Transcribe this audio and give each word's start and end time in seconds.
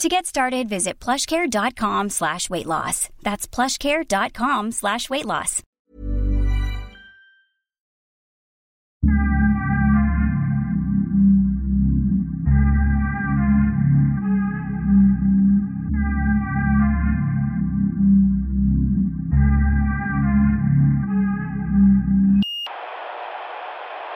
To 0.00 0.08
get 0.08 0.26
started, 0.26 0.68
visit 0.68 0.98
plushcare.com 0.98 2.10
slash 2.10 2.50
weight 2.50 2.66
loss. 2.66 3.08
That's 3.22 3.46
plushcare.com 3.46 4.72
slash 4.72 5.08
weight 5.08 5.24
loss. 5.24 5.62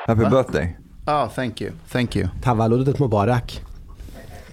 Happy 0.09 0.25
Va? 0.25 0.31
birthday. 0.31 0.77
Oh, 1.07 1.29
thank 1.29 1.61
you. 1.61 1.73
Thank 1.87 2.17
you. 2.17 2.31
Tavalludet 2.41 2.97
Mubarak. 2.99 3.61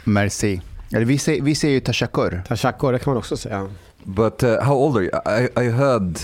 Merci. 0.05 0.61
Eller 0.93 1.05
vi 1.05 1.17
säger, 1.17 1.41
vi 1.41 1.55
säger 1.55 1.73
ju 1.73 1.79
tashakur. 1.79 2.41
Tashakkur, 2.47 2.91
det 2.93 2.99
kan 2.99 3.11
man 3.13 3.17
också 3.17 3.37
säga. 3.37 3.67
But 4.03 4.43
uh, 4.43 4.61
how 4.61 4.75
old 4.75 4.97
are 4.97 5.03
you? 5.03 5.41
I, 5.43 5.65
I 5.67 5.69
heard 5.71 6.19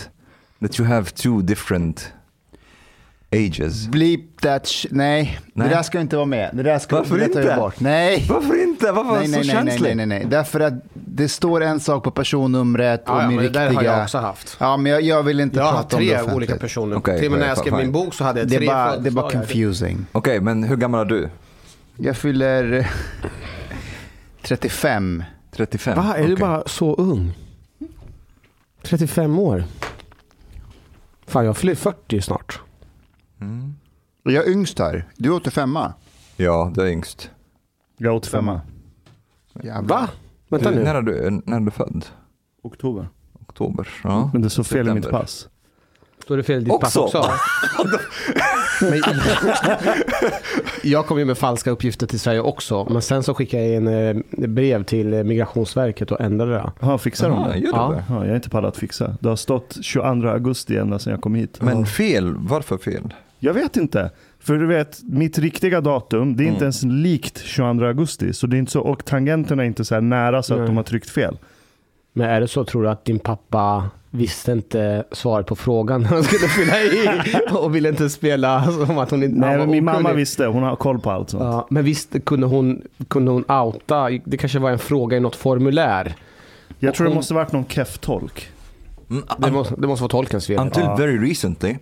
that 0.61 0.79
you 0.79 0.89
have 0.89 1.05
two 1.09 1.41
different 1.41 2.13
ages. 3.31 3.87
Bleep 3.87 4.41
that 4.41 4.63
sh- 4.65 4.87
nej, 4.91 5.39
Nej. 5.53 5.69
det 5.69 5.75
där 5.75 5.83
ska 5.83 5.99
inte 5.99 6.15
vara 6.15 6.25
med. 6.25 6.49
Det 6.53 6.63
där 6.63 6.79
ska 6.79 6.95
Varför 6.95 7.15
det 7.17 7.21
jag 7.21 7.43
inte? 7.43 7.55
bort. 7.55 7.79
Nej. 7.79 8.25
Varför 8.29 8.63
inte? 8.63 8.91
Varför 8.91 9.11
Nej, 9.19 9.25
så 9.27 9.31
nej, 9.31 9.41
nej, 9.47 9.55
nej, 9.55 9.67
känslig? 9.71 9.95
nej, 9.97 10.05
nej, 10.05 10.19
nej. 10.19 10.27
Därför 10.29 10.59
att 10.59 10.73
det 10.93 11.27
står 11.29 11.61
en 11.61 11.79
sak 11.79 12.03
på 12.03 12.11
personnumret 12.11 13.09
och 13.09 13.15
Ja, 13.15 13.21
ja, 13.21 13.27
min 13.27 13.35
men 13.35 13.45
det 13.45 13.51
där 13.51 13.73
har 13.73 13.83
jag 13.83 14.03
också 14.03 14.17
haft. 14.17 14.57
Ja, 14.59 14.77
men 14.77 14.91
jag, 14.91 15.01
jag 15.01 15.23
vill 15.23 15.39
inte 15.39 15.57
Jag 15.57 15.63
har 15.63 15.71
prata 15.71 15.95
om 15.97 16.01
det 16.03 16.07
tre 16.07 16.15
offentligt. 16.15 16.35
olika 16.35 16.55
personer. 16.57 16.95
Okej, 16.97 17.17
Till 17.19 17.25
och 17.25 17.31
med 17.31 17.39
när 17.41 17.47
jag 17.47 17.57
skrev 17.57 17.71
fine. 17.71 17.77
min 17.81 17.91
bok 17.91 18.13
så 18.13 18.23
hade 18.23 18.39
jag 18.39 18.49
Det 18.49 18.57
tre 18.57 18.67
bara, 18.67 18.97
det 18.97 19.09
är 19.09 19.11
bara 19.11 19.31
confusing. 19.31 20.05
Okej, 20.11 20.39
men 20.41 20.63
hur 20.63 20.75
gammal 20.77 20.99
är 21.01 21.05
du? 21.05 21.29
Jag 21.97 22.17
fyller 22.17 22.89
35. 24.41 25.23
35? 25.51 25.95
Va, 25.97 26.15
är 26.15 26.27
du 26.27 26.33
Okej. 26.33 26.41
bara 26.41 26.63
så 26.67 26.95
ung? 26.95 27.31
35 28.81 29.39
år? 29.39 29.63
Fan, 31.27 31.45
jag 31.45 31.57
fyller 31.57 31.75
40 31.75 32.21
snart. 32.21 32.61
Och 34.25 34.31
Jag 34.31 34.47
är 34.47 34.51
yngst 34.51 34.79
här. 34.79 35.07
Du 35.17 35.29
är 35.29 35.35
85 35.35 35.77
Ja, 36.37 36.71
du 36.75 36.81
är 36.81 36.87
yngst. 36.87 37.31
Jag 37.97 38.11
är 38.13 38.17
85. 38.17 38.49
Jävlar. 39.63 39.81
Va? 39.97 40.09
Vänta 40.49 40.69
Du, 40.69 40.75
nu. 40.75 40.83
när, 40.83 40.95
är 40.95 41.01
du, 41.01 41.41
när 41.45 41.57
är 41.57 41.61
du 41.61 41.71
född? 41.71 42.05
Oktober. 42.63 43.09
Oktober? 43.33 43.87
Ja. 44.03 44.29
Men 44.33 44.41
det 44.41 44.49
står 44.49 44.63
fel 44.63 44.87
i 44.89 44.93
mitt 44.93 45.09
pass. 45.09 45.47
Står 46.31 46.37
det 46.37 46.43
fel 46.43 46.61
i 46.61 46.63
ditt 46.63 46.79
pass 46.79 46.95
Också? 46.95 47.17
också? 47.17 47.31
men, 48.89 49.01
jag 50.83 51.05
kom 51.05 51.19
ju 51.19 51.25
med 51.25 51.37
falska 51.37 51.71
uppgifter 51.71 52.07
till 52.07 52.19
Sverige 52.19 52.39
också. 52.41 52.87
Men 52.91 53.01
sen 53.01 53.23
så 53.23 53.33
skickade 53.33 53.63
jag 53.63 53.75
in 53.75 53.87
eh, 53.87 54.47
brev 54.49 54.83
till 54.83 55.13
eh, 55.13 55.23
Migrationsverket 55.23 56.11
och 56.11 56.21
ändrade 56.21 56.51
det. 56.51 56.71
Jaha, 56.79 56.97
fixar 56.97 57.29
de 57.29 57.49
det? 57.49 57.57
gör 57.57 57.69
Ja. 57.73 57.93
det? 57.95 58.03
Ja, 58.09 58.15
jag 58.25 58.31
är 58.31 58.35
inte 58.35 58.49
pallat 58.49 58.73
att 58.73 58.77
fixa. 58.79 59.15
Det 59.19 59.29
har 59.29 59.35
stått 59.35 59.77
22 59.81 60.27
augusti 60.29 60.77
ända 60.77 60.99
sedan 60.99 61.11
jag 61.11 61.21
kom 61.21 61.35
hit. 61.35 61.57
Men 61.61 61.79
Ja. 61.79 61.85
fel, 61.85 62.33
varför 62.37 62.77
fel? 62.77 63.13
Jag 63.39 63.53
vet 63.53 63.77
inte. 63.77 64.11
För 64.39 64.53
du 64.57 64.67
vet, 64.67 64.99
mitt 65.03 65.37
riktiga 65.39 65.81
datum, 65.81 66.35
det 66.35 66.43
är 66.43 66.45
Mm. 66.45 66.53
inte 66.53 66.65
ens 66.65 66.83
likt 66.83 67.41
22 67.43 67.85
augusti. 67.85 68.33
Så 68.33 68.47
det 68.47 68.57
är 68.57 68.59
inte 68.59 68.71
så, 68.71 68.81
och 68.81 69.05
tangenterna 69.05 69.63
är 69.63 69.67
inte 69.67 69.85
så 69.85 69.93
här 69.95 70.01
nära 70.01 70.43
så 70.43 70.53
att 70.53 70.59
Nej. 70.59 70.67
de 70.67 70.77
har 70.77 70.83
tryckt 70.83 71.09
fel. 71.09 71.37
Men 72.13 72.29
är 72.29 72.41
det 72.41 72.47
så 72.47 72.63
tror 72.65 72.83
du 72.83 72.89
att 72.89 73.05
din 73.05 73.19
pappa 73.19 73.89
visste 74.13 74.51
inte 74.51 75.03
svaret 75.11 75.45
på 75.47 75.55
frågan 75.55 76.01
när 76.01 76.09
han 76.09 76.23
skulle 76.23 76.47
fylla 76.47 76.81
i 76.81 77.09
och 77.51 77.75
ville 77.75 77.89
inte 77.89 78.09
spela 78.09 78.71
som 78.71 78.97
att 78.97 79.11
hon 79.11 79.23
inte 79.23 79.39
Nej, 79.39 79.57
men 79.57 79.71
min 79.71 79.83
mamma 79.85 80.13
visste. 80.13 80.45
Hon 80.45 80.63
har 80.63 80.75
koll 80.75 80.99
på 80.99 81.11
allt 81.11 81.29
sånt. 81.29 81.43
Ja, 81.43 81.67
men 81.69 81.83
visst 81.83 82.25
kunde 82.25 82.47
hon, 82.47 82.81
kunde 83.07 83.31
hon 83.31 83.51
outa, 83.51 84.09
det 84.25 84.37
kanske 84.37 84.59
var 84.59 84.71
en 84.71 84.79
fråga 84.79 85.17
i 85.17 85.19
något 85.19 85.35
formulär. 85.35 86.15
Jag 86.79 86.95
tror 86.95 87.05
det 87.05 87.09
hon- 87.11 87.15
måste 87.15 87.33
varit 87.33 87.51
någon 87.51 87.65
keff-tolk. 87.65 88.47
Mm, 89.09 89.23
Det 89.37 89.51
måste, 89.51 89.75
det 89.77 89.87
måste 89.87 90.03
vara 90.03 90.09
tolkens 90.09 90.47
fel. 90.47 90.59
Until 90.59 90.83
Ja. 90.83 90.95
very 90.95 91.29
recently, 91.29 91.69
uh, 91.71 91.77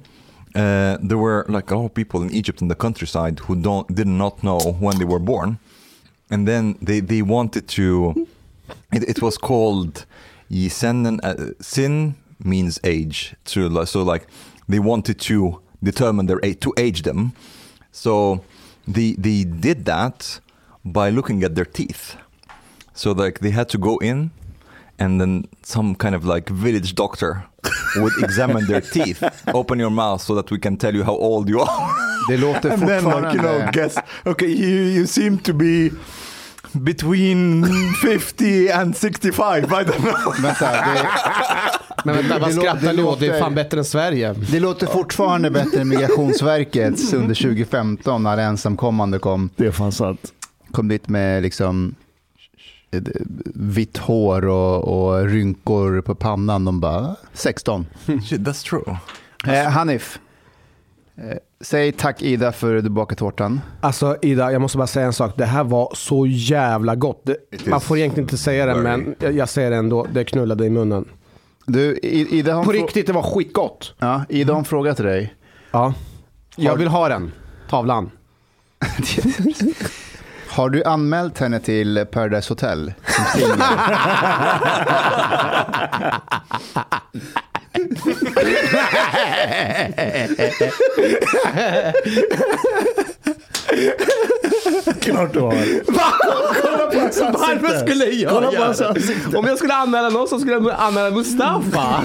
there 1.09 1.15
were 1.15 1.43
like 1.57 1.73
a 1.73 1.77
lot 1.77 1.85
of 1.85 1.93
people 1.93 2.19
in 2.19 2.29
Egypt 2.33 2.61
in 2.61 2.69
the 2.69 2.75
countryside 2.75 3.39
who 3.47 3.55
don't 3.55 3.85
did 3.95 4.07
not 4.07 4.39
know 4.39 4.59
when 4.81 4.97
they 4.97 5.05
were 5.07 5.19
born, 5.19 5.57
and 6.31 6.47
then 6.47 6.73
they 6.73 7.01
they 7.07 7.21
wanted 7.21 7.67
to. 7.67 8.13
It, 8.91 9.03
it 9.07 9.21
was 9.21 9.37
called 9.37 10.05
yisenen. 10.49 11.19
Uh, 11.23 11.53
sin 11.61 12.15
means 12.43 12.79
age. 12.83 13.35
So, 13.45 13.85
so 13.85 14.03
like 14.03 14.27
they 14.67 14.79
wanted 14.79 15.19
to 15.19 15.61
determine 15.83 16.25
their 16.27 16.39
age 16.43 16.59
to 16.61 16.73
age 16.77 17.01
them. 17.03 17.33
So 17.91 18.43
they 18.87 19.13
they 19.13 19.43
did 19.43 19.85
that 19.85 20.39
by 20.85 21.09
looking 21.09 21.43
at 21.43 21.55
their 21.55 21.65
teeth. 21.65 22.15
So 22.93 23.11
like 23.11 23.39
they 23.39 23.51
had 23.51 23.69
to 23.69 23.77
go 23.77 23.97
in 23.97 24.31
and 24.99 25.21
then 25.21 25.45
some 25.63 25.95
kind 25.95 26.15
of 26.15 26.25
like 26.25 26.49
village 26.49 26.93
doctor 26.95 27.45
would 27.95 28.13
examine 28.23 28.65
their 28.67 28.81
teeth, 28.81 29.23
open 29.53 29.79
your 29.79 29.89
mouth 29.89 30.21
so 30.21 30.35
that 30.35 30.51
we 30.51 30.57
can 30.59 30.77
tell 30.77 30.93
you 30.93 31.03
how 31.03 31.15
old 31.15 31.49
you 31.49 31.61
are. 31.61 31.95
Det 32.27 32.37
låter 32.37 32.69
and 32.73 32.87
then 32.87 33.03
like 33.03 33.33
you 33.33 33.41
know 33.41 33.69
guess 33.71 33.97
okay 34.25 34.47
you, 34.47 34.83
you 34.99 35.07
seem 35.07 35.37
to 35.39 35.53
be 35.53 35.91
between 36.71 37.65
50 38.03 38.71
and 38.71 38.97
65 38.97 39.63
I 39.63 39.67
don't 39.67 40.01
know. 40.01 40.41
Vänta, 40.41 40.71
det, 40.71 41.07
Men 42.05 42.15
vänta, 42.15 42.39
vad 42.39 42.53
skrattar 42.53 42.87
det 42.87 42.93
ni 42.93 43.03
åt? 43.03 43.19
Det 43.19 43.27
är 43.27 43.39
fan 43.39 43.55
bättre 43.55 43.77
än 43.79 43.85
Sverige. 43.85 44.33
det 44.51 44.59
låter 44.59 44.87
fortfarande 44.87 45.51
bättre 45.51 45.81
än 45.81 45.87
Migrationsverkets 45.87 47.13
under 47.13 47.35
2015 47.35 48.23
när 48.23 48.37
ensamkommande 48.37 49.19
kom. 49.19 49.49
Det 49.55 49.65
är 49.65 49.71
fan 49.71 49.91
sant. 49.91 50.33
Kom 50.71 50.87
dit 50.87 51.07
med 51.09 51.43
liksom 51.43 51.95
eh, 52.91 53.01
vitt 53.55 53.97
hår 53.97 54.45
och, 54.45 54.83
och 54.83 55.25
rynkor 55.25 56.01
på 56.01 56.15
pannan. 56.15 56.65
De 56.65 56.79
bara, 56.79 57.15
16. 57.33 57.85
Shit, 58.05 58.41
that's 58.41 58.69
true. 58.69 58.97
Eh, 59.47 59.69
Hanif, 59.71 60.19
säg 61.61 61.91
tack 61.91 62.21
Ida 62.21 62.51
för 62.51 62.81
du 62.81 62.89
bakade 62.89 63.19
tårtan. 63.19 63.61
Alltså 63.81 64.17
Ida, 64.21 64.51
jag 64.51 64.61
måste 64.61 64.77
bara 64.77 64.87
säga 64.87 65.05
en 65.05 65.13
sak. 65.13 65.33
Det 65.37 65.45
här 65.45 65.63
var 65.63 65.91
så 65.95 66.25
jävla 66.27 66.95
gott. 66.95 67.21
Det, 67.25 67.37
man 67.65 67.81
får 67.81 67.97
egentligen 67.97 68.25
inte 68.25 68.37
säga 68.37 68.65
det, 68.65 68.75
men 68.75 69.15
jag, 69.19 69.35
jag 69.35 69.49
säger 69.49 69.71
det 69.71 69.77
ändå. 69.77 70.07
Det 70.13 70.23
knullade 70.23 70.65
i 70.65 70.69
munnen. 70.69 71.05
Du, 71.65 71.99
Ida 72.03 72.53
har, 72.53 72.63
På 72.63 72.71
riktigt, 72.71 73.07
det 73.07 73.13
var 73.13 73.23
skitgott. 73.23 73.93
ja, 73.99 74.23
Ida 74.29 74.53
har 74.53 74.59
en 74.59 74.65
fråga 74.65 74.95
till 74.95 75.05
dig. 75.05 75.35
Ja. 75.71 75.93
Jag 76.55 76.75
vill 76.75 76.87
ha 76.87 77.09
den. 77.09 77.31
Tavlan. 77.69 78.11
Har 80.49 80.69
du 80.69 80.83
anmält 80.83 81.39
henne 81.39 81.59
till 81.59 82.05
Paradise 82.11 82.51
Hotel 82.51 82.93
som 83.05 83.25
singel? 83.25 83.57
Klart 95.01 95.33
du 95.33 95.39
har. 95.39 95.83
Kolla 96.61 96.87
på 96.91 96.99
hans. 96.99 97.19
Varför 97.21 97.77
skulle 97.85 98.05
jag 98.05 98.31
Kolla 98.31 98.47
på 98.47 98.53
göra 98.53 98.65
hans 98.65 98.77
det? 99.31 99.37
Om 99.37 99.45
jag 99.47 99.57
skulle 99.57 99.73
anmäla 99.73 100.09
någon 100.09 100.27
så 100.27 100.39
skulle 100.39 100.53
jag 100.53 100.71
anmäla 100.79 101.09
Mustafa. 101.11 102.03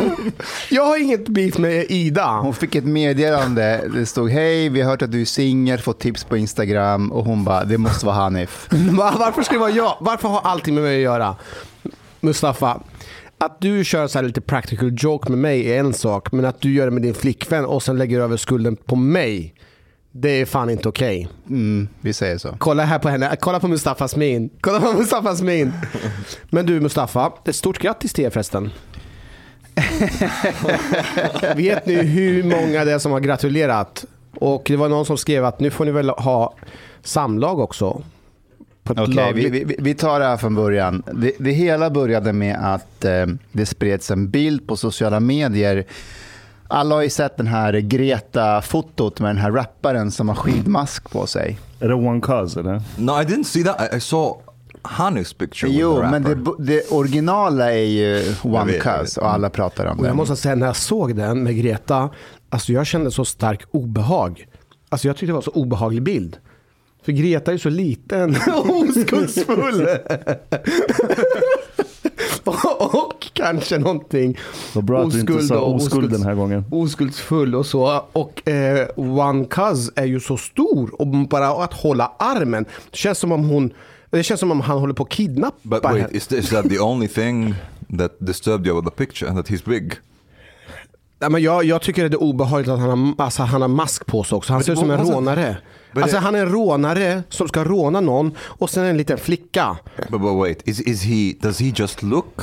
Jag 0.71 0.85
har 0.87 0.97
inget 1.03 1.29
beef 1.29 1.59
med 1.59 1.87
Ida. 1.89 2.27
Hon 2.27 2.55
fick 2.55 2.75
ett 2.75 2.85
meddelande. 2.85 3.85
Det 3.95 4.07
stod 4.07 4.31
hej, 4.31 4.69
vi 4.69 4.81
har 4.83 4.91
hört 4.91 5.03
att 5.03 5.13
du 5.13 5.21
är 5.21 5.25
singel, 5.25 5.79
fått 5.79 5.99
tips 6.01 6.25
på 6.25 6.37
Instagram 6.37 7.13
och 7.13 7.25
hon 7.25 7.45
bara, 7.45 7.65
det 7.65 7.79
måste 7.79 8.07
vara 8.07 8.17
Hanif. 8.17 8.67
Va- 8.71 9.15
Varför 9.19 9.43
ska 9.43 9.53
det 9.55 9.61
vara 9.61 9.71
jag? 9.71 9.97
Varför 10.01 10.29
har 10.29 10.41
allting 10.45 10.75
med 10.75 10.85
mig 10.85 10.97
att 10.97 11.03
göra? 11.03 11.37
Mustafa, 12.21 12.81
att 13.45 13.61
du 13.61 13.85
kör 13.85 14.07
så 14.07 14.19
här 14.19 14.27
lite 14.27 14.41
practical 14.41 14.93
joke 14.99 15.31
med 15.31 15.39
mig 15.39 15.73
är 15.73 15.81
en 15.81 15.95
sak, 15.95 16.33
men 16.33 16.45
att 16.45 16.61
du 16.61 16.73
gör 16.75 16.85
det 16.85 16.91
med 16.91 17.03
din 17.03 17.15
flickvän 17.15 17.65
och 17.65 17.83
sen 17.83 17.99
lägger 17.99 18.21
över 18.21 18.37
skulden 18.37 18.77
på 18.77 18.97
mig, 18.97 19.55
det 20.13 20.29
är 20.29 20.47
fan 20.47 20.71
inte 20.71 20.89
okej. 20.89 21.29
Mm, 21.49 21.89
vi 22.01 22.13
säger 22.13 22.39
så. 22.39 22.57
Kolla 22.59 22.85
här 22.85 22.99
på 22.99 23.09
henne, 23.09 23.37
kolla 23.41 23.61
på 23.61 23.69
Mustafas 23.69 24.17
min. 24.17 24.51
Kolla 24.61 24.81
på 24.81 24.93
Mustafas 24.93 25.43
min. 25.43 25.73
Men 26.51 26.67
du 26.67 26.81
Mustafa, 26.81 27.33
ett 27.45 27.57
stort 27.57 27.79
grattis 27.79 28.13
till 28.13 28.25
er 28.25 28.31
förresten. 28.31 28.71
Vet 31.57 31.87
ni 31.87 31.95
hur 31.95 32.43
många 32.43 32.85
det 32.85 32.93
är 32.93 32.99
som 32.99 33.13
har 33.13 33.21
gratulerat? 33.21 34.05
Och 34.35 34.63
det 34.67 34.77
var 34.77 34.89
någon 34.89 35.07
som 35.07 35.19
skrev 35.19 35.45
att 35.45 35.61
nu 35.61 35.71
får 35.71 35.85
ni 35.85 35.91
väl 35.91 36.09
ha 36.09 36.55
samlag 37.03 37.61
också. 37.61 38.03
På 38.85 38.93
ett 38.93 38.99
Okej, 38.99 39.15
lagligt- 39.15 39.53
vi, 39.53 39.65
vi, 39.65 39.77
vi 39.79 39.95
tar 39.95 40.21
det 40.21 40.27
här 40.27 40.37
från 40.37 40.55
början. 40.55 41.03
Det, 41.15 41.33
det 41.39 41.51
hela 41.51 41.91
började 41.91 42.33
med 42.33 42.75
att 42.75 43.05
eh, 43.05 43.27
det 43.53 43.67
spreds 43.67 44.11
en 44.11 44.31
bild 44.31 44.67
på 44.67 44.77
sociala 44.77 45.21
medier. 45.21 45.85
Alla 46.69 46.95
har 46.95 47.03
ju 47.03 47.11
sett 47.11 47.37
den 47.37 47.47
här 47.47 47.73
Greta-fotot 48.29 49.21
med 49.21 49.29
den 49.31 49.39
här 49.39 49.51
rapparen 49.51 50.11
som 50.11 50.29
har 50.29 50.37
skidmask 50.37 51.11
på 51.11 51.27
sig. 51.27 51.59
Är 51.81 51.89
det 51.89 51.95
One 51.95 52.21
Cuz 52.21 52.57
eller? 52.57 52.83
No, 52.97 53.11
I 53.21 53.25
didn't 53.25 53.45
see 53.45 53.65
that. 53.65 53.95
I, 53.95 54.01
saw 54.01 54.41
Hanif's 54.83 55.37
picture 55.39 55.69
with 55.71 55.81
Jo, 55.81 56.01
the 56.01 56.07
men 56.11 56.23
det, 56.23 56.37
det 56.59 56.93
originala 56.93 57.73
är 57.73 57.77
ju 57.85 58.35
One 58.43 58.73
vet, 58.73 58.87
vet. 58.87 59.17
och 59.17 59.31
alla 59.33 59.51
pratar 59.51 59.87
om 59.87 59.99
Och 59.99 60.05
jag 60.07 60.13
det. 60.13 60.17
måste 60.17 60.37
säga, 60.37 60.55
när 60.55 60.67
jag 60.67 60.77
såg 60.77 61.17
den 61.17 61.43
med 61.43 61.57
Greta, 61.57 62.11
alltså 62.49 62.73
jag 62.73 62.87
kände 62.87 63.11
så 63.11 63.25
stark 63.25 63.63
obehag. 63.71 64.47
Alltså 64.89 65.09
jag 65.09 65.17
tyckte 65.17 65.27
det 65.27 65.33
var 65.33 65.41
så 65.43 65.51
obehaglig 65.51 66.03
bild. 66.03 66.37
För 67.05 67.13
Greta 67.13 67.51
är 67.51 67.53
ju 67.53 67.59
så 67.59 67.69
liten 67.69 68.37
och 68.55 68.71
oskuldsfull. 68.77 69.89
och, 72.45 73.27
kanske 73.33 73.79
någonting 73.79 74.39
Vad 74.75 74.85
bra 74.85 75.03
att 75.05 75.11
du 75.13 75.21
inte 75.21 75.33
oskuld 75.33 75.49
sa 75.49 75.59
och 75.61 75.75
oskuld 75.75 76.11
den 76.11 76.23
här 76.23 76.35
gången. 76.35 76.65
oskuldsfull 76.71 77.55
och 77.55 77.67
så. 77.67 78.05
Och 78.13 78.49
eh, 78.49 78.89
One 78.97 79.45
Cuz 79.45 79.91
är 79.97 80.05
ju 80.05 80.21
så 80.21 80.37
stor 80.37 81.01
och 81.01 81.07
bara 81.07 81.49
att 81.65 81.73
hålla 81.73 82.13
armen. 82.19 82.65
Det 82.91 82.97
känns 82.97 83.19
som 83.19 83.33
om 83.33 83.49
hon 83.49 83.71
det 84.11 84.23
känns 84.23 84.41
som 84.41 84.51
om 84.51 84.61
han 84.61 84.79
håller 84.79 84.95
på 84.95 85.03
att 85.03 85.09
kidnappa 85.09 85.57
But 85.63 85.85
wait, 85.85 85.97
henne. 86.03 86.09
is, 86.17 86.33
is 86.33 86.51
that 86.51 86.69
the 86.69 86.79
only 86.81 87.09
thing 87.09 87.55
that 87.99 88.13
disturbed 88.19 88.67
you 88.67 88.77
with 88.81 88.89
the 88.97 89.05
picture? 89.07 89.33
That 89.35 89.51
he's 89.51 89.69
big? 89.69 89.93
Nej, 91.21 91.31
men 91.31 91.43
jag, 91.43 91.65
jag 91.65 91.83
tycker 91.83 92.09
det 92.09 92.15
är 92.17 92.23
obehagligt 92.23 92.69
att 92.69 92.79
han 92.81 93.15
har, 93.19 93.25
alltså, 93.25 93.43
han 93.43 93.61
har 93.63 93.69
mask 93.69 94.07
på 94.07 94.25
sig 94.25 94.37
också. 94.37 94.53
Han 94.53 94.63
ser 94.65 94.73
ut 94.73 94.79
som 94.79 94.91
en 94.91 95.01
wasn't- 95.01 95.13
rånare. 95.15 95.47
But 95.47 95.57
Alltså, 96.03 96.17
han 96.19 96.35
är 96.35 96.39
en 96.39 96.49
rånare 96.53 97.23
som 97.29 97.49
ska 97.49 97.65
råna 97.65 98.01
någon 98.01 98.33
och 98.41 98.71
sen 98.71 98.85
en 98.85 98.97
liten 98.97 99.19
flicka. 99.19 99.77
But, 99.97 100.21
but 100.21 100.37
wait, 100.43 100.69
is 100.69 100.81
is 100.81 101.03
he? 101.03 101.33
Does 101.49 101.61
he 101.61 101.73
just 101.77 102.03
look 102.03 102.41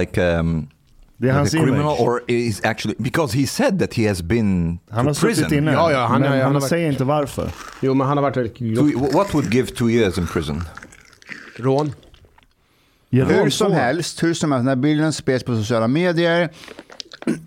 like 0.00 0.22
um, 0.22 0.68
Det 1.16 1.28
är 1.28 1.32
hans 1.32 1.54
a 1.54 1.58
criminal, 1.58 1.80
image. 1.80 2.00
or 2.00 2.22
is 2.26 2.64
actually 2.64 2.96
because 2.98 3.38
he 3.38 3.46
said 3.46 3.78
that 3.80 3.94
he 3.94 4.08
has 4.08 4.22
been 4.22 4.78
Han 4.90 5.06
har 5.06 5.14
to 5.14 5.20
prison? 5.20 5.44
suttit 5.44 5.58
inne. 5.58 5.72
Ja, 5.72 5.92
ja, 5.92 6.06
han- 6.06 6.20
men 6.20 6.30
han 6.30 6.38
har 6.38 6.44
han 6.44 6.54
varit- 6.54 6.68
säger 6.68 6.90
inte 6.92 7.04
varför. 7.04 7.50
Jo, 7.80 7.94
men 7.94 8.06
han 8.06 8.16
har 8.16 8.22
varit 8.22 8.36
väldigt 8.36 8.56
Two, 8.58 9.12
what 9.16 9.34
would 9.34 9.54
give 9.54 9.66
two 9.68 9.90
years 9.90 10.18
in 10.18 10.26
prison? 10.26 10.62
rån. 11.56 11.92
Ger 13.10 13.24
Hur 13.24 13.40
rån 13.40 13.50
som 13.50 13.72
helst, 13.72 14.22
hur 14.22 14.34
som 14.34 14.52
helst, 14.52 14.64
när 14.64 14.76
bilden 14.76 15.12
spreds 15.12 15.44
på 15.44 15.56
sociala 15.56 15.88
medier. 15.88 16.48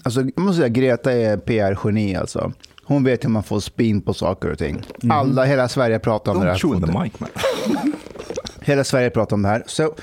Alltså, 0.03 0.21
jag 0.21 0.39
måste 0.39 0.57
säga, 0.57 0.69
Greta 0.69 1.11
är 1.13 1.37
PR-geni 1.37 2.15
alltså. 2.15 2.51
Hon 2.85 3.03
vet 3.03 3.23
hur 3.23 3.29
man 3.29 3.43
får 3.43 3.59
spin 3.59 4.01
på 4.01 4.13
saker 4.13 4.49
och 4.51 4.57
ting. 4.57 4.81
Alla, 5.09 5.43
hela 5.45 5.67
Sverige 5.69 5.99
pratar 5.99 6.31
om 6.31 6.39
det 6.39 6.45
Don't 6.45 6.49
här. 6.49 6.57
chew 6.57 6.79
the 6.87 6.91
fotot. 6.91 7.03
mic, 7.03 7.13
man. 7.19 7.29
Hela 8.61 8.83
Sverige 8.83 9.09
pratar 9.09 9.35
om 9.35 9.41
det 9.41 9.49
här. 9.49 9.63
Så, 9.67 9.95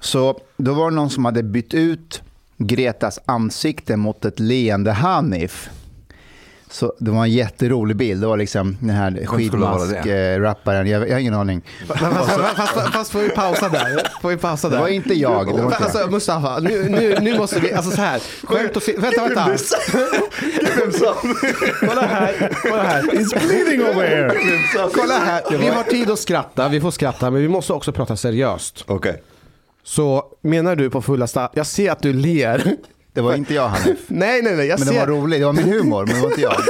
så 0.00 0.40
då 0.56 0.74
var 0.74 0.90
det 0.90 0.96
någon 0.96 1.10
som 1.10 1.24
hade 1.24 1.42
bytt 1.42 1.74
ut 1.74 2.22
Gretas 2.58 3.18
ansikte 3.24 3.96
mot 3.96 4.24
ett 4.24 4.40
leende 4.40 4.92
Hanif. 4.92 5.70
Så 6.70 6.92
det 6.98 7.10
var 7.10 7.22
en 7.22 7.30
jätterolig 7.30 7.96
bild. 7.96 8.20
Det 8.20 8.26
var 8.26 8.36
liksom 8.36 8.76
den 8.80 8.90
här 8.90 9.26
skidmask-rapparen. 9.26 10.86
Jag, 10.86 11.08
jag 11.08 11.12
har 11.12 11.20
ingen 11.20 11.34
aning. 11.34 11.62
Fast, 11.88 12.92
fast, 12.92 13.10
får 13.10 13.20
vi 13.20 13.28
pausa 13.28 13.68
där? 13.68 14.20
Får 14.22 14.28
vi 14.28 14.36
pausa 14.36 14.68
där? 14.68 14.76
Det 14.76 14.82
var 14.82 14.88
inte 14.88 15.14
jag. 15.14 15.46
Det 15.46 15.52
var 15.52 15.62
inte 15.62 15.76
jag. 15.80 15.82
Alltså 15.82 16.10
Mustafa, 16.10 16.58
nu, 16.58 16.88
nu, 16.88 17.16
nu 17.20 17.38
måste 17.38 17.60
vi, 17.60 17.72
alltså 17.72 17.90
så 17.90 18.00
här. 18.00 18.22
Skämt 18.44 18.76
åsido, 18.76 19.00
vänta, 19.00 19.24
vänta. 19.24 19.48
Kolla 21.80 22.06
här, 22.06 22.50
kolla 22.62 22.82
här. 22.82 23.02
It's 23.02 23.46
bleeding 23.46 23.82
over 23.82 24.08
here. 24.08 24.34
Kolla 24.94 25.18
här. 25.18 25.58
Vi 25.58 25.68
har 25.68 25.82
tid 25.82 26.10
att 26.10 26.18
skratta, 26.18 26.68
vi 26.68 26.80
får 26.80 26.90
skratta, 26.90 27.30
men 27.30 27.42
vi 27.42 27.48
måste 27.48 27.72
också 27.72 27.92
prata 27.92 28.16
seriöst. 28.16 28.84
Okay. 28.90 29.14
Så 29.84 30.24
menar 30.42 30.76
du 30.76 30.90
på 30.90 31.02
fullaste, 31.02 31.48
jag 31.54 31.66
ser 31.66 31.90
att 31.90 32.02
du 32.02 32.12
ler. 32.12 32.76
Det 33.16 33.22
var 33.22 33.34
inte 33.34 33.54
jag 33.54 33.68
Hanif. 33.68 33.98
Nej, 34.06 34.42
nej, 34.42 34.56
nej. 34.56 34.66
Jag 34.66 34.78
Men 34.78 34.88
det 34.88 34.94
ser... 34.94 35.00
var 35.00 35.06
roligt. 35.06 35.40
Det 35.40 35.46
var 35.46 35.52
min 35.52 35.72
humor, 35.72 36.06
men 36.06 36.14
det 36.14 36.20
var 36.22 36.28
inte 36.28 36.40
jag. 36.40 36.56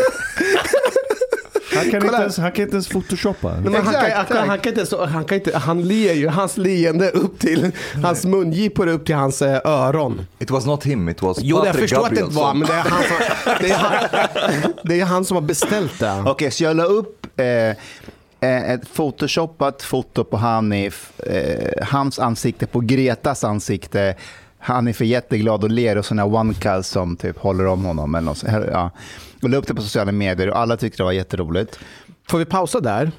Han 1.74 1.90
kan, 1.90 2.02
inte 2.02 2.16
ens, 2.16 2.38
han 2.38 2.52
kan 2.52 2.62
inte 2.62 2.74
ens 2.74 2.88
photoshoppa. 2.88 3.48
Nej, 3.52 3.60
men 3.62 3.74
han, 3.74 3.94
kan, 3.94 4.10
han, 4.12 4.26
kan, 4.26 4.48
han, 4.48 4.58
kan 4.58 4.78
inte, 4.78 4.96
han 4.96 5.24
kan 5.24 5.38
inte, 5.38 5.58
han 5.58 5.88
ler 5.88 6.12
ju, 6.12 6.28
hans 6.28 6.56
leende 6.56 7.10
upp 7.10 7.38
till, 7.38 7.70
hans 8.02 8.24
mungipor 8.24 8.86
upp 8.86 9.06
till 9.06 9.14
hans 9.14 9.42
eh, 9.42 9.60
öron. 9.64 10.26
It 10.38 10.50
was 10.50 10.66
not 10.66 10.84
him. 10.84 11.08
It 11.08 11.22
was 11.22 11.38
Jo, 11.40 11.62
jag 11.66 11.74
förstår 11.74 12.06
att 12.06 12.14
det 12.14 12.20
inte 12.20 12.34
var, 12.34 12.54
Gabrielsson. 12.54 12.58
men 12.58 12.68
det 12.68 12.74
är 12.74 12.90
han 12.90 13.02
som, 13.02 13.54
det 13.60 13.70
är 13.70 13.76
han, 14.62 14.72
det 14.84 15.00
är 15.00 15.04
han 15.04 15.24
som 15.24 15.34
har 15.34 15.42
beställt 15.42 15.98
det. 16.00 16.22
Okej, 16.26 16.50
så 16.50 16.64
jag 16.64 16.76
la 16.76 16.84
upp 16.84 17.26
eh, 17.36 17.46
eh, 17.46 17.74
ett 18.40 18.94
photoshoppat 18.94 19.82
foto 19.82 20.24
på 20.24 20.36
Hanif, 20.36 21.20
eh, 21.20 21.86
hans 21.86 22.18
ansikte 22.18 22.66
på 22.66 22.80
Gretas 22.80 23.44
ansikte. 23.44 24.14
Hanif 24.66 25.00
är 25.00 25.04
jätteglad 25.04 25.64
och 25.64 25.70
ler 25.70 25.98
och 25.98 26.06
sådana 26.06 26.24
one 26.24 26.54
cuz 26.54 26.86
som 26.86 27.16
typ 27.16 27.38
håller 27.38 27.66
om 27.66 27.84
honom. 27.84 28.14
Eller 28.14 28.26
något, 28.26 28.42
ja. 28.72 28.90
Och 29.42 29.50
la 29.50 29.56
upp 29.56 29.66
det 29.66 29.74
på 29.74 29.82
sociala 29.82 30.12
medier 30.12 30.50
och 30.50 30.58
alla 30.58 30.76
tyckte 30.76 30.98
det 30.98 31.04
var 31.04 31.12
jätteroligt. 31.12 31.78
Får 32.28 32.38
vi 32.38 32.44
pausa 32.44 32.80
där? 32.80 33.10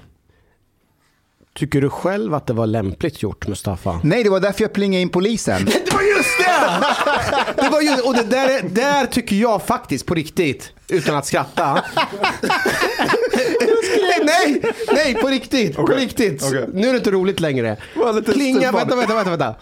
Tycker 1.56 1.82
du 1.82 1.90
själv 1.90 2.34
att 2.34 2.48
det 2.48 2.54
var 2.54 2.68
lämpligt 2.68 3.22
gjort 3.22 3.48
Mustafa? 3.48 4.00
Nej, 4.04 4.24
det 4.24 4.30
var 4.30 4.40
därför 4.40 4.62
jag 4.62 4.74
plingade 4.74 5.02
in 5.02 5.10
polisen. 5.10 5.66
Det 5.66 5.94
var 5.94 6.02
just 6.02 6.38
det! 6.40 6.84
det 7.64 7.70
var 7.70 7.82
just, 7.82 8.06
och 8.06 8.14
det 8.14 8.24
där, 8.24 8.50
är, 8.50 8.70
där 8.70 9.06
tycker 9.06 9.36
jag 9.36 9.64
faktiskt 9.64 10.06
på 10.06 10.14
riktigt, 10.14 10.72
utan 10.88 11.16
att 11.16 11.26
skratta. 11.26 11.74
nej, 14.24 14.62
nej 14.94 15.16
på 15.16 15.28
riktigt, 15.28 15.76
på 15.76 15.86
riktigt. 15.86 16.44
Nu 16.74 16.88
är 16.88 16.92
det 16.92 16.98
inte 16.98 17.12
roligt 17.12 17.40
längre. 17.40 17.78
Klinga, 18.34 18.72
vänta, 18.72 18.96
vänta, 18.96 19.16
vänta, 19.16 19.30
vänta. 19.30 19.56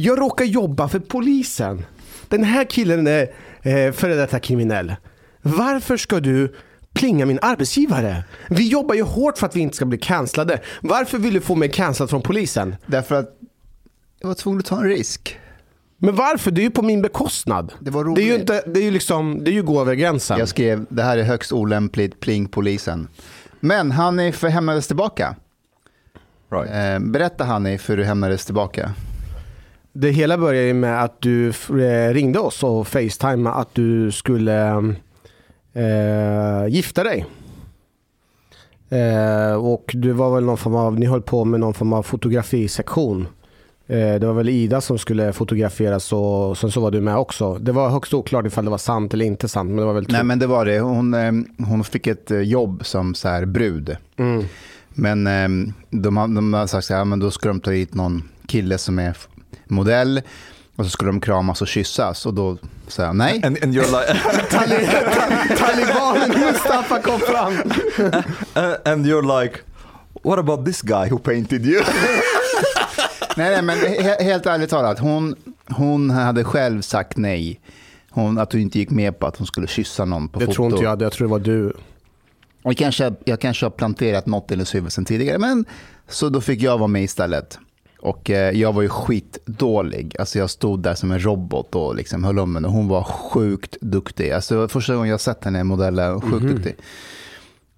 Jag 0.00 0.20
råkar 0.20 0.44
jobba 0.44 0.88
för 0.88 0.98
polisen. 0.98 1.84
Den 2.28 2.44
här 2.44 2.64
killen 2.64 3.06
är 3.06 3.22
eh, 3.62 3.92
före 3.92 4.14
detta 4.14 4.40
kriminell. 4.40 4.94
Varför 5.42 5.96
ska 5.96 6.20
du 6.20 6.54
plinga 6.94 7.26
min 7.26 7.38
arbetsgivare? 7.42 8.24
Vi 8.48 8.68
jobbar 8.68 8.94
ju 8.94 9.02
hårt 9.02 9.38
för 9.38 9.46
att 9.46 9.56
vi 9.56 9.60
inte 9.60 9.76
ska 9.76 9.84
bli 9.86 9.98
cancellade. 9.98 10.60
Varför 10.82 11.18
vill 11.18 11.34
du 11.34 11.40
få 11.40 11.54
mig 11.54 11.70
cancellad 11.70 12.10
från 12.10 12.22
polisen? 12.22 12.76
därför 12.86 13.14
att 13.14 13.38
jag 14.20 14.28
var 14.28 14.34
tvungen 14.34 14.58
att 14.58 14.66
ta 14.66 14.76
en 14.76 14.88
risk. 14.88 15.38
Men 15.96 16.14
varför? 16.16 16.50
Det 16.50 16.60
är 16.60 16.62
ju 16.62 16.70
på 16.70 16.82
min 16.82 17.02
bekostnad. 17.02 17.72
Det 17.80 17.90
var 17.90 18.04
Det 18.14 18.22
är 18.22 18.24
ju, 18.24 18.30
roligt. 18.30 18.40
inte, 18.40 18.62
det 18.66 18.80
är 18.80 18.84
ju 18.84 18.90
liksom, 18.90 19.44
det 19.44 19.50
är 19.50 19.52
ju 19.52 19.62
gå 19.62 19.80
över 19.80 19.94
gränsen. 19.94 20.38
Jag 20.38 20.48
skrev 20.48 20.86
det 20.88 21.02
här 21.02 21.18
är 21.18 21.22
högst 21.22 21.52
olämpligt, 21.52 22.20
pling 22.20 22.48
polisen. 22.48 23.08
Men 23.60 23.90
Hanif 23.90 24.42
hämnades 24.42 24.86
tillbaka. 24.86 25.36
Right. 26.52 26.70
Eh, 27.02 27.08
berätta 27.10 27.44
Hanif 27.44 27.90
hur 27.90 27.96
du 27.96 28.04
hämnades 28.04 28.44
tillbaka. 28.44 28.94
Det 30.00 30.10
hela 30.10 30.38
började 30.38 30.66
ju 30.66 30.74
med 30.74 31.04
att 31.04 31.20
du 31.20 31.48
eh, 31.48 32.12
ringde 32.12 32.38
oss 32.38 32.62
och 32.62 32.88
facetimade 32.88 33.56
att 33.56 33.74
du 33.74 34.12
skulle 34.12 34.76
eh, 35.72 36.66
gifta 36.68 37.04
dig. 37.04 37.26
Eh, 38.88 39.54
och 39.54 39.90
det 39.94 40.12
var 40.12 40.34
väl 40.34 40.44
någon 40.44 40.56
form 40.56 40.74
av, 40.74 40.98
ni 40.98 41.06
höll 41.06 41.22
på 41.22 41.44
med 41.44 41.60
någon 41.60 41.74
form 41.74 41.92
av 41.92 42.02
fotografisektion. 42.02 43.26
Eh, 43.86 44.14
det 44.14 44.26
var 44.26 44.32
väl 44.32 44.48
Ida 44.48 44.80
som 44.80 44.98
skulle 44.98 45.32
fotograferas 45.32 46.12
och 46.12 46.58
sen 46.58 46.70
så 46.70 46.80
var 46.80 46.90
du 46.90 47.00
med 47.00 47.16
också. 47.16 47.58
Det 47.58 47.72
var 47.72 47.90
högst 47.90 48.14
oklart 48.14 48.46
ifall 48.46 48.64
det 48.64 48.70
var 48.70 48.78
sant 48.78 49.14
eller 49.14 49.24
inte 49.24 49.48
sant. 49.48 49.68
Men 49.68 49.76
det 49.76 49.84
var 49.84 49.94
väl 49.94 50.06
Nej 50.08 50.24
men 50.24 50.38
det 50.38 50.46
var 50.46 50.64
det. 50.64 50.80
Hon, 50.80 51.14
eh, 51.14 51.32
hon 51.68 51.84
fick 51.84 52.06
ett 52.06 52.30
eh, 52.30 52.40
jobb 52.40 52.86
som 52.86 53.14
så 53.14 53.28
här 53.28 53.44
brud. 53.44 53.96
Mm. 54.16 54.44
Men 54.88 55.24
de, 55.90 56.34
de 56.34 56.54
har 56.54 56.66
sagt 56.66 56.90
här, 56.90 57.04
men 57.04 57.18
då 57.18 57.30
ska 57.30 57.48
de 57.48 57.60
ta 57.60 57.70
hit 57.70 57.94
någon 57.94 58.22
kille 58.46 58.78
som 58.78 58.98
är 58.98 59.16
modell 59.70 60.22
och 60.76 60.84
så 60.84 60.90
skulle 60.90 61.10
de 61.10 61.20
kramas 61.20 61.62
och 61.62 61.68
kyssas 61.68 62.26
och 62.26 62.34
då 62.34 62.56
sa 62.88 63.02
jag 63.02 63.16
nej. 63.16 63.40
And, 63.44 63.58
and 63.62 63.74
you're 63.74 64.00
like, 64.00 64.20
Talibanen 65.56 66.40
Mustafa 66.40 67.02
kom 67.02 67.20
fram. 67.20 67.52
and 68.84 69.06
you're 69.06 69.42
like, 69.42 69.58
what 70.22 70.38
about 70.38 70.64
this 70.66 70.82
guy 70.82 71.08
who 71.08 71.18
painted 71.18 71.66
you? 71.66 71.82
Nej, 73.36 73.50
nej 73.50 73.62
men 73.62 73.78
he, 73.78 74.24
helt 74.24 74.46
ärligt 74.46 74.70
talat, 74.70 74.98
hon, 74.98 75.34
hon 75.68 76.10
hade 76.10 76.44
själv 76.44 76.82
sagt 76.82 77.16
nej. 77.16 77.60
Hon, 78.10 78.38
att 78.38 78.52
hon 78.52 78.60
inte 78.60 78.78
gick 78.78 78.90
med 78.90 79.18
på 79.18 79.26
att 79.26 79.36
hon 79.36 79.46
skulle 79.46 79.66
kyssa 79.66 80.04
någon 80.04 80.28
på 80.28 80.38
Det 80.38 80.46
foto. 80.46 80.54
tror 80.54 80.70
inte 80.72 80.84
jag, 80.84 81.02
jag 81.02 81.12
tror 81.12 81.26
det 81.26 81.30
var 81.30 81.38
du. 81.38 81.72
Och 82.62 82.76
kanske, 82.76 83.12
jag 83.24 83.40
kanske 83.40 83.66
har 83.66 83.70
planterat 83.70 84.26
något 84.26 84.50
i 84.50 84.54
hennes 84.54 84.74
huvud 84.74 84.92
sen 84.92 85.04
tidigare. 85.04 85.38
Men, 85.38 85.64
så 86.08 86.28
då 86.28 86.40
fick 86.40 86.62
jag 86.62 86.78
vara 86.78 86.88
med 86.88 87.02
istället. 87.02 87.58
Och 88.00 88.30
eh, 88.30 88.50
jag 88.60 88.72
var 88.72 88.82
ju 88.82 88.88
skitdålig. 88.88 90.16
Alltså 90.18 90.38
jag 90.38 90.50
stod 90.50 90.82
där 90.82 90.94
som 90.94 91.10
en 91.12 91.24
robot 91.24 91.74
och 91.74 91.94
liksom 91.96 92.24
höll 92.24 92.38
om 92.38 92.54
henne. 92.54 92.68
Hon 92.68 92.88
var 92.88 93.02
sjukt 93.04 93.76
duktig. 93.80 94.30
Alltså 94.30 94.54
det 94.54 94.60
var 94.60 94.68
första 94.68 94.94
gången 94.94 95.10
jag 95.10 95.20
sett 95.20 95.44
henne 95.44 95.64
modella, 95.64 96.20
sjukt 96.20 96.46
duktig. 96.46 96.76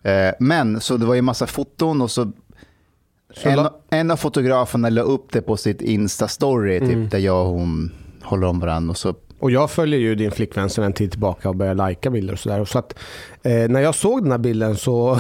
Eh, 0.03 0.35
men 0.41 0.81
så 0.81 0.97
det 0.97 1.07
var 1.07 1.15
ju 1.15 1.23
massa 1.23 1.47
foton 1.47 2.01
och 2.03 2.11
så, 2.11 2.23
en, 2.23 3.57
la- 3.57 3.75
en 3.91 4.11
av 4.11 4.17
fotograferna 4.17 4.89
la 4.89 5.01
upp 5.03 5.33
det 5.33 5.43
på 5.43 5.57
sitt 5.57 5.81
Insta-story, 5.83 6.79
typ, 6.81 7.11
där 7.11 7.19
jag 7.19 7.47
och 7.47 7.53
hon 7.53 7.93
håller 8.23 8.47
om 8.47 8.61
varandra. 8.61 8.91
Och 8.91 8.97
så 8.99 9.15
Och 9.39 9.51
jag 9.51 9.71
följer 9.71 10.01
ju 10.01 10.15
din 10.15 10.31
flickvän 10.31 10.71
sedan 10.71 10.85
en 10.85 10.93
tid 10.93 11.11
tillbaka 11.11 11.49
och 11.49 11.57
börjar 11.57 11.75
lajka 11.75 12.11
bilder 12.11 12.33
och 12.33 12.39
sådär. 12.39 12.65
Så 12.65 12.79
att 12.79 12.99
eh, 13.43 13.69
när 13.69 13.81
jag 13.81 13.95
såg 13.95 14.23
den 14.23 14.31
här 14.31 14.39
bilden 14.39 14.77
så, 14.77 15.19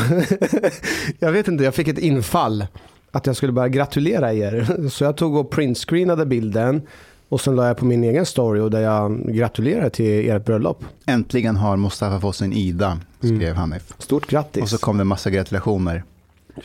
jag 1.18 1.32
vet 1.32 1.48
inte, 1.48 1.64
jag 1.64 1.74
fick 1.74 1.88
ett 1.88 1.98
infall 1.98 2.66
att 3.10 3.26
jag 3.26 3.36
skulle 3.36 3.52
börja 3.52 3.68
gratulera 3.68 4.32
er. 4.32 4.88
Så 4.90 5.04
jag 5.04 5.16
tog 5.16 5.36
och 5.36 5.50
printscreenade 5.50 6.26
bilden 6.26 6.82
och 7.28 7.40
sen 7.40 7.56
la 7.56 7.66
jag 7.66 7.76
på 7.76 7.84
min 7.84 8.04
egen 8.04 8.26
story 8.26 8.60
och 8.60 8.70
där 8.70 8.80
jag 8.80 9.34
gratulerade 9.34 9.90
till 9.90 10.30
ert 10.30 10.44
bröllop. 10.44 10.84
äntligen 11.06 11.56
har 11.56 11.76
Mustafa 11.76 12.20
fått 12.20 12.36
sin 12.36 12.52
Ida, 12.52 12.98
skrev 13.18 13.54
Hanif. 13.54 13.94
Stort 13.98 14.26
grattis. 14.26 14.62
Och 14.62 14.68
så 14.68 14.78
kom 14.78 14.98
det 14.98 15.04
massa 15.04 15.30
gratulationer. 15.30 16.04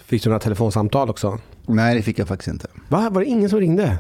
Fick 0.06 0.24
du 0.24 0.30
några 0.30 0.40
telefonsamtal 0.40 1.10
också? 1.10 1.40
Nej, 1.66 1.96
det 1.96 2.02
fick 2.02 2.20
jag 2.20 2.28
faktiskt 2.28 2.48
inte. 2.48 2.68
Va? 2.88 3.10
Var 3.10 3.22
det 3.22 3.28
ingen 3.28 3.50
som 3.50 3.60
ringde? 3.60 3.98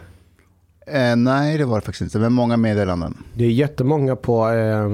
Eh, 0.87 1.15
nej, 1.15 1.57
det 1.57 1.65
var 1.65 1.75
det 1.75 1.85
faktiskt 1.85 2.01
inte. 2.01 2.19
Men 2.19 2.33
många 2.33 2.57
meddelanden. 2.57 3.17
Det 3.33 3.45
är 3.45 3.49
jättemånga 3.49 4.15
på, 4.15 4.49
eh, 4.49 4.85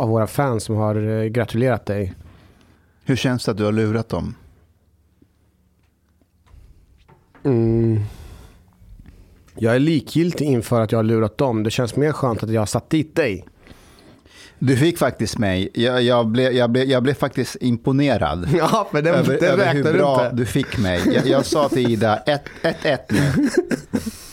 av 0.00 0.08
våra 0.08 0.26
fans 0.26 0.64
som 0.64 0.76
har 0.76 1.22
eh, 1.22 1.24
gratulerat 1.24 1.86
dig. 1.86 2.14
Hur 3.04 3.16
känns 3.16 3.44
det 3.44 3.50
att 3.50 3.56
du 3.56 3.64
har 3.64 3.72
lurat 3.72 4.08
dem? 4.08 4.34
Mm. 7.48 8.00
Jag 9.60 9.74
är 9.74 9.78
likgiltig 9.78 10.44
inför 10.44 10.80
att 10.80 10.92
jag 10.92 10.98
har 10.98 11.04
lurat 11.04 11.38
dem. 11.38 11.62
Det 11.62 11.70
känns 11.70 11.96
mer 11.96 12.12
skönt 12.12 12.42
att 12.42 12.50
jag 12.50 12.60
har 12.60 12.66
satt 12.66 12.90
dit 12.90 13.16
dig. 13.16 13.44
Du 14.58 14.76
fick 14.76 14.98
faktiskt 14.98 15.38
mig. 15.38 15.68
Jag, 15.74 16.02
jag, 16.02 16.26
blev, 16.28 16.52
jag, 16.52 16.70
blev, 16.70 16.84
jag 16.84 17.02
blev 17.02 17.14
faktiskt 17.14 17.56
imponerad. 17.60 18.48
Ja, 18.58 18.88
men 18.90 19.04
det, 19.04 19.10
över, 19.10 19.38
det 19.40 19.46
över 19.48 19.74
hur 19.74 19.84
du 19.84 19.92
bra 19.92 20.24
inte. 20.24 20.36
du 20.36 20.46
fick 20.46 20.78
mig. 20.78 21.00
Jag, 21.14 21.26
jag 21.26 21.46
sa 21.46 21.68
till 21.68 21.90
Ida 21.90 22.22
1-1 22.62 22.98
nu. 23.08 23.48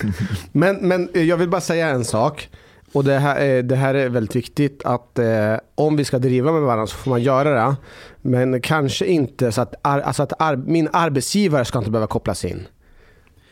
Men, 0.52 0.76
men 0.76 1.10
eh, 1.14 1.24
jag 1.24 1.38
vill 1.38 1.50
bara 1.50 1.62
säga 1.62 1.88
en 1.90 2.06
sak. 2.06 2.50
Och 2.94 3.04
det 3.04 3.20
här, 3.20 3.36
är- 3.36 3.64
det 3.64 3.76
här 3.76 3.94
är 3.96 4.10
väldigt 4.10 4.36
viktigt 4.36 4.82
att 4.86 5.20
eh, 5.20 5.56
om 5.76 5.96
vi 5.96 6.06
ska 6.06 6.20
driva 6.20 6.52
med 6.52 6.62
varandra 6.62 6.88
så 6.88 6.96
får 6.98 7.12
man 7.12 7.22
göra 7.22 7.68
det. 7.68 7.76
Men 8.22 8.62
kanske 8.62 9.06
inte 9.06 9.52
så 9.52 9.62
att, 9.62 9.76
ar, 9.82 10.00
alltså 10.00 10.24
att 10.24 10.42
ar, 10.42 10.56
min 10.56 10.90
arbetsgivare 10.94 11.66
ska 11.66 11.78
inte 11.80 11.92
behöva 11.92 12.08
kopplas 12.08 12.46
in. 12.46 12.68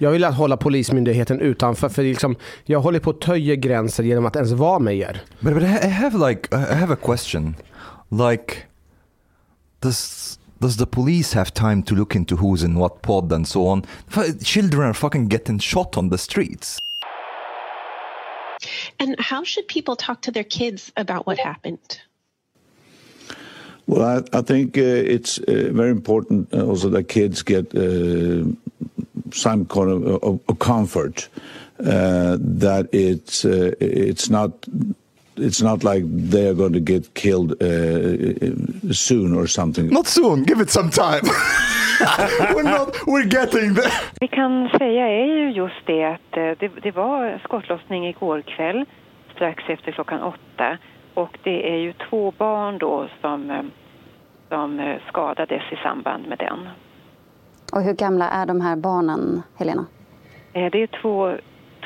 Jag 0.04 0.12
vill 0.12 0.24
att 0.24 0.36
hålla 0.36 0.58
Polismyndigheten 0.58 1.40
utanför 1.40 1.90
för 1.90 2.04
liksom, 2.04 2.36
jag 2.66 2.80
håller 2.80 3.00
på 3.00 3.10
att 3.10 3.22
töja 3.22 3.56
gränser 3.56 4.04
genom 4.04 4.26
att 4.26 4.36
ens 4.36 4.52
vara 4.52 4.80
med 4.80 4.98
er. 4.98 5.22
But, 5.40 5.54
but 5.54 5.64
I 5.64 5.88
have 5.88 6.30
like 6.30 6.56
I 6.56 6.76
have 6.76 6.94
a 6.94 6.98
question. 7.02 7.56
Like, 8.10 8.56
does 9.80 10.40
does 10.60 10.78
the 10.78 10.86
police 10.86 11.38
have 11.38 11.52
time 11.52 11.84
to 11.84 11.96
look 11.96 12.16
into 12.16 12.36
who's 12.36 12.66
in 12.66 12.76
what 12.76 13.02
pod 13.02 13.34
and 13.34 13.48
so 13.48 13.68
on? 13.68 13.86
Children 14.44 14.82
are 14.82 14.94
fucking 14.94 15.30
getting 15.30 15.60
shot 15.60 15.98
on 15.98 16.10
the 16.10 16.18
streets. 16.18 16.78
And 19.00 19.16
how 19.20 19.44
should 19.44 19.68
people 19.68 19.96
talk 19.96 20.22
to 20.22 20.32
their 20.32 20.46
kids 20.50 20.92
about 20.96 21.26
what 21.26 21.38
happened? 21.38 22.02
Well, 23.88 24.02
I, 24.02 24.38
I 24.38 24.42
think 24.42 24.78
uh, 24.78 24.82
it's 24.82 25.40
uh, 25.40 25.70
very 25.74 25.92
important 25.92 26.54
uh, 26.54 26.66
also 26.66 26.90
that 26.90 27.08
kids 27.10 27.44
get 27.44 27.76
uh, 27.76 28.46
some 29.34 29.66
kind 29.66 29.90
of, 29.90 30.24
of, 30.24 30.40
of 30.48 30.60
comfort 30.60 31.30
uh, 31.80 32.38
that 32.40 32.88
it's 32.92 33.46
uh, 33.46 33.72
it's 33.80 34.30
not 34.30 34.52
it's 35.36 35.62
not 35.62 35.84
like 35.84 36.04
they 36.08 36.48
are 36.48 36.54
going 36.54 36.74
to 36.74 36.80
get 36.80 37.14
killed 37.14 37.52
uh, 37.62 38.94
soon 38.94 39.34
or 39.34 39.48
something. 39.48 39.88
Not 39.90 40.08
soon. 40.08 40.44
Give 40.44 40.62
it 40.62 40.70
some 40.70 40.90
time. 40.90 41.24
we're 42.54 42.64
not. 42.64 42.96
We're 43.08 43.26
getting 43.26 43.74
there. 43.74 43.92
Vi 44.22 44.28
kan 44.28 44.70
säga 44.70 45.08
är 45.08 45.26
ju 45.26 45.52
just 45.52 45.86
det 45.86 46.04
att 46.04 46.38
eh, 46.38 46.52
det, 46.60 46.72
det 46.84 46.92
var 46.92 47.40
skottlossning 47.44 48.08
igår 48.08 48.42
kväll 48.42 48.86
strax 49.36 49.64
efter 49.68 49.92
klockan 49.92 50.22
åtta 50.22 50.78
och 51.14 51.38
det 51.44 51.74
är 51.74 51.78
ju 51.78 51.94
två 52.10 52.34
barn 52.38 52.78
då 52.78 53.08
som, 53.22 53.52
eh, 53.52 53.64
som 54.50 54.80
eh, 54.80 54.98
skadades 55.08 55.62
i 55.72 55.76
samband 55.84 56.28
med 56.28 56.38
den. 56.38 56.70
Och 57.72 57.82
hur 57.82 57.94
gamla 57.94 58.30
är 58.30 58.46
de 58.46 58.62
här 58.62 58.76
barnen, 58.76 59.42
Helena? 59.58 59.86
Eh, 60.54 60.72
Det 60.72 60.84
är 60.84 61.02
två, 61.02 61.36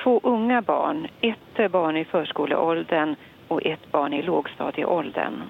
två 0.03 0.19
unga 0.24 0.62
barn, 0.62 1.07
ett 1.22 1.72
barn 1.72 1.98
i 1.98 2.05
förskoleåldern 2.05 3.15
och 3.48 3.65
ett 3.65 3.91
barn 3.91 4.13
i 4.13 4.22
lågstadieåldern. 4.22 5.41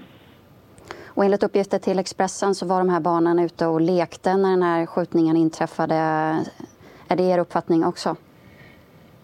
Och 1.05 1.25
enligt 1.25 1.43
uppgifter 1.43 1.79
till 1.79 1.99
Expressen 1.99 2.55
så 2.55 2.65
var 2.67 2.77
de 2.79 2.89
här 2.89 2.99
barnen 2.99 3.39
ute 3.39 3.67
och 3.67 3.81
lekte 3.81 4.37
när 4.37 4.49
den 4.49 4.63
här 4.63 4.85
skjutningen 4.85 5.37
inträffade. 5.37 5.95
Är 7.07 7.15
det 7.15 7.23
er 7.23 7.39
uppfattning 7.39 7.85
också? 7.85 8.15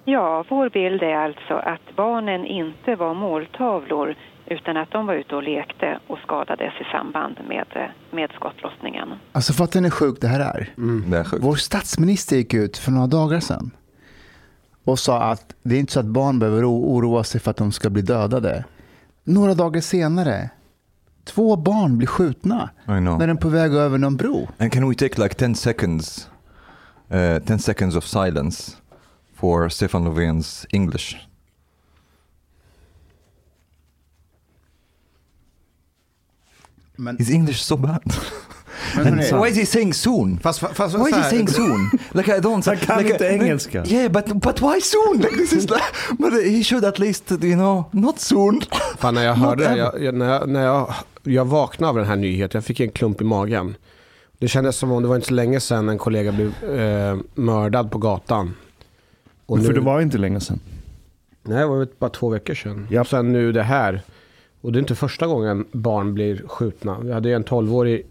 Ja, 0.05 0.45
vår 0.49 0.69
bild 0.69 1.03
är 1.03 1.15
alltså 1.15 1.53
att 1.53 1.95
barnen 1.95 2.45
inte 2.45 2.95
var 2.95 3.13
måltavlor 3.13 4.15
utan 4.45 4.77
att 4.77 4.91
de 4.91 5.05
var 5.05 5.13
ute 5.13 5.35
och 5.35 5.43
lekte 5.43 5.99
och 6.07 6.17
skadades 6.17 6.73
i 6.81 6.83
samband 6.91 7.35
med, 7.47 7.65
eh, 7.75 8.15
med 8.15 8.31
skottlossningen. 8.35 9.09
Alltså 9.31 9.53
fattar 9.53 9.81
ni 9.81 9.87
hur 9.87 9.91
sjukt 9.91 10.21
det 10.21 10.27
här 10.27 10.39
är? 10.39 10.69
Det 11.07 11.17
är 11.17 11.23
sjukt. 11.23 11.43
Vår 11.43 11.55
statsminister 11.55 12.35
gick 12.35 12.53
ut 12.53 12.77
för 12.77 12.91
några 12.91 13.07
dagar 13.07 13.39
sedan 13.39 13.71
och 14.83 14.99
sa 14.99 15.21
att 15.21 15.55
det 15.63 15.75
är 15.75 15.79
inte 15.79 15.93
så 15.93 15.99
att 15.99 16.05
barn 16.05 16.39
behöver 16.39 16.69
oroa 16.69 17.23
sig 17.23 17.41
för 17.41 17.51
att 17.51 17.57
de 17.57 17.71
ska 17.71 17.89
bli 17.89 18.01
dödade. 18.01 18.65
Några 19.23 19.53
dagar 19.53 19.81
senare, 19.81 20.49
två 21.23 21.55
barn 21.55 21.97
blir 21.97 22.07
skjutna 22.07 22.69
när 22.85 23.27
de 23.27 23.29
är 23.29 23.35
på 23.35 23.49
väg 23.49 23.73
över 23.73 23.97
någon 23.97 24.17
bro. 24.17 24.47
And 24.57 24.71
can 24.71 24.89
we 24.89 24.95
take 24.95 25.23
like 25.23 25.35
10 25.35 25.55
seconds, 25.55 26.29
uh, 27.13 27.39
10 27.45 27.59
seconds 27.59 27.95
of 27.95 28.03
silence 28.03 28.71
for 29.35 29.69
Stefan 29.69 30.07
Löfven's 30.07 30.65
English? 30.69 31.15
Men, 36.95 37.17
His 37.17 37.29
English 37.29 37.59
is 37.59 37.65
so 37.65 37.77
bad. 37.77 38.01
men 38.95 39.05
hörni, 39.05 39.43
why 39.43 39.49
is 39.51 39.57
he 39.57 39.65
saying 39.65 39.93
soon? 39.93 40.39
Fast, 40.39 40.59
fast 40.59 40.95
Why 40.95 41.09
is 41.09 41.15
så 41.15 41.21
he 41.21 41.29
saying 41.29 41.47
soon? 41.47 41.89
Like 42.11 42.37
I 42.37 42.39
don't. 42.39 42.65
Han 42.65 42.77
kan 42.77 42.97
like, 42.97 43.11
inte 43.13 43.27
engelska. 43.27 43.85
Yeah, 43.85 44.11
but 44.11 44.25
but 44.41 44.61
why 44.61 44.81
soon? 44.81 45.17
Like 45.17 45.35
this 45.37 45.53
is 45.53 45.69
like, 45.69 45.83
but 46.19 46.33
he 46.33 46.63
should 46.63 46.85
at 46.85 46.99
least 46.99 47.31
you 47.31 47.53
know 47.55 47.83
not 47.91 48.19
soon. 48.19 48.61
Fan, 48.97 49.15
när 49.15 49.23
jag 49.25 49.33
hörde 49.45 49.63
det, 49.63 49.77
jag, 49.77 50.03
jag, 50.03 50.15
när, 50.15 50.29
jag, 50.33 50.49
när 50.49 50.63
jag, 50.65 50.93
jag 51.23 51.45
vaknade 51.45 51.89
av 51.89 51.95
den 51.95 52.05
här 52.05 52.15
nyheten, 52.15 52.57
jag 52.59 52.65
fick 52.65 52.79
en 52.79 52.91
klump 52.91 53.21
i 53.21 53.23
magen. 53.23 53.75
Det 54.37 54.47
kändes 54.47 54.77
som 54.77 54.91
om 54.91 55.01
det 55.03 55.09
var 55.09 55.15
inte 55.15 55.27
så 55.27 55.33
länge 55.33 55.59
sedan 55.59 55.89
en 55.89 55.97
kollega 55.97 56.31
blev 56.31 56.79
eh, 56.79 57.17
mördad 57.33 57.91
på 57.91 57.97
gatan. 57.97 58.55
Och 59.45 59.57
För 59.59 59.67
nu- 59.67 59.73
det 59.73 59.79
var 59.81 60.01
inte 60.01 60.17
länge 60.17 60.39
sedan. 60.39 60.59
Nej, 61.43 61.57
det 61.57 61.65
var 61.65 61.87
bara 61.99 62.09
två 62.09 62.29
veckor 62.29 62.53
sedan. 62.53 62.87
Och 62.99 63.07
sen 63.07 63.31
nu 63.33 63.51
det 63.51 63.63
här. 63.63 64.01
Och 64.63 64.71
det 64.71 64.77
är 64.77 64.79
inte 64.79 64.95
första 64.95 65.27
gången 65.27 65.65
barn 65.71 66.13
blir 66.13 66.43
skjutna. 66.47 66.99
Vi 66.99 67.11
hade 67.11 67.29
ju 67.29 67.35
en 67.35 67.43
12-årig 67.43 68.05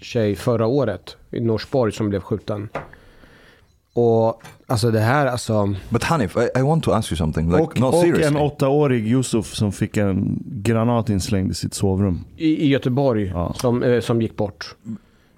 tjej 0.00 0.36
förra 0.36 0.66
året 0.66 1.16
i 1.30 1.40
Norsborg 1.40 1.92
som 1.92 2.08
blev 2.08 2.20
skjuten. 2.20 2.68
Och 3.92 4.42
alltså 4.66 4.90
det 4.90 5.00
här 5.00 5.26
alltså. 5.26 5.74
But 5.88 6.04
Hanif, 6.04 6.36
I, 6.36 6.58
I 6.58 6.62
want 6.62 6.84
to 6.84 6.90
ask 6.92 7.12
you 7.12 7.16
something. 7.16 7.50
Like 7.50 7.62
och, 7.62 7.80
no 7.80 7.84
och 7.86 7.94
seriously. 7.94 8.24
en 8.24 8.36
åttaårig 8.36 9.06
Yusuf 9.06 9.54
som 9.54 9.72
fick 9.72 9.96
en 9.96 10.42
granat 10.46 11.08
inslängd 11.08 11.50
i 11.50 11.54
sitt 11.54 11.74
sovrum. 11.74 12.24
i, 12.36 12.64
i 12.64 12.68
Göteborg 12.68 13.26
Ja. 13.34 13.54
som, 13.58 13.82
eh, 13.82 14.00
som 14.00 14.22
gick 14.22 14.36
bort. 14.36 14.74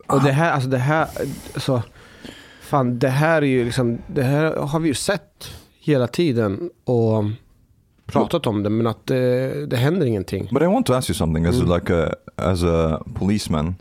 Och 0.06 0.22
det 0.22 0.32
här, 0.32 0.52
alltså 0.52 0.68
det 0.68 0.78
här, 0.78 1.06
alltså, 1.54 1.82
fan 2.60 2.98
det 2.98 3.08
här 3.08 3.42
är 3.42 3.46
ju 3.46 3.64
liksom, 3.64 3.98
det 4.06 4.22
här 4.22 4.56
har 4.56 4.80
vi 4.80 4.88
ju 4.88 4.94
sett 4.94 5.50
hela 5.80 6.06
tiden 6.06 6.70
och 6.84 7.24
pratat 8.12 8.46
om 8.46 8.62
det 8.62 8.70
men 8.70 8.86
att 8.86 9.06
det, 9.06 9.66
det 9.66 9.76
händer 9.76 10.06
ingenting. 10.06 10.48
But 10.52 10.62
I 10.62 10.66
want 10.66 10.86
to 10.86 10.92
ask 10.94 11.10
you 11.10 11.14
something 11.14 11.46
as 11.46 11.56
like 11.62 11.94
a 11.94 12.14
as 12.36 12.62
a 12.62 13.00
policeman. 13.14 13.74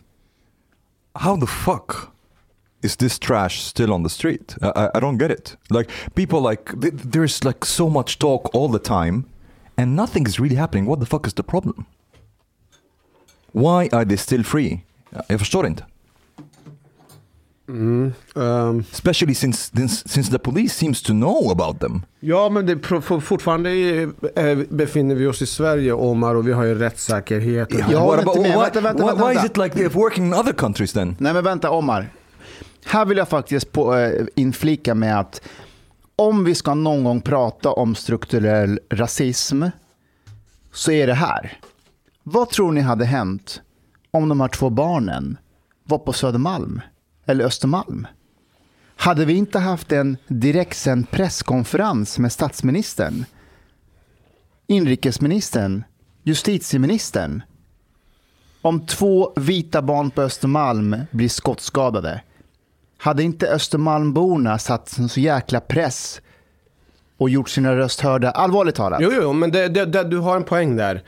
How 1.14 1.40
the 1.40 1.48
fuck 1.48 1.92
is 2.84 2.96
this 2.98 3.20
trash 3.20 3.60
still 3.62 3.92
on 3.92 4.04
the 4.04 4.10
street? 4.10 4.56
I, 4.62 4.66
I- 4.94 5.00
don't 5.00 5.18
get 5.18 5.32
it. 5.32 5.58
Like 5.70 5.90
people 6.14 6.50
like 6.50 6.82
th- 6.82 6.94
there's 7.12 7.44
like 7.46 7.66
so 7.66 7.90
much 7.90 8.20
talk 8.20 8.56
all 8.56 8.72
the 8.72 8.80
time, 8.84 9.24
and 9.76 9.96
nothing 9.96 10.28
is 10.28 10.40
really 10.40 10.56
happening. 10.58 10.88
What 10.90 11.00
the 11.00 11.06
fuck 11.06 11.28
is 11.28 11.34
the 11.34 11.44
problem? 11.44 11.86
Why 13.52 13.90
are 13.92 14.06
they 14.06 14.18
still 14.18 14.44
free? 14.44 14.80
Jag 15.28 15.40
förstår 15.40 15.68
inte. 15.68 15.86
Mm, 17.70 18.14
ehm, 18.36 18.84
Especially 18.92 19.36
since, 19.36 19.72
since 19.76 20.10
since 20.10 20.32
the 20.32 20.40
police 20.40 20.74
seems 20.76 21.02
to 21.02 21.14
know 21.14 21.52
about 21.52 21.80
them. 21.80 22.06
Ja, 22.20 22.50
men 22.50 22.66
det, 22.66 22.80
fortfarande 23.22 23.70
befinner 24.70 25.16
vi 25.16 25.28
oss 25.28 25.42
i 25.42 25.46
Sverige, 25.46 25.94
Omar, 25.94 26.36
och 26.36 26.48
vi 26.48 26.52
har 26.52 26.64
ju 26.64 26.76
rättssäkerhet. 26.76 27.68
Jag 27.72 27.88
What 27.88 27.96
håller 28.00 28.22
inte 28.22 28.40
med. 28.42 28.52
why, 28.52 28.58
Vänta, 28.58 28.82
vänta, 28.82 29.04
why, 29.04 29.10
vänta, 29.10 29.28
why 29.30 29.36
is 29.40 29.46
it 29.46 29.58
like 29.58 29.76
they're 29.80 29.94
working 29.94 30.26
in 30.26 30.34
other 30.34 30.54
countries 30.54 30.94
then? 30.94 31.16
Nej 31.20 31.34
men 31.34 31.44
vänta 31.44 31.72
Omar. 31.72 32.08
Här 32.86 33.06
vill 33.06 33.18
jag 33.18 33.30
faktiskt 33.30 33.72
på, 33.72 33.96
eh, 33.96 34.26
inflika 34.36 34.96
med 34.96 35.20
att 35.20 35.42
om 36.16 36.44
vi 36.44 36.56
ska 36.56 36.74
någon 36.74 37.04
gång 37.04 37.22
prata 37.22 37.70
om 37.72 37.96
strukturell 37.96 38.80
rasism 38.90 39.64
så 40.74 40.92
är 40.92 41.08
det 41.08 41.14
här. 41.14 41.58
Vad 42.24 42.50
tror 42.50 42.72
ni 42.72 42.82
hade 42.82 43.06
hänt 43.06 43.62
om 44.12 44.30
de 44.30 44.42
här 44.42 44.48
två 44.48 44.70
barnen 44.70 45.38
var 45.84 45.98
på 45.98 46.14
Södermalm 46.14 46.82
eller 47.28 47.46
Östermalm? 47.46 48.08
Hade 48.96 49.26
vi 49.26 49.34
inte 49.34 49.60
haft 49.60 49.92
en 49.92 50.18
direktsänd 50.28 51.12
presskonferens 51.12 52.20
med 52.20 52.32
statsministern, 52.32 53.26
inrikesministern, 54.68 55.84
justitieministern 56.24 57.44
om 58.62 58.86
två 58.86 59.34
vita 59.36 59.82
barn 59.82 60.12
på 60.12 60.22
Östermalm 60.22 60.96
blir 61.12 61.30
skottskadade, 61.30 62.22
hade 62.98 63.24
inte 63.24 63.48
Östermalmborna 63.48 64.60
satt 64.60 64.98
en 64.98 65.10
så 65.10 65.20
jäkla 65.20 65.60
press 65.60 66.22
och 67.18 67.30
gjort 67.30 67.50
sina 67.50 67.76
röst 67.76 68.02
hörda? 68.02 68.32
Allvarligt 68.32 68.76
talat. 68.76 69.02
Jo, 69.02 69.12
jo, 69.22 69.34
men 69.34 69.52
det, 69.52 69.68
det, 69.68 69.86
det, 69.86 70.04
du 70.04 70.18
har 70.18 70.36
en 70.36 70.44
poäng 70.44 70.76
där. 70.76 71.04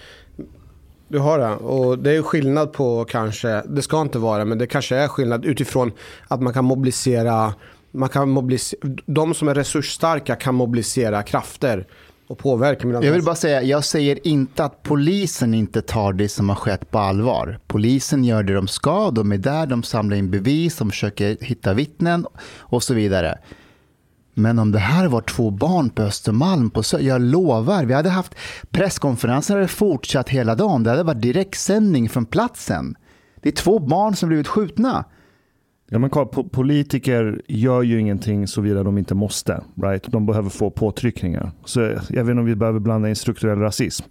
Du 1.10 1.20
har 1.20 1.40
det. 1.40 1.56
Och 1.56 2.00
det 2.00 2.16
är 2.16 2.22
skillnad 2.22 2.74
på 2.74 3.06
kanske, 3.06 3.64
det 3.68 3.82
ska 3.82 4.02
inte 4.02 4.20
vara, 4.20 4.46
men 4.46 4.58
det 4.58 4.68
kanske 4.68 4.96
är 4.96 5.08
skillnad 5.08 5.46
utifrån 5.46 5.92
att 6.28 6.42
man 6.42 6.54
kan 6.54 6.66
mobilisera, 6.66 7.54
man 7.92 8.10
kan 8.10 8.30
mobilisera 8.30 8.80
de 9.06 9.34
som 9.34 9.48
är 9.48 9.56
resursstarka 9.56 10.36
kan 10.36 10.56
mobilisera 10.56 11.24
krafter 11.24 11.88
och 12.28 12.38
påverka. 12.38 12.88
Jag 12.88 13.12
vill 13.12 13.24
bara 13.24 13.36
säga, 13.36 13.62
jag 13.62 13.84
säger 13.84 14.28
inte 14.28 14.64
att 14.64 14.84
polisen 14.84 15.54
inte 15.54 15.82
tar 15.82 16.14
det 16.14 16.30
som 16.30 16.50
har 16.50 16.56
skett 16.56 16.92
på 16.92 17.00
allvar. 17.00 17.60
Polisen 17.68 18.24
gör 18.24 18.44
det 18.44 18.54
de 18.54 18.68
ska, 18.68 19.12
de 19.12 19.32
är 19.32 19.38
där, 19.38 19.66
de 19.66 19.84
samlar 19.84 20.18
in 20.18 20.32
bevis, 20.32 20.78
de 20.78 20.90
försöker 20.90 21.38
hitta 21.42 21.74
vittnen 21.74 22.26
och 22.58 22.84
så 22.84 22.94
vidare. 22.94 23.38
Men 24.34 24.60
om 24.60 24.72
det 24.72 24.80
här 24.80 25.08
var 25.08 25.22
två 25.22 25.52
barn 25.52 25.90
på 25.90 26.02
Östermalm, 26.02 26.70
på 26.70 26.82
Sö- 26.82 27.00
jag 27.02 27.22
lovar, 27.22 27.86
vi 27.86 27.94
hade 27.94 28.10
haft 28.10 28.36
presskonferenser 28.72 29.56
hade 29.56 29.68
fortsatt 29.68 30.30
hela 30.30 30.56
dagen. 30.56 30.84
Det 30.84 30.90
hade 30.90 31.04
varit 31.04 31.22
direktsändning 31.22 32.10
från 32.10 32.26
platsen. 32.26 32.96
Det 33.42 33.50
är 33.50 33.54
två 33.54 33.80
barn 33.80 34.16
som 34.16 34.30
blivit 34.30 34.48
skjutna. 34.48 35.06
Ja, 35.90 36.00
men 36.00 36.10
kolla, 36.10 36.26
po- 36.30 36.50
politiker 36.50 37.42
gör 37.48 37.82
ju 37.82 38.00
ingenting 38.00 38.48
såvida 38.48 38.84
de 38.84 38.98
inte 38.98 39.16
måste. 39.16 39.64
Right? 39.82 40.04
De 40.08 40.26
behöver 40.26 40.50
få 40.50 40.72
påtryckningar. 40.72 41.52
Så 41.66 41.80
jag 41.82 41.96
vet 42.10 42.20
inte 42.20 42.32
om 42.40 42.46
vi 42.46 42.56
behöver 42.56 42.80
blanda 42.80 43.10
in 43.10 43.16
strukturell 43.16 43.60
rasism. 43.60 44.06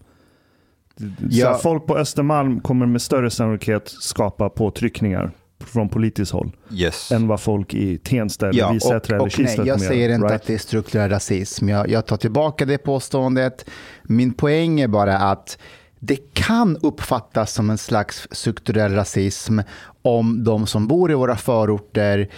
Ja. 1.31 1.59
folk 1.63 1.87
på 1.87 1.97
Östermalm 1.99 2.61
kommer 2.61 2.87
med 2.87 3.03
större 3.03 3.31
sannolikhet 3.31 3.89
skapa 3.89 4.49
påtryckningar 4.49 5.31
från 5.65 5.89
politiskt 5.89 6.33
håll 6.33 6.57
Yes. 6.73 7.13
än 7.13 7.29
vad 7.29 7.41
folk 7.41 7.75
i 7.75 7.99
Tensta, 7.99 8.49
eller 8.49 8.59
Ja, 8.61 8.71
Visättra 8.73 9.17
och, 9.17 9.23
eller 9.23 9.31
Kista 9.31 9.67
jag 9.67 9.81
säger 9.81 10.15
inte 10.15 10.27
right? 10.27 10.41
att 10.41 10.47
det 10.47 10.55
är 10.55 10.59
strukturell 10.59 11.11
rasism. 11.11 11.69
Jag, 11.69 11.91
jag 11.91 12.07
tar 12.07 12.17
tillbaka 12.17 12.65
det 12.65 12.79
påståendet. 12.79 13.65
Min 14.03 14.33
poäng 14.35 14.81
är 14.81 14.89
bara 14.89 15.19
att 15.19 15.59
det 15.99 16.35
kan 16.35 16.77
uppfattas 16.77 17.53
som 17.53 17.71
en 17.71 17.79
slags 17.79 18.29
strukturell 18.31 18.93
rasism 18.95 19.59
om 20.03 20.45
de 20.45 20.67
som 20.67 20.87
bor 20.89 21.11
i 21.11 21.15
våra 21.15 21.37
förorter 21.37 22.29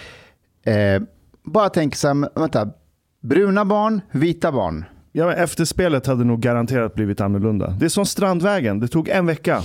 eh, 0.65 1.01
bara 1.43 1.69
tänker 1.69 1.97
så 1.97 2.07
här, 2.07 2.39
vänta, 2.39 2.69
bruna 3.21 3.65
barn, 3.65 4.01
vita 4.11 4.51
barn. 4.51 4.85
Ja, 5.11 5.33
efterspelet 5.33 6.07
hade 6.07 6.23
nog 6.23 6.39
garanterat 6.39 6.95
blivit 6.95 7.21
annorlunda. 7.21 7.69
Det 7.79 7.85
är 7.85 7.89
som 7.89 8.05
Strandvägen, 8.05 8.79
det 8.79 8.87
tog 8.87 9.09
en 9.09 9.25
vecka. 9.25 9.61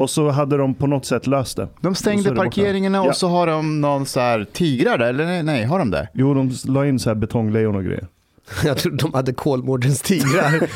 Och 0.00 0.10
så 0.10 0.30
hade 0.30 0.56
de 0.56 0.74
på 0.74 0.86
något 0.86 1.06
sätt 1.06 1.26
löst 1.26 1.56
det. 1.56 1.68
De 1.80 1.88
Och 1.88 1.96
stängde 1.96 2.30
borta. 2.30 2.42
parkeringarna 2.42 2.98
Ja. 2.98 3.08
och 3.08 3.16
så 3.16 3.28
har 3.28 3.46
de 3.46 3.80
någon 3.80 4.06
så 4.06 4.20
här 4.20 4.46
tigrar 4.52 4.98
där, 4.98 5.06
eller 5.06 5.24
nej, 5.24 5.42
nej, 5.42 5.64
har 5.64 5.78
de 5.78 5.90
det? 5.90 6.08
Jo, 6.14 6.34
de 6.34 6.52
la 6.64 6.86
in 6.86 6.98
så 6.98 7.10
här 7.10 7.14
betonglejon 7.14 7.76
och 7.76 7.84
grejer. 7.84 8.06
Jag 8.64 8.78
tror 8.78 8.92
de 8.92 9.14
hade 9.14 9.32
Kolmårdens 9.32 10.00
tigrar. 10.02 10.68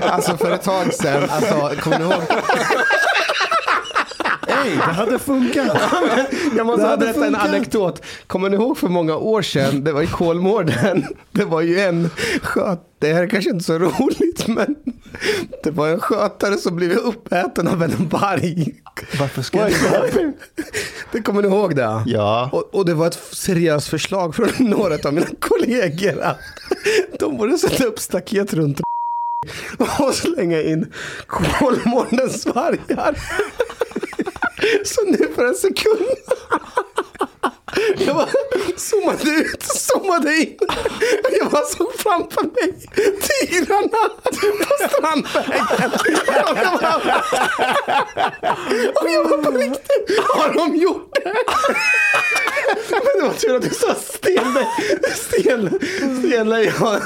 alltså 0.10 0.36
för 0.36 0.54
ett 0.54 0.62
tag 0.62 0.94
sedan, 0.94 1.22
alltså, 1.30 1.80
kommer 1.80 1.98
ni 1.98 2.04
ihåg? 2.04 2.22
Hej, 4.66 4.76
det 4.76 4.82
hade 4.92 5.18
funkat! 5.18 5.76
Jag 6.56 6.66
måste 6.66 6.82
berätta 6.82 7.06
en 7.06 7.14
funkat. 7.14 7.48
anekdot. 7.48 8.02
Kommer 8.26 8.50
ni 8.50 8.56
ihåg 8.56 8.78
för 8.78 8.88
många 8.88 9.16
år 9.16 9.42
sedan, 9.42 9.84
det 9.84 9.92
var 9.92 10.02
i 10.02 10.06
Kolmården, 10.06 11.06
det 11.32 11.44
var 11.44 11.60
ju 11.60 11.80
en 11.80 12.10
sköt, 12.42 12.80
det 12.98 13.12
här 13.12 13.22
är 13.22 13.28
kanske 13.28 13.50
inte 13.50 13.64
så 13.64 13.78
roligt, 13.78 14.48
men 14.48 14.76
det 15.62 15.70
var 15.70 15.88
en 15.88 16.00
skötare 16.00 16.56
som 16.56 16.76
blev 16.76 16.92
uppäten 16.92 17.68
av 17.68 17.82
en 17.82 18.08
varg. 18.08 18.74
Varför 19.18 19.42
ska 19.42 19.58
jag 19.58 19.70
det? 19.70 20.32
Det 21.12 21.22
kommer 21.22 21.42
ni 21.42 21.48
ihåg 21.48 21.76
det? 21.76 22.02
Ja. 22.06 22.50
Och, 22.52 22.74
och 22.74 22.86
det 22.86 22.94
var 22.94 23.06
ett 23.06 23.18
seriöst 23.32 23.88
förslag 23.88 24.34
från 24.34 24.48
några 24.58 24.94
av 25.08 25.14
mina 25.14 25.26
kollegor 25.40 26.20
att 26.22 26.38
de 27.18 27.36
borde 27.36 27.58
sätta 27.58 27.84
upp 27.84 27.98
staket 27.98 28.54
runt 28.54 28.80
och 29.98 30.14
slänga 30.14 30.62
in 30.62 30.92
Kolmårdens 31.26 32.46
vargar. 32.46 33.16
Så 34.84 35.04
nu 35.04 35.32
för 35.34 35.44
en 35.44 35.54
sekund. 35.54 36.06
Jag 37.98 38.16
bara 38.16 38.28
zoomade 38.76 39.30
ut, 39.30 39.62
zoomade 39.62 40.36
in. 40.36 40.58
Jag 41.40 41.50
bara 41.50 41.64
såg 41.64 41.92
framför 41.98 42.42
mig 42.42 42.74
tigrarna 43.20 43.88
på 44.22 44.30
Strandvägen. 44.88 45.92
Och 46.50 46.58
jag 46.58 46.80
bara, 46.80 46.96
och 49.02 49.10
jag 49.10 49.28
bara 49.28 49.42
på 49.42 49.58
riktigt, 49.58 50.20
har 50.28 50.54
de 50.54 50.76
gjort 50.76 51.14
det? 51.14 51.34
Men 52.90 53.20
det 53.20 53.28
var 53.28 53.34
tur 53.34 53.56
att 53.56 53.62
du 53.62 53.70
sa 53.70 53.94
Stenle, 53.94 54.66
Stenle, 55.14 55.70
Stenlejon. 56.18 57.00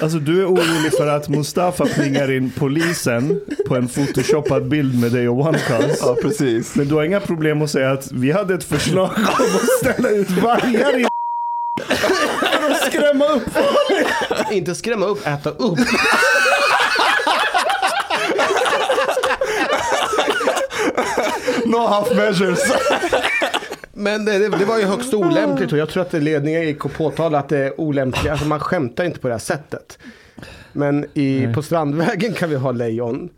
Alltså 0.00 0.18
du 0.18 0.40
är 0.42 0.46
orolig 0.46 0.92
för 0.96 1.06
att 1.06 1.28
Mustafa 1.28 1.86
plingar 1.86 2.32
in 2.32 2.52
polisen 2.58 3.40
på 3.68 3.76
en 3.76 3.88
photoshoppad 3.88 4.68
bild 4.68 5.00
med 5.00 5.12
dig 5.12 5.28
och 5.28 5.40
OneCast. 5.40 6.02
Ja, 6.02 6.16
precis. 6.22 6.74
Men 6.74 6.88
du 6.88 6.94
har 6.94 7.04
inga 7.04 7.20
problem 7.20 7.62
att 7.62 7.70
säga 7.70 7.90
att 7.90 8.12
vi 8.12 8.32
hade 8.32 8.54
ett 8.54 8.64
förslag 8.64 9.10
om 9.16 9.24
att 9.56 9.92
ställa 9.92 10.08
ut 10.08 10.30
vargar 10.30 10.98
i 11.00 11.06
för 12.60 12.70
att 12.70 12.86
skrämma 12.92 13.26
upp 13.26 13.42
folk. 13.52 14.52
Inte 14.52 14.74
skrämma 14.74 15.06
upp, 15.06 15.26
äta 15.26 15.50
upp. 15.50 15.78
No 21.66 21.86
half 21.86 22.10
measures. 22.14 22.60
Men 23.98 24.24
det, 24.24 24.38
det, 24.38 24.64
var 24.64 24.78
ju 24.78 24.84
högst 24.84 25.14
olämpligt 25.14 25.72
och 25.72 25.78
jag 25.78 25.88
tror 25.88 26.02
att 26.02 26.12
ledningen 26.12 26.62
gick 26.62 26.84
och 26.84 26.92
påtalade 26.92 27.38
att 27.38 27.48
det 27.48 27.58
är 27.58 27.80
olämpligt. 27.80 28.30
Alltså 28.30 28.46
man 28.46 28.60
skämtar 28.60 29.04
inte 29.04 29.20
på 29.20 29.28
det 29.28 29.34
här 29.34 29.38
sättet. 29.38 29.98
Men 30.72 31.06
i, 31.14 31.52
på 31.54 31.62
Strandvägen 31.62 32.32
kan 32.32 32.50
vi 32.50 32.56
ha 32.56 32.72
lejon. 32.72 33.28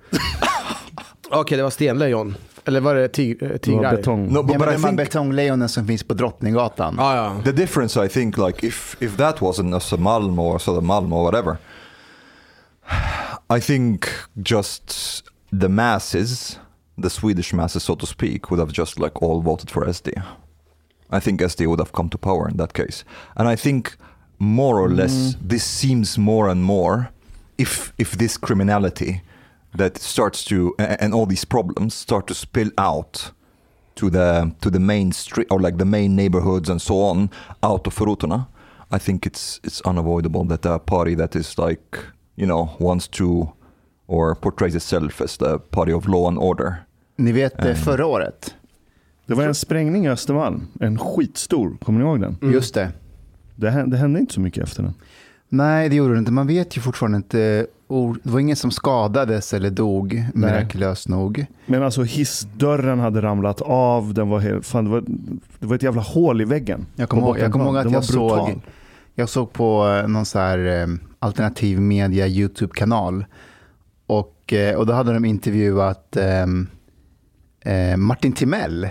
Okej, 1.31 1.57
det 1.57 1.63
var 1.63 1.71
stenlejon. 1.71 2.37
Eller 2.65 2.81
var 2.81 2.95
det 2.95 3.09
tig, 3.09 3.43
eh, 3.43 3.49
Det 3.49 3.53
var 3.53 3.59
tigrar? 3.59 3.97
betong. 3.97 4.33
No, 4.33 4.43
but, 4.43 4.57
I 4.57 4.59
här 4.59 4.79
think 4.79 4.97
betonglejonen 4.97 5.69
som 5.69 5.87
finns 5.87 6.05
på 6.05 6.15
Drottninggatan. 6.15 6.95
Ja, 6.99 7.17
ja. 7.17 7.43
the 7.45 7.53
difference, 7.53 8.05
I 8.05 8.09
think, 8.09 8.39
like 8.39 8.67
if 8.67 8.97
if 9.01 9.17
that 9.17 9.43
was 9.43 9.59
in 9.59 9.75
Östermalm 9.75 10.39
or 10.39 10.59
Södermalm 10.59 11.13
or 11.13 11.23
whatever, 11.25 11.57
I 13.57 13.61
think 13.61 14.05
just 14.35 14.95
the 15.61 15.69
masses, 15.69 16.59
the 17.03 17.11
Swedish 17.11 17.55
masses, 17.55 17.83
so 17.83 17.97
to 17.97 18.07
speak, 18.07 18.51
would 18.51 18.61
have 18.61 18.73
just 18.73 18.99
like 18.99 19.23
all 19.23 19.43
voted 19.43 19.71
for 19.71 19.89
SD. 19.93 20.23
I 21.11 21.21
think 21.21 21.41
SD 21.41 21.67
would 21.67 21.81
have 21.81 21.93
come 21.93 22.09
to 22.09 22.19
power 22.19 22.49
in 22.49 22.57
that 22.57 22.73
case, 22.73 23.05
and 23.37 23.49
I 23.49 23.57
think 23.57 23.97
more 24.39 24.81
or 24.81 24.89
less 24.89 25.37
this 25.49 25.65
seems 25.65 26.19
more 26.19 26.49
and 26.49 26.63
more 26.63 27.11
if 27.59 27.93
if 27.99 28.17
this 28.17 28.39
criminality 28.39 29.21
that 29.77 29.99
starts 29.99 30.45
to 30.45 30.75
and 30.79 31.15
all 31.15 31.27
these 31.27 31.45
problems 31.45 31.95
start 31.95 32.27
to 32.27 32.35
spill 32.35 32.71
out 32.79 33.33
to 33.95 34.11
the 34.11 34.55
to 34.61 34.71
the 34.71 34.81
main 34.81 35.13
street 35.13 35.47
or 35.51 35.61
like 35.61 35.77
the 35.77 35.85
main 35.85 36.17
neighborhoods 36.17 36.71
and 36.71 36.81
so 36.81 36.95
on 36.95 37.29
out 37.63 37.87
of 37.87 37.97
Rutorna, 37.99 38.47
I 38.91 38.99
think 38.99 39.27
it's 39.27 39.61
it's 39.63 39.83
unavoidable 39.83 40.45
that 40.45 40.65
a 40.67 40.79
party 40.79 41.15
that 41.17 41.37
is 41.37 41.59
like 41.59 41.99
you 42.37 42.47
know 42.47 42.77
wants 42.79 43.09
to 43.09 43.53
or 44.07 44.35
portrays 44.35 44.75
itself 44.75 45.21
as 45.21 45.37
the 45.37 45.59
party 45.59 45.93
of 45.93 46.09
law 46.09 46.29
and 46.29 46.39
order. 46.39 46.87
Ni 47.17 47.33
vet 47.33 47.65
eh, 47.65 47.75
förra 47.75 48.07
året, 48.07 48.55
Det 49.31 49.37
var 49.37 49.45
en 49.45 49.55
sprängning 49.55 50.07
i 50.07 50.09
Östermalm, 50.09 50.67
en 50.81 50.99
skitstor, 50.99 51.77
kommer 51.83 51.99
ni 51.99 52.05
ihåg 52.05 52.21
den? 52.21 52.37
Mm. 52.43 52.55
Just 52.55 52.75
det. 52.75 52.89
Det 53.57 53.71
hände, 53.71 53.97
det 53.97 54.01
hände 54.01 54.21
inte 54.21 54.35
så 54.35 54.41
mycket 54.41 54.65
efter 54.65 54.83
den. 54.83 54.95
Nej, 55.49 55.89
det 55.89 55.97
gjorde 55.97 56.15
det 56.15 56.19
inte. 56.19 56.33
Man 56.33 56.47
vet 56.47 56.77
ju 56.77 56.81
fortfarande 56.81 57.17
inte. 57.17 57.67
Det 58.23 58.31
var 58.31 58.41
ingen 58.41 58.57
som 58.57 58.71
skadades 58.71 59.55
eller 59.55 59.71
dog, 59.71 60.25
mirakulöst 60.35 61.09
nog. 61.09 61.47
Men 61.67 61.83
alltså 61.83 62.03
hissdörren 62.03 62.99
hade 62.99 63.23
ramlat 63.23 63.61
av. 63.61 64.15
Den 64.15 64.29
var 64.29 64.39
helt, 64.39 64.67
fan, 64.67 64.85
det, 64.85 64.91
var, 64.91 65.05
det 65.59 65.67
var 65.67 65.77
ett 65.77 65.83
jävla 65.83 66.03
hål 66.03 66.41
i 66.41 66.45
väggen. 66.45 66.87
Jag 66.97 67.09
kommer 67.09 67.23
ihåg, 67.23 67.39
jag 67.39 67.53
kom 67.53 67.61
ihåg 67.61 67.77
att 67.77 67.93
jag 67.93 68.03
brutal. 68.03 68.47
såg, 68.47 68.61
jag 69.15 69.29
såg 69.29 69.53
på 69.53 69.89
eh, 69.89 70.09
någon 70.09 70.27
så 70.27 70.39
här 70.39 70.83
eh, 70.83 70.87
alternativ 71.19 71.81
media 71.81 72.27
YouTube-kanal. 72.27 73.25
Och, 74.07 74.53
eh, 74.53 74.77
och 74.77 74.87
då 74.87 74.93
hade 74.93 75.13
de 75.13 75.25
intervjuat 75.25 76.17
eh, 76.17 76.47
eh, 77.75 77.97
Martin 77.97 78.33
Timell. 78.33 78.89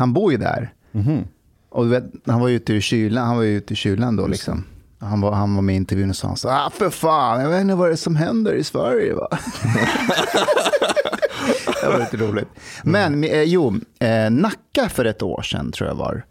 Han 0.00 0.12
bor 0.12 0.32
ju 0.32 0.38
där. 0.38 0.72
Mhm. 0.92 1.24
Och 1.68 1.84
du 1.84 1.90
vet, 1.90 2.04
han 2.26 2.40
var 2.40 2.48
ju 2.48 2.56
ute 2.56 2.74
i 2.74 2.80
kylan, 2.80 3.26
han 3.26 3.36
var 3.36 3.42
ju 3.42 3.56
ute 3.56 3.72
i 3.72 3.76
kylan 3.76 4.16
då 4.16 4.26
liksom. 4.26 4.64
Han 4.98 5.20
var, 5.20 5.32
han 5.32 5.54
var 5.54 5.62
med 5.62 5.72
i 5.72 5.76
intervjun 5.76 6.10
och 6.10 6.16
sa 6.16 6.36
så 6.36 6.48
ah, 6.48 6.70
för 6.70 6.90
fan, 6.90 7.40
jag 7.40 7.48
vet 7.50 7.60
inte 7.60 7.74
vad 7.74 7.88
det 7.88 7.92
är 7.94 7.96
som 7.96 8.16
händer 8.16 8.54
i 8.54 8.64
Sverige 8.64 9.14
va. 9.14 9.28
det 11.82 11.88
var 11.88 11.98
lite 11.98 12.16
roligt. 12.16 12.48
Men 12.84 13.24
eh, 13.24 13.42
jo, 13.42 13.74
eh, 13.98 14.30
Nacka 14.30 14.88
för 14.88 15.04
ett 15.04 15.22
år 15.22 15.42
sedan 15.42 15.72
tror 15.72 15.88
jag 15.88 15.96
var. 15.96 16.22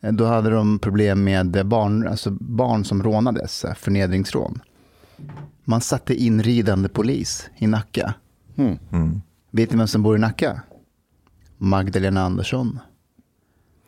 Eh, 0.00 0.12
Då 0.12 0.24
hade 0.24 0.50
de 0.50 0.78
problem 0.78 1.24
med 1.24 1.66
barn, 1.66 2.08
alltså 2.08 2.30
barn 2.40 2.84
som 2.84 3.02
rånades, 3.02 3.64
eh, 3.64 3.74
förnedringsrån. 3.74 4.60
Man 5.64 5.80
satte 5.80 6.14
in 6.14 6.42
ridande 6.42 6.88
polis 6.88 7.48
i 7.56 7.66
Nacka. 7.66 8.14
Mm. 8.56 9.20
Vet 9.50 9.70
ni 9.70 9.76
vem 9.78 9.88
som 9.88 10.02
bor 10.02 10.16
i 10.16 10.18
Nacka? 10.18 10.62
Magdalena 11.56 12.22
Andersson. 12.22 12.78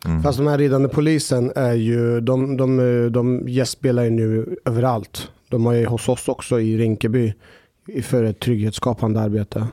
Mm. 0.05 0.23
Fast 0.23 0.37
de 0.37 0.47
här 0.47 0.57
ridande 0.57 0.89
polisen 0.89 1.51
är 1.55 1.73
ju, 1.73 2.21
de, 2.21 2.57
de, 2.57 3.09
de 3.11 3.49
gästspelar 3.49 4.03
ju 4.03 4.09
nu 4.09 4.57
överallt. 4.65 5.31
De 5.49 5.65
har 5.65 5.73
ju 5.73 5.85
hos 5.85 6.09
oss 6.09 6.27
också 6.27 6.59
i 6.59 6.77
Rinkeby 6.77 7.33
för 8.03 8.23
ett 8.23 8.39
trygghetsskapande 8.39 9.19
arbete. 9.19 9.67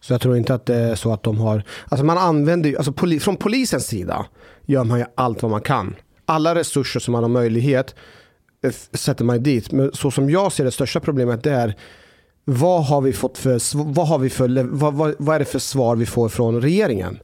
Så 0.00 0.12
jag 0.12 0.20
tror 0.20 0.36
inte 0.36 0.54
att 0.54 0.66
det 0.66 0.74
är 0.74 0.94
så 0.94 1.12
att 1.12 1.22
de 1.22 1.38
har, 1.38 1.62
alltså 1.88 2.06
man 2.06 2.18
använder 2.18 2.70
ju, 2.70 2.76
alltså 2.76 2.92
poli, 2.92 3.20
från 3.20 3.36
polisens 3.36 3.86
sida 3.86 4.26
gör 4.66 4.84
man 4.84 4.98
ju 4.98 5.04
allt 5.14 5.42
vad 5.42 5.50
man 5.50 5.60
kan. 5.60 5.94
Alla 6.26 6.54
resurser 6.54 7.00
som 7.00 7.12
man 7.12 7.22
har 7.22 7.30
möjlighet 7.30 7.94
eh, 8.64 8.72
sätter 8.92 9.24
man 9.24 9.42
dit. 9.42 9.72
Men 9.72 9.92
så 9.92 10.10
som 10.10 10.30
jag 10.30 10.52
ser 10.52 10.64
det 10.64 10.70
största 10.70 11.00
problemet 11.00 11.42
det 11.42 11.50
är 11.50 11.74
vad 12.44 12.84
har 12.84 13.00
vi 13.00 13.12
fått 13.12 13.38
för, 13.38 13.84
vad 13.92 14.08
har 14.08 14.18
vi 14.18 14.30
för, 14.30 14.62
vad, 14.62 14.94
vad, 14.94 15.14
vad 15.18 15.34
är 15.34 15.38
det 15.38 15.44
för 15.44 15.58
svar 15.58 15.96
vi 15.96 16.06
får 16.06 16.28
från 16.28 16.60
regeringen? 16.60 17.18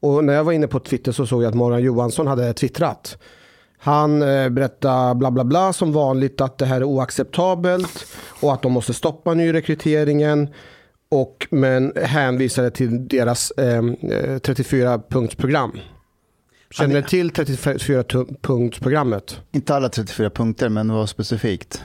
Och 0.00 0.24
när 0.24 0.32
jag 0.32 0.44
var 0.44 0.52
inne 0.52 0.66
på 0.66 0.80
Twitter 0.80 1.12
så 1.12 1.26
såg 1.26 1.42
jag 1.42 1.48
att 1.48 1.54
Morgan 1.54 1.82
Johansson 1.82 2.26
hade 2.26 2.52
twittrat. 2.52 3.18
Han 3.78 4.22
eh, 4.22 4.48
berättar 4.48 5.14
bla 5.14 5.30
bla 5.30 5.44
bla 5.44 5.72
som 5.72 5.92
vanligt 5.92 6.40
att 6.40 6.58
det 6.58 6.66
här 6.66 6.76
är 6.76 6.84
oacceptabelt 6.84 8.06
och 8.40 8.52
att 8.52 8.62
de 8.62 8.72
måste 8.72 8.94
stoppa 8.94 9.34
nyrekryteringen. 9.34 10.48
Och, 11.08 11.46
men 11.50 11.92
hänvisade 11.96 12.70
till 12.70 13.08
deras 13.08 13.50
eh, 13.50 13.82
34-punktsprogram. 13.82 15.78
Känner 16.70 17.02
till 17.02 17.30
34-punktsprogrammet? 17.30 19.40
Inte 19.52 19.74
alla 19.74 19.88
34 19.88 20.30
punkter, 20.30 20.68
men 20.68 20.92
vad 20.92 21.08
specifikt? 21.08 21.82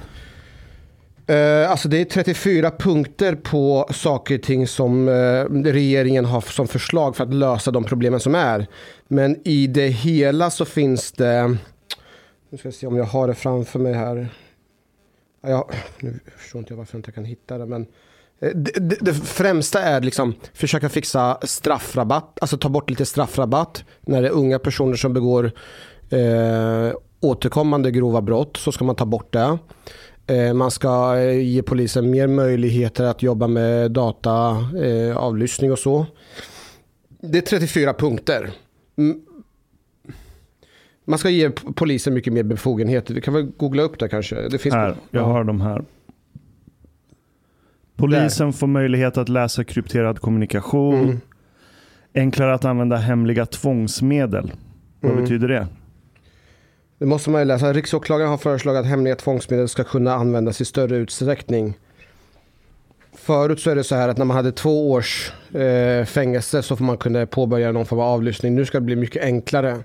Eh, 1.27 1.71
alltså 1.71 1.89
det 1.89 1.97
är 2.01 2.05
34 2.05 2.71
punkter 2.71 3.36
på 3.36 3.88
saker 3.91 4.36
och 4.36 4.43
ting 4.43 4.67
som 4.67 5.07
eh, 5.07 5.45
regeringen 5.71 6.25
har 6.25 6.41
som 6.41 6.67
förslag 6.67 7.15
för 7.15 7.23
att 7.23 7.34
lösa 7.34 7.71
de 7.71 7.84
problemen 7.84 8.19
som 8.19 8.36
är. 8.36 8.67
Men 9.07 9.47
i 9.47 9.67
det 9.67 9.88
hela 9.88 10.49
så 10.49 10.65
finns 10.65 11.12
det, 11.12 11.57
nu 12.49 12.57
ska 12.57 12.67
jag 12.67 12.75
se 12.75 12.88
om 12.88 12.97
jag 12.97 13.05
har 13.05 13.27
det 13.27 13.36
framför 13.36 13.79
mig 13.79 13.93
här. 13.93 14.29
Ja, 15.41 15.69
nu 15.99 16.19
förstår 16.38 16.60
inte 16.60 16.73
jag 16.73 16.77
varför 16.77 16.95
jag 16.95 16.99
inte 16.99 17.12
kan 17.12 17.25
hitta 17.25 17.57
det, 17.57 17.65
men 17.65 17.81
eh, 18.39 18.49
det, 18.55 18.71
det, 18.79 18.97
det 19.01 19.13
främsta 19.13 19.81
är 19.81 20.01
liksom 20.01 20.36
försöka 20.53 20.89
fixa 20.89 21.38
straffrabatt, 21.43 22.38
alltså 22.41 22.57
ta 22.57 22.69
bort 22.69 22.89
lite 22.89 23.05
straffrabatt 23.05 23.84
när 24.01 24.21
det 24.21 24.27
är 24.27 24.31
unga 24.31 24.60
personer 24.60 24.95
som 24.95 25.13
begår 25.13 25.51
eh, 26.10 26.93
återkommande 27.19 27.91
grova 27.91 28.21
brott 28.21 28.57
så 28.57 28.71
ska 28.71 28.86
man 28.86 28.95
ta 28.95 29.05
bort 29.05 29.34
det. 29.34 29.57
Eh, 30.27 30.53
Man 30.53 30.71
ska 30.71 31.15
eh, 31.19 31.39
ge 31.41 31.62
polisen 31.63 32.10
mer 32.10 32.27
möjligheter 32.27 33.03
att 33.03 33.23
jobba 33.23 33.47
med 33.47 33.91
data, 33.91 34.57
eh, 34.84 35.17
avlyssning 35.17 35.71
och 35.71 35.79
så. 35.79 36.05
Det 37.21 37.38
är 37.38 37.41
34 37.41 37.93
punkter. 37.93 38.51
Man 41.05 41.19
ska 41.19 41.29
ge 41.29 41.49
polisen 41.49 42.13
mycket 42.13 42.34
mer 42.34 42.43
befogenheter. 42.43 43.13
Du 43.13 43.21
kan 43.21 43.34
väl 43.34 43.51
googla 43.57 43.84
upp 43.84 43.99
det 43.99 44.10
kanske? 44.10 44.49
Det 44.49 44.57
finns 44.57 44.75
Här, 44.75 44.95
jag 45.12 45.21
Ja. 45.21 45.25
har 45.25 45.43
de 45.43 45.62
här. 45.62 45.84
Polisen 47.95 48.53
får 48.53 48.67
möjlighet 48.67 49.17
att 49.17 49.29
läsa 49.29 49.63
krypterad 49.63 50.19
kommunikation. 50.19 50.95
Mm. 51.03 51.19
Enklare 52.13 52.53
att 52.53 52.65
använda 52.65 52.95
hemliga 52.95 53.45
tvångsmedel. 53.45 54.51
Vad 54.99 55.12
Mm. 55.12 55.23
betyder 55.23 55.47
det? 55.47 55.67
Det 57.01 57.07
måste 57.07 57.29
man 57.29 57.41
ju 57.41 57.45
läsa. 57.45 57.73
Riksåklagaren 57.73 58.29
har 58.29 58.37
föreslagit 58.37 58.79
att 58.79 58.85
hemliga 58.85 59.15
tvångsmedel 59.15 59.67
ska 59.67 59.83
kunna 59.83 60.13
användas 60.13 60.61
i 60.61 60.65
större 60.65 60.97
utsträckning. 60.97 61.77
Förut 63.13 63.59
så 63.59 63.69
är 63.69 63.75
det 63.75 63.83
så 63.83 63.95
här 63.95 64.09
att 64.09 64.17
när 64.17 64.25
man 64.25 64.37
hade 64.37 64.51
två 64.51 64.91
års 64.91 65.31
eh, 65.53 66.05
fängelse 66.05 66.61
så 66.63 66.75
får 66.75 66.85
man 66.85 66.97
kunna 66.97 67.25
påbörja 67.25 67.71
någon 67.71 67.85
form 67.85 67.99
av 67.99 68.07
avlyssning. 68.07 68.55
Nu 68.55 68.65
ska 68.65 68.79
det 68.79 68.85
bli 68.85 68.95
mycket 68.95 69.23
enklare. 69.23 69.77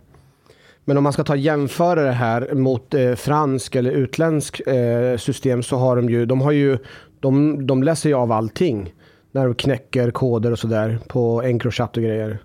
Men 0.85 0.97
om 0.97 1.03
man 1.03 1.13
ska 1.13 1.25
ta 1.25 1.37
jämföra 1.37 2.03
det 2.03 2.13
här 2.13 2.55
mot 2.55 2.95
eh, 2.95 3.15
fransk 3.15 3.75
eller 3.75 3.91
utländsk 3.91 4.61
eh, 4.61 5.17
system 5.17 5.63
så 5.63 5.77
har 5.77 5.97
de 5.97 6.11
ju, 6.11 6.27
de 6.27 6.41
har 6.41 6.53
ju, 6.53 6.79
de, 7.21 7.67
de 7.67 7.83
läser 7.83 8.09
ju 8.09 8.15
av 8.15 8.33
allting. 8.33 8.95
När 9.33 9.45
de 9.45 9.55
knäcker 9.55 10.11
koder 10.11 10.51
och 10.51 10.59
sådär 10.59 10.99
på 11.09 11.43
Encrochat 11.43 11.97
och 11.97 12.03
grejer. 12.03 12.39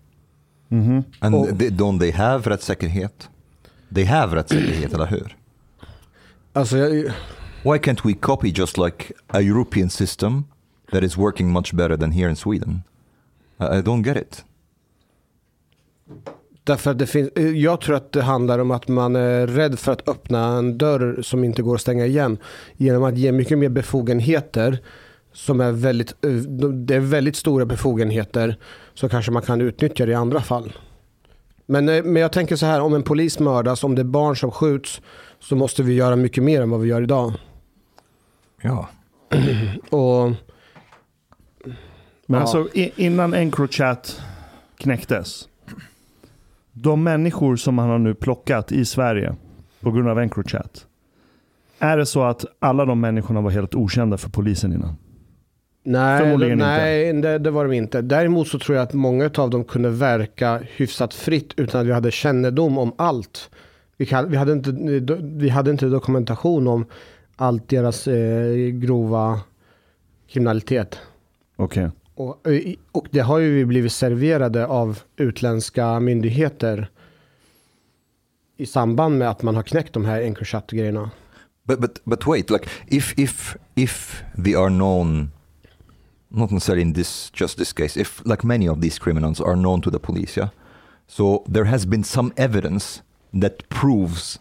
And 1.20 1.36
Och- 1.36 1.60
they, 1.60 1.70
don't 1.70 2.00
they 2.00 2.12
have 2.12 2.50
rättssäkerhet? 2.50 3.30
They 3.96 4.06
have 4.06 4.36
rättssäkerhet, 4.36 4.94
eller 4.94 5.06
hur? 5.06 5.38
Alltså, 6.54 6.78
jag, 6.78 7.14
Why 7.64 7.78
can't 7.78 8.04
we 8.04 8.14
copy 8.14 8.50
just 8.50 8.78
like 8.78 9.14
a 9.28 9.42
European 9.42 9.90
system 9.90 10.46
that 10.92 11.04
is 11.04 11.18
working 11.18 11.52
much 11.52 11.74
better 11.74 11.98
than 11.98 12.12
here 12.12 12.30
in 12.30 12.36
Sweden? 12.36 12.84
I, 13.60 13.64
I 13.64 13.82
don't 13.82 14.04
get 14.04 14.18
it. 14.18 14.46
Därför 16.64 16.92
att 16.92 17.00
det 17.00 17.08
finns, 17.08 17.30
jag 17.56 17.82
tror 17.82 17.96
att 17.96 18.12
det 18.12 18.22
handlar 18.22 18.60
om 18.60 18.72
att 18.72 18.88
man 18.88 19.16
är 19.16 19.48
rädd 19.48 19.80
för 19.80 19.92
att 19.92 20.10
öppna 20.10 20.58
en 20.58 20.78
dörr 20.78 21.22
som 21.22 21.44
inte 21.44 21.62
går 21.62 21.76
att 21.76 21.82
stänga 21.82 22.06
igen. 22.06 22.38
Genom 22.78 23.04
att 23.04 23.18
ge 23.18 23.32
mycket 23.32 23.58
mer 23.58 23.70
befogenheter 23.70 24.80
som 25.34 25.62
är 25.62 25.72
väldigt, 25.72 26.26
eh, 26.26 26.32
det 26.32 26.96
är 26.96 27.00
väldigt 27.00 27.36
stora 27.36 27.66
befogenheter 27.66 28.58
så 28.94 29.10
kanske 29.10 29.32
man 29.32 29.42
kan 29.42 29.62
utnyttja 29.62 30.06
det 30.06 30.12
i 30.12 30.16
andra 30.16 30.42
fall. 30.42 30.74
Men, 31.66 31.90
eh, 31.90 32.04
men 32.04 32.22
jag 32.22 32.32
tänker 32.32 32.56
så 32.56 32.66
här, 32.66 32.82
om 32.82 32.94
en 32.94 33.04
polis 33.04 33.40
mördas, 33.40 33.84
om 33.84 33.96
det 33.96 34.02
är 34.02 34.04
barn 34.04 34.36
som 34.36 34.52
skjuts 34.52 35.02
så 35.40 35.56
måste 35.56 35.84
vi 35.84 35.94
göra 35.94 36.16
mycket 36.16 36.44
mer 36.44 36.62
än 36.62 36.70
vad 36.70 36.80
vi 36.82 36.88
gör 36.88 37.02
idag. 37.02 37.34
Ja. 38.62 38.90
Och 39.90 40.32
Men 42.26 42.38
Ja. 42.38 42.40
alltså 42.40 42.68
innan 42.74 43.34
Encrochat 43.34 44.22
knäcktes. 44.78 45.48
De 46.72 47.04
människor 47.04 47.56
som 47.56 47.78
han 47.78 47.90
har 47.90 47.98
nu 48.00 48.14
plockat 48.14 48.72
i 48.72 48.86
Sverige 48.86 49.36
på 49.82 49.92
grund 49.92 50.10
av 50.10 50.20
Encrochat. 50.20 50.86
Är 51.80 51.98
det 51.98 52.06
så 52.06 52.24
att 52.24 52.46
alla 52.60 52.86
de 52.86 53.00
människorna 53.00 53.42
var 53.42 53.52
helt 53.52 53.76
okända 53.76 54.18
för 54.18 54.30
polisen 54.30 54.74
innan? 54.74 54.96
Nej, 55.84 56.20
Förmodligen 56.20 56.58
nej 56.58 57.14
det, 57.14 57.38
det 57.38 57.52
var 57.52 57.66
de 57.66 57.74
inte. 57.74 58.02
Däremot 58.02 58.48
så 58.48 58.60
tror 58.60 58.78
jag 58.78 58.84
att 58.84 58.94
många 58.94 59.30
av 59.38 59.50
dem 59.50 59.64
kunde 59.64 59.90
verka 59.90 60.62
hyfsat 60.76 61.14
fritt 61.14 61.54
utan 61.58 61.82
att 61.82 61.88
vi 61.88 61.92
hade 61.92 62.12
kännedom 62.12 62.78
om 62.78 62.94
allt. 62.98 63.50
Vi, 63.98 64.06
kan, 64.06 64.32
vi, 64.32 64.38
hade, 64.38 64.52
inte, 64.52 64.72
vi 65.22 65.50
hade 65.50 65.72
inte 65.72 65.86
dokumentation 65.86 66.68
om 66.68 66.86
allt 67.36 67.70
deras 67.70 68.08
eh, 68.08 68.56
grova 68.68 69.40
kriminalitet. 70.28 71.00
Okej. 71.56 71.90
Och, 72.16 72.48
eh, 72.48 72.74
och 72.92 73.08
det 73.12 73.20
har 73.20 73.40
ju 73.40 73.56
vi 73.56 73.66
blivit 73.66 73.92
serverade 73.92 74.66
av 74.66 75.00
utländska 75.16 76.00
myndigheter 76.00 76.90
i 78.58 78.66
samband 78.66 79.18
med 79.18 79.30
att 79.30 79.44
man 79.44 79.56
har 79.56 79.64
knäckt 79.64 79.94
de 79.94 80.06
här 80.06 80.22
Encrochat-grejerna. 80.22 81.12
But 81.64 81.80
but 81.80 82.02
but 82.04 82.28
wait, 82.28 82.50
like 82.50 82.66
if 82.88 83.20
if 83.20 83.56
if 83.76 84.24
they 84.44 84.56
are 84.56 84.70
known, 84.70 85.32
not 86.32 86.52
necessarily 86.52 86.82
in 86.82 86.94
this 86.94 87.32
just 87.34 87.58
this 87.58 87.74
case, 87.74 87.98
if 87.98 88.22
like 88.26 88.44
many 88.44 88.68
of 88.70 88.82
these 88.82 89.00
criminals 89.00 89.42
are 89.42 89.56
known 89.56 89.82
to 89.82 89.92
the 89.92 90.00
police, 90.00 90.38
yeah. 90.38 90.50
So 91.08 91.44
there 91.54 91.66
has 91.66 91.86
been 91.86 92.04
some 92.04 92.32
evidence 92.38 93.02
that 93.42 93.68
proves 93.70 94.40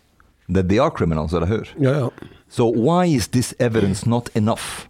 that 0.49 0.69
they 0.69 0.79
are 0.79 0.91
criminals, 0.91 1.35
eller 1.35 1.47
hur? 1.47 1.69
Ja, 1.79 1.91
ja. 1.91 2.11
So 2.49 2.67
why 2.67 3.07
is 3.07 3.29
this 3.29 3.55
evidence 3.59 4.09
not 4.09 4.29
enough 4.35 4.89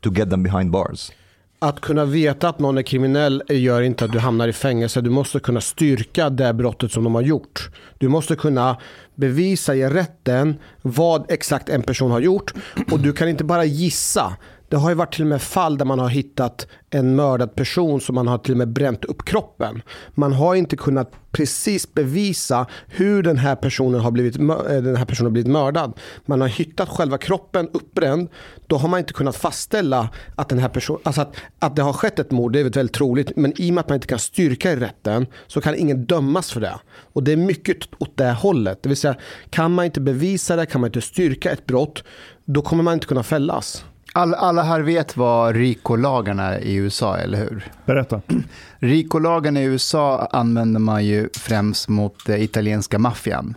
to 0.00 0.10
get 0.10 0.30
them 0.30 0.42
behind 0.42 0.70
bars? 0.70 1.12
att 1.58 1.80
kunna 1.80 2.04
veta 2.04 2.48
att 2.48 2.58
någon 2.58 2.78
är 2.78 2.82
kriminell 2.82 3.42
gör 3.48 3.82
inte 3.82 4.04
att 4.04 4.12
du 4.12 4.18
hamnar 4.18 4.48
i 4.48 4.52
fängelse. 4.52 5.00
Du 5.00 5.10
måste 5.10 5.40
kunna 5.40 5.60
styrka 5.60 6.30
det 6.30 6.54
brottet 6.54 6.92
som 6.92 7.04
de 7.04 7.14
har 7.14 7.22
gjort. 7.22 7.70
Du 7.98 8.08
måste 8.08 8.36
kunna 8.36 8.76
bevisa 9.14 9.74
i 9.74 9.88
rätten 9.88 10.56
vad 10.82 11.30
exakt 11.30 11.68
en 11.68 11.82
person 11.82 12.10
har 12.10 12.20
gjort. 12.20 12.54
Och 12.92 13.00
du 13.00 13.12
kan 13.12 13.28
inte 13.28 13.44
bara 13.44 13.64
gissa. 13.64 14.36
Det 14.68 14.76
har 14.76 14.88
ju 14.88 14.94
varit 14.94 15.14
till 15.14 15.22
och 15.22 15.28
med 15.28 15.42
fall 15.42 15.78
där 15.78 15.84
man 15.84 15.98
har 15.98 16.08
hittat 16.08 16.66
en 16.90 17.16
mördad 17.16 17.54
person 17.54 18.00
som 18.00 18.14
man 18.14 18.26
har 18.26 18.38
till 18.38 18.52
och 18.52 18.58
med 18.58 18.68
bränt 18.68 19.04
upp 19.04 19.24
kroppen. 19.24 19.82
Man 20.14 20.32
har 20.32 20.54
inte 20.54 20.76
kunnat 20.76 21.12
precis 21.32 21.94
bevisa 21.94 22.66
hur 22.86 23.22
den 23.22 23.38
här 23.38 23.56
personen 23.56 24.00
har 24.00 24.10
blivit, 24.10 24.36
eh, 24.36 24.46
den 24.66 24.96
här 24.96 25.04
personen 25.04 25.26
har 25.26 25.32
blivit 25.32 25.52
mördad. 25.52 25.92
Man 26.26 26.40
har 26.40 26.48
hittat 26.48 26.88
själva 26.88 27.18
kroppen 27.18 27.68
uppbränd. 27.72 28.28
Då 28.66 28.76
har 28.76 28.88
man 28.88 28.98
inte 28.98 29.12
kunnat 29.12 29.36
fastställa 29.36 30.08
att, 30.34 30.48
den 30.48 30.58
här 30.58 30.68
person, 30.68 30.98
alltså 31.02 31.20
att, 31.20 31.36
att 31.58 31.76
det 31.76 31.82
har 31.82 31.92
skett 31.92 32.18
ett 32.18 32.30
mord. 32.30 32.52
Det 32.52 32.60
är 32.60 32.64
väldigt 32.64 32.92
troligt. 32.92 33.32
Men 33.36 33.52
i 33.60 33.70
och 33.70 33.74
med 33.74 33.80
att 33.80 33.88
man 33.88 33.96
inte 33.96 34.06
kan 34.06 34.18
styrka 34.18 34.72
i 34.72 34.76
rätten 34.76 35.26
så 35.46 35.60
kan 35.60 35.74
ingen 35.74 36.04
dömas 36.04 36.52
för 36.52 36.60
det. 36.60 36.78
Och 37.12 37.22
det 37.22 37.32
är 37.32 37.36
mycket 37.36 37.78
åt 37.98 38.16
det 38.16 38.32
hållet. 38.32 38.82
Det 38.82 38.88
vill 38.88 38.98
säga, 38.98 39.16
kan 39.50 39.72
man 39.72 39.84
inte 39.84 40.00
bevisa 40.00 40.56
det, 40.56 40.66
kan 40.66 40.80
man 40.80 40.88
inte 40.88 41.00
styrka 41.00 41.50
ett 41.50 41.66
brott, 41.66 42.04
då 42.44 42.62
kommer 42.62 42.82
man 42.82 42.94
inte 42.94 43.06
kunna 43.06 43.22
fällas. 43.22 43.84
Alla, 44.16 44.36
alla 44.36 44.62
här 44.62 44.80
vet 44.80 45.16
vad 45.16 45.56
RICO-lagarna 45.56 46.54
är 46.54 46.60
i 46.60 46.74
USA, 46.74 47.16
eller 47.16 47.38
hur? 47.38 47.72
Berätta. 47.84 48.20
RICO-lagarna 48.78 49.60
i 49.60 49.64
USA 49.64 50.28
använder 50.32 50.80
man 50.80 51.04
ju 51.04 51.28
främst 51.32 51.88
mot 51.88 52.28
eh, 52.28 52.42
italienska 52.42 52.98
maffian. 52.98 53.54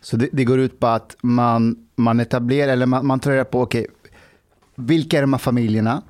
Så 0.00 0.16
det, 0.16 0.28
det 0.32 0.44
går 0.44 0.58
ut 0.58 0.80
på 0.80 0.86
att 0.86 1.16
man, 1.22 1.76
man 1.96 2.20
etablerar, 2.20 2.72
eller 2.72 2.86
man, 2.86 3.06
man 3.06 3.20
tar 3.20 3.30
reda 3.30 3.44
på, 3.44 3.60
okej, 3.62 3.86
vilka 4.74 5.18
är 5.18 5.20
de 5.20 5.32
här 5.32 5.38
familjerna? 5.38 6.02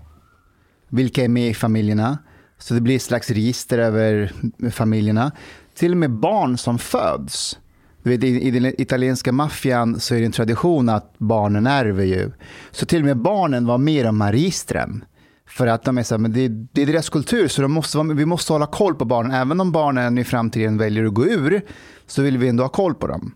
Vilka 0.88 1.24
är 1.24 1.29
med 1.29 1.48
i 1.50 1.55
familjerna? 1.55 2.18
Så 2.59 2.74
det 2.74 2.81
blir 2.81 2.96
ett 2.96 3.03
slags 3.03 3.31
register 3.31 3.79
över 3.79 4.33
familjerna. 4.70 5.33
Till 5.74 5.92
och 5.92 5.98
med 5.98 6.11
barn 6.11 6.59
som 6.59 6.79
föds. 6.79 7.59
Du 8.02 8.10
vet, 8.10 8.24
i, 8.24 8.46
I 8.46 8.50
den 8.50 8.80
italienska 8.80 9.32
maffian 9.32 10.00
så 10.00 10.14
är 10.14 10.18
det 10.18 10.26
en 10.26 10.32
tradition 10.32 10.88
att 10.88 11.14
barnen 11.18 11.66
ärver 11.66 12.04
ju. 12.04 12.30
Så 12.70 12.86
till 12.86 13.00
och 13.00 13.06
med 13.06 13.16
barnen 13.16 13.66
var 13.66 13.78
med 13.78 13.94
i 13.94 14.02
de 14.02 14.20
här 14.20 14.32
registren. 14.32 15.04
För 15.46 15.66
att 15.66 15.84
de 15.84 15.98
är 15.98 16.02
så 16.02 16.14
här, 16.14 16.18
men 16.20 16.32
det, 16.32 16.48
det 16.48 16.82
är 16.82 16.86
deras 16.86 17.08
kultur, 17.08 17.48
så 17.48 17.62
de 17.62 17.72
måste, 17.72 18.02
vi 18.02 18.26
måste 18.26 18.52
hålla 18.52 18.66
koll 18.66 18.94
på 18.94 19.04
barnen. 19.04 19.32
Även 19.32 19.60
om 19.60 19.72
barnen 19.72 20.18
i 20.18 20.24
framtiden 20.24 20.78
väljer 20.78 21.04
att 21.04 21.14
gå 21.14 21.26
ur, 21.26 21.62
så 22.06 22.22
vill 22.22 22.38
vi 22.38 22.48
ändå 22.48 22.64
ha 22.64 22.68
koll 22.68 22.94
på 22.94 23.06
dem. 23.06 23.34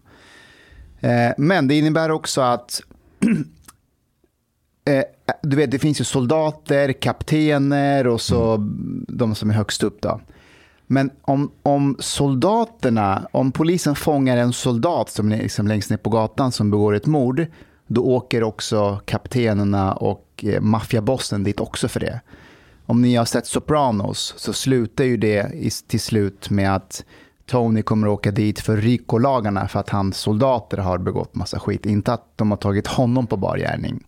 Eh, 1.01 1.33
men 1.39 1.69
det 1.69 1.75
innebär 1.75 2.11
också 2.11 2.41
att 2.41 2.83
eh, 4.89 5.03
du 5.43 5.57
vet, 5.57 5.71
det 5.71 5.79
finns 5.79 6.01
ju 6.01 6.05
soldater, 6.05 6.93
kaptener 6.93 8.07
och 8.07 8.21
så 8.21 8.57
de 9.09 9.35
som 9.35 9.51
är 9.51 9.55
högst 9.55 9.83
upp. 9.83 10.01
Då. 10.01 10.21
Men 10.87 11.11
om, 11.23 11.51
om 11.63 11.97
soldaterna, 11.99 13.29
om 13.33 13.53
polisen 13.53 13.95
fångar 13.95 14.37
en 14.37 14.53
soldat 14.53 15.11
som 15.11 15.33
är 15.33 15.37
liksom 15.37 15.69
längst 15.69 15.91
ner 15.91 15.97
på 15.97 16.11
gatan 16.11 16.53
som 16.53 16.71
begår 16.71 16.95
ett 16.95 17.07
mord, 17.07 17.47
då 17.87 18.05
åker 18.05 18.43
också 18.43 19.01
kaptenerna 19.05 19.93
och 19.93 20.45
eh, 20.47 20.61
maffiabossen 20.61 21.45
dit 21.45 21.61
också 21.61 21.89
för 21.89 22.01
det. 22.01 22.21
Om 22.87 23.03
ni 23.03 23.15
har 23.15 23.25
sett 23.25 23.47
Sopranos 23.47 24.35
så 24.37 24.53
slutar 24.53 25.05
ju 25.05 25.17
det 25.17 25.55
i, 25.55 25.71
till 25.71 26.01
slut 26.01 26.51
med 26.51 26.75
att 26.75 27.05
Tony 27.47 27.83
kommer 27.83 28.09
åka 28.09 28.31
dit 28.31 28.61
för 28.61 28.77
RICO-lagarna 28.77 29.69
för 29.69 29.81
att 29.81 29.91
hans 29.91 30.17
soldater 30.17 30.79
har 30.79 30.99
begått 30.99 31.35
massa 31.35 31.59
skit. 31.59 31.87
Inte 31.87 32.13
att 32.13 32.39
de 32.39 32.51
har 32.51 32.59
tagit 32.59 32.87
honom 32.87 33.27
på 33.27 33.37
bar 33.37 33.57
gärning. 33.57 34.05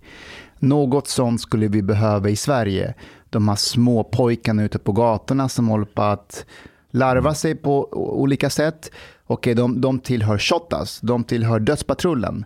Något 0.58 1.08
sånt 1.08 1.40
skulle 1.40 1.68
vi 1.68 1.82
behöva 1.82 2.28
i 2.28 2.36
Sverige. 2.36 2.94
De 3.30 3.48
här 3.48 3.56
små 3.56 4.04
pojkarna 4.04 4.64
ute 4.64 4.78
på 4.78 4.92
gatorna 4.92 5.48
som 5.48 5.68
håller 5.68 5.84
på 5.84 6.02
att 6.02 6.44
larva 6.90 7.34
sig 7.34 7.54
på 7.54 7.88
olika 7.92 8.50
sätt. 8.50 8.90
Okej, 9.26 9.54
de, 9.54 9.80
de 9.80 9.98
tillhör 9.98 10.38
Shottaz, 10.38 11.00
de 11.02 11.24
tillhör 11.24 11.60
Dödspatrullen. 11.60 12.44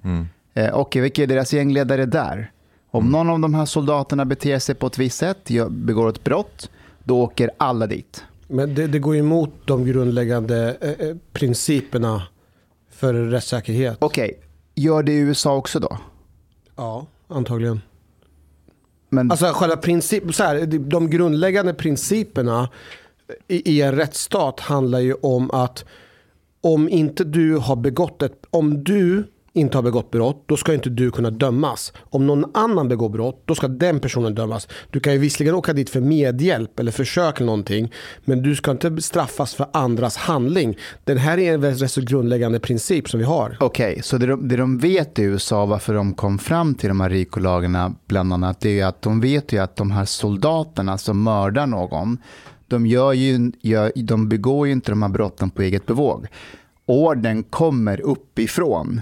Eh, 0.55 0.75
Okej, 0.75 1.03
vilka 1.03 1.23
är 1.23 1.27
deras 1.27 1.53
gängledare 1.53 2.07
där? 2.07 2.53
Om 2.91 3.11
någon 3.11 3.31
av 3.31 3.41
de 3.41 3.55
här 3.55 3.65
soldaterna 3.65 4.25
beter 4.25 4.59
sig 4.59 4.75
på 4.75 4.87
ett 4.87 4.99
visst 4.99 5.19
sätt, 5.19 5.51
begår 5.71 6.09
ett 6.09 6.25
brott, 6.25 6.71
då 7.05 7.23
åker 7.23 7.51
alla 7.57 7.87
dit. 7.87 8.25
Men 8.49 8.75
det, 8.75 8.87
det 8.87 8.99
går 8.99 9.17
emot 9.17 9.51
de 9.65 9.85
grundläggande 9.85 10.77
eh, 10.81 11.09
eh, 11.09 11.17
principerna 11.33 12.23
för 12.91 13.15
rättssäkerhet. 13.15 13.97
Okej, 14.01 14.41
gör 14.75 15.03
det 15.03 15.13
i 15.13 15.19
USA 15.19 15.57
också 15.57 15.81
då? 15.81 15.99
Ja, 16.77 17.07
antagligen. 17.29 17.81
Men, 19.11 19.31
Alltså 19.31 19.47
själva 19.47 19.77
princip, 19.77 20.35
så 20.35 20.43
här, 20.45 20.67
de- 20.67 21.11
grundläggande 21.11 21.75
principerna 21.75 22.69
i, 23.49 23.71
i 23.77 23.83
en 23.83 23.95
rättsstat 23.95 24.61
handlar 24.61 24.99
ju 24.99 25.15
om 25.15 25.51
att 25.51 25.85
om 26.61 26.89
inte 26.89 27.25
du 27.25 27.57
har 27.57 27.77
begått 27.77 28.23
ett, 28.23 28.47
om 28.51 28.85
du 28.85 29.25
inte 29.53 29.77
har 29.77 29.83
begått 29.83 30.11
brott, 30.11 30.45
då 30.47 30.57
ska 30.57 30.75
inte 30.75 30.91
du 30.91 31.11
kunna 31.11 31.31
dömas. 31.31 31.93
Om 32.01 32.27
någon 32.27 32.45
annan 32.55 32.89
begår 32.89 33.09
brott, 33.09 33.43
då 33.45 33.55
ska 33.55 33.69
den 33.69 34.01
personen 34.01 34.35
dömas. 34.35 34.69
Du 34.91 35.01
kan 35.01 35.13
ju 35.13 35.19
visserligen 35.19 35.55
åka 35.55 35.73
dit 35.73 35.91
för 35.91 36.01
medhjälp 36.01 36.81
eller 36.81 36.93
försök 36.93 37.37
eller 37.37 37.47
någonting, 37.47 37.93
men 38.25 38.43
du 38.43 38.57
ska 38.57 38.71
inte 38.71 39.03
straffas 39.03 39.55
för 39.55 39.67
andras 39.73 40.17
handling. 40.17 40.79
Den 41.05 41.19
här 41.19 41.39
är 41.39 41.55
en 41.55 41.63
rätt 41.63 41.91
så 41.91 42.01
grundläggande 42.01 42.61
princip 42.61 43.09
som 43.09 43.21
vi 43.21 43.27
har. 43.27 43.57
Okej, 43.61 44.01
så 44.03 44.19
det 44.19 44.27
de, 44.27 44.49
det 44.49 44.57
de 44.57 44.79
vet 44.79 45.19
i 45.19 45.23
USA, 45.23 45.67
varför 45.67 45.95
de 45.95 46.15
kom 46.15 46.39
fram 46.39 46.75
till 46.75 46.89
de 46.89 47.01
här 47.01 47.11
RICO-lagarna 47.11 47.95
bland 48.07 48.33
annat, 48.33 48.61
det 48.61 48.69
är 48.69 48.73
ju 48.75 48.83
att 48.83 49.03
de 49.03 49.21
vet 49.21 49.53
ju 49.53 49.59
att 49.59 49.77
de 49.77 49.91
här 49.91 50.05
soldaterna 50.05 50.99
som 50.99 51.23
mördar 51.23 51.67
någon, 51.67 52.19
de, 52.69 52.87
gör 52.87 53.13
ju, 53.13 53.53
gör, 53.61 53.93
de 53.95 54.29
begår 54.29 54.67
ju 54.67 54.73
inte 54.73 54.93
de 54.93 55.03
här 55.03 55.09
brotten 55.09 55.51
på 55.51 55.63
eget 55.63 55.87
bevåg. 55.87 56.27
Orden 56.87 57.43
kommer 57.43 58.01
uppifrån. 58.01 59.01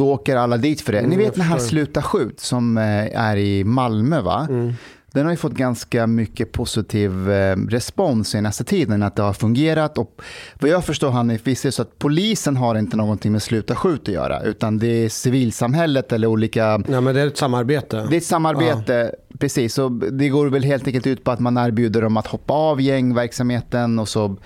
Då 0.00 0.12
åker 0.12 0.36
alla 0.36 0.56
dit 0.56 0.80
för 0.80 0.92
det. 0.92 1.00
Ni 1.00 1.06
Mm, 1.06 1.18
vet 1.18 1.26
jag 1.26 1.34
den 1.34 1.42
här 1.42 1.56
förstår. 1.56 1.68
Sluta 1.68 2.02
skjut 2.02 2.40
som 2.40 2.78
eh, 2.78 3.20
är 3.20 3.36
i 3.36 3.64
Malmö 3.64 4.20
va? 4.20 4.46
Mm. 4.50 4.74
Den 5.12 5.24
har 5.24 5.30
ju 5.32 5.36
fått 5.36 5.52
ganska 5.52 6.06
mycket 6.06 6.52
positiv 6.52 7.30
eh, 7.30 7.56
respons 7.56 8.28
senaste 8.28 8.64
tiden, 8.64 9.02
att 9.02 9.16
det 9.16 9.22
har 9.22 9.32
fungerat. 9.32 9.98
Och 9.98 10.22
vad 10.60 10.70
jag 10.70 10.84
förstår 10.84 11.10
Hanif, 11.10 11.72
så 11.74 11.82
att 11.82 11.98
polisen 11.98 12.56
har 12.56 12.74
inte 12.74 12.96
någonting 12.96 13.32
med 13.32 13.42
Sluta 13.42 13.74
skjut 13.74 14.00
att 14.00 14.14
göra, 14.14 14.42
utan 14.42 14.78
det 14.78 14.86
är 14.86 15.08
civilsamhället 15.08 16.12
eller 16.12 16.26
olika... 16.26 16.82
Ja, 16.88 17.00
men 17.00 17.14
det 17.14 17.20
är 17.20 17.26
ett 17.26 17.36
samarbete. 17.38 18.06
Det 18.10 18.16
är 18.16 18.18
ett 18.18 18.24
samarbete, 18.24 19.14
precis. 19.38 19.74
Så 19.74 19.88
det 19.88 20.28
går 20.28 20.46
väl 20.46 20.64
helt 20.64 20.86
enkelt 20.86 21.06
ut 21.06 21.24
på 21.24 21.30
att 21.30 21.40
man 21.40 21.56
erbjuder 21.56 22.02
dem 22.02 22.16
att 22.16 22.26
hoppa 22.26 22.54
av 22.54 22.80
gängverksamheten 22.80 23.98
och 23.98 24.08
så... 24.08 24.36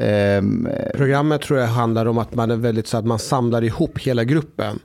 ehm, 0.00 0.68
Programmet 0.94 1.42
tror 1.42 1.58
jag 1.58 1.66
handlar 1.66 2.06
om 2.06 2.18
att 2.18 2.34
man 2.34 2.50
är 2.50 2.56
väldigt 2.56 2.86
så 2.86 2.96
att 2.96 3.06
man 3.06 3.18
samlar 3.18 3.64
ihop 3.64 3.98
hela 3.98 4.24
gruppen 4.24 4.78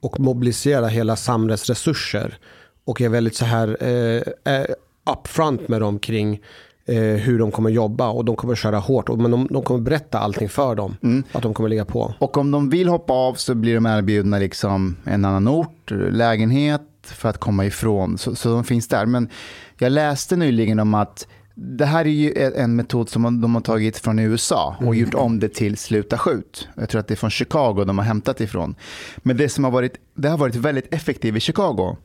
och 0.00 0.20
mobiliserar 0.20 0.88
hela 0.88 1.16
samhällets 1.16 1.68
resurser 1.68 2.38
och 2.84 3.00
är 3.00 3.08
väldigt 3.08 3.36
så 3.36 3.44
här 3.44 3.76
eh, 3.80 4.54
eh, 4.54 4.66
upfront 5.12 5.68
med 5.68 5.80
dem 5.80 5.98
kring 5.98 6.40
eh, 6.86 6.96
hur 6.96 7.38
de 7.38 7.50
kommer 7.50 7.70
jobba 7.70 8.08
och 8.08 8.24
de 8.24 8.36
kommer 8.36 8.54
köra 8.54 8.78
hårt 8.78 9.08
och 9.08 9.18
men 9.18 9.30
de, 9.30 9.48
de 9.50 9.62
kommer 9.62 9.80
berätta 9.80 10.18
allting 10.18 10.48
för 10.48 10.74
dem 10.74 10.96
att 11.32 11.42
de 11.42 11.54
kommer 11.54 11.68
ligga 11.68 11.84
på. 11.84 12.14
Och 12.18 12.36
om 12.36 12.50
de 12.50 12.70
vill 12.70 12.88
hoppa 12.88 13.12
av 13.12 13.34
så 13.34 13.54
blir 13.54 13.74
de 13.74 13.86
erbjudna 13.86 14.38
liksom 14.38 14.96
en 15.04 15.24
annan 15.24 15.48
ort, 15.48 15.90
lägenhet 15.90 16.82
för 17.04 17.28
att 17.28 17.38
komma 17.38 17.66
ifrån. 17.66 18.18
Så, 18.18 18.34
så 18.34 18.48
de 18.48 18.64
finns 18.64 18.88
där. 18.88 19.06
Men 19.06 19.28
jag 19.78 19.92
läste 19.92 20.36
nyligen 20.36 20.80
om 20.80 20.94
att 20.94 21.26
det 21.54 21.84
här 21.84 22.04
är 22.04 22.10
ju 22.10 22.52
en 22.56 22.76
metod 22.76 23.08
som 23.08 23.40
de 23.40 23.54
har 23.54 23.62
tagit 23.62 23.98
från 23.98 24.18
USA 24.18 24.76
och 24.80 24.96
gjort 24.96 25.14
om 25.14 25.40
det 25.40 25.48
till 25.48 25.76
sluta 25.76 26.18
skjut. 26.18 26.68
Jag 26.76 26.88
tror 26.88 27.00
att 27.00 27.08
det 27.08 27.14
är 27.14 27.16
från 27.16 27.30
Chicago 27.30 27.84
de 27.84 27.98
har 27.98 28.04
hämtat 28.04 28.40
ifrån. 28.40 28.74
Men 29.16 29.36
det 29.36 29.48
som 29.48 29.64
har 29.64 29.70
varit, 29.70 29.94
det 30.14 30.28
har 30.28 30.38
varit 30.38 30.56
väldigt 30.56 30.94
effektivt 30.94 31.36
i 31.36 31.40
Chicago. 31.40 31.96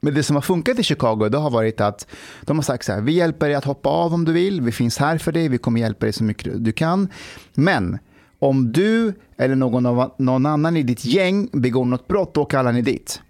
Men 0.00 0.14
det 0.14 0.22
som 0.22 0.36
har 0.36 0.40
funkat 0.40 0.78
i 0.78 0.82
Chicago 0.82 1.28
det 1.28 1.38
har 1.38 1.50
varit 1.50 1.80
att 1.80 2.06
de 2.40 2.56
har 2.56 2.62
sagt 2.62 2.84
så 2.84 2.92
här, 2.92 3.00
vi 3.00 3.12
hjälper 3.12 3.46
dig 3.46 3.54
att 3.54 3.64
hoppa 3.64 3.88
av 3.88 4.14
om 4.14 4.24
du 4.24 4.32
vill, 4.32 4.60
vi 4.60 4.72
finns 4.72 4.98
här 4.98 5.18
för 5.18 5.32
dig, 5.32 5.48
vi 5.48 5.58
kommer 5.58 5.80
hjälpa 5.80 6.06
dig 6.06 6.12
så 6.12 6.24
mycket 6.24 6.64
du 6.64 6.72
kan. 6.72 7.08
Men 7.54 7.98
om 8.38 8.72
du 8.72 9.14
eller 9.36 9.54
någon, 9.54 9.86
av, 9.86 10.14
någon 10.18 10.46
annan 10.46 10.76
i 10.76 10.82
ditt 10.82 11.04
gäng 11.04 11.48
begår 11.52 11.84
något 11.84 12.08
brott, 12.08 12.34
då 12.34 12.44
kallar 12.44 12.72
ni 12.72 12.82
dit. 12.82 13.22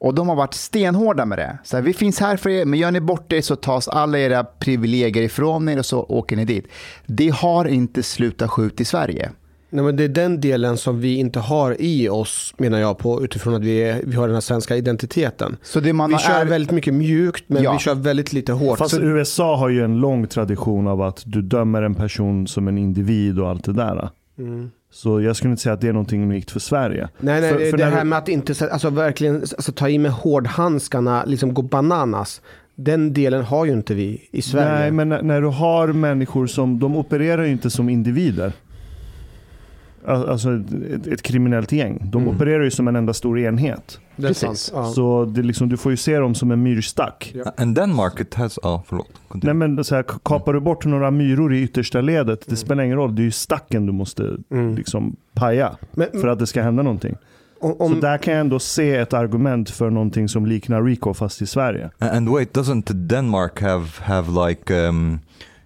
Och 0.00 0.14
de 0.14 0.28
har 0.28 0.36
varit 0.36 0.54
stenhårda 0.54 1.26
med 1.26 1.38
det. 1.38 1.58
Så 1.64 1.76
här, 1.76 1.82
vi 1.84 1.92
finns 1.92 2.20
här 2.20 2.36
för 2.36 2.50
er, 2.50 2.64
men 2.64 2.78
gör 2.78 2.90
ni 2.90 3.00
bort 3.00 3.24
det 3.28 3.42
så 3.42 3.56
tas 3.56 3.88
alla 3.88 4.18
era 4.18 4.44
privilegier 4.44 5.22
ifrån 5.22 5.68
er 5.68 5.78
och 5.78 5.86
så 5.86 6.02
åker 6.02 6.36
ni 6.36 6.44
dit. 6.44 6.66
Det 7.06 7.28
har 7.28 7.64
inte 7.64 8.02
slutat 8.02 8.50
skjut 8.50 8.80
i 8.80 8.84
Sverige. 8.84 9.30
Nej, 9.70 9.84
men 9.84 9.96
det 9.96 10.04
är 10.04 10.08
den 10.08 10.40
delen 10.40 10.76
som 10.76 11.00
vi 11.00 11.16
inte 11.16 11.40
har 11.40 11.76
i 11.78 12.08
oss 12.08 12.54
menar 12.58 12.78
jag 12.78 12.98
på 12.98 13.24
utifrån 13.24 13.54
att 13.54 13.62
vi, 13.62 13.78
är, 13.82 14.02
vi 14.04 14.16
har 14.16 14.26
den 14.26 14.34
här 14.34 14.40
svenska 14.40 14.76
identiteten. 14.76 15.56
Så 15.62 15.80
det 15.80 15.92
man 15.92 16.10
vi 16.10 16.18
kör 16.18 16.40
är- 16.40 16.44
väldigt 16.44 16.70
mycket 16.70 16.94
mjukt 16.94 17.44
men 17.46 17.62
Ja. 17.62 17.72
vi 17.72 17.78
kör 17.78 17.94
väldigt 17.94 18.32
lite 18.32 18.52
hårt. 18.52 18.78
Fast 18.78 18.94
Så- 18.94 19.02
USA 19.02 19.56
har 19.56 19.68
ju 19.68 19.84
en 19.84 19.96
lång 20.00 20.26
tradition 20.26 20.86
av 20.86 21.02
att 21.02 21.22
du 21.26 21.42
dömer 21.42 21.82
en 21.82 21.94
person 21.94 22.46
som 22.46 22.68
en 22.68 22.78
individ 22.78 23.38
och 23.38 23.48
allt 23.48 23.64
det 23.64 23.72
där. 23.72 24.08
Mm. 24.38 24.70
Så 25.02 25.20
jag 25.20 25.36
skulle 25.36 25.50
inte 25.50 25.62
säga 25.62 25.72
att 25.72 25.80
det 25.80 25.88
är 25.88 25.92
någonting 25.92 26.22
unikt 26.22 26.50
för 26.50 26.60
Sverige. 26.60 27.08
Nej, 27.20 27.40
nej, 27.40 27.52
för, 27.52 27.58
det, 27.58 27.70
för 27.70 27.76
det 27.78 27.84
här 27.84 27.98
du- 28.04 28.08
med 28.10 28.18
att 28.18 28.28
inte 28.28 28.54
så- 28.54 28.68
alltså, 28.68 28.90
verkligen 28.90 29.36
alltså, 29.36 29.72
ta 29.72 29.88
i 29.88 29.98
med 29.98 30.10
hårdhandskarna, 30.12 31.24
liksom 31.26 31.54
gå 31.54 31.62
bananas. 31.62 32.42
Den 32.74 33.12
delen 33.12 33.44
har 33.44 33.64
ju 33.64 33.72
inte 33.72 33.94
vi 33.94 34.28
i 34.30 34.42
Sverige. 34.42 34.78
Nej, 34.80 34.90
men 34.90 35.08
när, 35.08 35.22
när 35.22 35.40
du 35.40 35.46
har 35.46 35.88
människor 35.88 36.46
som, 36.46 36.78
de 36.78 36.96
opererar 36.96 37.44
ju 37.44 37.52
inte 37.52 37.70
som 37.70 37.88
individer. 37.88 38.52
Al- 40.06 40.28
Alltså 40.28 40.48
ett, 40.94 41.06
ett 41.06 41.22
kriminellt 41.22 41.72
gäng. 41.72 42.00
De 42.04 42.22
Mm. 42.22 42.34
opererar 42.36 42.64
ju 42.64 42.70
som 42.70 42.88
en 42.88 42.96
enda 42.96 43.14
stor 43.14 43.38
enhet. 43.38 44.00
det 44.16 44.24
är 44.24 44.28
precis. 44.28 44.42
sant. 44.60 44.70
Ja. 44.74 44.84
Så 44.92 45.24
det 45.24 45.40
är 45.40 45.42
liksom, 45.42 45.68
du 45.68 45.76
får 45.76 45.92
ju 45.92 45.96
se 45.96 46.18
dem 46.18 46.34
som 46.34 46.50
en 46.50 46.62
myrstack. 46.62 47.32
Ja. 47.34 47.52
And 47.56 47.74
Denmark 47.74 48.20
it 48.20 48.34
has, 48.34 48.58
oh 48.58 48.82
förlåt. 48.88 49.10
Nej 49.34 49.54
men 49.54 49.84
så 49.84 49.94
här, 49.94 50.04
kapar 50.24 50.52
du 50.52 50.60
bort 50.60 50.84
några 50.84 51.10
myror 51.10 51.54
i 51.54 51.62
yttersta 51.62 52.00
ledet, 52.00 52.44
det 52.46 52.56
spelar 52.56 52.84
ingen 52.84 52.96
roll. 52.96 53.14
Det 53.16 53.22
är 53.22 53.24
ju 53.24 53.30
stacken 53.30 53.86
du 53.86 53.92
måste 53.92 54.36
Mm. 54.50 54.74
liksom 54.76 55.16
paja 55.34 55.76
Men, 55.92 56.06
för 56.20 56.28
att 56.28 56.38
det 56.38 56.46
ska 56.46 56.62
hända 56.62 56.82
någonting. 56.82 57.16
om, 57.60 57.70
Så 57.78 57.84
om, 57.84 58.00
där 58.00 58.18
kan 58.18 58.34
jag 58.34 58.40
ändå 58.40 58.58
se 58.58 58.94
ett 58.96 59.12
argument 59.14 59.70
för 59.70 59.90
någonting 59.90 60.28
som 60.28 60.46
liknar 60.46 60.82
Rico 60.82 61.14
fast 61.14 61.42
i 61.42 61.46
Sverige. 61.46 61.90
And 61.98 62.28
wait, 62.28 62.56
doesn't 62.56 62.92
Denmark 62.92 63.60
have 63.62 63.86
have 64.00 64.48
like 64.48 64.74
um, 64.88 65.18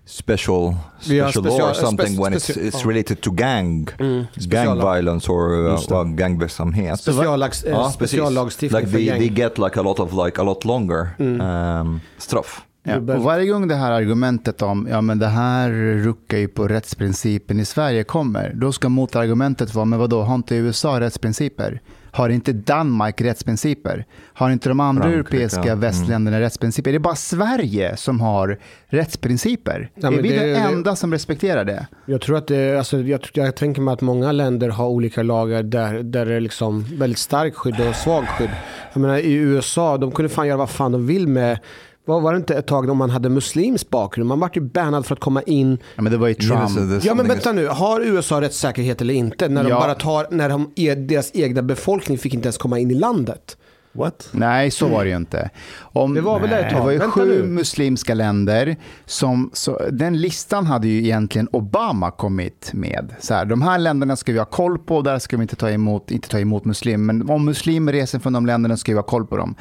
special 0.05 0.75
Vi 1.09 1.21
har 1.21 1.31
special 1.31 1.45
law 1.59 1.71
or 1.71 1.75
special- 1.75 1.87
something 1.87 2.23
when 2.23 2.35
it's 2.35 2.51
it's 2.57 2.87
related 2.88 3.21
to 3.21 3.31
gang 3.31 3.88
mm, 3.99 4.25
gang 4.35 4.81
violence 4.81 5.29
or 5.33 5.53
uh, 5.69 5.81
well, 5.91 6.05
gangverksamhet? 6.05 7.01
speciallags, 7.01 7.65
eh, 7.65 7.71
Ja, 7.71 7.91
speciallagstiftning 7.91 8.81
Like 8.81 8.91
för 8.91 8.99
they, 8.99 9.07
gäng. 9.07 9.19
they 9.19 9.29
get 9.29 9.59
like 9.59 9.79
a 9.81 9.83
lot 9.83 9.99
of 10.01 10.12
like 10.27 10.41
a 10.41 10.45
lot 10.45 10.65
longer 10.65 11.09
Mm. 11.19 11.41
um, 11.81 12.01
straff. 12.19 12.62
Ja, 12.85 12.97
och 12.97 13.23
varje 13.23 13.47
gång 13.47 13.69
det 13.69 13.75
här 13.75 13.93
argumentet 13.93 14.62
om 14.62 14.88
ja 14.91 15.01
men 15.01 15.19
det 15.19 15.27
här 15.27 15.71
ruckar 16.05 16.38
ju 16.38 16.49
på 16.49 16.69
rättsprincipen 16.69 17.61
i 17.61 17.65
Sverige 17.65 18.05
kommer, 18.05 18.53
då 18.55 18.73
ska 18.73 18.88
motargumentet 18.88 19.75
vara, 19.75 19.85
men 19.85 19.99
vadå, 19.99 20.23
har 20.23 20.35
inte 20.35 20.55
USA 20.57 21.01
rättsprinciper? 21.01 21.81
Har 22.14 22.29
inte 22.29 22.53
Danmark 22.53 23.20
rättsprinciper? 23.20 24.05
Har 24.35 24.51
inte 24.51 24.68
de 24.68 24.81
andra 24.81 25.03
Frankrike, 25.03 25.18
europeiska 25.37 25.61
ja. 25.61 25.66
Mm. 25.66 25.81
västländerna 25.81 26.40
rättsprinciper? 26.40 26.90
Det 26.90 26.96
är 26.96 27.01
bara 27.01 27.14
Sverige 27.14 27.96
som 27.96 28.20
har 28.20 28.59
rättsprinciper. 28.87 29.90
Ja, 29.94 30.09
är 30.12 30.22
vi 30.22 30.29
det- 30.29 30.37
den 30.37 30.48
det- 30.48 30.57
enda 30.59 30.96
som 30.96 31.12
respekterar 31.12 31.64
det? 31.64 31.87
Jag 32.07 32.20
tror 32.20 32.37
att 32.37 32.46
det, 32.46 32.79
alltså, 32.79 32.98
jag, 33.01 33.20
jag 33.35 33.57
tänker 33.57 33.81
mig 33.83 33.92
att 33.94 34.01
många 34.01 34.33
länder 34.33 34.68
har 34.68 34.87
olika 34.88 35.22
lagar 35.22 35.62
där, 35.62 36.03
där 36.03 36.27
det 36.27 36.35
är 36.35 36.40
liksom 36.40 36.85
väldigt 36.98 37.18
starkt 37.18 37.57
skydd 37.57 37.81
och 37.88 37.94
svagt 37.94 38.29
skydd. 38.29 38.51
Jag 38.92 39.01
menar 39.01 39.16
i 39.18 39.33
USA, 39.33 39.96
de 39.98 40.11
kunde 40.12 40.29
fan 40.29 40.46
göra 40.48 40.59
vad 40.59 40.70
fan 40.70 40.92
de 40.92 41.07
vill 41.07 41.29
med 41.29 41.59
vad 42.05 42.23
var 42.23 42.33
det 42.33 42.37
inte 42.37 42.55
ett 42.55 42.67
tag 42.67 42.91
om 42.91 42.99
man 42.99 43.11
hade 43.11 43.29
muslims 43.29 43.91
bakgrund? 43.91 44.29
Man 44.29 44.41
vart 44.41 44.57
ju 44.57 44.61
bannad 44.61 45.07
för 45.07 45.15
att 45.15 45.21
komma 45.21 45.43
in. 45.43 45.79
Ja, 45.97 46.03
men 46.03 46.12
det 46.12 46.19
var 46.19 46.29
ju 46.29 46.35
Trump. 46.35 47.05
Ja 47.05 47.15
men 47.15 47.29
vänta 47.29 47.53
nu, 47.53 47.67
har 47.67 48.01
USA 48.01 48.41
rättssäkerhet 48.41 49.01
eller 49.01 49.15
inte? 49.15 49.49
När 49.49 49.65
de 49.65 49.71
Ja. 49.71 49.81
bara 49.81 49.95
tar, 49.95 50.27
när 50.31 50.49
de, 50.49 50.71
e- 50.77 50.95
deras 50.95 51.31
egna 51.35 51.62
befolkning 51.62 52.19
fick 52.19 52.35
inte 52.35 52.47
ens 52.47 52.59
komma 52.59 52.79
in 52.79 52.91
i 52.91 52.95
landet. 52.95 53.57
What? 53.95 54.29
Nej, 54.33 54.71
så 54.71 54.89
var 54.89 55.05
det 55.05 55.11
ju 55.11 55.17
inte. 55.17 55.51
Om, 55.81 56.15
Det 56.15 56.21
var 56.21 56.41
väl 56.41 56.53
ett 56.53 56.71
det 56.71 56.81
var 56.81 56.91
ju 56.91 56.99
Vänta 56.99 57.13
sju 57.13 57.43
nu. 57.43 57.49
muslimska 57.49 58.15
länder. 58.15 58.77
Som, 59.07 59.51
så, 59.53 59.81
den 59.93 60.21
listan 60.21 60.67
hade 60.67 60.89
ju 60.89 60.99
egentligen 61.05 61.49
Obama 61.53 62.11
kommit 62.11 62.71
med. 62.75 63.15
Så 63.21 63.35
här, 63.35 63.45
de 63.45 63.63
här 63.63 63.79
länderna 63.79 64.17
ska 64.17 64.33
vi 64.33 64.39
ha 64.39 64.45
koll 64.45 64.79
på, 64.79 65.03
där 65.03 65.19
ska 65.19 65.37
vi 65.37 65.43
inte 65.43 65.57
ta 65.57 65.71
emot, 65.71 66.11
inte 66.11 66.29
ta 66.29 66.39
emot 66.39 66.65
muslimer. 66.65 67.13
Men 67.15 67.31
om 67.31 67.45
muslimer 67.45 67.93
reser 67.93 68.19
från 68.19 68.33
de 68.33 68.47
länderna 68.47 68.77
ska 68.77 68.93
vi 68.93 68.97
ha 68.99 69.03
koll 69.03 69.27
på 69.27 69.37
dem. 69.37 69.55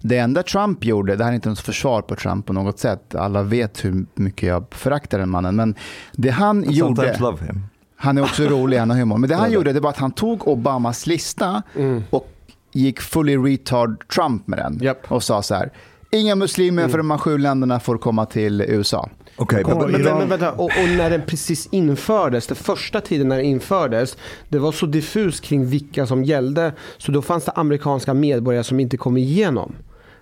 Det 0.00 0.18
enda 0.18 0.42
Trump 0.42 0.84
gjorde, 0.84 1.16
det 1.16 1.24
här 1.24 1.30
är 1.30 1.34
inte 1.34 1.48
något 1.48 1.60
försvar 1.60 2.02
på 2.02 2.14
Trump 2.16 2.46
på 2.46 2.52
något 2.52 2.78
sätt. 2.78 3.14
Alla 3.14 3.42
vet 3.42 3.84
hur 3.84 4.06
mycket 4.14 4.48
jag 4.48 4.64
föraktar 4.70 5.18
den 5.18 5.30
mannen. 5.30 5.56
Men 5.56 5.74
det 6.12 6.30
han 6.30 6.64
I 6.64 6.72
gjorde... 6.72 6.94
sometimes 6.96 7.20
love 7.20 7.46
him. 7.46 7.62
Han 7.96 8.18
är 8.18 8.22
också 8.22 8.42
rolig, 8.42 8.78
han 8.78 8.90
har 8.90 8.96
humor. 8.96 9.18
Men 9.18 9.28
det 9.30 9.36
han 9.36 9.52
gjorde 9.52 9.72
det 9.72 9.80
var 9.80 9.90
att 9.90 9.96
han 9.96 10.10
tog 10.10 10.48
Obamas 10.48 11.06
lista 11.06 11.62
Mm. 11.76 12.02
och 12.10 12.30
gick 12.78 13.00
fully 13.00 13.36
retard 13.36 14.08
Trump 14.08 14.46
med 14.46 14.58
den. 14.58 14.78
Japp. 14.82 15.12
Och 15.12 15.22
sa 15.22 15.42
så 15.42 15.54
här, 15.54 15.70
inga 16.10 16.34
muslimer 16.34 16.82
Mm. 16.82 16.90
för 16.90 16.98
de 16.98 17.10
här 17.10 17.18
sju 17.18 17.38
länderna 17.38 17.80
får 17.80 17.98
komma 17.98 18.26
till 18.26 18.60
USA. 18.60 19.08
Okay, 19.36 19.64
Men, 19.66 19.78
men, 19.90 20.02
men 20.02 20.28
vänta, 20.28 20.52
och, 20.52 20.64
och 20.64 20.88
när 20.96 21.10
den 21.10 21.22
precis 21.26 21.66
infördes, 21.72 22.46
den 22.46 22.56
första 22.56 23.00
tiden 23.00 23.28
när 23.28 23.36
den 23.36 23.44
infördes, 23.44 24.16
det 24.48 24.58
var 24.58 24.72
så 24.72 24.86
diffus 24.86 25.40
kring 25.40 25.66
vilka 25.66 26.06
som 26.06 26.24
gällde, 26.24 26.72
så 26.96 27.12
då 27.12 27.22
fanns 27.22 27.44
det 27.44 27.52
amerikanska 27.52 28.14
medborgare 28.14 28.64
som 28.64 28.80
inte 28.80 28.96
kom 28.96 29.16
igenom. 29.16 29.72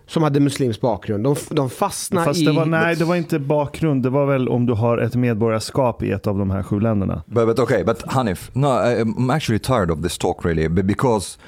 Som 0.09 0.23
hade 0.23 0.40
muslimsk 0.40 0.81
bakgrund. 0.81 1.25
De, 1.25 1.37
de 1.51 1.71
fastnade 1.71 2.25
Fast 2.27 2.40
i... 2.40 2.45
det 2.45 2.53
var, 2.53 2.66
nej, 2.66 2.97
det 2.97 3.05
var 3.05 3.16
inte 3.16 3.38
bakgrund. 3.38 4.03
Det 4.03 4.11
var 4.11 4.27
väl 4.27 4.49
om 4.49 4.66
du 4.66 4.73
har 4.73 4.99
ett 4.99 5.14
medborgarskap 5.14 6.03
i 6.03 6.11
ett 6.12 6.27
av 6.27 6.38
de 6.38 6.51
här 6.51 6.62
sju 6.62 6.81
länderna. 6.81 7.23
but, 7.27 7.47
but 7.47 7.59
okay, 7.59 7.85
but 7.85 8.03
Hanif, 8.07 8.51
no, 8.53 8.66
I, 8.66 9.03
I'm 9.03 9.35
actually 9.35 9.59
tired 9.59 9.90
of 9.90 10.03
this 10.03 10.19
talk 10.19 10.45
really, 10.45 10.69
be- 10.69 10.83
because 10.83 11.38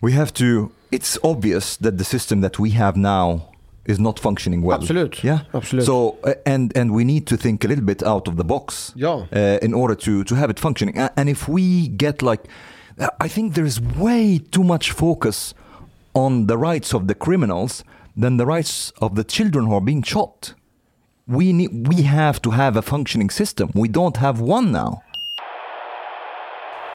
we 0.00 0.12
have 0.12 0.32
to. 0.34 0.70
It's 0.90 1.18
obvious 1.22 1.76
that 1.76 1.98
the 1.98 2.04
system 2.04 2.40
that 2.40 2.58
we 2.58 2.70
have 2.70 2.96
now 2.96 3.48
is 3.84 3.98
not 3.98 4.18
functioning 4.18 4.62
well. 4.62 4.78
Absolut. 4.78 5.22
Yeah. 5.24 5.40
Absolut. 5.52 5.84
So 5.86 6.18
uh, 6.24 6.34
and 6.46 6.76
and 6.76 6.92
we 6.92 7.04
need 7.04 7.26
to 7.26 7.36
think 7.36 7.64
a 7.64 7.68
little 7.68 7.84
bit 7.84 8.02
out 8.02 8.28
of 8.28 8.36
the 8.36 8.44
box. 8.44 8.92
Ja. 8.96 9.26
uh, 9.32 9.58
in 9.62 9.74
order 9.74 9.94
to 9.96 10.24
to 10.24 10.34
have 10.34 10.50
it 10.50 10.60
functioning. 10.60 10.96
And 11.16 11.28
if 11.28 11.48
we 11.48 11.88
get 11.88 12.22
like, 12.22 12.44
I 13.20 13.28
think 13.28 13.54
there 13.54 13.66
is 13.66 13.80
way 13.80 14.38
too 14.50 14.64
much 14.64 14.92
focus 14.92 15.54
on 16.14 16.46
the 16.46 16.56
rights 16.56 16.94
of 16.94 17.06
the 17.06 17.14
criminals 17.14 17.84
than 18.16 18.36
the 18.38 18.46
rights 18.46 18.92
of 19.00 19.14
the 19.14 19.24
children 19.24 19.66
who 19.66 19.74
are 19.74 19.84
being 19.84 20.02
shot. 20.02 20.54
We 21.26 21.52
need, 21.52 21.88
we 21.88 22.02
have 22.02 22.40
to 22.42 22.50
have 22.50 22.76
a 22.78 22.82
functioning 22.82 23.30
system. 23.30 23.70
We 23.74 23.88
don't 23.88 24.16
have 24.16 24.40
one 24.40 24.72
now. 24.72 25.02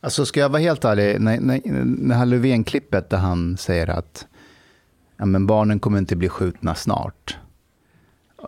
Alltså 0.04 0.26
ska 0.26 0.40
jag 0.40 0.50
vara 0.50 0.62
helt 0.62 0.86
ärlig, 0.86 1.22
när, 1.22 1.40
när, 1.40 1.62
det 2.08 2.16
här 2.16 2.26
Löfven-klippet 2.26 3.10
där 3.10 3.18
han 3.18 3.58
säger 3.58 3.90
att 3.90 4.28
ja, 5.18 5.26
men 5.26 5.48
barnen 5.48 5.80
kommer 5.80 5.98
inte 5.98 6.16
bli 6.16 6.30
skjutna 6.30 6.76
snart. 6.76 7.38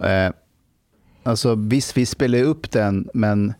Eh, 0.01 0.31
alltså 1.23 1.55
visst, 1.55 1.97
vi 1.97 2.05
spelar 2.05 2.43
upp 2.43 2.71
den, 2.71 3.09
men 3.13 3.53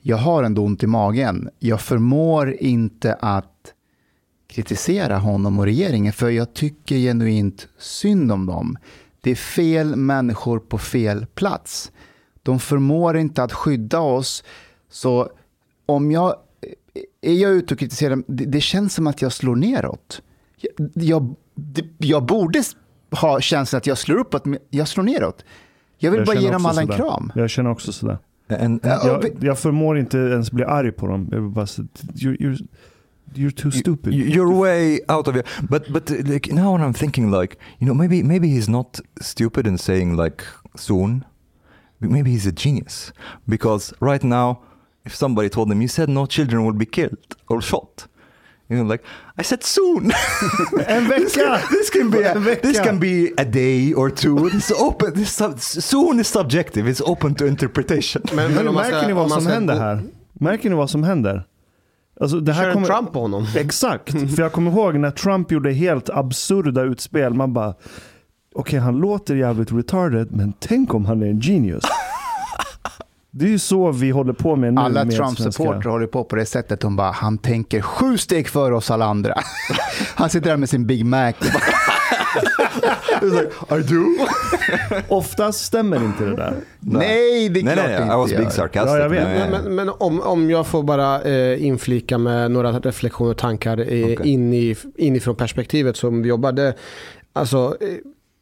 jag 0.00 0.16
har 0.16 0.42
ändå 0.42 0.64
ont 0.64 0.82
i 0.82 0.86
magen. 0.86 1.50
Jag 1.58 1.80
förmår 1.80 2.52
inte 2.52 3.14
att 3.14 3.74
kritisera 4.46 5.18
honom 5.18 5.58
och 5.58 5.64
regeringen, 5.64 6.12
för 6.12 6.30
jag 6.30 6.54
tycker 6.54 6.96
genuint 6.96 7.68
synd 7.78 8.32
om 8.32 8.46
dem. 8.46 8.78
Det 9.20 9.30
är 9.30 9.34
fel 9.34 9.96
människor 9.96 10.58
på 10.58 10.78
fel 10.78 11.26
plats. 11.26 11.92
De 12.42 12.60
förmår 12.60 13.16
inte 13.16 13.42
att 13.42 13.52
skydda 13.52 14.00
oss. 14.00 14.44
Så 14.88 15.30
om 15.86 16.10
jag 16.10 16.36
är 17.20 17.32
jag 17.34 17.50
ute 17.52 17.74
och 17.74 17.80
kritiserar, 17.80 18.22
det, 18.26 18.44
det 18.44 18.60
känns 18.60 18.94
som 18.94 19.06
att 19.06 19.22
jag 19.22 19.32
slår 19.32 19.56
neråt. 19.56 20.22
Jag, 20.56 20.90
jag, 20.94 21.34
det- 21.54 21.84
jag 22.06 22.24
borde 22.26 22.62
ha 23.10 23.40
känslan 23.40 23.78
att 23.78 23.86
jag 23.86 23.98
slår 23.98 24.16
uppåt, 24.18 24.44
men 24.44 24.58
jag 24.70 24.88
slår 24.88 25.04
neråt. 25.04 25.44
Jag 25.98 26.10
vill 26.10 26.18
Jag 26.20 26.26
bara 26.26 26.36
ge 26.40 26.50
dem 26.50 26.66
alla 26.66 26.80
en 26.80 26.86
sådär. 26.86 26.98
kram. 26.98 27.32
Jag 27.34 27.50
känner 27.50 27.70
också 27.70 27.92
sådär. 27.92 28.18
Och 28.48 28.58
Jag, 28.84 29.24
jag 29.40 29.58
förmår 29.58 29.98
inte 29.98 30.18
ens 30.18 30.52
bli 30.52 30.64
arg 30.64 30.92
på 30.92 31.06
dem. 31.06 31.28
Jag 31.30 31.40
vill 31.40 31.50
bara 31.50 31.64
you're, 31.66 32.36
you're, 32.36 32.66
you're 33.34 33.62
too 33.62 33.70
stupid. 33.70 34.12
You- 34.12 34.26
You're 34.36 34.60
way 34.60 35.00
out 35.16 35.28
of 35.28 35.36
it. 35.36 35.46
But 35.70 35.88
but 35.92 36.10
like 36.10 36.54
now 36.54 36.76
when 36.78 36.88
I'm 36.90 36.98
thinking 36.98 37.30
like 37.40 37.56
you 37.78 37.86
know 37.86 37.94
maybe 37.94 38.22
maybe 38.22 38.46
he's 38.48 38.70
not 38.70 39.00
stupid 39.20 39.66
in 39.66 39.78
saying 39.78 40.16
like 40.24 40.44
soon. 40.74 41.24
Maybe 41.98 42.30
he's 42.30 42.48
a 42.48 42.52
genius 42.56 43.12
because 43.46 43.94
right 44.00 44.22
now, 44.24 44.56
if 45.06 45.14
somebody 45.14 45.48
told 45.48 45.70
him 45.72 45.80
you 45.80 45.88
said 45.88 46.08
no 46.08 46.26
children 46.26 46.64
will 46.64 46.76
be 46.78 46.86
killed 46.86 47.36
or 47.48 47.60
shot, 47.62 48.06
you 48.68 48.76
know 48.76 48.86
like 48.92 49.02
I 49.38 49.42
said 49.44 49.62
soon. 49.62 50.12
En 50.86 51.08
this, 51.08 51.36
vecka! 51.36 51.58
can, 51.58 51.68
this 51.70 51.90
can 51.90 52.10
be 52.10 52.18
a, 52.24 52.32
En 52.34 52.44
vecka! 52.44 52.62
this 52.62 52.80
can 52.80 52.98
be 52.98 53.32
a 53.38 53.44
day 53.44 53.94
or 53.94 54.10
two. 54.10 54.50
This 54.50 54.70
open. 54.70 55.14
This 55.14 55.32
sub, 55.32 55.58
soon 55.60 56.20
is 56.20 56.28
subjective. 56.28 56.90
It's 56.90 57.00
open 57.10 57.34
to 57.34 57.46
interpretation. 57.46 58.22
Men, 58.32 58.54
Men 58.54 58.62
ska- 58.64 58.72
märker 58.72 59.06
ni 59.06 59.12
vad 59.12 59.30
som 59.30 59.46
händer 59.46 59.74
här? 59.80 60.02
Märker 60.32 60.70
ni 60.70 60.76
vad 60.76 60.90
som 60.90 61.02
händer? 61.02 61.46
Alltså, 62.20 62.40
det 62.40 62.52
här 62.52 62.64
Kör 62.64 62.72
kommer... 62.72 62.86
Trump 62.86 63.12
på 63.12 63.20
honom. 63.20 63.46
Exakt, 63.56 64.10
för 64.10 64.42
jag 64.42 64.52
kommer 64.52 64.70
ihåg 64.70 64.94
när 64.94 65.10
Trump 65.10 65.52
gjorde 65.52 65.72
helt 65.72 66.10
absurda 66.10 66.82
utspel. 66.82 67.34
Man 67.34 67.52
bara, 67.52 67.74
okej 68.54 68.78
han 68.78 68.96
låter 68.96 69.34
jävligt 69.34 69.72
retarded, 69.72 70.28
men 70.32 70.52
tänk 70.58 70.94
om 70.94 71.04
han 71.04 71.22
är 71.22 71.26
en 71.26 71.40
genius. 71.40 71.84
Det 73.34 73.44
är 73.44 73.48
ju 73.48 73.58
så 73.58 73.92
vi 73.92 74.10
håller 74.10 74.32
på 74.32 74.56
med 74.56 74.74
nu 74.74 74.80
Alla 74.80 75.04
Trump-supportrar 75.04 75.90
håller 75.90 76.06
på 76.06 76.24
på 76.24 76.36
det 76.36 76.46
sättet. 76.46 76.80
De 76.80 76.96
bara, 76.96 77.10
han 77.10 77.38
tänker 77.38 77.80
sju 77.80 78.18
steg 78.18 78.48
före 78.48 78.76
oss 78.76 78.90
alla 78.90 79.04
andra. 79.04 79.34
han 80.14 80.30
sitter 80.30 80.50
där 80.50 80.56
med 80.56 80.68
sin 80.68 80.86
Big 80.86 81.04
Mac. 81.04 81.32
like 83.22 83.50
I 83.70 83.82
do. 83.82 84.04
Oftast 85.08 85.64
stämmer 85.64 86.04
inte 86.04 86.24
det 86.24 86.36
där. 86.36 86.54
Nej, 86.80 87.48
det 87.48 87.60
är 87.60 87.64
Nej, 87.64 87.74
klart 87.74 87.86
nej, 87.86 88.02
inte 88.02 88.14
I 88.14 88.16
was 88.16 88.30
being 88.30 88.50
sarcastic. 88.50 88.92
Ja, 88.92 88.98
jag 88.98 89.08
vet. 89.08 89.24
Nej, 89.24 89.50
Men, 89.50 89.64
men, 89.64 89.74
men 89.74 89.88
om, 89.98 90.20
om 90.20 90.50
jag 90.50 90.66
får 90.66 90.82
bara 90.82 91.22
eh, 91.22 91.66
inflika 91.66 92.18
med 92.18 92.50
några 92.50 92.72
reflektioner 92.72 93.30
och 93.30 93.38
tankar 93.38 93.78
eh, 93.78 93.84
Okej. 93.84 94.18
in 94.24 94.54
i, 94.54 94.76
inifrån 94.96 95.36
perspektivet 95.36 95.96
som 95.96 96.22
vi 96.22 96.28
jobbade. 96.28 96.74
Alltså, 97.32 97.76
eh, 97.80 97.88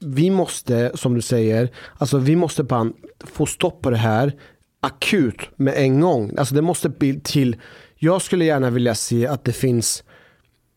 vi 0.04 0.30
måste, 0.30 0.90
som 0.94 1.14
du 1.14 1.22
säger, 1.22 1.70
alltså 1.98 2.18
vi 2.18 2.36
måste 2.36 2.62
bara 2.62 2.90
få 3.32 3.46
stopp 3.46 3.82
på 3.82 3.90
det 3.90 3.96
här 3.96 4.32
akut 4.80 5.40
med 5.56 5.74
en 5.76 6.00
gång. 6.00 6.32
Alltså 6.38 6.54
det 6.54 6.62
måste 6.62 6.92
till, 7.22 7.56
jag 7.96 8.22
skulle 8.22 8.44
gärna 8.44 8.70
vilja 8.70 8.94
se 8.94 9.26
att 9.26 9.44
det 9.44 9.52
finns 9.52 10.04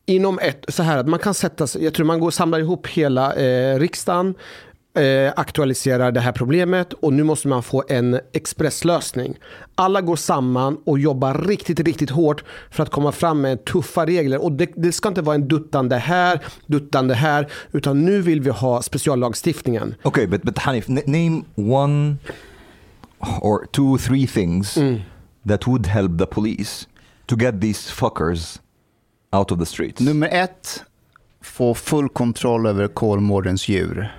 inom 0.06 0.38
ett, 0.38 0.64
så 0.68 0.82
här 0.82 0.98
att 0.98 1.08
man 1.08 1.18
kan 1.18 1.34
sätta 1.34 1.66
sig, 1.66 1.84
jag 1.84 1.94
tror 1.94 2.06
man 2.06 2.20
går 2.20 2.26
och 2.26 2.34
samlar 2.34 2.58
ihop 2.58 2.86
hela 2.86 3.34
eh, 3.34 3.78
riksdagen, 3.78 4.34
eh, 4.98 5.32
aktualiserar 5.36 6.12
det 6.12 6.20
här 6.20 6.32
problemet 6.32 6.92
och 6.92 7.12
nu 7.12 7.22
måste 7.22 7.48
man 7.48 7.62
få 7.62 7.84
en 7.88 8.20
expresslösning. 8.32 9.38
Alla 9.74 10.00
går 10.00 10.16
samman 10.16 10.78
och 10.86 10.98
jobbar 10.98 11.34
riktigt, 11.34 11.80
riktigt 11.80 12.10
hårt 12.10 12.44
för 12.70 12.82
att 12.82 12.90
komma 12.90 13.12
fram 13.12 13.40
med 13.40 13.64
tuffa 13.64 14.06
regler. 14.06 14.42
Och 14.42 14.52
det, 14.52 14.70
det 14.76 14.92
ska 14.92 15.08
inte 15.08 15.22
vara 15.22 15.34
en 15.34 15.48
duttande 15.48 15.96
här, 15.96 16.40
duttande 16.66 17.14
här, 17.14 17.48
utan 17.72 18.04
nu 18.04 18.22
vill 18.22 18.40
vi 18.40 18.50
ha 18.50 18.82
speciallagstiftningen. 18.82 19.94
Okay, 20.02 20.26
but, 20.26 20.42
but 20.42 20.58
Hanif, 20.58 20.88
name 20.88 21.42
one 21.56 22.16
or 23.42 23.66
two, 23.72 23.98
three 23.98 24.26
things 24.26 24.78
that 25.48 25.66
would 25.66 25.86
help 25.86 26.18
the 26.18 26.26
police 26.26 26.86
to 27.26 27.36
get 27.36 27.60
these 27.60 27.90
fuckers 27.92 28.60
out 29.32 29.52
of 29.52 29.58
the 29.58 29.66
streets. 29.66 30.00
Nummer 30.00 30.28
ett, 30.32 30.84
få 31.42 31.74
full 31.74 32.08
kontroll 32.08 32.66
över 32.66 32.88
Kolmårdens 32.88 33.68
djur. 33.68 34.16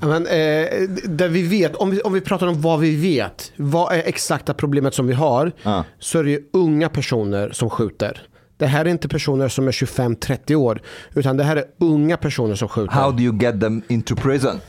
Men, 0.00 0.26
eh, 0.26 0.88
där 1.08 1.28
vi 1.28 1.42
vet, 1.42 1.76
om 1.76 1.90
vi, 1.90 2.00
om 2.00 2.12
vi 2.12 2.20
pratar 2.20 2.46
om 2.46 2.60
vad 2.60 2.80
vi 2.80 2.96
vet, 2.96 3.52
vad 3.56 3.92
är 3.92 3.98
exakta 4.06 4.54
problemet 4.54 4.94
som 4.94 5.06
vi 5.06 5.14
har, 5.14 5.52
Ja. 5.62 5.84
så 5.98 6.18
är 6.18 6.24
det 6.24 6.30
ju 6.30 6.40
unga 6.52 6.88
personer 6.88 7.50
som 7.52 7.70
skjuter. 7.70 8.22
Det 8.56 8.66
här 8.66 8.84
är 8.84 8.88
inte 8.88 9.08
personer 9.08 9.48
som 9.48 9.68
är 9.68 9.72
25-30 9.72 10.54
år, 10.54 10.82
utan 11.14 11.36
det 11.36 11.44
här 11.44 11.56
är 11.56 11.64
unga 11.80 12.16
personer 12.16 12.54
som 12.54 12.68
skjuter. 12.68 12.92
How 12.92 13.10
do 13.12 13.22
you 13.22 13.38
get 13.40 13.60
them 13.60 13.82
into 13.88 14.16
prison? 14.16 14.60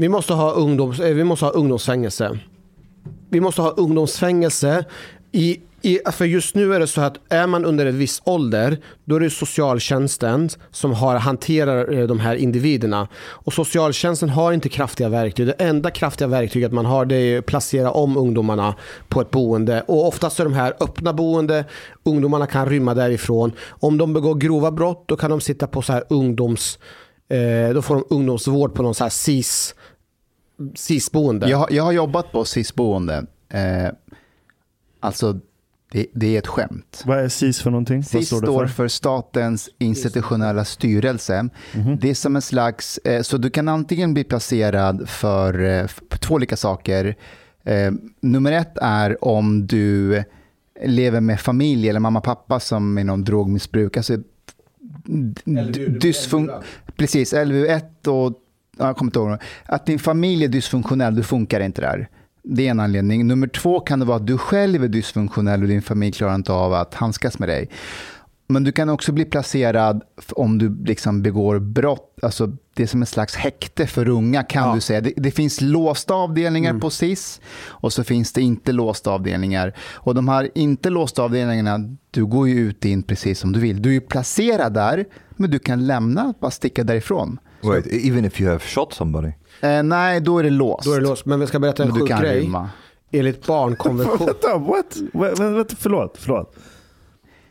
Vi 0.00 0.08
måste 0.08 0.34
ha, 0.34 0.52
ungdoms, 0.52 1.00
eh, 1.00 1.14
vi 1.14 1.24
måste 1.24 1.44
ha 1.44 1.52
ungdomsfängelse. 1.52 2.38
Vi 3.30 3.40
måste 3.40 3.62
ha 3.62 3.70
ungdomsfängelse. 3.70 4.84
I, 5.32 5.60
i, 5.82 5.98
för 6.12 6.24
just 6.24 6.54
nu 6.54 6.74
är 6.74 6.80
det 6.80 6.86
så 6.86 7.00
att 7.00 7.16
är 7.28 7.46
man 7.46 7.64
under 7.64 7.86
en 7.86 7.98
viss 7.98 8.22
ålder, 8.24 8.78
då 9.04 9.16
är 9.16 9.20
det 9.20 9.30
socialtjänsten 9.30 10.48
som 10.70 10.92
har, 10.92 11.16
hanterar 11.16 11.92
eh, 11.92 12.06
de 12.06 12.20
här 12.20 12.34
individerna. 12.34 13.08
Och 13.18 13.52
socialtjänsten 13.52 14.28
har 14.28 14.52
inte 14.52 14.68
kraftiga 14.68 15.08
verktyg. 15.08 15.46
Det 15.46 15.52
enda 15.52 15.90
kraftiga 15.90 16.28
verktyget 16.28 16.72
man 16.72 16.86
har 16.86 17.04
det 17.04 17.16
är 17.16 17.38
att 17.38 17.46
placera 17.46 17.90
om 17.90 18.16
ungdomarna 18.16 18.74
på 19.08 19.20
ett 19.20 19.30
boende. 19.30 19.84
Och 19.86 20.08
oftast 20.08 20.40
är 20.40 20.44
de 20.44 20.52
här 20.54 20.74
öppna 20.80 21.12
boende, 21.12 21.64
ungdomarna 22.02 22.46
kan 22.46 22.66
rymma 22.68 22.94
därifrån. 22.94 23.52
Om 23.68 23.98
de 23.98 24.12
begår 24.12 24.34
grova 24.34 24.70
brott, 24.70 25.04
då 25.06 25.16
kan 25.16 25.30
de 25.30 25.40
sitta 25.40 25.66
på 25.66 25.82
så 25.82 25.92
här 25.92 26.04
ungdoms... 26.08 26.78
Eh, 27.28 27.74
då 27.74 27.82
får 27.82 27.94
de 27.94 28.04
ungdomsvård 28.10 28.74
på 28.74 28.82
någon 28.82 28.94
så 28.94 29.04
här 29.04 29.10
SIS 29.10 29.74
SIS-boende. 30.74 31.48
Jag, 31.48 31.58
har- 31.58 31.68
jag 31.70 31.84
har 31.84 31.92
jobbat 31.92 32.32
på 32.32 32.44
SIS-boende. 32.44 33.26
Eh, 33.48 33.88
alltså, 35.00 35.40
det, 35.92 36.06
det 36.14 36.34
är 36.34 36.38
ett 36.38 36.46
skämt. 36.46 37.02
Vad 37.06 37.18
är 37.18 37.28
SIS 37.28 37.62
för 37.62 37.70
någonting? 37.70 38.02
SIS 38.04 38.26
står 38.26 38.40
det 38.40 38.46
står 38.46 38.66
för? 38.66 38.74
för 38.74 38.88
Statens 38.88 39.68
institutionella 39.78 40.64
styrelse. 40.64 41.48
Det 42.00 42.10
är 42.10 42.14
som 42.14 42.36
en 42.36 42.42
slags, 42.42 42.98
eh, 42.98 43.22
så 43.22 43.36
du 43.36 43.50
kan 43.50 43.68
antingen 43.68 44.14
bli 44.14 44.24
placerad 44.24 45.08
för, 45.08 45.64
eh, 45.64 45.86
för 45.86 46.18
två 46.18 46.34
olika 46.34 46.56
saker. 46.56 47.16
Eh, 47.64 47.92
nummer 48.20 48.52
ett 48.52 48.78
är 48.82 49.24
om 49.24 49.66
du 49.66 50.22
lever 50.84 51.20
med 51.20 51.40
familj 51.40 51.88
eller 51.88 52.00
mamma 52.00 52.18
och 52.18 52.24
pappa 52.24 52.60
som 52.60 52.98
är 52.98 53.04
någon 53.04 53.24
drogmissbruk. 53.24 53.96
Alltså, 53.96 54.16
dysfun- 55.08 56.62
precis, 56.96 57.34
LVU1 57.34 58.08
och 58.08 58.32
ja, 58.78 58.86
jag 58.86 58.96
kommer 58.96 59.08
inte 59.08 59.18
ihåg. 59.18 59.38
Att 59.66 59.86
din 59.86 59.98
familj 59.98 60.44
är 60.44 60.48
dysfunktionell, 60.48 61.14
du 61.14 61.22
funkar 61.22 61.60
inte 61.60 61.80
där. 61.80 62.08
Det 62.42 62.66
är 62.66 62.70
en 62.70 62.80
anledning. 62.80 63.26
Nummer 63.26 63.46
två 63.46 63.80
kan 63.80 63.98
det 63.98 64.04
vara 64.04 64.16
att 64.16 64.26
du 64.26 64.38
själv 64.38 64.84
är 64.84 64.88
dysfunktionell 64.88 65.62
och 65.62 65.68
din 65.68 65.82
familj 65.82 66.12
klarar 66.12 66.34
inte 66.34 66.52
av 66.52 66.72
att 66.74 66.94
handskas 66.94 67.38
med 67.38 67.48
dig. 67.48 67.68
Men 68.50 68.64
du 68.64 68.72
kan 68.72 68.88
också 68.88 69.12
bli 69.12 69.24
placerad 69.24 70.02
om 70.32 70.58
du 70.58 70.84
liksom 70.84 71.22
begår 71.22 71.58
brott. 71.58 72.18
Alltså 72.22 72.46
det 72.74 72.82
är 72.82 72.86
som 72.86 73.00
en 73.00 73.06
slags 73.06 73.34
häkte 73.34 73.86
för 73.86 74.08
unga 74.08 74.42
kan 74.42 74.74
du 74.74 74.80
säga. 74.80 75.00
Det, 75.00 75.12
det 75.16 75.30
finns 75.30 75.60
låsta 75.60 76.14
avdelningar 76.14 76.78
på 76.78 76.90
SIS 76.90 77.40
och 77.66 77.92
så 77.92 78.04
finns 78.04 78.32
det 78.32 78.40
inte 78.42 78.72
låsta 78.72 79.10
avdelningar. 79.10 79.72
Och 79.94 80.14
de 80.14 80.28
här 80.28 80.50
inte 80.54 80.90
låsta 80.90 81.22
avdelningarna, 81.22 81.78
du 82.10 82.26
går 82.26 82.48
ju 82.48 82.60
ut 82.60 82.84
in 82.84 83.02
precis 83.02 83.38
som 83.38 83.52
du 83.52 83.60
vill. 83.60 83.82
Du 83.82 83.88
är 83.88 83.92
ju 83.92 84.00
placerad 84.00 84.74
där, 84.74 85.04
men 85.30 85.50
du 85.50 85.58
kan 85.58 85.86
lämna, 85.86 86.34
bara 86.40 86.50
sticka 86.50 86.84
därifrån. 86.84 87.38
Wait, 87.62 87.86
even 87.86 88.24
if 88.24 88.40
you 88.40 88.50
have 88.50 88.60
shot 88.60 88.92
somebody? 88.92 89.32
Eh, 89.60 89.82
nej, 89.82 90.20
då 90.20 90.38
är 90.38 90.42
det 90.42 90.50
låst. 90.50 90.84
Då 90.84 90.92
är 90.92 91.00
det 91.00 91.06
låst. 91.06 91.26
Men 91.26 91.40
vi 91.40 91.46
ska 91.46 91.58
berätta 91.58 91.82
en 91.82 91.88
Men 91.88 92.00
sjuk 92.00 92.08
kan 92.08 92.20
grej. 92.20 92.40
rymma. 92.40 92.70
Enligt 93.10 93.46
barnkonvention. 93.46 94.26
Vänta, 94.26 94.58
what? 94.58 94.96
Vänta, 95.38 95.74
förlåt, 95.78 96.16
förlåt. 96.18 96.56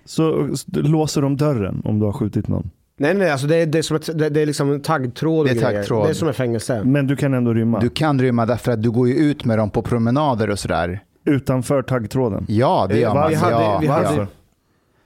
Så 0.08 0.49
låser 0.74 1.22
de 1.22 1.38
dörren 1.38 1.82
om 1.86 1.99
du 1.99 2.05
har 2.05 2.14
skjutit 2.14 2.47
någon? 2.47 2.70
nej, 2.99 3.14
nej, 3.14 3.32
alltså 3.32 3.47
det 3.47 3.55
är, 3.55 3.66
det 3.66 3.78
är 3.78 3.82
som 3.82 3.95
ett, 3.97 4.10
det, 4.20 4.30
det 4.30 4.41
är 4.41 4.45
liksom 4.45 4.72
en 4.72 4.82
taggtråd 4.82 5.39
och 5.39 5.45
Det 5.45 5.51
är 5.51 5.55
grejer. 5.55 5.74
taggtråd. 5.80 6.05
Det 6.05 6.10
är 6.10 6.14
som 6.14 6.28
ett 6.28 6.36
fängelse. 6.36 6.84
Men 6.84 7.08
du 7.08 7.16
kan 7.16 7.34
ändå 7.34 7.53
rymma? 7.53 7.80
Du 7.80 7.89
kan 7.89 8.22
rymma 8.22 8.45
därför 8.45 8.72
att 8.72 8.84
du 8.84 8.91
går 8.91 9.08
ju 9.08 9.14
ut 9.14 9.45
med 9.45 9.58
dem 9.58 9.70
på 9.70 9.82
promenader 9.82 10.49
och 10.49 10.60
sådär. 10.60 11.03
Utanför 11.26 11.82
taggtråden? 11.82 12.45
Ja, 12.47 12.86
det 12.89 12.99
gör 12.99 13.14
man. 13.14 13.30
Vi 13.30 13.36
hade- 13.36 13.51
ja, 13.51 13.78
vi 13.82 13.88
hade- 13.88 14.16
ja. 14.16 14.28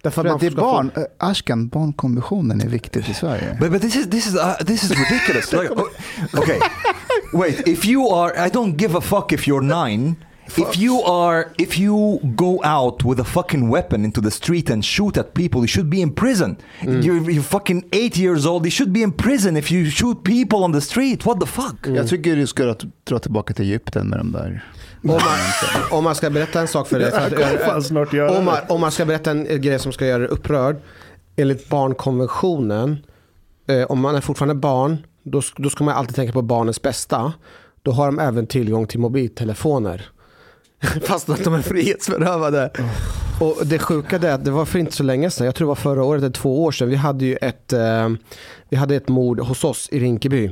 Därför 0.04 0.22
För 0.22 0.30
man 0.30 0.36
att 0.36 0.41
det 0.41 0.47
är 0.47 0.52
ska 0.52 0.62
få- 0.62 0.66
barn. 0.68 0.91
eh, 0.95 1.04
Ashkan, 1.18 1.68
barnkonventionen 1.68 2.62
är 2.62 2.68
viktigt 2.68 3.10
i 3.10 3.14
Sverige. 3.14 3.58
But, 3.60 3.72
but 3.72 3.82
this 3.82 3.95
is 3.95 4.10
this 4.10 4.28
is 4.28 4.36
uh, 4.36 4.54
this 4.66 4.84
is 4.84 4.89
ridiculous. 4.91 5.52
like, 5.62 5.70
oh, 5.74 6.39
okay, 6.41 6.60
wait. 7.34 7.68
If 7.68 7.86
you 7.86 8.14
are, 8.16 8.47
I 8.47 8.49
don't 8.49 8.76
give 8.76 8.97
a 8.97 9.02
fuck 9.02 9.32
if 9.32 9.47
you're 9.47 9.86
nine. 9.89 10.16
If 10.47 10.77
you 10.77 11.01
are, 11.03 11.51
if 11.57 11.79
you 11.79 12.19
go 12.35 12.59
out 12.63 13.03
with 13.03 13.19
a 13.19 13.23
fucking 13.23 13.69
weapon 13.69 14.03
into 14.03 14.21
the 14.21 14.31
street 14.31 14.69
and 14.69 14.83
shoot 14.85 15.17
at 15.17 15.33
people, 15.33 15.61
you 15.61 15.67
should 15.67 15.89
be 15.89 16.01
in 16.01 16.13
prison. 16.13 16.57
You're, 16.81 17.31
you're 17.31 17.43
fucking 17.43 17.83
eight 17.91 18.17
years 18.17 18.45
old. 18.45 18.65
You 18.65 18.71
should 18.71 18.91
be 18.93 19.01
in 19.01 19.11
prison 19.11 19.57
if 19.57 19.71
you 19.71 19.89
shoot 19.89 20.23
people 20.23 20.63
on 20.63 20.71
the 20.71 20.81
street. 20.81 21.25
What 21.25 21.39
the 21.39 21.45
fuck? 21.45 21.87
Jag 21.87 22.07
tycker 22.07 22.35
du 22.35 22.47
ska 22.47 22.75
dra, 23.03 23.19
tillbaka 23.19 23.53
till 23.53 23.65
Egypten 23.65 24.07
med 24.07 24.19
de 24.19 24.31
där. 24.31 24.65
Om 25.03 25.09
man, 25.09 25.21
om 25.97 26.03
man 26.03 26.15
ska 26.15 26.29
berätta 26.29 26.61
en 26.61 26.67
sak 26.67 26.87
för 26.87 26.99
dig. 26.99 27.11
För 27.11 28.37
om, 28.37 28.45
man, 28.45 28.57
om 28.69 28.81
man 28.81 28.91
ska 28.91 29.05
berätta 29.05 29.31
en 29.31 29.61
grej 29.61 29.79
som 29.79 29.91
ska 29.91 30.05
göra 30.05 30.19
dig 30.19 30.27
upprörd. 30.27 30.75
Enligt 31.35 31.69
barnkonventionen, 31.69 32.97
eh, 33.67 33.83
om 33.83 33.99
man 33.99 34.15
är 34.15 34.21
fortfarande 34.21 34.55
barn, 34.55 34.97
då, 35.23 35.41
då 35.57 35.69
ska 35.69 35.83
man 35.83 35.95
alltid 35.95 36.15
tänka 36.15 36.33
på 36.33 36.41
barnets 36.41 36.81
bästa. 36.81 37.33
Då 37.81 37.91
har 37.91 38.05
de 38.05 38.19
även 38.19 38.47
tillgång 38.47 38.87
till 38.87 38.99
mobiltelefoner. 38.99 40.09
Fast 41.03 41.29
att 41.29 41.43
de 41.43 41.53
är 41.53 41.61
frihetsberövade. 41.61 42.71
Och 43.39 43.57
det 43.65 43.79
sjuka 43.79 44.15
är 44.15 44.32
att 44.34 44.45
det 44.45 44.51
var 44.51 44.65
för 44.65 44.79
inte 44.79 44.91
så 44.91 45.03
länge 45.03 45.29
sedan, 45.29 45.45
jag 45.45 45.55
tror 45.55 45.65
det 45.65 45.69
var 45.69 45.75
förra 45.75 46.03
året 46.03 46.21
eller 46.23 46.34
två 46.34 46.63
år 46.63 46.71
sedan, 46.71 46.89
vi 46.89 46.95
hade 46.95 47.25
ju 47.25 47.36
ett, 47.36 47.73
eh, 47.73 48.09
vi 48.69 48.77
hade 48.77 48.95
ett 48.95 49.07
mord 49.07 49.39
hos 49.39 49.63
oss 49.63 49.89
i 49.91 49.99
Rinkeby. 49.99 50.51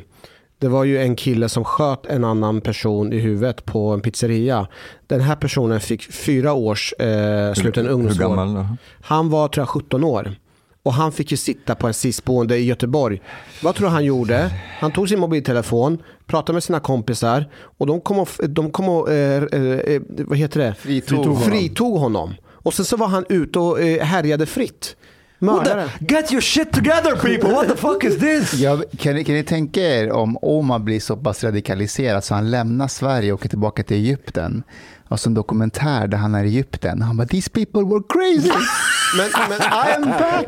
Det 0.60 0.68
var 0.68 0.84
ju 0.84 0.98
en 1.00 1.16
kille 1.16 1.50
som 1.50 1.64
sköt 1.64 2.06
en 2.06 2.24
annan 2.24 2.62
person 2.62 3.14
i 3.14 3.20
huvudet 3.20 3.66
på 3.66 3.90
en 3.90 4.02
pizzeria. 4.02 4.68
Den 5.08 5.22
här 5.22 5.36
personen 5.36 5.80
fick 5.80 6.12
fyra 6.14 6.54
års 6.54 6.94
eh, 6.94 7.54
sluten 7.54 7.86
Hur 7.86 7.92
ungdomsvård. 7.92 8.38
gammal? 8.38 8.66
Han 9.02 9.30
var 9.30 9.48
tror 9.48 9.62
jag 9.62 9.70
17 9.70 10.04
år. 10.04 10.36
Och 10.84 10.94
han 10.94 11.12
fick 11.12 11.32
ju 11.32 11.38
sitta 11.38 11.76
på 11.76 11.88
en 11.88 11.94
SIS-boende 11.94 12.58
i 12.58 12.66
Göteborg. 12.66 13.22
Vad 13.64 13.76
tror 13.76 13.88
du 13.88 13.94
han 13.94 14.06
gjorde? 14.06 14.52
Han 14.80 14.92
tog 14.92 15.10
sin 15.10 15.20
mobiltelefon, 15.20 16.02
pratade 16.26 16.54
med 16.54 16.64
sina 16.64 16.80
kompisar 16.80 17.52
och 17.78 17.88
de 17.88 18.02
kom 18.02 18.20
och, 18.20 18.30
de 18.50 18.72
kom 18.72 18.90
och 18.90 19.12
eh, 19.12 19.44
eh, 19.44 20.02
vad 20.08 20.38
heter 20.38 20.60
det? 20.60 20.76
Fritog 20.76 21.26
honom. 21.26 21.42
Fritog 21.42 21.98
honom. 21.98 22.34
Och 22.48 22.74
sen 22.74 22.86
så 22.86 22.98
var 22.98 23.08
han 23.08 23.26
ute 23.30 23.60
och 23.60 23.82
eh, 23.82 24.04
härjade 24.04 24.46
fritt. 24.46 24.96
What 25.40 25.66
Mördare. 25.66 25.90
the, 26.00 26.06
get 26.06 26.32
your 26.32 26.42
shit 26.42 26.72
together, 26.72 27.16
people! 27.16 27.52
What 27.52 27.68
the 27.68 27.76
fuck 27.76 28.04
is 28.04 28.20
this? 28.20 28.54
Ja, 28.54 28.82
kan, 28.98 29.16
ni, 29.16 29.24
kan 29.24 29.36
ni 29.36 29.44
tänka 29.44 29.82
er 29.82 30.12
om 30.12 30.38
Omar 30.42 30.80
blir 30.80 31.00
så 31.00 31.18
pass 31.18 31.44
radikaliserad 31.44 32.24
så 32.24 32.36
han 32.36 32.52
lämnar 32.52 32.88
Sverige 32.88 33.34
och 33.34 33.40
åker 33.40 33.50
tillbaka 33.50 33.84
till 33.84 33.98
Egypten. 33.98 34.64
Och 35.10 35.20
så 35.20 35.30
en 35.30 35.34
dokumentär 35.34 36.08
där 36.08 36.18
han 36.18 36.36
är 36.36 36.44
i 36.44 36.48
Egypten. 36.48 37.02
Han 37.02 37.18
bara 37.18 37.28
“These 37.28 37.50
people 37.50 37.82
were 37.84 38.04
crazy, 38.10 38.52
Men, 39.18 39.30
men, 39.50 39.62
I 39.62 39.94
am 39.96 40.02
back, 40.06 40.48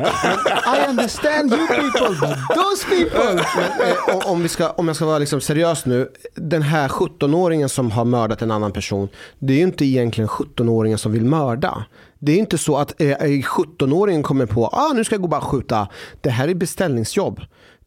I 0.65 0.89
understand 0.89 1.53
you 1.53 1.67
people, 1.67 2.15
but 2.21 2.37
those 2.55 2.85
people”. 2.89 3.43
Men, 3.55 3.89
eh, 3.89 4.15
om- 4.15 4.31
om, 4.31 4.41
vi 4.43 4.49
ska, 4.49 4.69
om 4.69 4.87
jag 4.87 4.95
ska 4.95 5.05
vara 5.05 5.17
liksom 5.19 5.41
seriös 5.41 5.85
nu. 5.85 6.09
Den 6.35 6.61
här 6.61 6.87
17-åringen 6.89 7.69
som 7.69 7.91
har 7.91 8.05
mördat 8.05 8.41
en 8.41 8.51
annan 8.51 8.71
person. 8.71 9.07
Det 9.39 9.53
är 9.53 9.57
ju 9.57 9.63
inte 9.63 9.85
egentligen 9.85 10.27
17-åringen 10.27 10.97
som 10.97 11.11
vill 11.11 11.25
mörda. 11.25 11.85
Det 12.19 12.31
är 12.31 12.37
inte 12.37 12.57
så 12.57 12.77
att 12.77 13.01
eh, 13.01 13.05
17-åringen 13.17 14.21
kommer 14.23 14.45
på 14.45 14.67
ah, 14.67 14.93
nu 14.93 15.03
ska 15.03 15.15
jag 15.15 15.21
gå 15.21 15.25
och 15.25 15.29
bara 15.29 15.41
skjuta. 15.41 15.87
Det 16.21 16.29
här 16.29 16.47
är 16.47 16.53
beställningsjobb. 16.53 17.41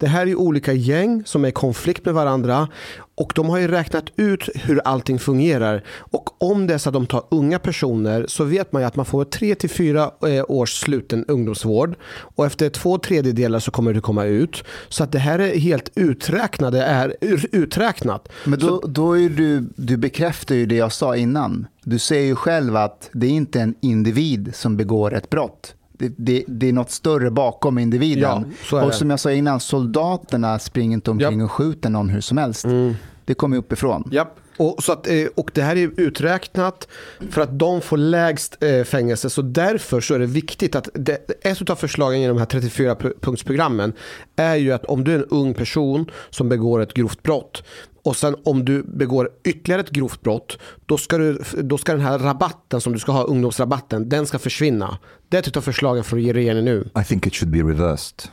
Det 0.04 0.08
här 0.08 0.22
är 0.22 0.26
ju 0.26 0.36
olika 0.36 0.72
gäng 0.72 1.22
som 1.26 1.44
är 1.44 1.48
i 1.48 1.52
konflikt 1.52 2.04
med 2.04 2.14
varandra 2.14 2.68
och 3.14 3.32
de 3.34 3.48
har 3.48 3.58
ju 3.58 3.68
räknat 3.68 4.04
ut 4.16 4.48
hur 4.54 4.80
allting 4.84 5.18
fungerar. 5.18 5.84
Och 5.98 6.42
om 6.42 6.66
det 6.66 6.74
är 6.74 6.78
så 6.78 6.88
att 6.88 6.92
de 6.92 7.06
tar 7.06 7.22
unga 7.30 7.58
personer 7.58 8.26
så 8.28 8.44
vet 8.44 8.72
man 8.72 8.82
ju 8.82 8.86
att 8.86 8.96
man 8.96 9.06
får 9.06 9.24
3 9.24 9.54
till 9.54 9.70
4 9.70 10.10
års 10.48 10.80
sluten 10.80 11.24
ungdomsvård 11.28 11.96
och 12.04 12.46
efter 12.46 12.70
två 12.70 12.98
tredjedelar 12.98 13.58
så 13.58 13.70
kommer 13.70 13.92
du 13.94 14.00
komma 14.00 14.24
ut. 14.24 14.64
Så 14.88 15.04
att 15.04 15.12
det 15.12 15.18
här 15.18 15.38
är 15.38 15.58
helt 15.58 15.90
uträknat. 15.94 16.72
Det 16.72 16.82
är 16.82 17.16
uträknat. 17.52 18.28
Men 18.44 18.58
då, 18.58 18.80
då 18.86 19.18
är 19.18 19.28
du, 19.28 19.60
du 19.76 19.96
bekräftar 19.96 20.54
ju 20.54 20.66
det 20.66 20.76
jag 20.76 20.92
sa 20.92 21.16
innan. 21.16 21.66
Du 21.84 21.98
säger 21.98 22.26
ju 22.26 22.36
själv 22.36 22.76
att 22.76 23.10
det 23.12 23.26
är 23.26 23.30
inte 23.30 23.60
en 23.60 23.74
individ 23.80 24.50
som 24.54 24.76
begår 24.76 25.14
ett 25.14 25.30
brott. 25.30 25.74
Det, 25.98 26.14
det, 26.16 26.44
det 26.46 26.68
är 26.68 26.72
något 26.72 26.90
större 26.90 27.30
bakom 27.30 27.78
individen. 27.78 28.54
Ja, 28.70 28.84
och 28.84 28.94
som 28.94 29.10
jag 29.10 29.20
sa 29.20 29.32
innan, 29.32 29.60
soldaterna 29.60 30.58
springer 30.58 30.94
inte 30.94 31.10
omkring 31.10 31.40
Japp. 31.40 31.44
och 31.44 31.52
skjuter 31.52 31.90
någon 31.90 32.08
hur 32.08 32.20
som 32.20 32.38
helst. 32.38 32.64
Mm. 32.64 32.94
Det 33.24 33.34
kommer 33.34 33.56
uppifrån. 33.56 34.08
Japp. 34.12 34.36
Och, 34.56 34.84
så 34.84 34.92
att, 34.92 35.06
eh, 35.06 35.26
och 35.34 35.50
det 35.54 35.62
här 35.62 35.76
är 35.76 35.90
uträknat 35.96 36.88
för 37.30 37.40
att 37.40 37.58
de 37.58 37.80
får 37.80 37.96
lägst 37.96 38.62
eh, 38.62 38.84
fängelse. 38.84 39.30
Så 39.30 39.42
därför 39.42 40.00
så 40.00 40.14
är 40.14 40.18
det 40.18 40.26
viktigt 40.26 40.76
att 40.76 40.88
det, 40.94 41.44
ett 41.44 41.70
av 41.70 41.76
förslagen 41.76 42.20
i 42.20 42.28
de 42.28 42.38
här 42.38 42.46
34-punktsprogrammen 42.46 43.92
är 44.36 44.56
ju 44.56 44.72
att 44.72 44.84
om 44.84 45.04
du 45.04 45.12
är 45.12 45.18
en 45.18 45.24
ung 45.24 45.54
person 45.54 46.10
som 46.30 46.48
begår 46.48 46.80
ett 46.80 46.94
grovt 46.94 47.22
brott 47.22 47.62
och 48.04 48.16
sen 48.16 48.36
om 48.44 48.64
du 48.64 48.82
begår 48.82 49.30
ytterligare 49.44 49.80
ett 49.80 49.90
grovt 49.90 50.22
brott 50.22 50.58
då 50.86 50.98
ska, 50.98 51.18
du, 51.18 51.42
då 51.62 51.78
ska 51.78 51.92
den 51.92 52.00
här 52.00 52.18
rabatten 52.18 52.80
som 52.80 52.92
du 52.92 52.98
ska 52.98 53.12
ha, 53.12 53.22
ungdomsrabatten, 53.22 54.08
den 54.08 54.26
ska 54.26 54.38
försvinna. 54.38 54.98
Det 55.28 55.36
är 55.36 55.48
ett 55.48 55.56
av 55.56 55.60
förslagen 55.60 56.04
från 56.04 56.18
regeringen 56.18 56.64
nu. 56.64 56.90
I 57.00 57.04
think 57.04 57.26
it 57.26 57.34
should 57.34 57.52
be 57.52 57.58
reversed. 57.58 58.30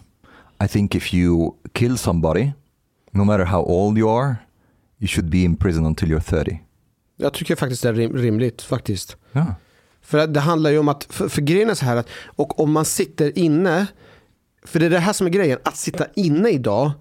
I 0.63 0.67
think 0.67 0.95
if 0.95 1.13
you 1.13 1.51
kill 1.73 1.97
somebody, 1.97 2.51
no 3.11 3.23
matter 3.23 3.45
how 3.45 3.61
old 3.61 3.97
you 3.97 4.21
are, 4.21 4.35
you 4.99 5.07
should 5.07 5.29
be 5.29 5.37
in 5.37 5.55
prison 5.55 5.85
until 5.85 6.09
you're 6.09 6.29
30. 6.29 6.61
Jag 7.17 7.33
tycker 7.33 7.55
faktiskt 7.55 7.83
det 7.83 7.89
är 7.89 7.93
rim, 7.93 8.17
rimligt 8.17 8.61
faktiskt. 8.61 9.17
Ja. 9.31 9.55
För 10.01 10.27
det 10.27 10.39
handlar 10.39 10.69
ju 10.69 10.77
om 10.77 10.87
att, 10.87 11.03
för, 11.09 11.29
för 11.29 11.41
grejen 11.41 11.69
är 11.69 11.73
så 11.73 11.85
här 11.85 11.95
att, 11.97 12.07
och 12.25 12.59
om 12.59 12.71
man 12.71 12.85
sitter 12.85 13.37
inne, 13.37 13.87
för 14.65 14.79
det 14.79 14.85
är 14.85 14.89
det 14.89 14.99
här 14.99 15.13
som 15.13 15.27
är 15.27 15.31
grejen, 15.31 15.59
att 15.63 15.77
sitta 15.77 16.05
inne 16.15 16.49
idag, 16.49 16.91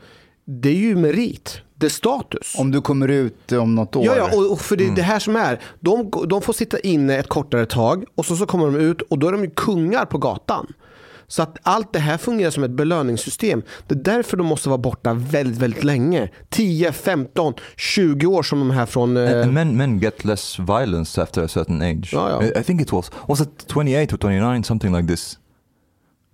det 0.45 0.69
är 0.69 0.75
ju 0.75 0.97
merit, 0.97 1.63
det 1.81 1.87
är 1.87 1.91
status. 1.91 2.55
Om 2.59 2.71
du 2.71 2.81
kommer 2.81 3.09
ut 3.09 3.53
om 3.53 3.75
något 3.75 3.97
år. 3.97 4.07
Ja, 4.07 4.17
ja 4.17 4.37
och, 4.37 4.53
och 4.53 4.61
för 4.61 4.77
det 4.77 4.87
är 4.87 4.91
det 4.91 5.03
här 5.03 5.19
som 5.19 5.37
är, 5.37 5.61
de, 5.81 6.11
de 6.29 6.43
får 6.43 6.53
sitta 6.53 6.79
inne 6.79 7.19
ett 7.19 7.29
kortare 7.29 7.67
tag 7.67 8.05
och 8.15 8.27
så, 8.27 8.37
så 8.37 8.47
kommer 8.47 8.65
de 8.65 8.77
ut 8.77 9.03
och 9.03 9.19
då 9.19 9.29
är 9.29 9.33
de 9.33 9.45
ju 9.45 9.51
kungar 9.51 10.05
på 10.05 10.19
gatan. 10.19 10.73
Så 11.27 11.43
att 11.43 11.59
allt 11.63 11.93
det 11.93 11.99
här 11.99 12.19
fungerar 12.19 12.51
som 12.51 12.65
ett 12.65 12.71
belöningssystem. 12.71 13.63
Det 13.87 13.95
är 13.95 13.99
därför 14.17 14.37
de 14.37 14.47
måste 14.47 14.69
vara 14.69 14.79
borta 14.79 15.15
väldigt, 15.15 15.59
väldigt 15.59 15.85
länge. 15.85 16.29
10, 16.49 16.93
15, 16.93 17.55
20 17.77 18.27
år 18.27 18.43
som 18.43 18.59
de 18.59 18.71
här 18.71 18.87
från... 18.87 19.17
Eh, 19.17 19.43
and 19.43 19.53
men, 19.53 19.77
men 19.77 19.99
get 19.99 20.25
less 20.25 20.59
violence 20.59 21.23
after 21.23 21.45
a 21.45 21.49
certain 21.49 21.83
age. 21.83 22.11
Ja, 22.13 22.31
ja. 22.31 22.43
I, 22.43 22.61
I 22.61 22.63
think 22.63 22.81
it 22.81 22.93
was, 22.93 23.11
was 23.29 23.41
it 23.41 23.67
28 23.69 24.15
or 24.15 24.17
29, 24.17 24.65
something 24.65 24.97
like 24.97 25.09
this? 25.09 25.39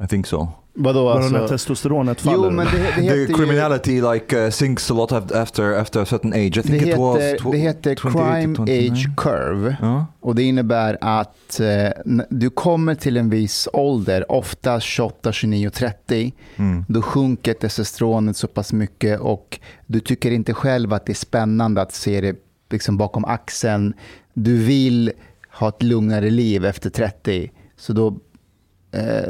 I 0.05 0.07
think 0.07 0.27
so. 0.27 0.49
Vadå 0.79 1.09
alltså? 1.09 1.31
när 1.33 1.49
testosteronet 1.49 2.20
faller. 2.20 2.45
Jo, 2.45 2.51
men 2.51 2.66
det, 2.66 2.72
det 2.72 2.79
heter 3.03 3.09
The 3.09 3.16
ju... 3.16 3.27
criminality 3.27 4.01
like 4.12 4.45
uh, 4.45 4.51
sinks 4.51 4.91
a 4.91 4.95
lot 4.95 5.12
af- 5.12 5.33
after 5.43 5.72
after 5.72 6.01
a 6.03 6.07
certain 6.07 6.33
age. 6.33 6.59
I 6.59 6.62
think 6.62 6.66
Det 6.68 6.77
it 6.77 6.87
heter, 6.87 7.51
det 7.53 7.59
heter 7.59 7.95
28 7.97 8.18
crime 8.33 8.55
to 8.57 8.66
29. 8.66 8.93
age 8.93 9.09
curve. 9.16 9.77
Ja. 9.81 10.07
Och 10.20 10.35
det 10.35 10.43
innebär 10.43 10.99
att 11.01 11.61
eh, 11.61 11.89
du 12.31 12.51
kommer 12.51 12.95
till 12.95 13.16
en 13.16 13.31
viss 13.31 13.68
ålder, 13.72 14.33
ofta 14.33 14.81
28, 14.81 15.33
29, 15.33 15.70
30. 15.70 16.33
Mm. 16.57 16.85
Då 16.89 17.03
sjunker 17.03 17.53
testosteronet 17.55 18.37
så 18.37 18.47
pass 18.47 18.72
mycket 18.72 19.20
och 19.20 19.61
du 19.87 20.01
tycker 20.01 20.31
inte 20.31 20.55
själv 20.55 20.93
att 20.93 21.07
det 21.07 21.12
är 21.12 21.14
spännande 21.14 21.83
att 21.83 21.93
se 21.93 22.20
det 22.20 22.37
liksom 22.70 22.97
bakom 22.97 23.24
axeln. 23.24 23.95
Du 24.35 24.57
vill 24.57 25.12
ha 25.51 25.68
ett 25.68 25.83
lugnare 25.83 26.31
liv 26.31 26.64
efter 26.64 26.91
30. 26.91 27.51
Så 27.79 27.93
då, 27.93 28.16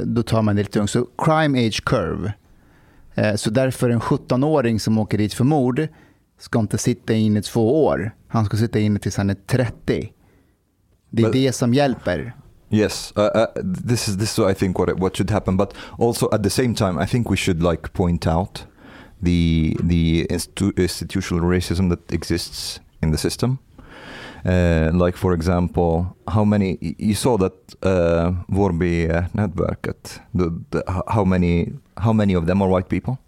då 0.04 0.22
tar 0.22 0.42
man 0.42 0.57
det 0.57 0.62
lite 0.62 0.78
lugnt. 0.78 0.90
Så 0.90 1.07
crime 1.18 1.66
age 1.66 1.84
curve. 1.84 2.32
Eh, 3.14 3.34
så 3.34 3.50
därför 3.50 3.90
en 3.90 4.00
17-åring 4.00 4.80
som 4.80 4.98
åker 4.98 5.18
dit 5.18 5.34
för 5.34 5.44
mord 5.44 5.88
ska 6.38 6.59
inte 6.59 6.78
sitta 6.78 7.12
inne 7.12 7.38
i 7.38 7.42
två 7.42 7.84
år. 7.84 8.14
Han 8.28 8.44
ska 8.44 8.57
sitta 8.57 8.78
inne 8.78 8.98
tills 8.98 9.16
han 9.16 9.30
är 9.30 9.36
30. 9.46 10.12
Det 11.11 11.22
är 11.22 11.26
Men- 11.26 11.32
det 11.32 11.52
som 11.52 11.74
hjälper. 11.74 12.32
Yes, 12.70 13.12
uh, 13.18 13.22
uh, 13.24 13.72
this 13.88 14.09
is 14.09 14.18
this 14.18 14.38
is 14.38 14.44
I 14.50 14.54
think 14.54 14.78
what 14.78 14.98
what 15.00 15.16
should 15.16 15.30
happen. 15.30 15.57
But 15.57 15.74
also 15.98 16.28
at 16.34 16.42
the 16.42 16.50
same 16.50 16.74
time, 16.74 17.04
I 17.04 17.07
think 17.07 17.30
we 17.30 17.36
should 17.36 17.62
like 17.62 17.88
point 17.92 18.26
out 18.26 18.66
the 19.24 19.76
the 19.88 20.26
institu- 20.26 20.82
institutional 20.82 21.50
racism 21.50 21.90
that 21.90 22.12
exists 22.12 22.80
in 23.02 23.12
the 23.12 23.18
system. 23.18 23.59
Uh, 24.47 24.90
like 24.92 25.16
for 25.18 25.32
example, 25.34 26.16
how 26.28 26.44
many 26.44 26.78
you 26.99 27.14
saw 27.14 27.36
that 27.36 27.53
uh, 27.82 28.30
Vorby 28.49 29.11
uh, 29.11 29.22
nätverket? 29.34 30.20
The, 30.34 30.51
the, 30.70 31.03
how 31.09 31.24
many 31.24 31.72
how 31.97 32.12
many 32.12 32.34
of 32.36 32.47
them 32.47 32.62
are 32.62 32.68
white 32.68 32.88
people? 32.88 33.18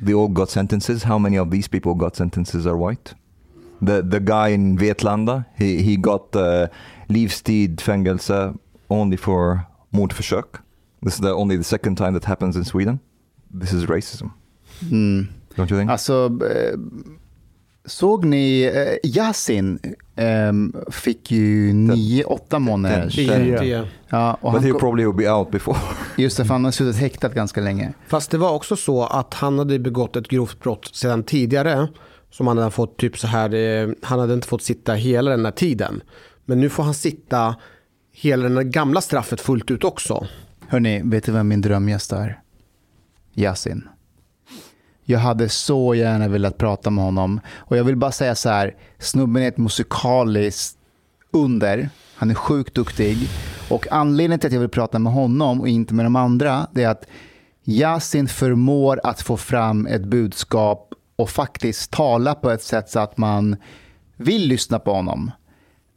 They 0.00 0.14
all 0.14 0.28
got 0.28 0.48
sentences. 0.48 1.02
How 1.02 1.18
many 1.18 1.36
of 1.38 1.50
these 1.50 1.68
people 1.68 1.94
got 1.94 2.16
sentences 2.16 2.66
are 2.66 2.76
white? 2.76 3.14
The 3.82 4.02
the 4.02 4.20
guy 4.20 4.48
in 4.54 4.78
Vetlanda, 4.78 5.44
he 5.58 5.82
he 5.82 5.96
got 5.96 6.34
uh, 6.36 6.68
livstid 7.08 7.76
fängelse 7.80 8.54
only 8.88 9.16
for 9.16 9.66
mordförsök. 9.92 10.62
This 11.02 11.14
is 11.14 11.20
the 11.20 11.32
only 11.34 11.56
the 11.56 11.64
second 11.64 11.96
time 11.96 12.12
that 12.12 12.24
happens 12.24 12.56
in 12.56 12.64
Sweden. 12.64 13.00
This 13.60 13.72
is 13.72 13.86
racism, 13.86 14.30
Mm. 14.90 15.28
don't 15.56 15.70
you 15.70 15.76
think? 15.76 15.90
Eh, 15.90 16.76
såg 17.90 18.24
ni 18.24 18.62
eh, 18.62 19.10
Yasin 19.10 19.78
eh, 20.16 20.52
fick 20.90 21.30
ju 21.30 21.72
nio, 21.72 22.24
åtta 22.24 22.58
månader. 22.58 23.12
det, 23.16 23.88
Ja. 24.08 24.38
och 24.40 24.52
But 24.52 24.62
han, 24.62 24.72
he 24.72 24.78
probably 24.78 25.04
will 25.04 25.14
be 25.14 25.32
out 25.32 25.50
before. 25.50 25.78
just 26.16 26.36
det, 26.36 26.44
för 26.44 26.54
han 26.54 26.64
har 26.64 26.72
suttit 26.72 27.00
häktad 27.00 27.28
ganska 27.28 27.60
länge. 27.60 27.92
Fast 28.06 28.30
det 28.30 28.38
var 28.38 28.52
också 28.52 28.76
så 28.76 29.04
att 29.04 29.34
han 29.34 29.58
hade 29.58 29.78
begått 29.78 30.16
ett 30.16 30.28
grovt 30.28 30.60
brott 30.60 30.90
sedan 30.94 31.22
tidigare. 31.22 31.88
Som 32.30 32.46
han 32.46 32.58
hade 32.58 32.70
fått 32.70 32.96
typ 32.96 33.18
så 33.18 33.26
här, 33.26 33.54
eh, 33.54 33.88
han 34.02 34.18
hade 34.18 34.34
inte 34.34 34.48
fått 34.48 34.62
sitta 34.62 34.94
hela 34.94 35.30
den 35.30 35.44
här 35.44 35.52
tiden. 35.52 36.02
Men 36.44 36.60
nu 36.60 36.68
får 36.68 36.82
han 36.82 36.94
sitta 36.94 37.54
hela 38.12 38.48
det 38.48 38.64
gamla 38.64 39.00
straffet 39.00 39.40
fullt 39.40 39.70
ut 39.70 39.84
också. 39.84 40.26
Hörni, 40.68 41.02
vet 41.04 41.24
du 41.24 41.32
vem 41.32 41.48
min 41.48 41.60
drömgäst 41.60 42.12
är? 42.12 42.40
Yasin. 43.34 43.88
Jag 45.10 45.18
hade 45.18 45.48
så 45.48 45.94
gärna 45.94 46.28
velat 46.28 46.58
prata 46.58 46.90
med 46.90 47.04
honom. 47.04 47.40
Och 47.54 47.76
jag 47.76 47.84
vill 47.84 47.96
bara 47.96 48.12
säga 48.12 48.34
så 48.34 48.48
här, 48.48 48.74
snubben 48.98 49.42
är 49.42 49.48
ett 49.48 49.58
musikaliskt 49.58 50.78
under. 51.30 51.90
Han 52.14 52.30
är 52.30 52.34
sjukt 52.34 52.74
duktig. 52.74 53.28
Och 53.68 53.92
anledningen 53.92 54.38
till 54.38 54.46
att 54.46 54.52
jag 54.52 54.60
vill 54.60 54.68
prata 54.68 54.98
med 54.98 55.12
honom 55.12 55.60
och 55.60 55.68
inte 55.68 55.94
med 55.94 56.06
de 56.06 56.16
andra, 56.16 56.66
det 56.72 56.82
är 56.82 56.88
att 56.88 57.06
Yasin 57.64 58.28
förmår 58.28 59.00
att 59.04 59.22
få 59.22 59.36
fram 59.36 59.86
ett 59.86 60.04
budskap 60.04 60.94
och 61.16 61.30
faktiskt 61.30 61.90
tala 61.90 62.34
på 62.34 62.50
ett 62.50 62.62
sätt 62.62 62.90
så 62.90 63.00
att 63.00 63.18
man 63.18 63.56
vill 64.16 64.48
lyssna 64.48 64.78
på 64.78 64.92
honom. 64.92 65.30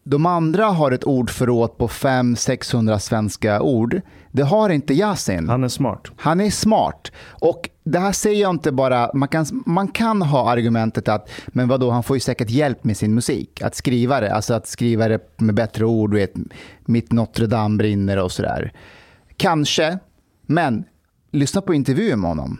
De 0.04 0.26
andra 0.26 0.66
har 0.66 0.92
ett 0.92 1.04
ordförråd 1.04 1.78
på 1.78 1.88
500-600 1.88 3.00
svenska 3.00 3.62
ord. 3.62 4.02
Det 4.32 4.44
har 4.44 4.70
inte 4.70 4.94
Yasin. 4.94 5.50
Han 5.50 5.64
är 5.64 5.68
smart. 5.68 6.12
Han 6.18 6.42
är 6.42 6.50
smart. 6.50 7.12
Och 7.30 7.70
det 7.84 8.00
här 8.00 8.12
säger 8.12 8.42
jag 8.42 8.50
inte 8.50 8.72
bara, 8.72 9.12
man 9.14 9.28
kan, 9.28 9.46
man 9.66 9.88
kan 9.88 10.22
ha 10.22 10.52
argumentet 10.52 11.08
att, 11.08 11.30
men 11.48 11.68
vadå, 11.68 11.90
han 11.90 12.04
får 12.04 12.16
ju 12.16 12.20
säkert 12.20 12.50
hjälp 12.50 12.84
med 12.84 12.98
sin 12.98 13.14
musik. 13.16 13.62
Att 13.62 13.76
skriva 13.76 14.20
det, 14.20 14.34
alltså 14.34 14.54
att 14.54 14.68
skriva 14.68 15.08
det 15.08 15.40
med 15.40 15.56
bättre 15.56 15.86
ord, 15.86 16.12
du 16.12 16.18
vet, 16.18 16.34
mitt 16.86 17.12
Notre 17.12 17.48
Dame 17.48 17.78
brinner 17.78 18.18
och 18.18 18.32
sådär. 18.32 18.74
Kanske, 19.38 20.00
men 20.46 20.84
lyssna 21.32 21.62
på 21.62 21.74
intervjuer 21.74 22.16
med 22.16 22.30
honom. 22.30 22.60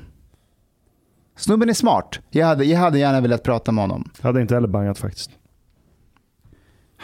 Snubben 1.36 1.70
är 1.70 1.74
smart. 1.74 2.20
Jag 2.30 2.48
hade, 2.48 2.66
jag 2.66 2.80
hade 2.80 3.00
gärna 3.00 3.22
velat 3.22 3.44
prata 3.44 3.72
med 3.72 3.84
honom. 3.84 4.10
Jag 4.22 4.28
hade 4.28 4.42
inte 4.42 4.54
heller 4.54 4.68
bangat 4.68 4.98
faktiskt. 4.98 5.32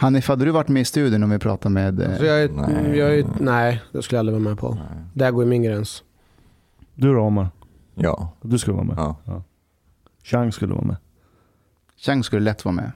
Hanif, 0.00 0.28
hade 0.28 0.44
du 0.44 0.50
varit 0.50 0.68
med 0.68 0.82
i 0.82 0.84
studion 0.84 1.22
om 1.22 1.30
vi 1.30 1.38
pratar 1.38 1.70
med... 1.70 2.00
eh, 2.00 2.16
Så 2.16 2.24
jag 2.24 2.42
är, 2.42 2.48
Nej. 2.48 2.98
jag 2.98 3.18
är, 3.18 3.26
nej, 3.40 3.82
det 3.92 4.02
skulle 4.02 4.16
jag 4.16 4.20
aldrig 4.20 4.34
vara 4.40 4.48
med 4.50 4.58
på. 4.58 4.78
Där 5.14 5.30
går 5.30 5.44
min 5.44 5.62
gräns. 5.62 6.02
Du 6.94 7.14
då 7.14 7.20
Omar? 7.20 7.48
ja. 7.94 8.32
Du 8.42 8.58
skulle 8.58 8.74
vara 8.74 8.84
med? 8.84 8.96
Ja. 8.98 9.42
Chang 10.22 10.52
skulle 10.52 10.74
vara 10.74 10.84
med. 10.84 10.96
Chang 11.96 12.24
skulle 12.24 12.42
lätt 12.44 12.64
vara 12.64 12.74
med. 12.74 12.92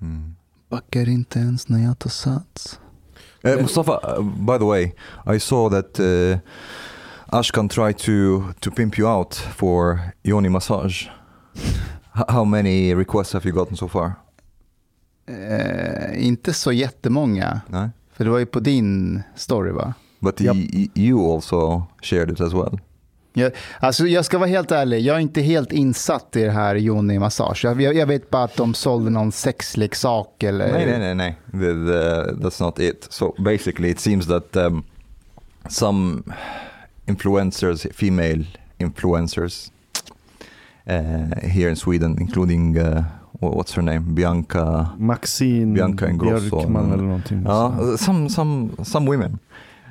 Mm. 0.00 0.34
Backar 0.68 1.08
inte 1.08 1.38
ens 1.38 1.68
när 1.68 1.84
jag 1.84 1.98
tar 1.98 2.10
sats. 2.10 2.80
Uh, 3.46 3.56
Mustafa, 3.62 4.18
uh, 4.18 4.24
by 4.46 4.58
the 4.58 4.64
way, 4.64 4.92
I 5.36 5.40
saw 5.40 5.82
that 5.82 6.00
uh, 6.00 6.38
Ashkan 7.26 7.68
tried 7.68 7.98
to 7.98 8.42
to 8.60 8.70
pimp 8.70 8.98
you 8.98 9.08
out 9.08 9.34
for 9.34 9.98
yoni 10.22 10.48
massage. 10.48 11.08
How 12.28 12.44
many 12.44 12.94
requests 12.94 13.32
have 13.32 13.46
you 13.48 13.54
gotten 13.58 13.76
so 13.76 13.88
far? 13.88 14.12
Eh, 15.30 16.26
inte 16.26 16.52
så 16.52 16.72
jättemånga. 16.72 17.60
No, 17.66 17.90
För 18.12 18.24
det 18.24 18.30
var 18.30 18.38
ju 18.38 18.46
på 18.46 18.60
din 18.60 19.22
story 19.36 19.72
va? 19.72 19.94
but 20.20 20.40
Yep. 20.40 20.56
you 20.94 21.34
also 21.34 21.86
shared 22.02 22.30
it 22.30 22.40
as 22.40 22.52
well. 22.52 22.80
Jag, 23.32 23.52
alltså 23.80 24.06
jag 24.06 24.24
ska 24.24 24.38
vara 24.38 24.48
helt 24.48 24.72
ärlig, 24.72 25.00
jag 25.00 25.16
är 25.16 25.20
inte 25.20 25.40
helt 25.40 25.72
insatt 25.72 26.36
i 26.36 26.42
det 26.42 26.50
här 26.50 26.74
Joni 26.74 27.18
Massage. 27.18 27.64
Jag, 27.64 27.82
jag, 27.82 28.06
vet 28.06 28.30
bara 28.30 28.44
att 28.44 28.56
de 28.56 28.74
sålde 28.74 29.10
någon 29.10 29.32
sexleksak 29.32 30.42
eller... 30.42 30.72
Nej, 30.72 30.86
nej, 30.86 30.98
nej, 30.98 31.14
nej. 31.14 31.36
The, 31.52 31.58
the, 31.58 32.32
that's 32.46 32.62
not 32.62 32.78
it. 32.78 33.06
So 33.10 33.34
basically, 33.38 33.90
it 33.90 34.00
seems 34.00 34.26
that 34.26 34.56
um, 34.56 34.84
some 35.68 36.22
influencers, 37.06 37.86
female 37.94 38.44
influencers 38.78 39.70
uh, 40.86 41.48
here 41.48 41.70
in 41.70 41.76
Sweden, 41.76 42.18
including 42.20 42.78
uh, 42.78 43.04
what's 43.40 43.72
her 43.74 43.82
name? 43.82 44.14
Bianca. 44.14 44.90
Maxine 44.98 45.74
Bianca 45.74 46.08
Ingrosso. 46.08 46.56
Björkman 46.56 46.92
eller 46.92 47.02
någonting. 47.04 47.42
Ja, 47.44 47.96
some 47.96 48.28
some 48.28 48.70
some 48.84 49.10
women, 49.10 49.38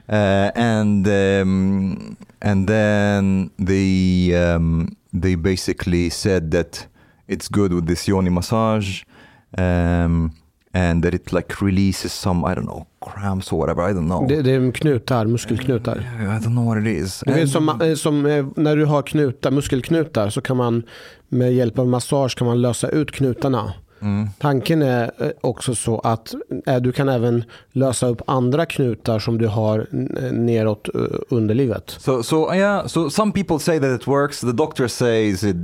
uh, 0.09 0.51
and 0.55 1.07
um, 1.07 2.15
and 2.41 2.67
then 2.67 3.49
they 3.67 4.33
um, 4.35 4.95
they 5.21 5.35
basically 5.35 6.09
said 6.09 6.51
that 6.51 6.87
it's 7.27 7.47
good 7.47 7.73
with 7.73 7.87
this 7.87 8.07
yoni 8.07 8.29
massage, 8.29 9.03
um, 9.57 10.31
and 10.73 11.03
that 11.03 11.13
it 11.13 11.33
like 11.33 11.61
releases 11.61 12.13
some 12.13 12.45
I 12.45 12.53
don't 12.55 12.65
know 12.65 12.85
cramps 13.01 13.51
or 13.51 13.59
whatever 13.59 13.89
I 13.89 13.93
don't 13.93 14.07
know. 14.07 14.27
Det, 14.27 14.41
det 14.41 14.51
är 14.51 14.71
knutar, 14.71 15.25
muskelknutar. 15.25 15.97
I 15.97 16.45
don't 16.45 16.53
know 16.53 16.65
what 16.65 16.77
it 16.77 16.87
is. 16.87 17.23
Du 17.25 17.33
vet, 17.33 17.49
som, 17.49 17.81
eh, 17.81 17.95
som 17.95 18.25
eh, 18.25 18.45
när 18.55 18.75
du 18.75 18.85
har 18.85 19.01
knutar, 19.01 19.51
muskelknutar 19.51 20.29
så 20.29 20.41
kan 20.41 20.57
man 20.57 20.83
med 21.29 21.53
hjälp 21.53 21.79
av 21.79 21.87
massage 21.87 22.35
kan 22.37 22.47
man 22.47 22.61
lösa 22.61 22.89
ut 22.89 23.11
knutarna. 23.11 23.73
Mm. 24.01 24.29
Tanken 24.39 24.81
är 24.81 25.11
eh, 25.17 25.29
också 25.41 25.75
så 25.75 25.99
att 25.99 26.33
eh, 26.65 26.77
du 26.77 26.91
kan 26.91 27.09
även 27.09 27.43
lösa 27.71 28.07
upp 28.07 28.21
andra 28.27 28.65
knutar 28.65 29.19
som 29.19 29.37
du 29.37 29.47
har 29.47 29.79
eh, 29.79 30.31
neråt 30.31 30.89
underlivet. 31.29 31.89
So 31.99 32.23
so 32.23 32.53
yeah, 32.55 32.87
so 32.87 33.09
some 33.09 33.31
people 33.31 33.59
say 33.59 33.79
that 33.79 34.01
it 34.01 34.07
works. 34.07 34.39
The 34.41 34.51
doctor 34.51 34.87
says 34.87 35.43
it 35.43 35.55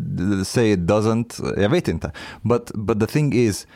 say 0.48 0.72
it 0.72 0.80
doesn't. 0.80 1.60
Jag 1.62 1.70
vet 1.70 1.88
inte. 1.88 2.12
But 2.42 2.72
but 2.74 3.00
the 3.00 3.08
thing 3.08 3.34
is, 3.34 3.68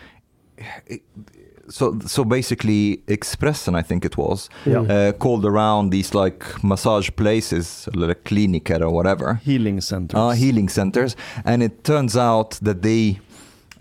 so 1.69 1.99
so 2.07 2.23
basically, 2.23 3.01
Expressen 3.07 3.75
I 3.79 3.83
think 3.83 4.05
it 4.05 4.17
was 4.17 4.49
Yeah. 4.65 4.81
uh, 4.83 5.11
called 5.17 5.45
around 5.45 5.91
these 5.91 6.13
like 6.23 6.45
massage 6.63 7.09
places, 7.15 7.87
like 7.93 8.23
kliniker 8.23 8.81
or 8.81 8.89
whatever. 8.93 9.37
Healing 9.43 9.81
centers. 9.81 10.19
Uh, 10.19 10.29
healing 10.31 10.69
centers, 10.69 11.17
and 11.45 11.63
it 11.63 11.83
turns 11.83 12.15
out 12.17 12.59
that 12.65 12.81
they 12.81 13.19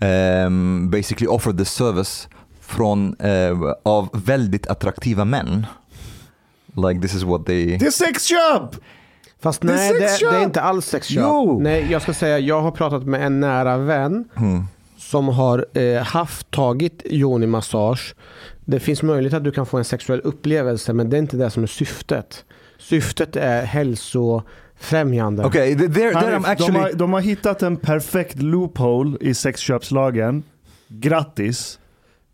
um, 0.01 0.89
basically 0.89 1.27
offer 1.27 1.53
the 1.53 1.65
service 1.65 2.27
från 2.61 3.15
uh, 3.21 3.73
av 3.83 4.09
väldigt 4.13 4.67
attraktiva 4.67 5.25
män. 5.25 5.65
Like 6.75 7.01
this 7.01 7.13
is 7.15 7.23
what 7.23 7.45
they. 7.45 7.77
Det 7.77 7.85
är 7.87 7.91
sexköp! 7.91 8.75
Fast 9.41 9.63
nej, 9.63 9.93
det, 9.93 9.99
det 10.29 10.37
är 10.37 10.43
inte 10.43 10.61
alls 10.61 10.85
sexköp. 10.85 11.17
Jo! 11.23 11.59
Nej, 11.61 11.87
jag 11.91 12.01
ska 12.01 12.13
säga, 12.13 12.39
jag 12.39 12.61
har 12.61 12.71
pratat 12.71 13.03
med 13.03 13.25
en 13.25 13.39
nära 13.39 13.77
vän 13.77 14.25
Hmm. 14.35 14.63
Som 15.11 15.27
har 15.27 15.65
eh, 15.73 16.03
haft, 16.03 16.51
tagit 16.51 17.01
yoni-massage. 17.05 18.15
Det 18.65 18.79
finns 18.79 19.03
möjlighet 19.03 19.33
att 19.33 19.43
du 19.43 19.51
kan 19.51 19.65
få 19.65 19.77
en 19.77 19.85
sexuell 19.85 20.21
upplevelse, 20.23 20.93
men 20.93 21.09
det 21.09 21.17
är 21.17 21.19
inte 21.19 21.37
det 21.37 21.49
som 21.49 21.63
är 21.63 21.67
syftet. 21.67 22.45
Syftet 22.77 23.35
är 23.35 23.65
hälsofrämjande. 23.65 25.45
Okay, 25.45 25.75
th- 25.75 25.77
there, 25.77 25.91
there 25.93 26.11
I'm 26.11 26.15
Hanif, 26.15 26.43
de, 26.43 26.45
actually. 26.45 26.79
har, 26.79 26.93
de 26.93 27.13
har 27.13 27.21
hittat 27.21 27.63
en 27.63 27.77
perfekt 27.77 28.41
loophole 28.41 29.17
i 29.21 29.33
sexköpslagen. 29.33 30.43
Grattis. 30.87 31.79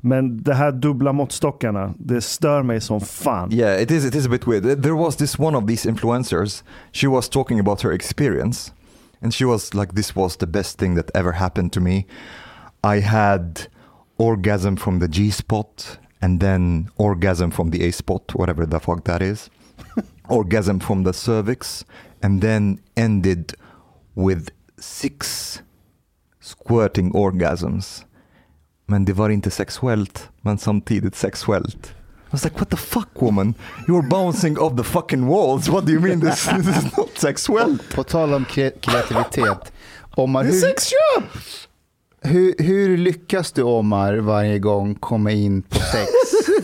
Men 0.02 0.44
det 0.44 0.54
här 0.54 0.72
dubbla 0.72 1.14
måttstockarna, 1.14 1.94
det 1.98 2.22
stör 2.22 2.64
mig 2.64 2.82
som 2.82 3.02
fan. 3.02 3.54
Yeah, 3.54 3.82
it 3.82 3.92
is. 3.92 4.06
It 4.06 4.16
is 4.16 4.26
a 4.26 4.30
bit 4.30 4.48
weird. 4.48 4.84
There 4.84 4.94
was 4.96 5.16
this 5.16 5.40
one 5.40 5.58
of 5.58 5.68
these 5.68 5.90
influencers. 5.90 6.64
She 6.92 7.08
was 7.08 7.30
talking 7.30 7.60
about 7.60 7.82
her 7.82 7.92
experience, 7.92 8.72
and 9.22 9.34
she 9.34 9.46
was 9.46 9.74
like, 9.74 9.96
"This 9.96 10.16
was 10.16 10.38
the 10.38 10.48
best 10.48 10.80
thing 10.80 10.96
that 10.96 11.10
ever 11.14 11.32
happened 11.32 11.72
to 11.74 11.80
me. 11.80 12.06
I 12.86 13.00
had 13.00 13.62
orgasm 14.18 14.78
from 14.78 15.00
the 15.00 15.08
G 15.08 15.32
spot, 15.32 16.00
and 16.22 16.40
then 16.40 16.90
orgasm 16.98 17.52
from 17.52 17.72
the 17.72 17.88
A 17.88 17.92
spot, 17.92 18.36
whatever 18.36 18.66
the 18.66 18.80
fuck 18.80 19.04
that 19.06 19.22
is. 19.22 19.50
orgasm 20.30 20.80
from 20.80 21.04
the 21.04 21.14
cervix, 21.14 21.86
and 22.22 22.42
then 22.42 22.80
ended 22.96 23.54
with 24.16 24.50
six 24.80 25.62
squirting 26.40 27.12
orgasms. 27.12 28.06
Men 28.88 29.06
det 29.06 29.14
var 29.14 29.30
inte 29.30 29.52
sexuellt, 29.52 30.30
men 30.42 30.58
samtidigt 30.58 31.16
sexuellt. 31.16 31.94
I 32.28 32.32
was 32.32 32.44
like, 32.44 32.56
what 32.60 32.70
the 32.70 32.78
fuck 32.78 33.22
woman? 33.22 33.54
You're 33.88 34.10
bouncing 34.10 34.58
off 34.60 34.76
the 34.78 34.84
fucking 34.84 35.26
walls. 35.28 35.70
What 35.70 35.86
do 35.86 35.92
you 35.92 36.00
mean 36.00 36.20
this, 36.20 36.46
this 36.46 36.68
is 36.68 36.98
not 36.98 37.18
sexuellt? 37.18 37.96
På 37.96 38.04
tal 38.04 38.34
om 38.34 38.46
kre- 38.46 38.80
kreativitet. 38.80 39.72
Omar, 40.16 40.44
Det 40.44 40.50
är 40.50 40.54
sexköp! 40.54 41.24
Hur, 42.26 42.64
hur 42.64 42.98
lyckas 42.98 43.52
du 43.52 43.64
Omar 43.64 44.18
varje 44.18 44.60
gång 44.60 44.96
komma 44.96 45.32
in 45.32 45.62
på 45.62 45.80
sex? 45.80 46.10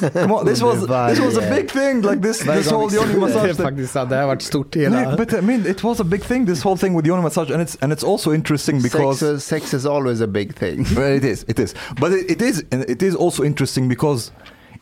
Come 0.13 0.33
on, 0.33 0.45
this 0.45 0.61
was 0.61 0.79
this 0.79 1.19
was 1.19 1.37
a 1.37 1.55
big 1.55 1.69
thing. 1.69 2.01
Like 2.01 2.21
this 2.21 2.43
Varje 2.43 2.57
this 2.57 2.71
whole 2.71 2.93
yoni 2.93 3.19
massage 3.19 3.55
thing. 3.55 3.65
faktiskt 3.65 3.93
det 3.93 4.15
har 4.15 4.27
varit 4.27 4.41
stort 4.41 4.75
i 4.75 4.79
Nej, 4.79 4.99
hela... 4.99 5.17
but 5.17 5.33
I 5.33 5.41
mean, 5.41 5.65
it 5.67 5.83
was 5.83 5.99
a 5.99 6.03
big 6.03 6.23
thing. 6.23 6.45
This 6.45 6.63
whole 6.63 6.77
thing 6.77 6.95
with 6.95 7.07
yoni 7.07 7.23
massage, 7.23 7.51
and 7.51 7.61
it's 7.61 7.77
and 7.81 7.93
it's 7.93 8.03
also 8.03 8.33
interesting 8.33 8.81
because 8.81 9.19
sex, 9.19 9.31
is, 9.31 9.43
sex 9.43 9.73
is 9.73 9.85
always 9.85 10.21
a 10.21 10.27
big 10.27 10.53
thing. 10.55 10.85
Well, 10.95 11.15
it 11.17 11.23
is, 11.23 11.45
it 11.47 11.59
is, 11.59 11.73
but 11.99 12.11
it, 12.11 12.31
it 12.31 12.41
is, 12.41 12.63
it 12.71 13.03
is 13.03 13.15
also 13.15 13.43
interesting 13.43 13.89
because 13.89 14.31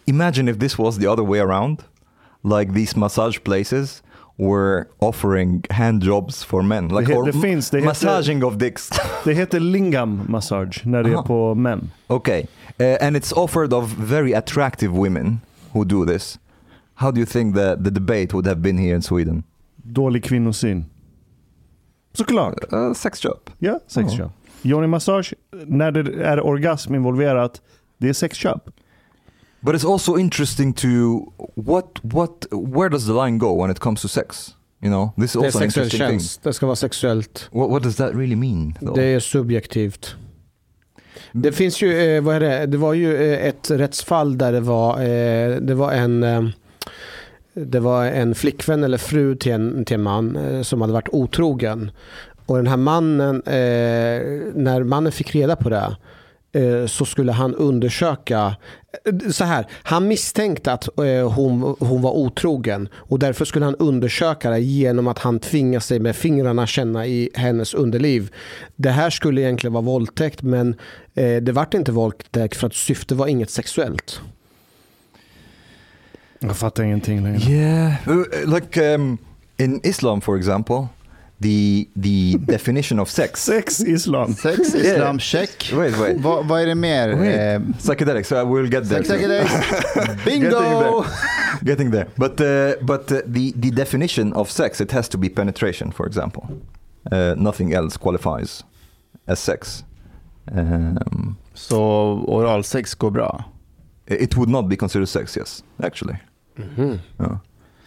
imagine 0.08 0.48
if 0.48 0.58
this 0.58 0.78
was 0.78 0.98
the 0.98 1.12
other 1.12 1.24
way 1.24 1.40
around, 1.40 1.84
like 2.44 2.74
these 2.74 2.96
massage 2.96 3.38
places 3.44 4.02
were 4.40 4.86
offering 5.00 5.64
hand 5.70 6.04
jobs 6.04 6.44
for 6.44 6.62
men, 6.64 6.88
like 6.88 7.06
Det 7.08 7.14
he- 7.14 7.18
or 7.18 7.26
det 7.26 7.42
finns, 7.42 7.70
det 7.70 7.78
heter- 7.78 7.86
massaging 7.90 8.44
of 8.44 8.54
dicks. 8.58 8.90
Det 9.26 9.34
heter 9.34 9.60
lingam 9.60 10.22
massage 10.30 10.82
när 10.86 11.04
det 11.04 11.10
är 11.10 11.14
Aha. 11.14 11.24
på 11.24 11.56
män. 11.56 11.92
okay, 12.08 12.42
uh, 12.80 12.98
and 13.08 13.18
it's 13.18 13.34
offered 13.34 13.74
of 13.74 13.94
very 13.98 14.34
attractive 14.34 14.94
women 14.94 15.40
who 15.74 15.84
do 15.84 16.06
this. 16.06 16.40
How 16.96 17.12
do 17.12 17.18
you 17.20 17.26
think 17.26 17.56
the 17.56 17.76
the 17.84 17.90
debate 17.90 18.28
would 18.34 18.48
have 18.48 18.60
been 18.62 18.78
here 18.78 18.96
in 18.96 19.02
Sweden? 19.02 19.44
Dålig 19.76 20.24
kvinnosyn. 20.24 20.86
Såklart. 22.14 22.74
Uh, 22.74 22.94
sex 22.94 23.20
shop. 23.22 23.40
Ja, 23.60 23.80
sexköp. 23.88 24.32
Johnny 24.62 24.88
Massage, 24.88 25.34
när 25.66 25.92
det 25.92 26.24
är 26.24 26.46
orgasm 26.46 26.96
involverat, 26.96 27.62
det 27.98 28.10
är 28.10 28.14
sexköp. 28.14 28.70
But 29.62 29.76
it's 29.76 29.86
also 29.86 30.18
interesting 30.18 30.74
to 30.74 31.20
what 31.56 32.00
what 32.02 32.46
where 32.52 32.90
does 32.90 33.06
the 33.06 33.14
line 33.14 33.38
go 33.38 33.62
when 33.62 33.72
it 33.72 33.80
comes 33.80 34.02
to 34.02 34.08
sex? 34.08 34.56
You 34.82 34.90
know, 34.90 35.12
this 35.18 35.26
is 35.26 35.34
Det 35.34 35.40
är 35.40 35.46
also 35.46 35.60
sexuell 35.60 35.66
interesting 35.86 36.00
thing. 36.08 36.20
tjänst. 36.20 36.44
Det 36.44 36.54
ska 36.54 36.66
vara 36.66 36.76
sexuellt. 36.76 37.50
What, 37.52 37.70
what 37.70 37.84
does 37.84 37.96
that 37.96 38.14
really 38.16 38.36
mean? 38.36 38.74
though? 38.82 38.96
Det 38.96 39.04
är 39.04 39.20
subjektivt. 39.20 40.16
Det 41.32 41.52
finns 41.52 41.82
ju, 41.82 42.00
eh, 42.18 42.22
vad 42.24 42.36
är 42.36 42.40
det? 42.40 42.66
Det 42.66 42.78
var 42.78 42.94
ju 42.94 43.16
eh, 43.34 43.46
ett 43.48 43.72
rättsfall 43.72 44.38
där 44.38 44.52
det 44.52 44.60
var, 44.60 45.02
eh, 45.02 45.56
det 45.56 45.74
var 45.74 45.92
en 45.92 46.24
eh, 46.24 46.44
det 47.54 47.80
var 47.80 48.06
en 48.06 48.36
flickvän 48.36 48.84
eller 48.84 48.98
fru 48.98 49.36
till 49.36 49.52
en, 49.52 49.86
till 49.86 49.96
en 49.96 50.04
man 50.04 50.36
eh, 50.36 50.62
som 50.62 50.82
hade 50.82 50.94
varit 50.94 51.10
otrogen. 51.12 51.92
Och 52.46 52.58
den 52.58 52.68
här 52.68 52.78
mannen, 52.78 53.36
eh, 53.46 54.22
när 54.56 54.84
mannen 54.84 55.12
fick 55.12 55.36
reda 55.36 55.56
på 55.56 55.70
det 55.70 55.98
så 56.88 57.06
skulle 57.06 57.32
han 57.32 57.56
undersöka, 57.56 58.56
eh, 59.06 59.30
så 59.30 59.44
här, 59.44 59.66
han 59.72 60.08
misstänkte 60.08 60.74
att 60.74 61.00
eh, 61.00 61.32
hon, 61.32 61.76
hon 61.80 62.02
var 62.02 62.12
otrogen 62.12 62.90
och 62.94 63.20
därför 63.20 63.46
skulle 63.46 63.66
han 63.66 63.76
undersöka 63.76 64.50
det 64.50 64.60
genom 64.60 65.08
att 65.08 65.20
han 65.20 65.40
tvingar 65.40 65.80
sig 65.80 66.00
med 66.00 66.16
fingrarna 66.16 66.68
känna 66.68 67.06
i 67.06 67.30
hennes 67.34 67.74
underliv. 67.74 68.32
Det 68.76 68.90
här 68.90 69.10
skulle 69.10 69.42
egentligen 69.42 69.74
vara 69.74 69.84
våldtäkt 69.84 70.42
men 70.42 70.76
eh, 71.16 71.36
det 71.36 71.52
vart 71.52 71.74
inte 71.74 71.92
våldtäkt 71.92 72.56
för 72.56 72.68
att 72.68 72.76
syftet 72.76 73.18
var 73.18 73.28
inget 73.28 73.50
sexuellt. 73.50 74.22
Jag 76.40 76.58
fattar 76.58 76.84
ingenting 76.84 77.24
längre. 77.24 77.52
Yeah, 77.52 77.94
uh, 78.08 78.56
like 78.56 78.96
um, 78.96 79.18
in 79.58 79.80
Islam, 79.84 80.22
for 80.22 80.38
example, 80.38 80.88
the 81.40 81.88
the 81.96 82.38
definition 82.48 83.00
of 83.00 83.10
sex. 83.10 83.42
Sex 83.44 83.80
islam. 83.82 84.34
Sex, 84.34 84.74
islam, 84.76 85.20
check. 85.20 85.50
Wait, 85.74 85.98
wait. 85.98 86.18
Vad, 86.18 86.46
vad 86.48 86.62
är 86.62 86.66
det 86.66 86.76
mer? 86.76 87.16
Wait. 87.16 87.40
Eh, 87.40 87.60
Psychedelics. 87.80 88.28
So 88.28 88.36
we'll 88.46 88.70
get 88.72 88.90
there. 88.90 89.04
sex, 89.04 89.10
soon. 89.10 89.48
sex, 89.48 89.96
Getting 89.96 90.26
bingo! 90.26 90.60
there. 91.04 91.66
Getting 91.66 91.92
there. 91.92 92.08
But 92.16 92.40
uh, 92.42 92.74
but 92.86 93.12
uh, 93.12 93.18
the 93.26 93.54
the 93.56 93.72
definition 93.72 94.34
of 94.34 94.52
sex 94.52 94.82
it 94.82 94.92
has 94.92 95.10
to 95.10 95.18
be 95.18 95.30
penetration, 95.30 95.92
for 95.92 96.06
example. 96.08 96.44
Uh, 97.12 97.34
nothing 97.38 97.74
else 97.74 97.98
qualifies 97.98 98.64
as 99.28 99.40
sex. 99.40 99.84
Um, 100.52 101.36
Så 101.54 101.78
oralsex 102.28 102.96
går 102.96 103.10
bra? 103.12 103.44
it 104.08 104.36
would 104.38 104.50
not 104.50 104.68
be 104.70 104.76
considered 104.76 105.10
sex, 105.10 105.38
yes, 105.38 105.64
actually. 105.84 106.18
Yeah. 106.78 107.38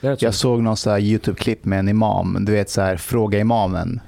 Jag 0.03 0.35
såg 0.35 0.63
någon 0.63 0.77
så 0.77 0.91
här 0.91 0.99
YouTube-klipp 0.99 1.65
med 1.65 1.79
en 1.79 1.89
imam. 1.89 2.45
Du 2.45 2.53
vet 2.53 2.71
så 2.71 2.81
här, 2.81 2.97
fråga 2.97 3.39
imamen. 3.39 4.01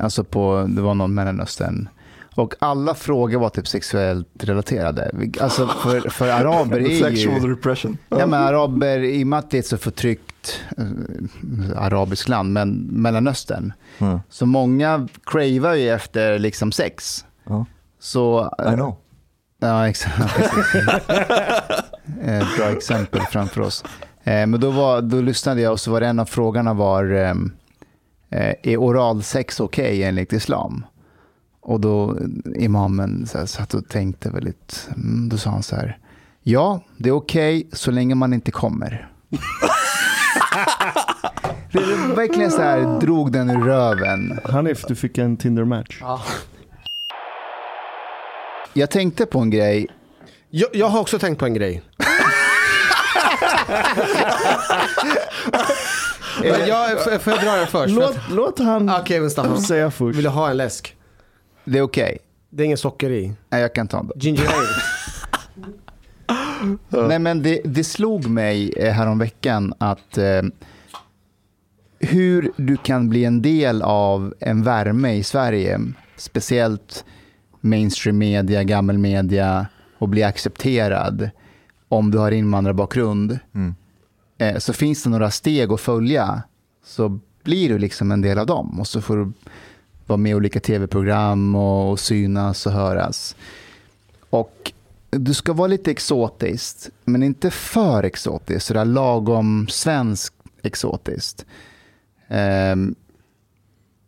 Alltså 0.00 0.24
på, 0.24 0.66
det 0.68 0.82
var 0.82 0.94
någon 0.94 1.14
Mellanöstern. 1.14 1.88
Och 2.34 2.54
alla 2.58 2.94
frågor 2.94 3.38
var 3.38 3.48
typ 3.48 3.68
sexuellt 3.68 4.28
relaterade. 4.38 5.10
Alltså 5.40 5.66
för, 5.66 6.10
för 6.10 6.28
araber 6.28 6.80
är 6.90 7.02
Sexual 7.02 7.42
ju... 7.42 7.52
repression. 7.52 7.98
Ja, 8.08 8.26
men 8.26 8.42
araber, 8.42 8.98
i 8.98 9.22
och 9.22 9.26
med 9.26 9.38
att 9.38 9.50
det 9.50 9.56
är 9.56 9.58
ett 9.58 9.66
så 9.66 9.78
förtryckt 9.78 10.60
eh, 10.76 11.82
arabiskt 11.82 12.28
land, 12.28 12.52
men 12.52 12.78
Mellanöstern. 12.78 13.72
Mm. 13.98 14.20
Så 14.28 14.46
många 14.46 15.08
cravar 15.24 15.74
ju 15.74 15.90
efter 15.90 16.38
liksom 16.38 16.72
sex. 16.72 17.24
Ja. 17.44 17.66
Så, 17.98 18.54
I 18.70 18.74
know. 18.74 18.96
Ja, 19.58 19.88
exakt. 19.88 20.14
Eh, 22.22 22.46
Bra 22.58 22.70
exempel 22.70 23.20
framför 23.30 23.60
oss. 23.60 23.84
Eh, 24.26 24.46
Men 24.46 24.60
då, 24.60 24.70
var, 24.70 25.02
då 25.02 25.20
lyssnade 25.20 25.60
jag 25.60 25.72
och 25.72 25.80
så 25.80 25.90
var 25.90 26.00
det 26.00 26.06
en 26.06 26.18
av 26.18 26.24
frågorna 26.24 26.74
var, 26.74 27.04
ehm, 27.04 27.52
eh, 28.30 28.54
är 28.62 28.76
oralsex 28.76 29.60
okej 29.60 30.02
enligt 30.02 30.32
islam? 30.32 30.86
Och 31.60 31.80
då 31.80 32.18
imamen 32.54 33.26
så 33.26 33.38
här, 33.38 33.46
satt 33.46 33.74
och 33.74 33.88
tänkte 33.88 34.30
väldigt, 34.30 34.88
mm, 34.96 35.28
då 35.28 35.38
sa 35.38 35.50
han 35.50 35.62
så 35.62 35.76
här, 35.76 35.98
ja 36.42 36.80
det 36.96 37.08
är 37.08 37.12
okej 37.12 37.58
okay, 37.58 37.70
så 37.72 37.90
länge 37.90 38.14
man 38.14 38.32
inte 38.32 38.50
kommer. 38.50 39.10
det 41.72 41.78
är 41.78 42.16
verkligen 42.16 42.50
så 42.50 42.62
här, 42.62 43.00
drog 43.00 43.32
den 43.32 43.50
ur 43.50 43.64
röven. 43.64 44.40
Hanif, 44.44 44.84
du 44.88 44.94
fick 44.94 45.18
en 45.18 45.36
Tinder-match. 45.36 45.98
Ja. 46.00 46.22
Jag 48.72 48.90
tänkte 48.90 49.26
på 49.26 49.38
en 49.38 49.50
grej. 49.50 49.86
Jag, 50.50 50.68
jag 50.72 50.86
har 50.86 51.00
också 51.00 51.18
tänkt 51.18 51.38
på 51.38 51.46
en 51.46 51.54
grej. 51.54 51.82
Jag, 56.68 57.04
får 57.04 57.18
får 57.18 57.32
jag 57.32 57.42
dra 57.42 57.56
den 57.56 57.66
först? 57.66 57.94
Låt, 57.94 58.16
låt 58.30 58.58
han 58.58 58.90
Okej, 58.90 59.20
men 59.20 59.30
Staffan. 59.30 59.60
säga 59.60 59.90
först. 59.90 60.16
Vill 60.16 60.24
du 60.24 60.30
ha 60.30 60.50
en 60.50 60.56
läsk? 60.56 60.96
Det 61.64 61.78
är 61.78 61.82
okej. 61.82 62.18
Det 62.50 62.62
är 62.62 62.64
ingen 62.64 62.78
socker 62.78 63.10
i. 63.10 63.32
Nej, 63.48 63.60
jag 63.60 63.74
kan 63.74 63.88
ta 63.88 64.02
den. 64.02 64.12
Ginger 64.16 64.42
ale. 64.46 64.66
Nej, 67.08 67.18
men 67.18 67.42
det, 67.42 67.60
det 67.64 67.84
slog 67.84 68.26
mig 68.26 68.72
eh, 68.76 68.92
häromveckan 68.92 69.74
att 69.78 70.18
eh, 70.18 70.42
hur 71.98 72.52
du 72.56 72.76
kan 72.76 73.08
bli 73.08 73.24
en 73.24 73.42
del 73.42 73.82
av 73.82 74.34
en 74.40 74.62
värme 74.62 75.14
i 75.14 75.22
Sverige, 75.22 75.80
speciellt 76.16 77.04
mainstream 77.60 78.18
media, 78.18 78.62
gammal 78.62 78.98
media 78.98 79.66
och 79.98 80.08
bli 80.08 80.22
accepterad 80.22 81.30
om 81.88 82.10
du 82.10 82.18
har 82.18 82.30
invandrarbakgrund. 82.30 83.38
Eh, 84.38 84.58
så 84.58 84.72
finns 84.72 85.02
det 85.02 85.10
några 85.10 85.30
steg 85.30 85.72
att 85.72 85.80
följa 85.80 86.42
så 86.84 87.18
blir 87.42 87.68
du 87.68 87.78
liksom 87.78 88.12
en 88.12 88.20
del 88.20 88.38
av 88.38 88.46
dem 88.46 88.80
och 88.80 88.86
så 88.86 89.00
får 89.00 89.16
du 89.16 89.32
vara 90.06 90.16
med 90.16 90.32
i 90.32 90.34
olika 90.34 90.60
tv-program 90.60 91.54
och, 91.54 91.90
och 91.90 92.00
synas 92.00 92.66
och 92.66 92.72
höras. 92.72 93.36
Och 94.30 94.72
du 95.10 95.34
ska 95.34 95.52
vara 95.52 95.68
lite 95.68 95.90
exotiskt, 95.90 96.90
men 97.04 97.22
inte 97.22 97.50
för 97.50 98.02
exotiskt, 98.02 98.66
sådär 98.66 98.84
lagom 98.84 99.66
svensk 99.68 100.34
exotiskt. 100.62 101.46
Ehm, 102.28 102.94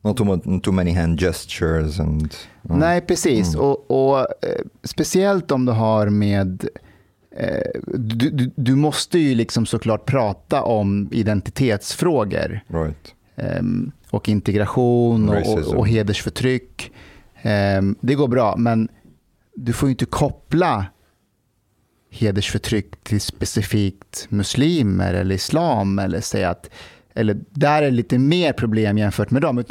Not 0.03 0.17
too, 0.17 0.61
too 0.61 0.73
many 0.73 0.93
hand 0.93 1.21
gestures 1.21 2.01
and... 2.01 2.35
Mm. 2.69 2.79
Nej, 2.79 3.01
precis. 3.01 3.55
Och, 3.55 3.91
och 3.91 4.19
eh, 4.21 4.63
speciellt 4.83 5.51
om 5.51 5.65
du 5.65 5.73
har 5.73 6.09
med... 6.09 6.69
Eh, 7.39 7.81
du, 7.87 8.31
du, 8.31 8.51
du 8.57 8.75
måste 8.75 9.19
ju 9.19 9.35
liksom 9.35 9.67
såklart 9.67 10.07
prata 10.07 10.63
om 10.63 11.09
identitetsfrågor. 11.13 12.61
Right. 12.69 13.15
Ehm, 13.37 13.93
och 14.11 14.29
integration 14.29 15.29
och, 15.29 15.77
och, 15.77 15.89
hedersförtryck. 15.89 16.93
Ehm, 17.43 17.97
det 18.01 18.15
går 18.15 18.29
bra, 18.29 18.57
men 18.57 18.89
du 19.55 19.73
får 19.73 19.89
ju 19.89 19.91
inte 19.91 20.05
koppla 20.05 20.87
hedersförtryck 22.11 23.05
till 23.05 23.21
specifikt 23.21 24.27
muslimer 24.29 25.15
eller 25.15 25.35
islam 25.35 25.99
eller 25.99 26.21
säga 26.21 26.51
att 26.51 26.71
eller 27.15 27.39
där 27.51 27.83
är 27.83 27.91
lite 27.91 28.19
mer 28.19 28.53
problem 28.53 28.99
jämfört 28.99 29.31
med 29.31 29.43
dem. 29.43 29.65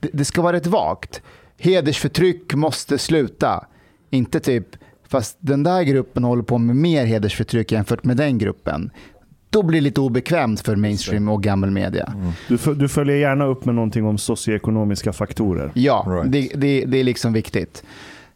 Det, 0.00 0.10
det 0.12 0.24
ska 0.24 0.42
vara 0.42 0.56
rätt 0.56 0.66
vagt. 0.66 1.22
Hedersförtryck 1.58 2.54
måste 2.54 2.98
sluta. 2.98 3.66
Inte 4.10 4.40
typ, 4.40 4.66
fast 5.10 5.36
den 5.40 5.62
där 5.62 5.82
gruppen 5.82 6.24
håller 6.24 6.42
på 6.42 6.58
med 6.58 6.76
mer 6.76 7.04
hedersförtryck 7.04 7.72
jämfört 7.72 8.04
med 8.04 8.16
den 8.16 8.38
gruppen. 8.38 8.90
Då 9.50 9.62
blir 9.62 9.80
det 9.80 9.84
lite 9.84 10.00
obekvämt 10.00 10.60
för 10.60 10.76
mainstream 10.76 11.28
och 11.28 11.42
gammal 11.42 11.70
media. 11.70 12.14
Du, 12.48 12.54
f- 12.54 12.68
du 12.76 12.88
följer 12.88 13.16
gärna 13.16 13.44
upp 13.44 13.64
med 13.64 13.74
någonting 13.74 14.04
om 14.06 14.18
socioekonomiska 14.18 15.12
faktorer. 15.12 15.70
Ja, 15.74 16.04
Right. 16.08 16.32
det, 16.32 16.60
det, 16.60 16.84
det 16.84 16.98
är 16.98 17.04
liksom 17.04 17.32
viktigt. 17.32 17.82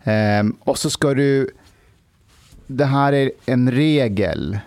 Ehm, 0.04 0.56
och 0.60 0.78
så 0.78 0.90
ska 0.90 1.14
du... 1.14 1.50
Det 2.66 2.84
här 2.84 3.12
är 3.12 3.30
en 3.46 3.70
regel. 3.70 4.58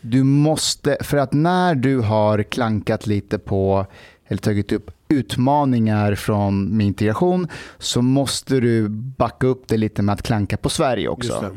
Du 0.00 0.22
måste... 0.22 0.96
För 1.00 1.16
att 1.16 1.32
när 1.32 1.74
du 1.74 1.98
har 2.00 2.42
klankat 2.42 3.06
lite 3.06 3.38
på 3.38 3.86
eller 4.26 4.38
tagit 4.40 4.72
upp 4.72 4.90
utmaningar 5.12 6.14
från 6.14 6.76
med 6.76 6.86
integration 6.86 7.48
så 7.78 8.02
måste 8.02 8.60
du 8.60 8.88
backa 8.88 9.46
upp 9.46 9.68
det 9.68 9.76
lite 9.76 10.02
med 10.02 10.12
att 10.12 10.22
klanka 10.22 10.56
på 10.56 10.68
Sverige 10.68 11.08
också. 11.08 11.56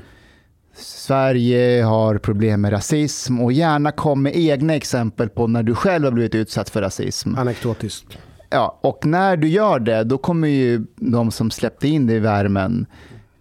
Sverige 0.78 1.84
har 1.84 2.18
problem 2.18 2.62
med 2.62 2.72
rasism 2.72 3.42
och 3.42 3.52
gärna 3.52 3.92
kom 3.92 4.24
med 4.24 4.36
egna 4.36 4.76
exempel 4.76 5.30
på 5.30 5.48
när 5.48 5.64
du 5.64 5.76
själv 5.76 6.06
har 6.06 6.12
blivit 6.12 6.36
utsatt 6.36 6.70
för 6.70 6.82
rasism. 6.82 7.36
Anekdotiskt. 7.36 8.18
Ja, 8.50 8.80
och 8.82 9.06
när 9.06 9.38
du 9.38 9.48
gör 9.48 9.80
det, 9.80 10.04
då 10.04 10.18
kommer 10.18 10.48
ju 10.48 10.86
de 10.96 11.32
som 11.32 11.52
släppte 11.52 11.88
in 11.88 12.08
dig 12.08 12.16
i 12.16 12.20
värmen, 12.20 12.86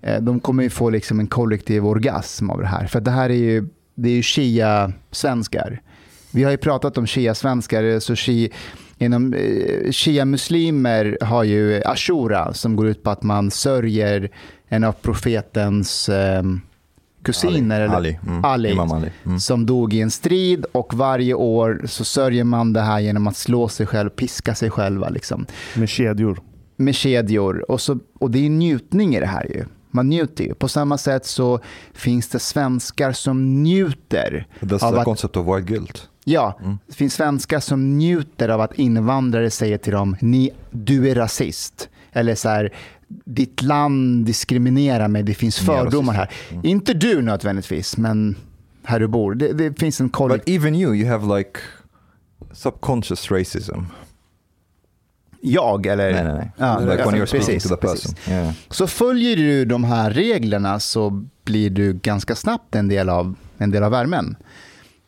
eh, 0.03 0.23
de 0.23 0.41
kommer 0.41 0.63
ju 0.63 0.71
få 0.71 0.91
liksom 0.91 1.21
en 1.21 1.27
kollektiv 1.27 1.87
orgasm 1.87 2.51
av 2.51 2.61
det 2.61 2.67
här. 2.67 2.87
För 2.87 3.01
det 3.01 3.11
här 3.11 3.31
är 3.31 3.35
ju, 3.35 3.69
det 3.95 4.09
är 4.09 4.15
ju 4.15 4.23
shia-svenskar. 4.23 5.81
Vi 6.31 6.45
har 6.45 6.51
ju 6.51 6.57
pratat 6.57 6.99
om 6.99 7.07
shia-svenskar, 7.07 8.01
så 8.01 8.17
shi, 8.17 8.51
inom 9.05 9.35
eh, 9.35 9.91
shia-muslimer 9.91 11.19
har 11.21 11.45
ju 11.45 11.83
ashura 11.85 12.55
som 12.55 12.77
går 12.77 12.87
ut 12.89 13.03
på 13.03 13.11
att 13.11 13.23
man 13.23 13.51
sörjer 13.51 14.31
en 14.69 14.85
av 14.85 14.93
profetens 14.93 16.09
eh, 16.09 16.43
kusiner, 17.25 17.81
Ali. 17.81 17.85
eller 17.85 17.97
Ali. 17.97 18.19
Mm. 18.27 18.45
Ali, 18.45 18.71
Imam 18.71 18.93
Ali. 18.93 19.11
Mm. 19.27 19.41
som 19.41 19.67
dog 19.67 19.95
i 19.95 20.01
en 20.01 20.11
strid 20.11 20.65
och 20.73 20.95
varje 20.95 21.35
år 21.35 21.83
så 21.87 22.05
sörjer 22.05 22.45
man 22.45 22.73
det 22.73 22.81
här 22.81 23.01
genom 23.01 23.27
att 23.27 23.37
slå 23.37 23.69
sig 23.69 23.87
själv, 23.87 24.11
piska 24.11 24.55
sig 24.55 24.71
själva 24.71 25.09
liksom, 25.09 25.47
Med 25.75 25.89
kedjor. 25.89 26.41
med 26.77 26.95
kedjor. 26.95 27.71
Och, 27.71 27.81
så, 27.81 27.99
och 28.19 28.31
det 28.31 28.47
är 28.47 28.51
njutning 28.51 29.17
i 29.17 29.21
det 29.21 29.27
här 29.27 29.45
ju. 29.45 29.65
Man 29.91 30.09
njuter 30.09 30.45
ju. 30.45 30.55
På 30.55 30.69
samma 30.69 30.99
sätt 30.99 31.27
så 31.27 31.61
finns 31.93 32.29
det 32.29 32.39
svenskar 32.39 33.13
som 33.13 33.63
njuter 33.63 34.47
That's 34.61 34.85
av 34.85 34.93
the 34.93 34.99
att 34.99 35.05
concept 35.05 35.37
of 35.37 35.47
white 35.47 35.73
guilt. 35.73 36.09
Ja, 36.25 36.59
det 36.87 36.95
finns 36.95 37.15
svenskar 37.15 37.61
som 37.61 37.99
njuter 37.99 38.49
av 38.49 38.61
att 38.61 38.79
invandrare 38.79 39.51
säger 39.51 39.79
till 39.79 39.93
dem, 39.93 40.17
Ni, 40.21 40.51
du 40.71 41.11
är 41.11 41.15
rasist. 41.15 41.89
Eller 42.13 42.35
så 42.35 42.49
här, 42.49 42.73
ditt 43.09 43.63
land 43.63 44.27
diskriminerar 44.27 45.09
mig, 45.09 45.23
det 45.23 45.35
finns 45.35 45.59
fördomar 45.59 46.13
här. 46.13 46.25
rasist. 46.25 46.65
Inte 46.65 46.95
du 46.95 47.23
nödvändigtvis, 47.23 47.97
men 47.97 48.37
här 48.85 49.01
du 49.01 49.07
bor. 49.07 49.35
Det, 49.35 49.53
det 49.53 49.79
finns 49.79 50.01
en 50.01 50.07
But 50.07 50.15
kollektiv... 50.15 50.55
even 50.61 50.75
you, 50.75 50.95
you 50.95 51.11
have 51.11 51.39
like 51.39 51.61
subconscious 52.53 53.31
racism. 53.31 53.81
Jag, 55.41 55.87
eller? 55.87 56.13
Nej, 56.13 56.25
nej, 56.25 56.35
nej. 56.35 56.53
Ja, 56.57 56.79
like 56.79 57.05
when 57.05 57.15
you're 57.15 57.31
precis, 57.31 57.43
speaking 57.43 57.61
to 57.61 57.69
the 57.69 57.77
precis. 57.77 58.15
person. 58.15 58.35
Yeah. 58.35 58.53
Så 58.71 58.87
följer 58.87 59.37
du 59.37 59.65
de 59.65 59.85
här 59.85 60.11
reglerna 60.11 60.81
så 60.81 61.25
blir 61.45 61.71
du 61.71 61.93
ganska 61.93 62.35
snabbt 62.35 62.75
en 62.75 62.89
del 62.89 63.09
av, 63.09 63.35
en 63.59 63.71
del 63.71 63.83
av 63.83 63.91
värmen. 63.91 64.37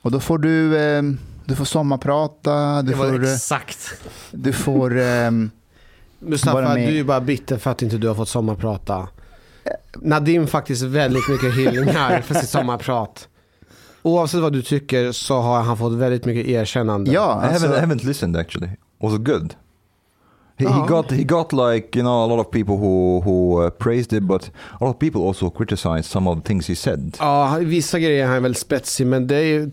Och 0.07 0.13
då 0.13 0.21
får 0.21 0.39
du, 0.39 0.79
eh, 0.79 1.03
du 1.45 1.57
får 1.57 1.65
sommarprata, 1.65 2.83
du 2.83 2.91
Det 2.91 2.99
var 2.99 3.09
får, 3.09 3.25
eh, 3.25 3.33
exakt. 3.33 3.79
du 4.31 4.53
får 4.53 4.99
eh, 4.99 5.31
Mustafa, 6.19 6.75
du 6.75 6.81
är 6.81 6.91
ju 6.91 7.05
bara 7.05 7.21
bitter 7.21 7.59
för 7.59 7.71
att 7.71 7.83
inte 7.83 7.99
du 7.99 8.09
har 8.09 8.15
fått 8.15 8.29
sommarprata. 8.29 9.09
Nadim 9.95 10.47
faktiskt 10.47 10.83
väldigt 10.83 11.29
mycket 11.29 11.55
hyllningar 11.55 12.21
för 12.21 12.35
sitt 12.35 12.49
sommarprat. 12.49 13.29
Oavsett 14.03 14.41
vad 14.41 14.53
du 14.53 14.63
tycker 14.63 15.13
så 15.13 15.41
har 15.41 15.63
han 15.63 15.77
fått 15.77 15.93
väldigt 15.93 16.25
mycket 16.25 16.47
erkännande. 16.47 17.11
ja, 17.11 17.43
I, 17.43 17.47
haven't, 17.47 17.53
alltså, 17.53 17.67
I 17.67 17.81
haven't 17.81 18.07
listened 18.07 18.37
actually. 18.37 18.71
Was 19.01 19.15
it 19.15 19.25
good? 19.25 19.55
He, 20.59 20.65
he 20.65 20.87
got 20.89 21.13
he 21.13 21.25
got 21.25 21.53
like 21.53 21.99
you 21.99 22.03
know 22.03 22.25
a 22.25 22.27
lot 22.27 22.41
of 22.41 22.51
people 22.51 22.77
who 22.77 23.21
who 23.21 23.63
uh, 23.63 23.71
praised 23.71 24.13
it, 24.13 24.23
but 24.23 24.51
a 24.81 24.85
lot 24.85 24.91
of 24.91 24.99
people 24.99 25.21
also 25.21 25.51
criticized 25.51 26.05
some 26.05 26.31
of 26.31 26.37
the 26.37 26.43
things 26.49 26.69
he 26.69 26.75
said. 26.75 27.17
Ja, 27.19 27.59
vissa 27.61 27.99
grejer 27.99 28.25
är 28.25 28.29
han 28.29 28.43
väldigt 28.43 28.61
spetsig, 28.61 29.07
men 29.07 29.27
det 29.27 29.37
är 29.37 29.45
ju, 29.45 29.71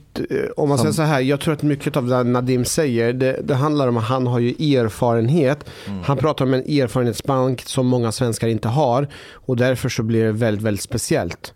om 0.57 0.69
man 0.69 0.77
säger 0.77 0.91
så 0.91 1.01
här, 1.01 1.19
jag 1.19 1.39
tror 1.39 1.53
att 1.53 1.63
mycket 1.63 1.97
av 1.97 2.07
det 2.07 2.23
Nadim 2.23 2.65
säger, 2.65 3.13
det, 3.13 3.39
det 3.43 3.55
handlar 3.55 3.87
om 3.87 3.97
att 3.97 4.03
han 4.03 4.27
har 4.27 4.39
ju 4.39 4.77
erfarenhet. 4.77 5.65
Han 6.03 6.17
pratar 6.17 6.45
om 6.45 6.53
en 6.53 6.61
erfarenhetsbank 6.61 7.61
som 7.61 7.87
många 7.87 8.11
svenskar 8.11 8.47
inte 8.47 8.67
har 8.67 9.07
och 9.33 9.57
därför 9.57 9.89
så 9.89 10.03
blir 10.03 10.25
det 10.25 10.31
väldigt, 10.31 10.63
väldigt 10.63 10.83
speciellt. 10.83 11.53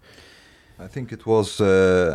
I 0.86 0.94
think 0.94 1.12
it 1.12 1.26
was 1.26 1.62
uh, 1.62 1.68
uh, 1.68 2.14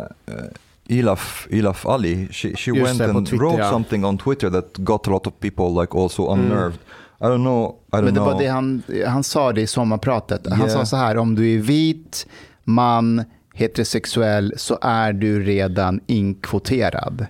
Ilaf 0.87 1.47
Ilaf 1.49 1.85
Ali. 1.85 2.27
She 2.31 2.55
she 2.55 2.71
Just 2.71 2.99
went 2.99 3.01
and 3.01 3.27
Twitter, 3.27 3.45
wrote 3.45 3.59
ja. 3.59 3.69
something 3.69 4.05
on 4.05 4.17
Twitter 4.17 4.49
that 4.49 4.77
got 4.77 5.07
a 5.07 5.09
lot 5.09 5.27
of 5.27 5.33
people 5.39 5.81
like 5.81 5.95
also 5.95 6.33
unnerved. 6.33 6.79
I 7.19 7.23
don't 7.23 7.37
know. 7.43 7.75
I 7.91 7.95
don't 7.95 8.01
men 8.01 8.05
det 8.05 8.19
know. 8.19 8.25
var 8.33 8.39
det 8.41 8.47
han, 8.47 8.83
han 9.07 9.23
sa 9.23 9.53
det 9.53 9.61
i 9.61 9.67
sommarpratet. 9.67 10.47
Han 10.49 10.59
Yeah. 10.59 10.71
sa 10.73 10.85
så 10.85 10.95
här, 10.95 11.17
om 11.17 11.35
du 11.35 11.53
är 11.55 11.57
vit, 11.59 12.27
man, 12.63 13.23
heterosexuell 13.53 14.53
så 14.57 14.77
är 14.81 15.13
du 15.13 15.43
redan 15.43 15.99
inkvoterad. 16.07 17.25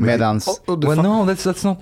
Medans, 0.00 0.60
och 0.66 0.78
det 0.78 0.86
well, 0.88 1.02
no, 1.02 1.08
that's 1.24 1.52
that's 1.52 1.66
not. 1.66 1.78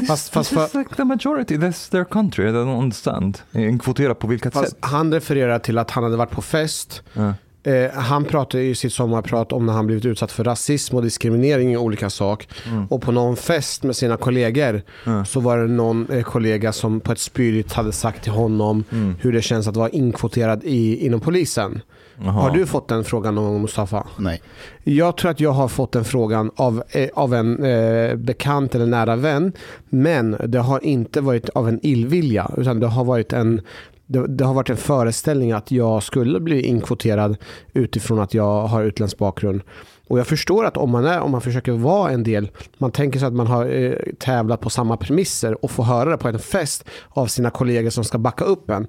This, 0.00 0.08
Fast- 0.08 0.32
fast 0.32 0.50
this 0.50 0.68
is 0.68 0.74
like 0.74 0.94
the 0.96 1.04
majority. 1.04 1.56
That's 1.56 1.90
their 1.90 2.04
country. 2.04 2.44
I 2.48 2.52
don't 2.52 2.78
understand. 2.78 3.38
En 3.52 3.78
kvotera 3.78 4.14
på 4.14 4.26
vilket 4.26 4.52
Fast 4.52 4.68
sätt? 4.70 4.78
han 4.80 5.12
refererar 5.14 5.58
till 5.58 5.78
att 5.78 5.90
han 5.90 6.04
hade 6.04 6.16
varit 6.16 6.30
på 6.30 6.42
fest 6.42 7.02
Ja. 7.14 7.34
Eh, 7.64 7.90
han 7.94 8.24
pratar 8.24 8.58
i 8.58 8.74
sitt 8.74 8.92
sommarprat 8.92 9.52
om 9.52 9.66
när 9.66 9.72
han 9.72 9.86
blivit 9.86 10.04
utsatt 10.04 10.32
för 10.32 10.44
rasism 10.44 10.96
och 10.96 11.02
diskriminering 11.02 11.72
i 11.72 11.76
olika 11.76 12.10
sak. 12.10 12.48
Mm. 12.68 12.86
Och 12.86 13.02
på 13.02 13.12
någon 13.12 13.36
fest 13.36 13.82
med 13.82 13.96
sina 13.96 14.16
kollegor 14.16 14.82
så 15.24 15.40
var 15.40 15.58
det 15.58 15.66
någon 15.68 16.10
eh, 16.10 16.22
kollega 16.22 16.72
som 16.72 17.00
på 17.00 17.12
ett 17.12 17.18
spydigt 17.18 17.72
hade 17.72 17.92
sagt 17.92 18.22
till 18.22 18.32
honom 18.32 18.84
Mm. 18.92 19.14
hur 19.20 19.32
det 19.32 19.42
känns 19.42 19.68
att 19.68 19.76
vara 19.76 19.88
inkvoterad 19.88 20.64
i, 20.64 21.06
inom 21.06 21.20
polisen. 21.20 21.80
Jaha. 22.24 22.30
Har 22.32 22.50
du 22.50 22.66
fått 22.66 22.88
den 22.88 23.04
frågan 23.04 23.34
någon 23.34 23.52
gång 23.52 23.62
Mustafa? 23.62 24.06
Nej. 24.16 24.42
Jag 24.84 25.16
tror 25.16 25.30
att 25.30 25.40
jag 25.40 25.50
har 25.52 25.68
fått 25.68 25.92
den 25.92 26.04
frågan 26.04 26.50
av, 26.56 26.82
eh, 26.90 27.08
av 27.14 27.34
en 27.34 27.64
eh, 27.64 28.14
bekant 28.16 28.74
eller 28.74 28.86
nära 28.86 29.16
vän. 29.16 29.52
Men 29.88 30.36
det 30.46 30.58
har 30.58 30.84
inte 30.84 31.20
varit 31.20 31.48
av 31.48 31.68
en 31.68 31.80
illvilja. 31.86 32.50
Utan 32.56 32.80
det 32.80 32.86
har 32.86 33.04
varit 33.04 33.32
en 33.32 33.60
det, 34.06 34.26
det 34.26 34.44
har 34.44 34.54
varit 34.54 34.70
en 34.70 34.76
föreställning 34.76 35.52
att 35.52 35.70
jag 35.70 36.02
skulle 36.02 36.40
bli 36.40 36.60
inkvoterad 36.60 37.36
utifrån 37.72 38.20
att 38.20 38.34
jag 38.34 38.66
har 38.66 38.82
utländsk 38.82 39.18
bakgrund. 39.18 39.62
Och 40.08 40.18
jag 40.18 40.26
förstår 40.26 40.64
att 40.64 40.76
om 40.76 40.90
man, 40.90 41.06
är, 41.06 41.20
om 41.20 41.30
man 41.30 41.40
försöker 41.40 41.72
vara 41.72 42.10
en 42.10 42.22
del, 42.22 42.50
man 42.78 42.92
tänker 42.92 43.18
sig 43.18 43.28
att 43.28 43.34
man 43.34 43.46
har 43.46 43.66
eh, 43.66 43.94
tävlat 44.18 44.60
på 44.60 44.70
samma 44.70 44.96
premisser 44.96 45.64
och 45.64 45.70
får 45.70 45.84
höra 45.84 46.10
det 46.10 46.16
på 46.16 46.28
en 46.28 46.38
fest 46.38 46.84
av 47.08 47.26
sina 47.26 47.50
kollegor 47.50 47.90
som 47.90 48.04
ska 48.04 48.18
backa 48.18 48.44
upp 48.44 48.70
en. 48.70 48.86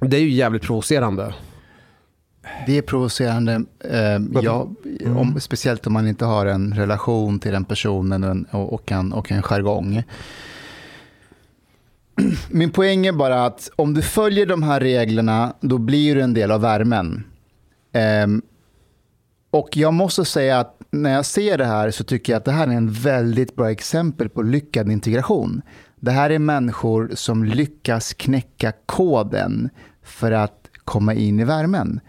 Det 0.00 0.16
är 0.16 0.20
ju 0.20 0.30
jävligt 0.30 0.62
provocerande. 0.62 1.34
Det 2.66 2.78
är 2.78 2.82
provocerande, 2.82 3.64
eh, 3.84 4.42
ja, 4.42 4.68
om, 5.16 5.40
speciellt 5.40 5.86
om 5.86 5.92
man 5.92 6.08
inte 6.08 6.24
har 6.24 6.46
en 6.46 6.74
relation 6.74 7.38
till 7.38 7.52
den 7.52 7.64
personen 7.64 8.24
och 8.24 8.30
en, 8.30 8.46
och, 8.50 8.72
och 8.72 8.92
en, 8.92 9.12
och 9.12 9.32
en 9.32 9.42
jargong. 9.42 10.02
Min 12.50 12.70
poäng 12.70 13.06
är 13.06 13.12
bara 13.12 13.44
att 13.44 13.70
om 13.76 13.94
du 13.94 14.02
följer 14.02 14.46
de 14.46 14.62
här 14.62 14.80
reglerna, 14.80 15.54
då 15.60 15.78
blir 15.78 16.14
du 16.14 16.20
en 16.20 16.34
del 16.34 16.50
av 16.50 16.60
värmen. 16.60 17.24
Um, 18.24 18.42
och 19.50 19.76
jag 19.76 19.94
måste 19.94 20.24
säga 20.24 20.60
att 20.60 20.80
när 20.90 21.12
jag 21.12 21.26
ser 21.26 21.58
det 21.58 21.64
här 21.64 21.90
så 21.90 22.04
tycker 22.04 22.32
jag 22.32 22.38
att 22.38 22.44
det 22.44 22.52
här 22.52 22.66
är 22.66 22.72
en 22.72 22.92
väldigt 22.92 23.56
bra 23.56 23.70
exempel 23.70 24.28
på 24.28 24.42
lyckad 24.42 24.90
integration. 24.90 25.62
Det 25.96 26.10
här 26.10 26.30
är 26.30 26.38
människor 26.38 27.10
som 27.14 27.44
lyckas 27.44 28.14
knäcka 28.14 28.72
koden 28.86 29.70
för 30.02 30.32
att 30.32 30.70
komma 30.84 31.14
in 31.14 31.40
i 31.40 31.44
värmen. 31.44 32.00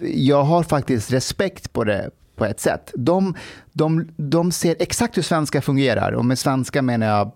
Jag 0.00 0.42
har 0.42 0.62
faktiskt 0.62 1.12
respekt 1.12 1.72
på 1.72 1.84
det 1.84 2.10
på 2.36 2.44
ett 2.44 2.60
sätt. 2.60 2.92
De, 2.94 3.34
de, 3.72 4.08
de 4.16 4.52
ser 4.52 4.76
exakt 4.78 5.16
hur 5.16 5.22
svenska 5.22 5.62
fungerar 5.62 6.12
och 6.12 6.24
med 6.24 6.38
svenska 6.38 6.82
menar 6.82 7.06
jag 7.06 7.32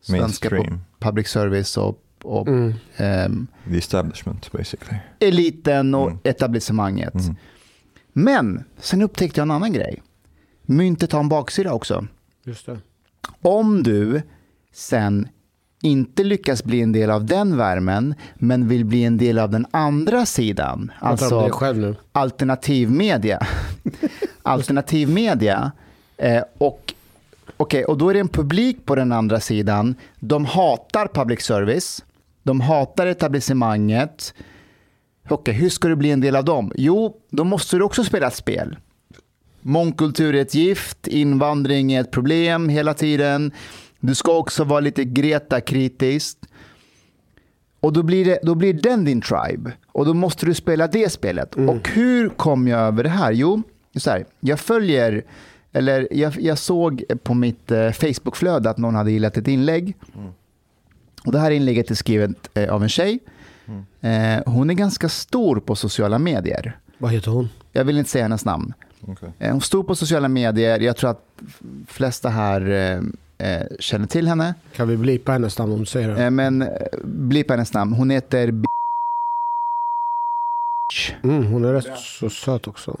svenska 0.00 0.50
på 0.50 0.66
public 0.98 1.28
service 1.28 1.76
och, 1.76 2.02
och 2.22 2.48
Mm. 2.48 2.74
ehm, 2.96 3.46
The 3.70 3.78
establishment 3.78 4.52
basically. 4.52 4.98
eliten 5.18 5.94
och 5.94 6.06
Mm. 6.06 6.18
etablissemanget. 6.24 7.14
Mm. 7.14 7.36
Men 8.12 8.64
sen 8.78 9.02
upptäckte 9.02 9.40
jag 9.40 9.44
en 9.46 9.50
annan 9.50 9.72
grej. 9.72 10.02
Myntet 10.62 11.12
har 11.12 11.20
en 11.20 11.28
baksida 11.28 11.72
också. 11.72 12.06
Just 12.44 12.66
det. 12.66 12.78
Om 13.42 13.82
du 13.82 14.22
sen 14.72 15.28
inte 15.82 16.24
lyckas 16.24 16.64
bli 16.64 16.80
en 16.80 16.92
del 16.92 17.10
av 17.10 17.24
den 17.24 17.56
värmen, 17.56 18.14
men 18.34 18.68
vill 18.68 18.84
bli 18.84 19.04
en 19.04 19.16
del 19.16 19.38
av 19.38 19.50
den 19.50 19.66
andra 19.70 20.26
sidan, 20.26 20.92
Jag 21.00 21.08
alltså 21.10 21.48
själv 21.52 21.78
nu. 21.78 21.96
alternativmedia. 22.12 23.46
alternativmedia. 24.42 25.72
Eh, 26.16 26.42
och, 26.58 26.94
okay, 27.62 27.84
och 27.84 27.98
då 27.98 28.08
är 28.08 28.14
det 28.14 28.20
en 28.20 28.28
publik 28.28 28.86
på 28.86 28.94
den 28.94 29.12
andra 29.12 29.40
sidan. 29.40 29.94
De 30.18 30.44
hatar 30.44 31.06
public 31.06 31.40
service. 31.40 32.04
De 32.42 32.60
hatar 32.60 33.06
etablissemanget. 33.06 34.34
Okej, 35.28 35.54
hur 35.54 35.68
ska 35.68 35.88
du 35.88 35.96
bli 35.96 36.10
en 36.10 36.20
del 36.20 36.36
av 36.36 36.44
dem? 36.44 36.72
Jo, 36.76 37.16
då 37.30 37.44
måste 37.44 37.76
du 37.76 37.82
också 37.82 38.04
spela 38.04 38.26
ett 38.26 38.34
spel. 38.34 38.76
Mångkultur 39.60 40.34
är 40.34 40.42
ett 40.42 40.54
gift, 40.54 41.06
invandring 41.06 41.92
är 41.92 42.00
ett 42.00 42.10
problem 42.10 42.68
hela 42.68 42.94
tiden. 42.94 43.52
Du 44.00 44.14
ska 44.14 44.36
också 44.36 44.64
vara 44.64 44.80
lite 44.80 45.04
Greta-kritisk. 45.04 46.38
Och 47.80 47.92
då 47.92 48.02
blir, 48.02 48.24
det, 48.24 48.38
då 48.42 48.54
blir 48.54 48.72
den 48.72 49.04
din 49.04 49.20
tribe. 49.20 49.72
Och 49.86 50.06
då 50.06 50.14
måste 50.14 50.46
du 50.46 50.54
spela 50.54 50.86
det 50.86 51.12
spelet. 51.12 51.54
Och 51.54 51.88
hur 51.88 52.28
kom 52.28 52.68
jag 52.68 52.80
över 52.80 53.02
det 53.02 53.08
här? 53.08 53.32
Jo, 53.32 53.62
så 53.96 54.10
här, 54.10 54.26
jag 54.40 54.60
följer, 54.60 55.24
eller 55.72 56.08
jag, 56.10 56.40
jag 56.40 56.58
såg 56.58 57.02
på 57.22 57.34
mitt 57.34 57.70
eh, 57.70 57.90
Facebookflöde 57.92 58.70
att 58.70 58.78
någon 58.78 58.94
hade 58.94 59.10
gillat 59.12 59.36
ett 59.36 59.48
inlägg. 59.48 59.96
Och 61.26 61.32
det 61.32 61.38
här 61.38 61.50
inlägget 61.50 61.90
är 61.90 61.94
skrivet 61.94 62.50
eh, 62.54 62.72
av 62.74 62.82
en 62.82 62.88
tjej. 62.88 63.18
Eh, 64.00 64.42
hon 64.46 64.70
är 64.70 64.74
ganska 64.74 65.08
stor 65.08 65.60
på 65.60 65.76
sociala 65.76 66.18
medier. 66.18 66.78
Vad 66.98 67.10
heter 67.12 67.30
hon? 67.30 67.48
Jag 67.72 67.84
vill 67.84 67.98
inte 67.98 68.10
säga 68.10 68.24
hennes 68.24 68.44
namn. 68.44 68.72
Okay. 69.06 69.28
Eh, 69.38 69.52
Hon 69.52 69.60
stod 69.60 69.86
på 69.86 69.94
sociala 69.96 70.28
medier. 70.28 70.80
Jag 70.80 70.96
tror 70.96 71.10
att 71.10 71.26
flesta 71.86 72.28
här 72.28 72.70
eh, 73.38 73.48
eh, 73.50 73.66
känner 73.78 74.06
till 74.06 74.28
henne. 74.28 74.54
Kan 74.76 74.88
vi 74.88 74.96
blipa 74.96 75.32
hennes 75.32 75.58
namn 75.58 75.72
om 75.72 75.78
du 75.80 75.86
säger 75.86 76.08
det? 76.08 76.24
Eh, 76.24 76.30
men 76.30 76.62
eh, 76.62 76.68
blipa 77.04 77.52
hennes 77.52 77.72
namn. 77.72 77.92
Hon 77.92 78.10
heter 78.10 78.50
B- 78.50 78.66
Mm, 81.22 81.46
hon 81.46 81.64
är 81.64 81.72
rätt 81.72 81.98
så 81.98 82.30
söt 82.30 82.66
också. 82.68 83.00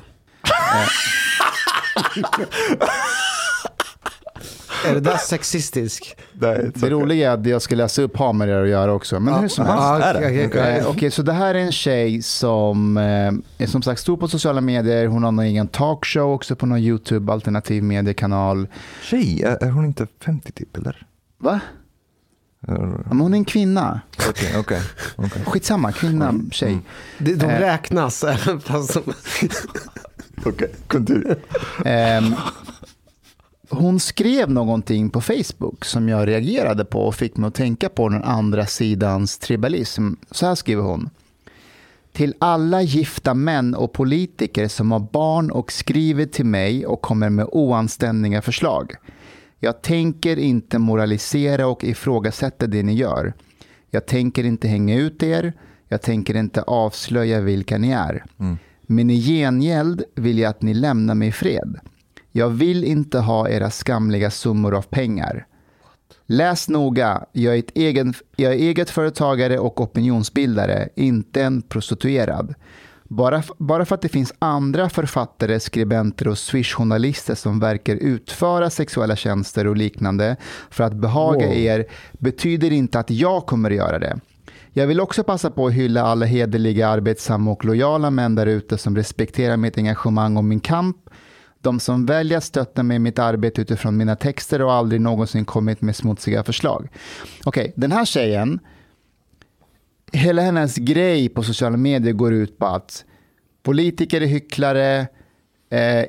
Är 4.86 4.94
det 4.94 5.00
där 5.00 5.16
sexistisk? 5.16 6.16
Det 6.32 6.90
roliga 6.90 7.30
är 7.30 7.34
att 7.34 7.46
jag 7.46 7.62
ska 7.62 7.74
läsa 7.74 8.02
upp 8.02 8.16
har 8.16 8.32
med 8.32 8.48
det 8.48 8.62
att 8.62 8.68
göra 8.68 8.92
också. 8.92 9.20
Men 9.20 9.34
hur 9.34 9.48
som 9.48 9.66
helst. 9.66 9.82
Ah, 9.82 10.12
okej. 10.16 10.50
Eh, 10.54 10.88
Okej, 10.88 11.10
så 11.10 11.22
det 11.22 11.32
här 11.32 11.54
är 11.54 11.58
en 11.58 11.72
tjej 11.72 12.22
som 12.22 12.96
eh, 12.96 13.64
är 13.64 13.66
som 13.66 13.82
sagt 13.82 14.00
stor 14.00 14.16
på 14.16 14.28
sociala 14.28 14.60
medier. 14.60 15.06
Hon 15.06 15.24
har 15.24 15.32
någon 15.32 15.44
egen 15.44 15.68
talkshow 15.68 16.32
också 16.32 16.56
på 16.56 16.66
någon 16.66 16.78
YouTube 16.78 17.32
alternativ 17.32 17.82
mediekanal. 17.82 18.68
Tjej, 19.02 19.42
är, 19.42 19.64
är 19.64 19.70
hon 19.70 19.84
inte 19.86 20.06
50 20.24 20.52
typ 20.52 20.76
eller? 20.76 21.06
Va? 21.38 21.60
Men 23.08 23.20
hon 23.20 23.32
är 23.34 23.38
en 23.38 23.44
kvinna. 23.44 24.00
Okej, 24.28 24.54
okej. 24.58 24.80
okej. 25.16 25.42
Skitsamma, 25.46 25.92
kvinna, 25.92 26.34
tjej. 26.50 26.78
De, 27.18 27.34
de 27.34 27.46
Eh. 27.46 27.60
räknas 27.60 28.24
även 28.28 28.60
fast 28.60 28.94
de... 28.94 29.02
Okej. 30.44 30.74
Ehm, 31.84 32.34
hon 33.70 34.00
skrev 34.00 34.50
någonting 34.50 35.10
på 35.10 35.20
Facebook 35.20 35.84
som 35.84 36.08
jag 36.08 36.28
reagerade 36.28 36.84
på 36.84 37.00
och 37.00 37.14
fick 37.14 37.36
mig 37.36 37.48
att 37.48 37.54
tänka 37.54 37.88
på 37.88 38.08
den 38.08 38.24
andra 38.24 38.66
sidans 38.66 39.38
tribalism. 39.38 40.12
Så 40.30 40.46
här 40.46 40.54
skriver 40.54 40.82
hon. 40.82 41.10
Till 42.12 42.34
alla 42.38 42.82
gifta 42.82 43.34
män 43.34 43.74
och 43.74 43.92
politiker 43.92 44.68
som 44.68 44.92
har 44.92 45.00
barn 45.00 45.50
och 45.50 45.72
skriver 45.72 46.26
till 46.26 46.46
mig 46.46 46.86
och 46.86 47.00
kommer 47.02 47.30
med 47.30 47.46
oanständiga 47.52 48.42
förslag. 48.42 48.94
Jag 49.60 49.82
tänker 49.82 50.38
inte 50.38 50.78
moralisera 50.78 51.66
och 51.66 51.84
ifrågasätta 51.84 52.66
det 52.66 52.82
ni 52.82 52.94
gör. 52.94 53.32
Jag 53.90 54.06
tänker 54.06 54.44
inte 54.44 54.68
hänga 54.68 54.96
ut 54.96 55.22
er. 55.22 55.52
Jag 55.88 56.02
tänker 56.02 56.36
inte 56.36 56.62
avslöja 56.62 57.40
vilka 57.40 57.78
ni 57.78 57.90
är. 57.90 58.24
Men 58.82 59.10
i 59.10 59.20
gengäld 59.20 60.02
vill 60.14 60.38
jag 60.38 60.50
att 60.50 60.62
ni 60.62 60.74
lämnar 60.74 61.14
mig 61.14 61.28
i 61.28 61.32
fred. 61.32 61.80
Jag 62.32 62.48
vill 62.48 62.84
inte 62.84 63.18
ha 63.18 63.48
era 63.48 63.70
skamliga 63.70 64.30
summor 64.30 64.74
av 64.74 64.82
pengar. 64.82 65.46
Läs 66.26 66.68
noga, 66.68 67.24
jag 67.32 67.56
är, 67.56 67.64
egen, 67.74 68.14
jag 68.36 68.52
är 68.52 68.56
eget 68.56 68.90
företagare 68.90 69.58
och 69.58 69.80
opinionsbildare, 69.80 70.88
inte 70.94 71.42
en 71.42 71.62
prostituerad. 71.62 72.54
Bara, 73.12 73.42
bara 73.58 73.84
för 73.84 73.94
att 73.94 74.02
det 74.02 74.08
finns 74.08 74.32
andra 74.38 74.88
författare, 74.88 75.60
skribenter 75.60 76.28
och 76.28 76.38
swishjournalister 76.38 77.34
som 77.34 77.60
verkar 77.60 77.94
utföra 77.96 78.70
sexuella 78.70 79.16
tjänster 79.16 79.66
och 79.66 79.76
liknande 79.76 80.36
för 80.70 80.84
att 80.84 80.94
behaga 80.94 81.46
Wow. 81.46 81.56
er 81.56 81.84
betyder 82.12 82.72
inte 82.72 82.98
att 82.98 83.10
jag 83.10 83.46
kommer 83.46 83.70
göra 83.70 83.98
det. 83.98 84.20
Jag 84.72 84.86
vill 84.86 85.00
också 85.00 85.24
passa 85.24 85.50
på 85.50 85.66
att 85.66 85.72
hylla 85.72 86.02
alla 86.02 86.26
hederliga, 86.26 86.88
arbetsamma 86.88 87.50
och 87.50 87.64
lojala 87.64 88.10
män 88.10 88.34
där 88.34 88.46
ute 88.46 88.78
som 88.78 88.96
respekterar 88.96 89.56
mitt 89.56 89.78
engagemang 89.78 90.36
och 90.36 90.44
min 90.44 90.60
kamp. 90.60 90.96
De 91.62 91.80
som 91.80 92.06
väljer 92.06 92.38
att 92.38 92.44
stötta 92.44 92.82
mig 92.82 92.96
i 92.96 92.98
mitt 92.98 93.18
arbete 93.18 93.62
utifrån 93.62 93.96
mina 93.96 94.16
texter 94.16 94.62
och 94.62 94.72
aldrig 94.72 95.00
någonsin 95.00 95.44
kommit 95.44 95.80
med 95.80 95.96
smutsiga 95.96 96.44
förslag. 96.44 96.88
Okej, 97.44 97.72
den 97.76 97.92
här 97.92 98.04
tjejen, 98.04 98.60
hela 100.12 100.42
hennes 100.42 100.76
grej 100.76 101.28
på 101.28 101.42
sociala 101.42 101.76
medier 101.76 102.12
går 102.12 102.32
ut 102.32 102.58
på 102.58 102.66
att 102.66 103.04
politiker 103.62 104.20
är 104.20 104.26
hycklare, 104.26 105.06
eh, 105.70 106.04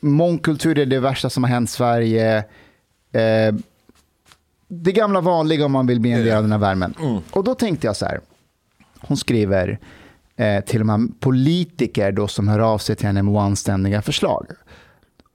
mångkultur 0.00 0.78
är 0.78 0.86
det 0.86 1.00
värsta 1.00 1.30
som 1.30 1.44
har 1.44 1.50
hänt 1.50 1.70
Sverige. 1.70 2.36
Eh, 3.12 3.54
det 4.68 4.92
gamla 4.92 5.20
vanliga 5.20 5.64
om 5.64 5.72
man 5.72 5.86
vill 5.86 6.00
bli 6.00 6.10
en 6.10 6.24
del 6.24 6.36
av 6.36 6.42
den 6.42 6.52
här 6.52 6.58
värmen. 6.58 6.94
Och 7.30 7.44
då 7.44 7.54
tänkte 7.54 7.86
jag 7.86 7.96
så 7.96 8.06
här, 8.06 8.20
hon 8.98 9.16
skriver 9.16 9.78
eh, 10.36 10.64
till 10.64 10.78
de 10.78 10.88
här 10.88 11.00
politiker 11.20 12.12
då 12.12 12.28
som 12.28 12.48
hör 12.48 12.58
av 12.58 12.78
sig 12.78 12.96
till 12.96 13.06
henne 13.06 13.22
med 13.22 13.34
oanständiga 13.34 14.02
förslag. 14.02 14.46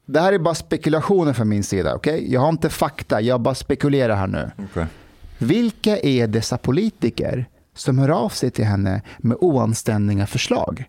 Det 0.05 0.19
här 0.19 0.33
är 0.33 0.39
bara 0.39 0.55
spekulationer 0.55 1.33
från 1.33 1.49
min 1.49 1.63
sida, 1.63 1.95
okej? 1.95 2.33
Jag 2.33 2.41
har 2.41 2.49
inte 2.49 2.69
fakta, 2.69 3.21
jag 3.21 3.41
bara 3.41 3.55
spekulerar 3.55 4.15
här 4.15 4.27
nu. 4.27 4.51
Okej. 4.71 4.85
Vilka 5.37 5.97
är 5.97 6.27
dessa 6.27 6.57
politiker 6.57 7.45
som 7.75 7.99
hör 7.99 8.09
av 8.09 8.29
sig 8.29 8.51
till 8.51 8.65
henne 8.65 9.01
med 9.19 9.37
oanständiga 9.41 10.27
förslag? 10.27 10.85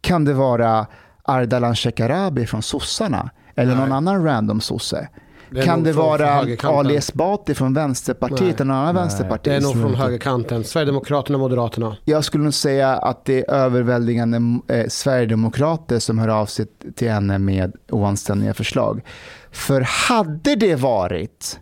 Kan 0.00 0.24
det 0.24 0.34
vara 0.34 0.86
Ardalan 1.22 1.76
Shekarabi 1.76 2.46
från 2.46 2.62
sossarna? 2.62 3.30
Eller 3.54 3.74
någon 3.74 3.92
annan 3.92 4.24
random 4.24 4.60
sosse? 4.60 5.08
Det 5.50 5.62
Kan 5.62 5.82
det 5.82 5.92
vara. 5.92 6.44
Ali 6.62 6.96
Esbati 6.96 7.54
från 7.54 7.74
Vänsterpartiet 7.74 8.60
eller 8.60 8.64
någon 8.64 8.76
annan 8.76 8.94
vänsterpartist? 8.94 9.44
Det 9.44 9.54
är 9.54 9.60
nog 9.60 9.72
från 9.72 9.94
högerkanten. 9.94 10.64
Sverigedemokraterna, 10.64 11.38
Moderaterna. 11.38 11.96
Jag 12.04 12.24
skulle 12.24 12.44
nog 12.44 12.54
säga 12.54 12.96
att 12.96 13.24
det 13.24 13.38
är 13.38 13.50
överväldigande 13.50 14.60
eh, 14.68 14.86
sverigedemokrater 14.88 15.98
som 15.98 16.18
hör 16.18 16.28
av 16.28 16.46
sig 16.46 16.66
till 16.96 17.10
henne 17.10 17.38
med 17.38 17.72
oanständiga 17.90 18.54
förslag. 18.54 19.02
För 19.50 19.80
hade 19.80 20.54
det 20.56 20.74
varit 20.76 21.60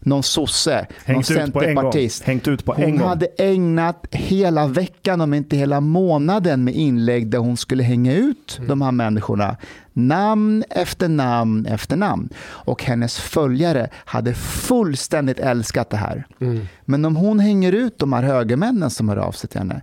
någon 0.00 0.22
sosse, 0.22 0.86
någon 1.06 1.14
Hängt 1.14 1.30
ut 1.30 1.36
på 1.36 1.42
en 1.42 1.50
gång. 1.52 1.62
centerpartist, 1.82 2.22
Hängt 2.22 2.48
ut 2.48 2.64
på 2.64 2.72
hon 2.72 2.84
en 2.84 2.98
gång. 2.98 3.08
hade 3.08 3.26
ägnat 3.38 4.06
hela 4.10 4.66
veckan, 4.66 5.20
om 5.20 5.34
inte 5.34 5.56
hela 5.56 5.80
månaden, 5.80 6.64
med 6.64 6.74
inlägg 6.74 7.30
där 7.30 7.38
hon 7.38 7.56
skulle 7.56 7.82
hänga 7.82 8.14
ut 8.14 8.54
Mm. 8.58 8.68
de 8.68 8.82
här 8.82 8.92
människorna. 8.92 9.56
Namn 9.92 10.64
efter 10.70 11.08
namn 11.08 11.66
efter 11.66 11.96
namn. 11.96 12.28
Och 12.46 12.84
hennes 12.84 13.18
följare 13.18 13.88
hade 13.94 14.34
fullständigt 14.34 15.38
älskat 15.38 15.90
det 15.90 15.96
här. 15.96 16.26
Mm. 16.40 16.66
Men 16.84 17.04
om 17.04 17.16
hon 17.16 17.40
hänger 17.40 17.72
ut 17.72 17.98
de 17.98 18.12
här 18.12 18.22
högermännen 18.22 18.90
som 18.90 19.08
hör 19.08 19.16
av 19.16 19.32
sig 19.32 19.50
till 19.50 19.58
henne, 19.58 19.82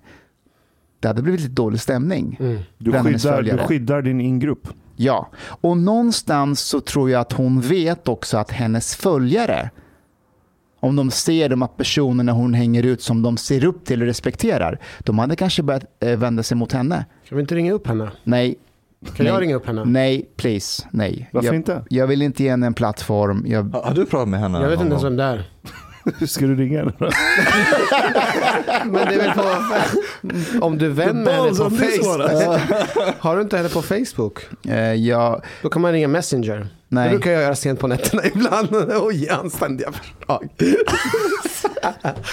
det 0.99 1.07
hade 1.07 1.22
blivit 1.22 1.41
lite 1.41 1.53
dålig 1.53 1.82
stämning. 1.82 2.38
Mm. 2.39 2.59
Du 2.78 2.91
skyddar, 2.91 3.41
du 3.41 3.57
skyddar 3.57 4.01
din 4.01 4.22
ingrupp. 4.22 4.68
Ja, 4.95 5.30
och 5.45 5.78
någonstans 5.78 6.59
så 6.59 6.82
tror 6.82 7.09
jag 7.09 7.22
att 7.22 7.32
hon 7.34 7.61
vet 7.61 8.07
också 8.07 8.38
att 8.38 8.51
hennes 8.51 8.95
följare, 8.95 9.70
om 10.86 10.96
de 10.96 11.12
ser 11.12 11.50
de 11.50 11.62
här 11.62 11.70
personerna 11.78 12.32
hon 12.32 12.54
hänger 12.54 12.84
ut 12.84 13.02
som 13.02 13.22
de 13.22 13.38
ser 13.38 13.66
upp 13.66 13.86
till 13.86 14.02
och 14.02 14.08
respekterar, 14.08 14.80
de 15.00 15.20
hade 15.20 15.36
kanske 15.36 15.64
börjat 15.64 15.84
eh, 16.00 16.18
vända 16.18 16.44
sig 16.44 16.58
mot 16.58 16.72
henne. 16.72 17.06
Kan 17.30 17.38
vi 17.38 17.42
inte 17.42 17.56
ringa 17.56 17.74
upp 17.74 17.88
henne? 17.88 18.12
Nej. 18.24 18.56
Kan 19.06 19.26
nej, 19.26 19.28
jag 19.28 19.42
ringa 19.42 19.56
upp 19.56 19.68
henne? 19.68 19.86
Nej, 19.86 20.30
please. 20.36 20.88
Nej. 20.92 21.30
Varför 21.34 21.48
jag, 21.48 21.56
inte? 21.56 21.84
Jag 21.90 22.08
vill 22.08 22.22
inte 22.22 22.44
ge 22.44 22.50
henne 22.50 22.68
en 22.68 22.74
plattform. 22.74 23.44
Jag, 23.48 23.64
Har 23.64 23.94
du 23.94 24.06
pratat 24.06 24.28
med 24.28 24.40
henne? 24.40 24.62
Jag 24.62 24.70
vet 24.70 24.80
inte 24.80 24.92
ens 24.92 25.04
vem 25.04 25.16
det 25.16 25.24
är. 25.24 25.50
Hur 26.20 26.28
ska 26.28 26.46
du 26.46 26.56
ringa 26.56 26.80
henne 26.80 26.94
då? 26.98 27.06
Men 28.86 28.94
det 28.94 29.14
är 29.14 29.18
väl 29.18 29.32
på... 29.32 30.66
Om 30.66 30.78
du 30.78 30.86
är 30.86 30.90
vän 30.90 31.24
med 31.24 31.34
henne 31.34 31.50
på 31.50 31.70
Facebook. 31.70 32.32
Har 33.20 33.36
du 33.36 33.42
inte 33.42 33.58
henne 33.58 33.70
på 33.70 33.82
Facebook? 33.82 34.40
eh, 34.66 34.94
jag, 34.94 35.42
Då 35.62 35.70
kan 35.70 35.82
man 35.82 35.92
ringa 35.92 36.08
Messenger. 36.08 36.68
Nej. 36.90 37.04
Det 37.04 37.10
brukar 37.10 37.32
jag 37.32 37.42
göra 37.42 37.56
sent 37.56 37.80
på 37.80 37.88
nätterna 37.88 38.26
ibland 38.36 38.76
och 38.76 39.14
ge 39.14 39.30
anständiga 39.30 39.92
förslag. 39.92 40.50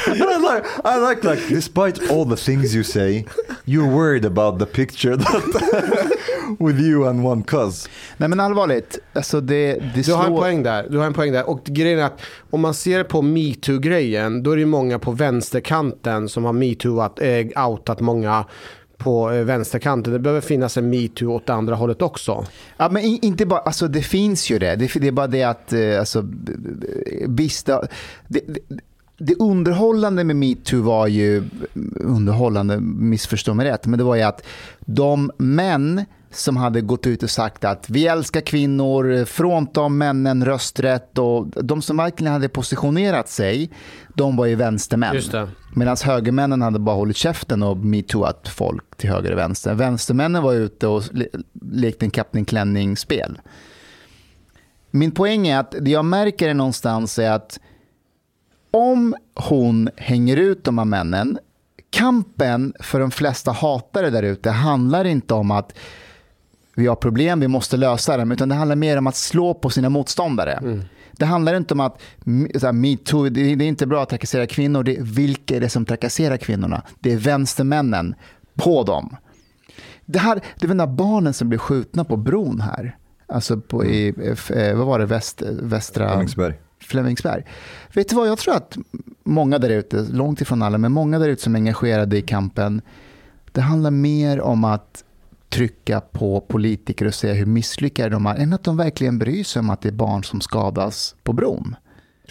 I 0.06 0.38
like, 0.38 0.66
I 0.84 1.08
like, 1.08 1.30
like, 1.30 1.54
despite 1.54 2.12
all 2.12 2.24
the 2.24 2.36
things 2.36 2.74
you 2.74 2.84
say, 2.84 3.24
you're 3.64 3.90
worried 3.90 4.24
about 4.24 4.58
the 4.58 4.66
picture 4.66 5.16
that 5.16 5.42
with 6.58 6.80
you 6.80 7.08
and 7.08 7.26
one 7.26 7.42
cuz. 7.42 7.88
nej 8.16 8.28
men 8.28 8.40
allvarligt, 8.40 8.98
alltså 9.12 9.40
det, 9.40 9.74
det 9.94 10.06
Du 10.06 10.12
har 10.12 10.24
en 10.24 10.36
poäng 10.36 10.62
där. 10.62 10.86
Du 10.90 10.98
har 10.98 11.06
en 11.06 11.14
poäng 11.14 11.32
där. 11.32 11.48
Och 11.48 11.64
grejen 11.64 11.98
är 11.98 12.04
att 12.04 12.20
om 12.50 12.60
man 12.60 12.74
ser 12.74 13.04
på 13.04 13.22
metoo-grejen, 13.22 14.42
då 14.42 14.50
är 14.50 14.56
det 14.56 14.60
ju 14.60 14.66
många 14.66 14.98
på 14.98 15.12
vänsterkanten 15.12 16.28
som 16.28 16.44
har 16.44 16.52
metooat, 16.52 17.20
eh, 17.20 17.46
många 18.00 18.44
på 19.02 19.30
eh, 19.30 19.44
vänsterkanten. 19.44 20.12
Det 20.12 20.18
behöver 20.18 20.40
finnas 20.40 20.76
en 20.76 20.90
metoo 20.90 21.32
åt 21.32 21.50
andra 21.50 21.74
hållet 21.74 22.02
också. 22.02 22.46
Ja, 22.76 22.88
men 22.88 23.02
inte 23.02 23.46
bara, 23.46 23.60
alltså 23.60 23.88
det 23.88 24.02
finns 24.02 24.50
ju 24.50 24.58
det. 24.58 24.76
Det, 24.76 24.90
det 25.00 25.08
är 25.08 25.12
bara 25.12 25.26
det 25.26 25.42
att, 25.42 25.72
eh, 25.72 25.98
alltså, 25.98 26.22
d- 26.22 26.52
det, 28.28 28.40
det, 28.40 28.60
det 29.18 29.34
underhållande 29.38 30.24
med 30.24 30.36
metoo 30.36 30.82
var 30.82 31.06
ju, 31.06 31.42
underhållande, 32.00 32.80
missförstå 32.80 33.54
mig 33.54 33.66
rätt, 33.66 33.86
men 33.86 33.98
det 33.98 34.04
var 34.04 34.14
ju 34.16 34.22
att 34.22 34.42
de 34.80 35.30
män 35.36 36.04
som 36.32 36.56
hade 36.56 36.80
gått 36.80 37.06
ut 37.06 37.22
och 37.22 37.30
sagt 37.30 37.64
att 37.64 37.90
vi 37.90 38.06
älskar 38.06 38.40
kvinnor, 38.40 39.24
frånta 39.24 39.88
männen 39.88 40.44
rösträtt 40.44 41.18
och 41.18 41.46
de 41.46 41.82
som 41.82 41.96
verkligen 41.96 42.32
hade 42.32 42.48
positionerat 42.48 43.28
sig, 43.28 43.70
de 44.14 44.36
var 44.36 44.46
ju 44.46 44.54
vänstermän. 44.54 45.14
Medan 45.74 45.96
högermännen 46.04 46.62
hade 46.62 46.78
bara 46.78 46.96
hållit 46.96 47.16
käften 47.16 47.62
och 47.62 47.76
metooat 47.76 48.48
folk 48.48 48.96
till 48.96 49.10
höger 49.10 49.32
och 49.32 49.38
vänster. 49.38 49.74
Vänstermännen 49.74 50.42
var 50.42 50.54
ute 50.54 50.86
och 50.86 51.02
le- 51.12 51.28
lekte 51.72 52.06
en 52.06 52.10
Kapten 52.10 52.44
Klänning-spel. 52.44 53.40
Min 54.90 55.10
poäng 55.10 55.48
är 55.48 55.58
att 55.58 55.74
det 55.80 55.90
jag 55.90 56.04
märker 56.04 56.48
är 56.48 56.54
någonstans 56.54 57.18
är 57.18 57.30
att 57.30 57.60
om 58.70 59.14
hon 59.34 59.88
hänger 59.96 60.36
ut 60.36 60.64
de 60.64 60.78
här 60.78 60.84
männen, 60.84 61.38
kampen 61.90 62.74
för 62.80 63.00
de 63.00 63.10
flesta 63.10 63.52
hatare 63.52 64.10
där 64.10 64.22
ute 64.22 64.50
handlar 64.50 65.04
inte 65.04 65.34
om 65.34 65.50
att 65.50 65.74
vi 66.74 66.86
har 66.86 66.96
problem, 66.96 67.40
vi 67.40 67.48
måste 67.48 67.76
lösa 67.76 68.16
dem, 68.16 68.32
utan 68.32 68.48
det 68.48 68.54
handlar 68.54 68.76
mer 68.76 68.96
om 68.96 69.06
att 69.06 69.16
slå 69.16 69.54
på 69.54 69.70
sina 69.70 69.88
motståndare. 69.88 70.82
Det 71.12 71.24
handlar 71.24 71.54
inte 71.54 71.74
om 71.74 71.80
att 71.80 72.02
metoo, 72.72 73.28
det 73.28 73.40
är 73.40 73.62
inte 73.62 73.86
bra 73.86 74.02
att 74.02 74.08
trakassera 74.08 74.46
kvinnor, 74.46 74.82
det 74.82 74.96
är 74.96 75.02
vilka 75.02 75.56
är 75.56 75.60
det 75.60 75.68
som 75.68 75.84
trakasserar 75.84 76.36
kvinnorna? 76.36 76.82
Det 77.00 77.12
är 77.12 77.16
vänstermännen 77.16 78.14
på 78.54 78.82
dem. 78.82 79.16
Det, 80.04 80.18
här, 80.18 80.40
det 80.58 80.66
var 80.66 80.74
de 80.74 80.78
där 80.78 80.86
barnen 80.86 81.34
som 81.34 81.48
blev 81.48 81.58
skjutna 81.58 82.04
på 82.04 82.16
bron 82.16 82.60
här. 82.60 82.96
Alltså 83.26 83.60
på, 83.60 83.84
i, 83.84 84.08
eh, 84.54 84.76
vad 84.76 84.86
var 84.86 84.98
det, 84.98 85.06
väst, 85.06 85.42
västra... 85.42 86.08
Flemingsberg. 86.08 86.54
Flemingsberg. 86.80 87.44
Vet 87.94 88.08
du 88.08 88.16
vad, 88.16 88.28
jag 88.28 88.38
tror 88.38 88.54
att 88.54 88.78
många 89.24 89.58
där 89.58 89.70
ute, 89.70 90.06
långt 90.10 90.40
ifrån 90.40 90.62
alla, 90.62 90.78
men 90.78 90.92
många 90.92 91.18
där 91.18 91.28
ute 91.28 91.42
som 91.42 91.54
är 91.54 91.58
engagerade 91.58 92.18
i 92.18 92.22
kampen, 92.22 92.82
det 93.52 93.60
handlar 93.60 93.90
mer 93.90 94.40
om 94.40 94.64
att 94.64 95.04
trycka 95.52 96.00
på 96.00 96.40
politiker 96.40 97.06
och 97.06 97.14
säga 97.14 97.34
hur 97.34 97.46
misslyckade 97.46 98.08
de 98.08 98.26
är, 98.26 98.34
än 98.34 98.52
att 98.52 98.64
de 98.64 98.76
verkligen 98.76 99.18
bryr 99.18 99.44
sig 99.44 99.60
om 99.60 99.70
att 99.70 99.82
det 99.82 99.88
är 99.88 99.92
barn 99.92 100.24
som 100.24 100.40
skadas 100.40 101.14
på 101.22 101.32
bron. 101.32 101.76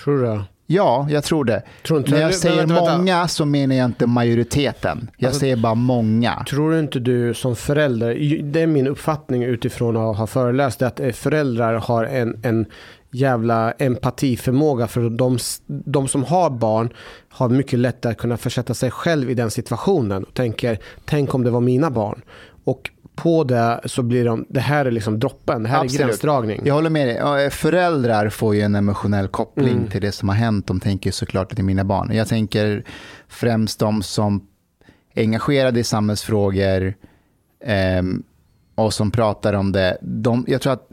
Tror 0.03 0.17
du 0.17 0.23
det? 0.25 0.43
Ja, 0.67 1.07
jag 1.09 1.23
tror 1.23 1.45
det. 1.45 1.63
Tror 1.87 1.99
inte- 1.99 2.11
När 2.11 2.21
jag 2.21 2.33
säger 2.35 2.57
vänta, 2.57 2.73
vänta. 2.75 2.97
många 2.97 3.27
så 3.27 3.45
menar 3.45 3.75
jag 3.75 3.85
inte 3.85 4.07
majoriteten. 4.07 5.09
Jag 5.17 5.27
Alltså- 5.27 5.39
säger 5.39 5.55
bara 5.55 5.75
många. 5.75 6.43
Tror 6.49 6.79
inte 6.79 6.99
du 6.99 7.33
som 7.33 7.55
förälder, 7.55 8.41
det 8.43 8.61
är 8.61 8.67
min 8.67 8.87
uppfattning 8.87 9.43
utifrån 9.43 9.97
att 9.97 10.17
ha 10.17 10.27
föreläst, 10.27 10.81
att 10.81 10.99
eh, 10.99 11.11
föräldrar 11.11 11.73
har 11.73 12.03
en, 12.05 12.39
en 12.43 12.65
jävla 13.11 13.71
empatiförmåga 13.71 14.87
för 14.87 15.09
de, 15.09 15.37
de 15.67 16.07
som 16.07 16.23
har 16.23 16.49
barn 16.49 16.89
har 17.29 17.49
mycket 17.49 17.79
lättare 17.79 18.11
att 18.11 18.17
kunna 18.17 18.37
försätta 18.37 18.73
sig 18.73 18.91
själv 18.91 19.29
i 19.29 19.33
den 19.33 19.51
situationen 19.51 20.23
och 20.23 20.33
tänker, 20.33 20.79
tänk 21.05 21.33
om 21.35 21.43
det 21.43 21.49
var 21.49 21.61
mina 21.61 21.89
barn. 21.91 22.21
Och 22.63 22.89
på 23.21 23.43
det 23.43 23.81
så 23.85 24.03
blir 24.03 24.25
de, 24.25 24.45
det 24.49 24.59
här 24.59 24.85
är 24.85 24.91
liksom 24.91 25.19
droppen, 25.19 25.63
det 25.63 25.69
här 25.69 25.79
Absolut. 25.81 26.01
är 26.01 26.05
gränsdragning. 26.05 26.61
Jag 26.65 26.73
håller 26.73 26.89
med 26.89 27.07
dig. 27.07 27.49
Föräldrar 27.49 28.29
får 28.29 28.55
ju 28.55 28.61
en 28.61 28.75
emotionell 28.75 29.27
koppling 29.27 29.77
Mm. 29.77 29.87
till 29.89 30.01
det 30.01 30.11
som 30.11 30.29
har 30.29 30.35
hänt. 30.35 30.67
De 30.67 30.79
tänker 30.79 31.11
såklart 31.11 31.59
är 31.59 31.63
mina 31.63 31.83
barn. 31.83 32.11
Jag 32.13 32.27
tänker 32.27 32.83
främst 33.27 33.79
de 33.79 34.01
som 34.03 34.47
är 35.13 35.21
engagerade 35.21 35.79
i 35.79 35.83
samhällsfrågor 35.83 36.93
ehm, 37.65 38.23
och 38.75 38.93
som 38.93 39.11
pratar 39.11 39.53
om 39.53 39.71
det. 39.71 39.97
De, 40.01 40.45
jag 40.47 40.61
tror 40.61 40.73
att 40.73 40.87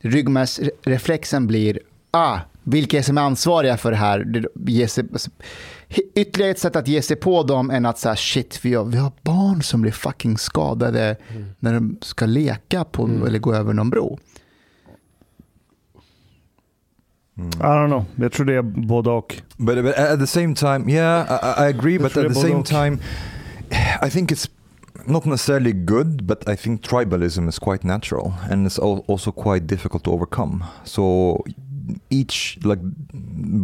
ryggmärgsreflexen 0.00 1.46
blir, 1.46 1.78
ah, 2.10 2.38
vilka 2.62 2.98
är 2.98 3.02
som 3.02 3.18
är 3.18 3.22
ansvariga 3.22 3.76
för 3.76 3.90
det 3.90 3.96
här? 3.96 4.44
Ytterligare 6.14 6.50
ett 6.50 6.58
sätt 6.58 6.76
att 6.76 6.88
ge 6.88 7.02
sig 7.02 7.16
på 7.16 7.42
dem 7.42 7.70
än 7.70 7.86
att 7.86 7.98
säga 7.98 8.16
shit, 8.16 8.60
vi 8.62 8.74
har, 8.74 8.84
vi 8.84 8.98
har 8.98 9.12
barn 9.22 9.62
som 9.62 9.82
blir 9.82 9.92
fucking 9.92 10.38
skadade 10.38 11.16
när 11.58 11.74
de 11.74 11.96
ska 12.02 12.26
leka 12.26 12.84
på, 12.84 13.06
eller 13.26 13.38
gå 13.38 13.54
över 13.54 13.72
någon 13.72 13.90
bro. 13.90 14.18
I 17.36 17.40
don't 17.62 17.86
know. 17.88 18.04
Jag 18.16 18.32
tror 18.32 18.46
det 18.46 18.54
är 18.54 18.62
både 18.62 19.10
och. 19.10 19.42
But, 19.56 19.84
but 19.84 19.94
at 19.98 20.20
the 20.20 20.26
same 20.26 20.54
time, 20.54 20.92
yeah, 20.92 21.26
I, 21.30 21.64
I 21.64 21.68
agree. 21.68 21.98
But 21.98 22.12
tror 22.12 22.24
at 22.26 22.28
det 22.28 22.34
the 22.34 22.40
är 22.40 22.42
same 22.42 22.54
både 22.54 22.60
och. 22.60 22.66
time, 22.66 22.98
I 24.06 24.10
think 24.10 24.32
it's 24.32 24.50
not 25.06 25.24
necessarily 25.24 25.72
good, 25.72 26.24
but 26.26 26.48
I 26.48 26.56
think 26.56 26.82
tribalism 26.82 27.48
is 27.48 27.58
quite 27.58 27.86
natural 27.86 28.32
and 28.50 28.66
it's 28.66 28.78
al- 28.78 29.04
also 29.08 29.32
quite 29.32 29.66
difficult 29.66 30.04
to 30.04 30.10
overcome. 30.12 30.64
So 30.84 31.36
each, 32.10 32.58
like 32.62 32.80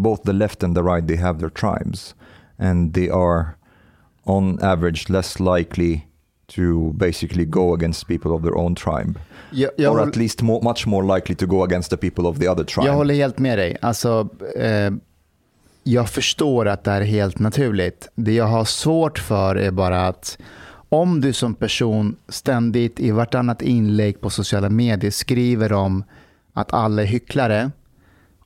both 0.02 0.22
the 0.24 0.32
left 0.32 0.62
and 0.62 0.74
the 0.74 0.82
right, 0.82 1.06
they 1.06 1.16
have 1.16 1.38
their 1.38 1.50
tribes, 1.50 2.14
and 2.58 2.94
they 2.94 3.08
are, 3.10 3.46
on 4.24 4.58
average, 4.62 5.08
less 5.08 5.40
likely 5.40 6.04
to 6.46 6.92
basically 6.92 7.44
go 7.44 7.74
against 7.74 8.06
people 8.06 8.32
of 8.32 8.42
their 8.42 8.56
own 8.56 8.74
tribe, 8.74 9.18
Jag, 9.50 9.70
jag, 9.76 9.92
or 9.92 10.00
at 10.00 10.16
least 10.16 10.42
more, 10.42 10.62
much 10.62 10.86
more 10.86 11.16
likely 11.16 11.34
to 11.34 11.46
go 11.46 11.62
against 11.64 11.90
the 11.90 11.96
people 11.96 12.26
of 12.26 12.38
the 12.38 12.48
other 12.48 12.64
tribe. 12.64 12.86
jag 12.86 12.94
håller 12.94 13.14
helt 13.14 13.38
med 13.38 13.58
dig. 13.58 13.76
Alltså, 13.82 14.28
eh, 14.56 14.90
jag 15.82 16.08
förstår 16.10 16.68
att 16.68 16.84
det 16.84 16.90
här 16.90 17.00
är 17.00 17.04
helt 17.04 17.38
naturligt. 17.38 18.08
Det 18.14 18.32
jag 18.32 18.46
har 18.46 18.64
svårt 18.64 19.18
för 19.18 19.56
är 19.56 19.70
bara 19.70 20.06
att 20.06 20.38
om 20.88 21.20
du 21.20 21.32
som 21.32 21.54
person 21.54 22.16
ständigt 22.28 23.00
i 23.00 23.10
vartannat 23.10 23.62
inlägg 23.62 24.20
på 24.20 24.30
sociala 24.30 24.70
medier 24.70 25.10
skriver 25.10 25.72
om 25.72 26.04
att 26.52 26.72
alla 26.72 27.02
är 27.02 27.06
hycklare 27.06 27.70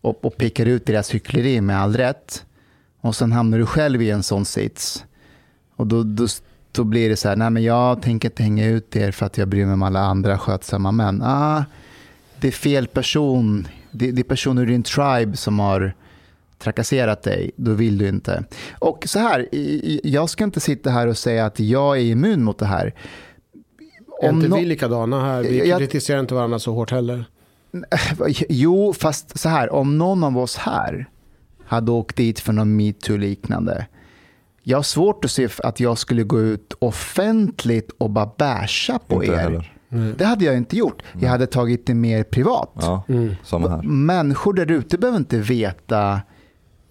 och, 0.01 0.25
och 0.25 0.37
pekar 0.37 0.67
ut 0.67 0.87
deras 0.87 1.11
hyckleri 1.11 1.61
med 1.61 1.81
all 1.81 1.97
rätt 1.97 2.45
och 3.03 3.17
sen 3.17 3.33
hamnar 3.33 3.59
du 3.59 3.67
själv 3.67 4.03
i 4.03 4.11
en 4.11 4.23
sån 4.23 4.45
sits 4.45 5.05
och 5.77 5.87
då, 5.87 6.03
då, 6.03 6.27
då 6.73 6.85
blir 6.85 7.09
det 7.09 7.17
så 7.17 7.29
här, 7.29 7.37
nej 7.37 7.51
men 7.51 7.63
jag 7.63 8.03
tänker 8.03 8.29
inte 8.29 8.43
hänga 8.43 8.67
ut 8.67 8.97
er 8.97 9.11
för 9.11 9.27
att 9.27 9.39
jag 9.39 9.49
bryr 9.49 9.65
mig 9.65 9.75
om 9.75 9.83
alla 9.83 10.01
andra 10.01 10.39
skötsamma 10.39 10.93
män. 10.93 11.23
Ah, 11.23 11.65
det 12.41 12.49
är 12.49 12.53
fel 12.53 12.87
person, 12.87 13.69
det, 13.91 14.11
det 14.11 14.23
är 14.23 14.25
personer 14.25 14.63
i 14.63 14.67
din 14.67 14.83
tribe 14.83 15.37
som 15.37 15.59
har 15.59 15.95
trakasserat 16.59 17.23
dig, 17.23 17.51
då 17.57 17.73
vill 17.73 17.99
du 17.99 18.09
inte. 18.09 18.45
Och 18.79 19.05
så 19.07 19.19
här, 19.19 19.49
jag 20.03 20.31
ska 20.31 20.45
inte 20.45 20.61
sitta 20.61 20.91
här 20.91 21.07
och 21.07 21.19
säga 21.19 21.47
att 21.47 21.61
jag 21.61 21.97
är 21.97 22.03
immun 22.03 22.43
mot 22.43 22.59
det 22.59 22.67
här. 22.67 22.95
Om 24.09 24.41
är 24.41 24.45
inte 24.45 24.59
vi 24.59 24.65
likadana 24.65 25.25
här? 25.25 25.43
Vi 25.43 25.69
jag... 25.69 25.79
kritiserar 25.79 26.21
inte 26.21 26.35
varandra 26.35 26.59
så 26.59 26.73
hårt 26.73 26.91
heller. 26.91 27.25
Jo, 28.49 28.93
fast 28.93 29.39
så 29.39 29.49
här, 29.49 29.73
om 29.73 29.99
någon 29.99 30.25
av 30.25 30.39
oss 30.39 30.57
här 30.57 31.09
hade 31.73 31.91
åkt 31.91 32.17
dit 32.17 32.41
för 32.41 32.53
någon 32.53 32.77
metoo-liknande, 32.77 33.87
jag 34.63 34.79
har 34.79 34.83
svårt 34.83 35.25
att 35.25 35.31
se 35.31 35.49
att 35.65 35.81
jag 35.81 35.99
skulle 35.99 36.23
gå 36.23 36.41
ut 36.41 36.73
offentligt 36.79 37.91
och 37.99 38.11
bara 38.11 38.31
basha 38.39 38.99
på 38.99 39.25
inte 39.25 39.37
er. 39.37 39.79
Mm. 39.91 40.15
Det 40.19 40.25
hade 40.25 40.45
jag 40.45 40.57
inte 40.57 40.77
gjort. 40.77 41.03
Jag 41.21 41.29
hade 41.29 41.47
tagit 41.47 41.87
det 41.87 41.95
mer 41.95 42.23
privat. 42.23 42.71
Ja, 42.75 43.03
mm. 43.09 43.35
här. 43.53 43.83
Människor 43.83 44.53
där 44.53 44.71
ute 44.71 44.99
behöver 44.99 45.19
inte 45.19 45.39
veta 45.39 46.21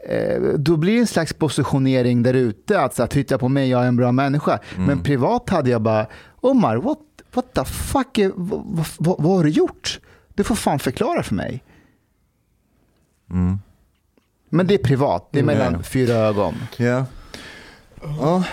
eh, 0.10 0.42
då 0.58 0.78
blir 0.78 0.94
det 0.94 1.00
en 1.00 1.08
slags 1.08 1.34
positionering 1.34 2.24
där 2.24 2.34
ute, 2.34 2.82
att 2.82 3.12
titta 3.12 3.38
på 3.38 3.50
mig, 3.50 3.70
jag 3.70 3.84
är 3.84 3.88
en 3.88 3.98
bra 3.98 4.12
människa. 4.12 4.60
Mm. 4.76 4.86
Men 4.88 5.04
privat 5.04 5.50
hade 5.50 5.70
jag 5.70 5.82
bara, 5.82 6.08
Omar, 6.42 6.76
what, 6.76 7.00
what 7.34 7.54
the 7.54 7.66
fuck, 7.66 8.18
är, 8.18 8.32
vad, 8.36 8.86
vad, 8.98 9.22
vad, 9.22 9.38
har 9.38 9.44
du 9.44 9.50
gjort? 9.50 10.00
Du 10.34 10.44
får 10.44 10.56
fan 10.56 10.80
förklara 10.80 11.24
för 11.24 11.36
mig. 11.36 11.64
Mm. 13.32 13.58
Men 14.54 14.68
det 14.68 14.74
är 14.74 14.78
privat, 14.78 15.28
det 15.32 15.40
är 15.40 15.44
mellan 15.44 15.68
mm. 15.68 15.84
fyra 15.84 16.14
ögon. 16.14 16.56
Yeah. 16.78 17.04
Ja. 18.02 18.44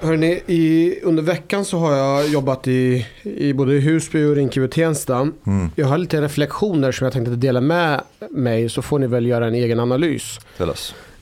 Hörrni, 0.00 0.42
i, 0.46 0.98
under 1.02 1.22
veckan 1.22 1.64
så 1.64 1.78
har 1.78 1.92
jag 1.96 2.28
jobbat 2.28 2.68
i, 2.68 3.06
i 3.22 3.52
både 3.52 3.72
Husby 3.72 4.24
och 4.24 4.34
Rinkeby 4.36 4.66
och 4.66 4.70
Tensta. 4.70 5.20
Mm. 5.46 5.70
Jag 5.76 5.86
har 5.86 5.98
lite 5.98 6.20
reflektioner 6.20 6.92
som 6.92 7.04
jag 7.04 7.12
tänkte 7.12 7.30
dela 7.30 7.60
med 7.60 8.00
mig 8.30 8.68
så 8.68 8.82
får 8.82 8.98
ni 8.98 9.06
väl 9.06 9.26
göra 9.26 9.46
en 9.46 9.54
egen 9.54 9.80
analys. 9.80 10.40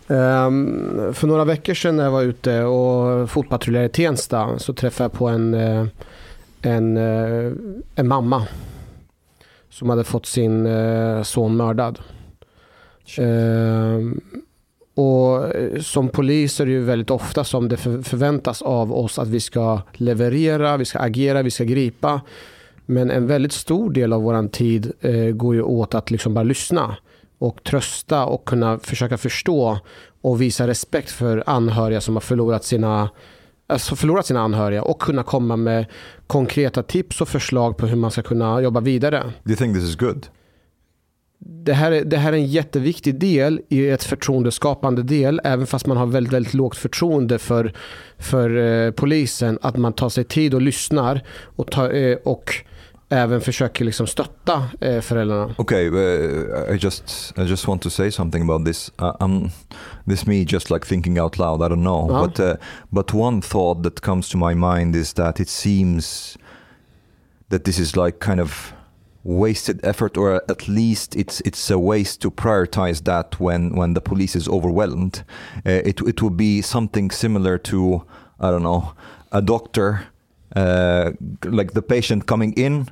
Um, 0.06 1.14
för 1.14 1.26
några 1.26 1.44
veckor 1.44 1.74
sedan 1.74 1.96
när 1.96 2.04
jag 2.04 2.10
var 2.10 2.22
ute 2.22 2.62
och 2.62 3.30
fotpatrullerade 3.30 3.86
i 3.86 3.92
Tensta 3.92 4.58
så 4.58 4.74
träffade 4.74 5.04
jag 5.04 5.12
på 5.12 5.28
en, 5.28 5.54
eh, 5.54 5.86
en, 6.62 6.96
eh, 6.96 7.52
en 7.94 8.08
mamma 8.08 8.46
som 9.70 9.90
hade 9.90 10.04
fått 10.04 10.26
sin 10.26 10.66
eh, 10.66 11.22
son 11.22 11.56
mördad. 11.56 11.98
Um, 13.18 14.20
och 14.94 15.54
eh, 15.54 15.80
som 15.80 16.08
polis 16.08 16.60
är 16.60 16.66
det 16.66 16.72
ju 16.72 16.80
väldigt 16.80 17.10
ofta 17.10 17.44
som 17.44 17.68
det 17.68 17.76
förväntas 17.76 18.62
av 18.62 18.92
oss 18.92 19.18
att 19.18 19.28
vi 19.28 19.40
ska 19.40 19.80
leverera, 19.92 20.76
vi 20.76 20.84
ska 20.84 20.98
agera, 20.98 21.42
vi 21.42 21.50
ska 21.50 21.64
gripa. 21.64 22.20
Men 22.86 23.10
en 23.10 23.26
väldigt 23.26 23.52
stor 23.52 23.90
del 23.90 24.12
av 24.12 24.22
vår 24.22 24.48
tid 24.48 24.92
eh, 25.00 25.26
går 25.26 25.54
ju 25.54 25.62
åt 25.62 25.94
att 25.94 26.10
liksom 26.10 26.34
bara 26.34 26.42
lyssna 26.42 26.96
och 27.38 27.62
trösta 27.62 28.24
och 28.24 28.44
kunna 28.44 28.78
försöka 28.78 29.18
förstå 29.18 29.78
och 30.20 30.40
visa 30.40 30.66
respekt 30.66 31.10
för 31.10 31.44
anhöriga 31.46 32.00
som 32.00 32.16
har 32.16 32.20
förlorat 32.20 32.64
sina, 32.64 33.10
alltså 33.66 33.96
förlorat 33.96 34.26
sina 34.26 34.40
anhöriga 34.40 34.82
och 34.82 35.00
kunna 35.00 35.22
komma 35.22 35.56
med 35.56 35.86
konkreta 36.26 36.82
tips 36.82 37.20
och 37.20 37.28
förslag 37.28 37.76
på 37.76 37.86
hur 37.86 37.96
man 37.96 38.10
ska 38.10 38.22
kunna 38.22 38.60
jobba 38.60 38.80
vidare. 38.80 39.32
Do 39.42 39.50
you 39.50 39.56
think 39.56 39.76
this 39.76 39.84
is 39.84 39.96
good? 39.96 40.26
Det 41.44 41.72
här, 41.72 41.92
är, 41.92 42.04
det 42.04 42.16
här 42.16 42.32
är 42.32 42.36
en 42.36 42.46
jätteviktig 42.46 43.18
del 43.18 43.60
i 43.68 43.88
ett 43.88 44.04
förtroendeskapande 44.04 45.02
del, 45.02 45.40
även 45.44 45.66
fast 45.66 45.86
man 45.86 45.96
har 45.96 46.06
väldigt, 46.06 46.32
väldigt 46.32 46.54
lågt 46.54 46.76
förtroende 46.76 47.38
för, 47.38 47.72
för 48.18 48.56
eh, 48.56 48.90
polisen, 48.90 49.58
att 49.62 49.76
man 49.76 49.92
tar 49.92 50.08
sig 50.08 50.24
tid 50.24 50.54
och 50.54 50.62
lyssnar 50.62 51.22
och, 51.56 51.70
ta, 51.70 51.90
eh, 51.90 52.18
och 52.24 52.54
även 53.08 53.40
försöker 53.40 53.84
liksom 53.84 54.06
stötta 54.06 54.64
eh, 54.80 55.00
föräldrarna. 55.00 55.54
Okay, 55.58 55.88
uh, 55.88 56.74
I 56.74 56.78
just 56.80 57.34
I 57.36 57.42
just 57.42 57.68
want 57.68 57.82
to 57.82 57.90
say 57.90 58.10
something 58.10 58.42
about 58.42 58.66
this. 58.66 58.92
Uh, 59.02 59.12
um, 59.20 59.50
this 60.08 60.26
me 60.26 60.46
just 60.48 60.70
like 60.70 60.86
thinking 60.86 61.20
out 61.20 61.38
loud. 61.38 61.60
I 61.60 61.74
don't 61.74 61.82
know, 61.82 62.10
uh 62.10 62.16
-huh. 62.16 62.26
but 62.26 62.40
uh, 62.40 62.52
but 62.88 63.14
one 63.14 63.42
thought 63.42 63.84
that 63.84 64.00
comes 64.00 64.30
to 64.30 64.38
my 64.38 64.54
mind 64.54 64.96
is 64.96 65.12
that 65.12 65.40
it 65.40 65.48
seems 65.48 66.36
that 67.50 67.64
this 67.64 67.78
is 67.78 67.96
like 67.96 68.18
kind 68.20 68.40
of 68.40 68.72
wasted 69.24 69.80
effort 69.84 70.16
or 70.16 70.42
at 70.50 70.68
least 70.68 71.14
it's 71.14 71.40
it's 71.42 71.70
a 71.70 71.78
waste 71.78 72.20
to 72.20 72.30
prioritize 72.30 73.04
that 73.04 73.38
when 73.38 73.74
when 73.76 73.94
the 73.94 74.00
police 74.00 74.34
is 74.34 74.48
overwhelmed. 74.48 75.24
Uh, 75.64 75.82
it 75.84 76.00
it 76.00 76.22
would 76.22 76.36
be 76.36 76.60
something 76.62 77.10
similar 77.10 77.58
to 77.58 78.02
i 78.40 78.50
don't 78.50 78.62
know 78.62 78.92
a 79.30 79.40
doctor 79.40 80.06
uh, 80.56 81.12
like 81.44 81.72
the 81.72 81.82
patient 81.82 82.26
coming 82.26 82.52
in 82.54 82.88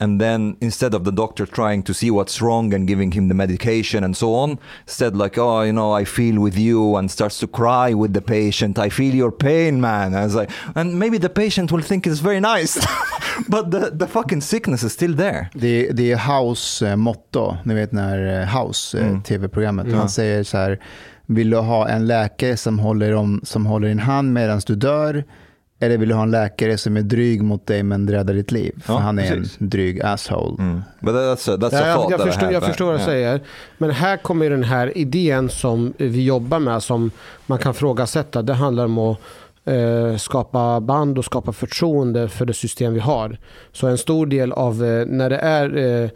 and 0.00 0.20
then 0.20 0.56
instead 0.60 0.94
of 0.94 1.04
the 1.04 1.12
doctor 1.12 1.46
trying 1.46 1.82
to 1.82 1.92
see 1.94 2.10
what's 2.10 2.40
wrong 2.42 2.74
and 2.74 2.88
giving 2.88 3.12
him 3.12 3.28
the 3.28 3.34
medication 3.34 4.04
and 4.04 4.16
so 4.16 4.34
on 4.34 4.58
said 4.86 5.16
like 5.16 5.38
oh 5.38 5.62
you 5.62 5.72
know 5.72 5.92
i 5.92 6.04
feel 6.04 6.40
with 6.40 6.58
you 6.58 6.96
and 6.96 7.10
starts 7.10 7.38
to 7.38 7.46
cry 7.46 7.94
with 7.94 8.12
the 8.14 8.20
patient. 8.20 8.78
I 8.78 8.90
feel 8.90 9.14
your 9.14 9.32
pain 9.32 9.80
man. 9.80 10.14
And, 10.14 10.34
like, 10.34 10.50
and 10.74 10.98
maybe 10.98 11.18
the 11.18 11.28
patient 11.28 11.72
will 11.72 11.82
think 11.82 12.06
it's 12.06 12.20
very 12.20 12.40
nice 12.40 12.78
but 13.48 13.70
the, 13.70 13.90
the 13.90 14.06
fucking 14.06 14.40
sickness 14.40 14.82
is 14.82 14.92
still 14.92 15.14
there. 15.16 15.48
Det, 15.54 15.90
det 15.92 16.12
är 16.12 16.16
House 16.16 16.88
eh, 16.88 16.96
motto. 16.96 17.56
Ni 17.64 17.74
vet 17.74 17.92
när 17.92 18.40
eh, 18.40 18.46
House 18.46 18.98
eh, 18.98 19.06
mm. 19.06 19.22
tv-programmet 19.22 19.86
mm. 19.86 19.98
han 19.98 20.08
säger 20.08 20.44
så 20.44 20.56
här 20.56 20.80
vill 21.26 21.50
du 21.50 21.56
ha 21.56 21.88
en 21.88 22.06
läkare 22.06 22.56
som 22.56 22.78
håller, 22.78 23.14
om, 23.14 23.40
som 23.42 23.66
håller 23.66 23.88
din 23.88 23.98
hand 23.98 24.32
medan 24.32 24.60
du 24.66 24.74
dör 24.74 25.24
eller 25.82 25.98
vill 25.98 26.08
du 26.08 26.14
ha 26.14 26.22
en 26.22 26.30
läkare 26.30 26.78
som 26.78 26.96
är 26.96 27.02
dryg 27.02 27.42
mot 27.42 27.66
dig 27.66 27.82
men 27.82 28.10
räddar 28.10 28.34
ditt 28.34 28.52
liv? 28.52 28.72
För 28.84 28.92
ja, 28.92 28.98
han 28.98 29.18
är 29.18 29.36
precis. 29.36 29.60
en 29.60 29.68
dryg 29.68 30.02
asshole. 30.02 30.56
Mm. 30.58 30.82
But 31.00 31.14
that's 31.14 31.54
a, 31.54 31.56
that's 31.56 31.72
ja, 31.72 31.86
jag, 31.86 32.10
jag, 32.10 32.20
förstår, 32.20 32.52
jag 32.52 32.64
förstår 32.64 32.86
vad 32.86 33.00
du 33.00 33.04
säger. 33.04 33.40
Men 33.78 33.90
här 33.90 34.16
kommer 34.16 34.50
den 34.50 34.64
här 34.64 34.98
idén 34.98 35.48
som 35.48 35.92
vi 35.96 36.24
jobbar 36.24 36.58
med 36.58 36.82
som 36.82 37.10
man 37.46 37.58
kan 37.58 37.74
frågasätta. 37.74 38.42
Det 38.42 38.54
handlar 38.54 38.84
om 38.84 38.98
att 38.98 39.18
eh, 39.64 40.16
skapa 40.16 40.80
band 40.80 41.18
och 41.18 41.24
skapa 41.24 41.52
förtroende 41.52 42.28
för 42.28 42.46
det 42.46 42.54
system 42.54 42.94
vi 42.94 43.00
har. 43.00 43.38
Så 43.72 43.86
en 43.86 43.98
stor 43.98 44.26
del 44.26 44.52
av 44.52 44.84
eh, 44.84 45.06
när 45.06 45.30
det 45.30 45.38
är 45.38 45.76
eh, 45.76 46.10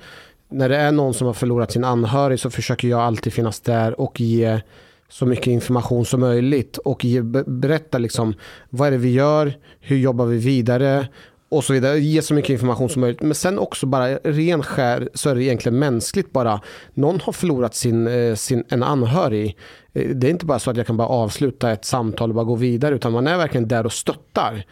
när 0.49 0.69
det 0.69 0.77
är 0.77 0.93
någon 0.93 1.15
som 1.15 1.27
har 1.27 1.35
förlorat 1.35 1.73
sin 1.73 1.85
anhörig 1.85 2.41
så 2.41 2.51
försöker 2.51 2.89
jag 2.89 3.01
alltid 3.01 3.33
finnas 3.33 3.61
där 3.61 4.01
och 4.01 4.21
ge 4.21 4.61
så 5.09 5.27
mycket 5.27 5.47
information 5.47 6.05
som 6.05 6.21
möjligt 6.21 6.79
och 6.79 7.05
ge, 7.05 7.23
berätta 7.47 7.99
liksom 7.99 8.35
vad 8.71 8.89
är 8.89 8.91
det 8.91 8.99
vi 8.99 9.13
gör, 9.13 9.55
hur 9.81 9.97
jobbar 9.97 10.27
vi 10.27 10.39
vidare 10.39 11.09
och 11.49 11.65
så 11.65 11.73
vidare. 11.73 11.99
Ge 11.99 12.23
så 12.23 12.35
mycket 12.35 12.51
information 12.51 12.89
som 12.89 13.01
möjligt. 13.01 13.23
Men 13.23 13.35
sen 13.35 13.59
också 13.59 13.87
bara 13.87 14.09
ren 14.17 14.63
skär 14.63 15.09
så 15.15 15.31
är 15.31 15.35
det 15.35 15.45
egentligen 15.45 15.79
mänskligt 15.79 16.33
bara. 16.33 16.61
Någon 16.95 17.21
har 17.21 17.33
förlorat 17.33 17.75
sin, 17.75 18.07
eh, 18.07 18.35
sin, 18.35 18.65
en 18.69 18.83
anhörig. 18.83 19.57
Eh, 19.93 20.09
det 20.09 20.27
är 20.27 20.31
inte 20.31 20.47
bara 20.47 20.59
så 20.59 20.71
att 20.71 20.77
jag 20.77 20.87
kan 20.87 20.97
bara 20.97 21.09
avsluta 21.09 21.73
ett 21.73 21.85
samtal 21.85 22.31
och 22.31 22.35
bara 22.35 22.45
gå 22.45 22.55
vidare 22.55 22.95
utan 22.95 23.13
man 23.13 23.27
är 23.27 23.37
verkligen 23.37 23.69
där 23.69 23.87
och 23.87 23.93
stöttar. 23.93 24.65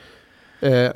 Eh, 0.62 0.90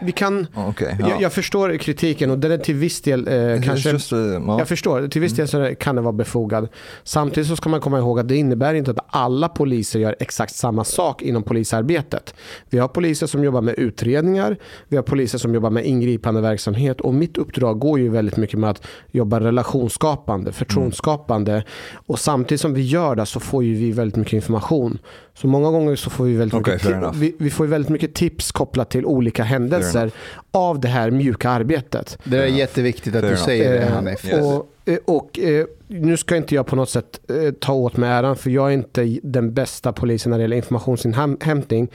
vi 0.00 0.12
kan, 0.12 0.46
okay, 0.68 0.96
ja. 1.00 1.08
jag, 1.08 1.22
jag, 1.22 1.32
förstår 1.32 1.76
kritiken 1.76 2.30
och 2.30 2.38
den 2.38 2.52
är 2.52 2.58
till 2.58 2.74
viss 2.74 3.00
del 3.00 3.28
eh, 3.28 3.62
kanske... 3.62 3.90
Just, 3.90 4.12
uh, 4.12 4.18
Jag 4.58 4.68
förstår, 4.68 5.08
till 5.08 5.20
viss 5.20 5.32
del 5.32 5.48
så 5.48 5.74
kan 5.78 5.96
det 5.96 6.02
vara 6.02 6.12
befogad. 6.12 6.68
Samtidigt 7.04 7.48
så 7.48 7.56
ska 7.56 7.68
man 7.68 7.80
komma 7.80 7.98
ihåg 7.98 8.18
att 8.18 8.28
det 8.28 8.36
innebär 8.36 8.74
inte 8.74 8.90
att 8.90 9.06
alla 9.08 9.48
poliser 9.48 9.98
gör 9.98 10.16
exakt 10.18 10.54
samma 10.54 10.84
sak 10.84 11.22
inom 11.22 11.42
polisarbetet. 11.42 12.34
Vi 12.70 12.78
har 12.78 12.88
poliser 12.88 13.26
som 13.26 13.44
jobbar 13.44 13.60
med 13.60 13.74
utredningar, 13.78 14.56
vi 14.88 14.96
har 14.96 15.02
poliser 15.02 15.38
som 15.38 15.54
jobbar 15.54 15.70
med 15.70 15.86
ingripande 15.86 16.40
verksamhet 16.40 17.00
och 17.00 17.14
mitt 17.14 17.38
uppdrag 17.38 17.78
går 17.78 17.98
ju 17.98 18.08
väldigt 18.08 18.36
mycket 18.36 18.58
med 18.58 18.70
att 18.70 18.86
jobba 19.10 19.40
relationsskapande, 19.40 20.52
förtroendeskapande 20.52 21.52
mm. 21.52 21.64
och 22.06 22.18
samtidigt 22.18 22.60
som 22.60 22.74
vi 22.74 22.82
gör 22.82 23.14
det 23.14 23.26
så 23.26 23.40
får 23.40 23.64
ju 23.64 23.74
vi 23.74 23.92
väldigt 23.92 24.16
mycket 24.16 24.32
information. 24.32 24.98
Så 25.40 25.46
många 25.46 25.70
gånger 25.70 25.96
så 25.96 26.10
får 26.10 26.24
vi 26.24 26.34
väldigt, 26.34 26.60
okay, 26.60 26.74
mycket, 26.74 27.16
vi, 27.16 27.34
vi, 27.38 27.50
får 27.50 27.66
väldigt 27.66 27.88
mycket 27.88 28.14
tips 28.14 28.52
kopplat 28.52 28.90
till 28.90 29.06
olika 29.06 29.42
händelser 29.42 30.10
av 30.50 30.80
det 30.80 30.88
här 30.88 31.10
mjuka 31.10 31.50
arbetet. 31.50 32.18
Det 32.24 32.36
är 32.38 32.46
jätteviktigt 32.46 33.14
att 33.14 33.20
fair 33.20 33.22
du 33.22 33.28
enough. 33.28 33.44
säger 33.44 33.72
det 33.72 33.78
eh, 33.78 33.92
Hanif. 33.92 34.24
Yes. 34.24 34.34
Och, 34.34 34.72
eh, 34.84 34.98
och, 35.04 35.38
eh, 35.38 35.66
nu 35.86 36.16
ska 36.16 36.36
inte 36.36 36.54
jag 36.54 36.66
på 36.66 36.76
något 36.76 36.90
sätt 36.90 37.20
ta 37.60 37.72
åt 37.72 37.96
mig 37.96 38.10
äran 38.10 38.36
för 38.36 38.50
jag 38.50 38.68
är 38.68 38.74
inte 38.74 39.18
den 39.22 39.54
bästa 39.54 39.92
polisen 39.92 40.30
när 40.30 40.38
det 40.38 40.42
gäller 40.42 40.56
informationsinhämtning. 40.56 41.88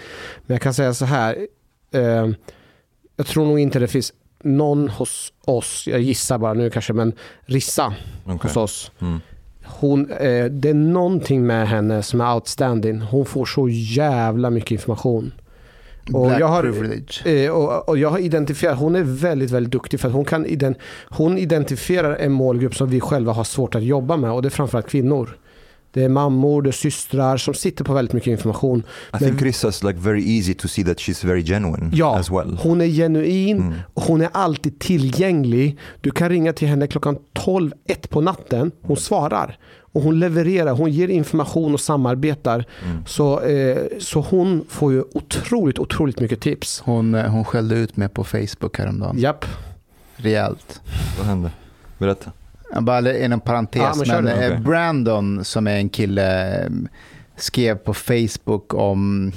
Men 0.45 0.55
jag 0.55 0.61
kan 0.61 0.73
säga 0.73 0.93
så 0.93 1.05
här. 1.05 1.47
Jag 3.15 3.27
tror 3.27 3.45
nog 3.45 3.59
inte 3.59 3.79
det 3.79 3.87
finns 3.87 4.13
någon 4.43 4.89
hos 4.89 5.33
oss, 5.45 5.83
jag 5.87 5.99
gissar 5.99 6.37
bara 6.37 6.53
nu 6.53 6.69
kanske, 6.69 6.93
men 6.93 7.13
Rissa 7.45 7.93
okay. 8.25 8.37
hos 8.49 8.57
oss. 8.57 8.91
Mm 9.01 9.21
hon, 9.65 10.11
eh, 10.11 10.45
det 10.45 10.69
är 10.69 10.73
någonting 10.73 11.45
med 11.45 11.67
henne 11.67 12.03
som 12.03 12.21
är 12.21 12.33
outstanding. 12.33 13.01
Hon 13.01 13.25
får 13.25 13.45
så 13.45 13.69
jävla 13.69 14.49
mycket 14.49 14.71
information. 14.71 15.31
Och 16.13 16.27
Black 16.27 16.39
jag 16.39 16.47
har. 16.47 16.63
Eh, 17.25 17.51
och, 17.51 17.89
och, 17.89 17.97
jag 17.97 18.09
har 18.09 18.19
identifierat, 18.19 18.77
hon 18.77 18.95
är 18.95 19.03
väldigt, 19.03 19.51
väldigt 19.51 19.71
duktig 19.71 19.99
för 19.99 20.07
att 20.07 20.13
hon, 20.13 20.25
kan 20.25 20.45
ident, 20.45 20.77
hon 21.09 21.37
identifierar 21.37 22.15
en 22.15 22.31
målgrupp 22.31 22.75
som 22.75 22.89
vi 22.89 22.99
själva 22.99 23.33
har 23.33 23.43
svårt 23.43 23.75
att 23.75 23.83
jobba 23.83 24.17
med 24.17 24.31
och 24.31 24.41
det 24.41 24.47
är 24.47 24.49
framförallt 24.49 24.89
kvinnor. 24.89 25.37
Det 25.95 26.03
är 26.03 26.09
mammor, 26.09 26.61
det 26.61 26.69
är 26.69 26.71
systrar 26.71 27.37
som 27.37 27.53
sitter 27.53 27.83
på 27.83 27.93
väldigt 27.93 28.13
mycket 28.13 28.27
information. 28.31 28.83
I 29.13 29.17
think 29.17 29.41
Chrissa's 29.41 29.87
like 29.87 29.99
very 29.99 30.37
easy 30.37 30.53
to 30.53 30.67
see 30.67 30.83
that 30.83 30.97
she's 30.97 31.27
very 31.27 31.43
genuine 31.45 31.91
Ja, 31.93 32.19
as 32.19 32.31
well. 32.31 32.57
hon 32.61 32.81
är 32.81 32.85
genuin, 32.87 33.75
hon 33.93 34.21
är 34.21 34.29
alltid 34.33 34.79
tillgänglig. 34.79 35.77
Du 36.01 36.11
kan 36.11 36.29
ringa 36.29 36.53
till 36.53 36.67
henne 36.67 36.87
klockan 36.87 37.17
12, 37.33 37.71
1 37.87 38.09
på 38.09 38.21
natten. 38.21 38.71
Hon 38.81 38.97
svarar. 38.97 39.57
Och 39.77 40.01
hon 40.01 40.19
levererar, 40.19 40.71
hon 40.73 40.91
ger 40.91 41.07
information 41.07 41.73
och 41.73 41.79
samarbetar. 41.79 42.65
Så, 43.05 43.41
eh, 43.41 43.77
så 43.99 44.21
hon 44.21 44.65
får 44.69 44.93
ju 44.93 45.03
otroligt, 45.13 45.79
otroligt 45.79 46.19
mycket 46.19 46.41
tips. 46.41 46.81
Hon, 46.85 47.15
eh, 47.15 47.25
hon 47.31 47.45
skällde 47.45 47.75
ut 47.75 47.97
mig 47.97 48.09
på 48.09 48.23
Facebook 48.23 48.77
häromdagen. 48.79 49.19
Japp. 49.19 49.45
Rejält. 50.15 50.81
Vad 51.17 51.27
hände? 51.27 51.51
Berätta. 51.97 52.31
Bara 52.81 53.17
inom 53.17 53.39
parentes, 53.39 53.81
Ja, 53.81 53.93
men 54.07 54.07
men, 54.07 54.25
det. 54.25 54.31
eh, 54.45 54.51
Okej. 54.51 54.59
Brandon 54.63 55.43
som 55.45 55.67
är 55.67 55.75
en 55.77 55.89
kille 55.89 56.57
eh, 56.63 56.69
skrev 57.35 57.75
på 57.75 57.93
Facebook 57.93 58.73
om 58.73 59.31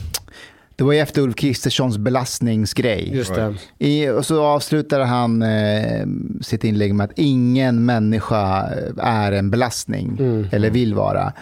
det 0.77 0.85
var 0.85 0.93
ju 0.93 0.99
efter 0.99 1.23
Ulf 1.23 1.37
Kristerssons 1.37 1.99
belastningsgrej. 1.99 3.11
Just. 3.17 3.33
I, 3.79 4.09
och 4.09 4.27
så 4.27 4.45
avslutade 4.45 5.05
han 5.05 5.43
eh, 5.43 6.07
sitt 6.41 6.65
inlägg 6.65 6.95
med 6.95 7.05
att 7.05 7.19
ingen 7.19 7.85
människa 7.85 8.69
är 8.99 9.33
en 9.33 9.51
belastning 9.51 10.17
Mm. 10.21 10.47
eller 10.53 10.71
vill 10.71 10.95
vara. 10.95 11.33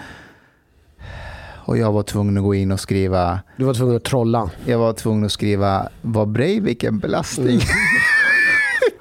Och 1.68 1.78
jag 1.78 1.92
var 1.92 2.02
tvungen 2.02 2.36
att 2.36 2.42
gå 2.42 2.54
in 2.54 2.72
och 2.72 2.80
skriva, 2.80 3.40
Du 3.56 3.64
var 3.64 3.74
tvungen 3.74 3.96
att 3.96 4.04
trolla. 4.04 4.50
jag 4.64 4.78
var 4.78 4.92
tvungen 4.92 5.24
att 5.24 5.32
skriva, 5.32 5.88
var 6.02 6.26
Breivik 6.26 6.84
en 6.84 6.98
belastning? 6.98 7.60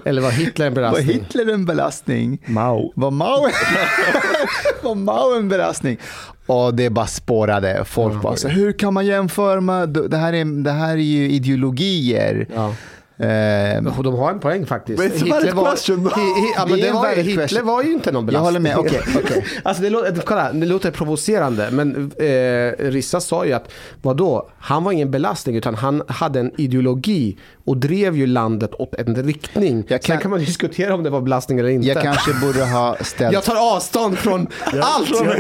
Eller 0.05 0.21
var 0.21 0.31
Hitler 0.31 0.65
en 0.67 0.73
var 0.73 0.81
belastning? 0.81 1.07
Hitler 1.19 1.53
en 1.53 1.65
belastning? 1.65 2.39
Mao. 2.45 2.91
Var 2.95 3.11
Mao, 3.11 3.41
var 4.81 4.95
Mao 4.95 5.37
en 5.37 5.49
belastning? 5.49 5.97
Och 6.45 6.75
det 6.75 6.89
bara 6.89 7.07
spårade. 7.07 7.85
Folk 7.85 8.21
bara 8.21 8.35
så 8.35 8.47
hur 8.47 8.71
kan 8.71 8.93
man 8.93 9.05
jämföra 9.05 9.61
med, 9.61 9.89
det 9.89 10.17
här 10.17 10.33
är, 10.33 10.63
det 10.63 10.71
här 10.71 10.91
är 10.91 10.97
ju 10.97 11.29
ideologier. 11.29 12.47
Ja. 12.55 12.73
Eh, 13.17 13.97
Och 13.97 14.03
De 14.03 14.15
har 14.15 14.31
en 14.31 14.39
poäng 14.39 14.65
faktiskt. 14.65 14.99
Men 14.99 15.11
it's 15.11 15.23
a 15.23 15.27
valid 15.29 15.53
question, 15.65 16.03
då. 16.03 16.09
Hi- 16.09 16.13
hi- 16.15 16.53
ja, 16.55 16.65
men 16.69 16.79
Det 16.79 16.91
var, 16.91 17.01
valid 17.03 17.25
Hitler 17.25 17.47
question. 17.47 17.65
var 17.67 17.83
ju 17.83 17.93
inte 17.93 18.11
någon 18.11 18.19
jag 18.23 18.25
belastning. 18.25 18.45
håller 18.45 18.59
med, 18.59 18.77
okej. 18.77 19.01
okej. 19.25 19.45
Alltså 19.63 19.83
det, 19.83 19.89
låter, 19.89 20.21
kolla, 20.25 20.53
det 20.53 20.65
låter 20.65 20.91
provocerande, 20.91 21.69
men 21.71 22.11
eh, 22.19 22.89
Rissa 22.91 23.19
sa 23.21 23.45
ju 23.45 23.53
att 23.53 23.71
vadå, 24.01 24.49
han 24.59 24.83
var 24.83 24.91
ingen 24.91 25.11
belastning 25.11 25.55
utan 25.55 25.75
han 25.75 26.03
hade 26.07 26.39
en 26.39 26.51
ideologi 26.57 27.37
och 27.65 27.77
drev 27.77 28.15
ju 28.15 28.27
landet 28.27 28.71
åt 28.73 28.93
en 28.93 29.15
riktning. 29.23 29.83
Jag 29.87 30.03
Sen 30.03 30.13
kan- 30.15 30.21
kan 30.21 30.31
man 30.31 30.39
diskutera 30.39 30.93
om 30.95 31.03
det 31.03 31.09
var 31.09 31.21
belastning 31.21 31.59
eller 31.59 31.69
inte. 31.69 31.87
Jag 31.87 32.01
kanske 32.01 32.33
borde 32.33 32.65
ha 32.65 32.95
ställt... 33.01 33.33
Jag 33.33 33.43
tar 33.43 33.75
avstånd 33.75 34.17
från 34.17 34.47
allt! 34.81 35.09
Jag, 35.09 35.25
jag, 35.25 35.37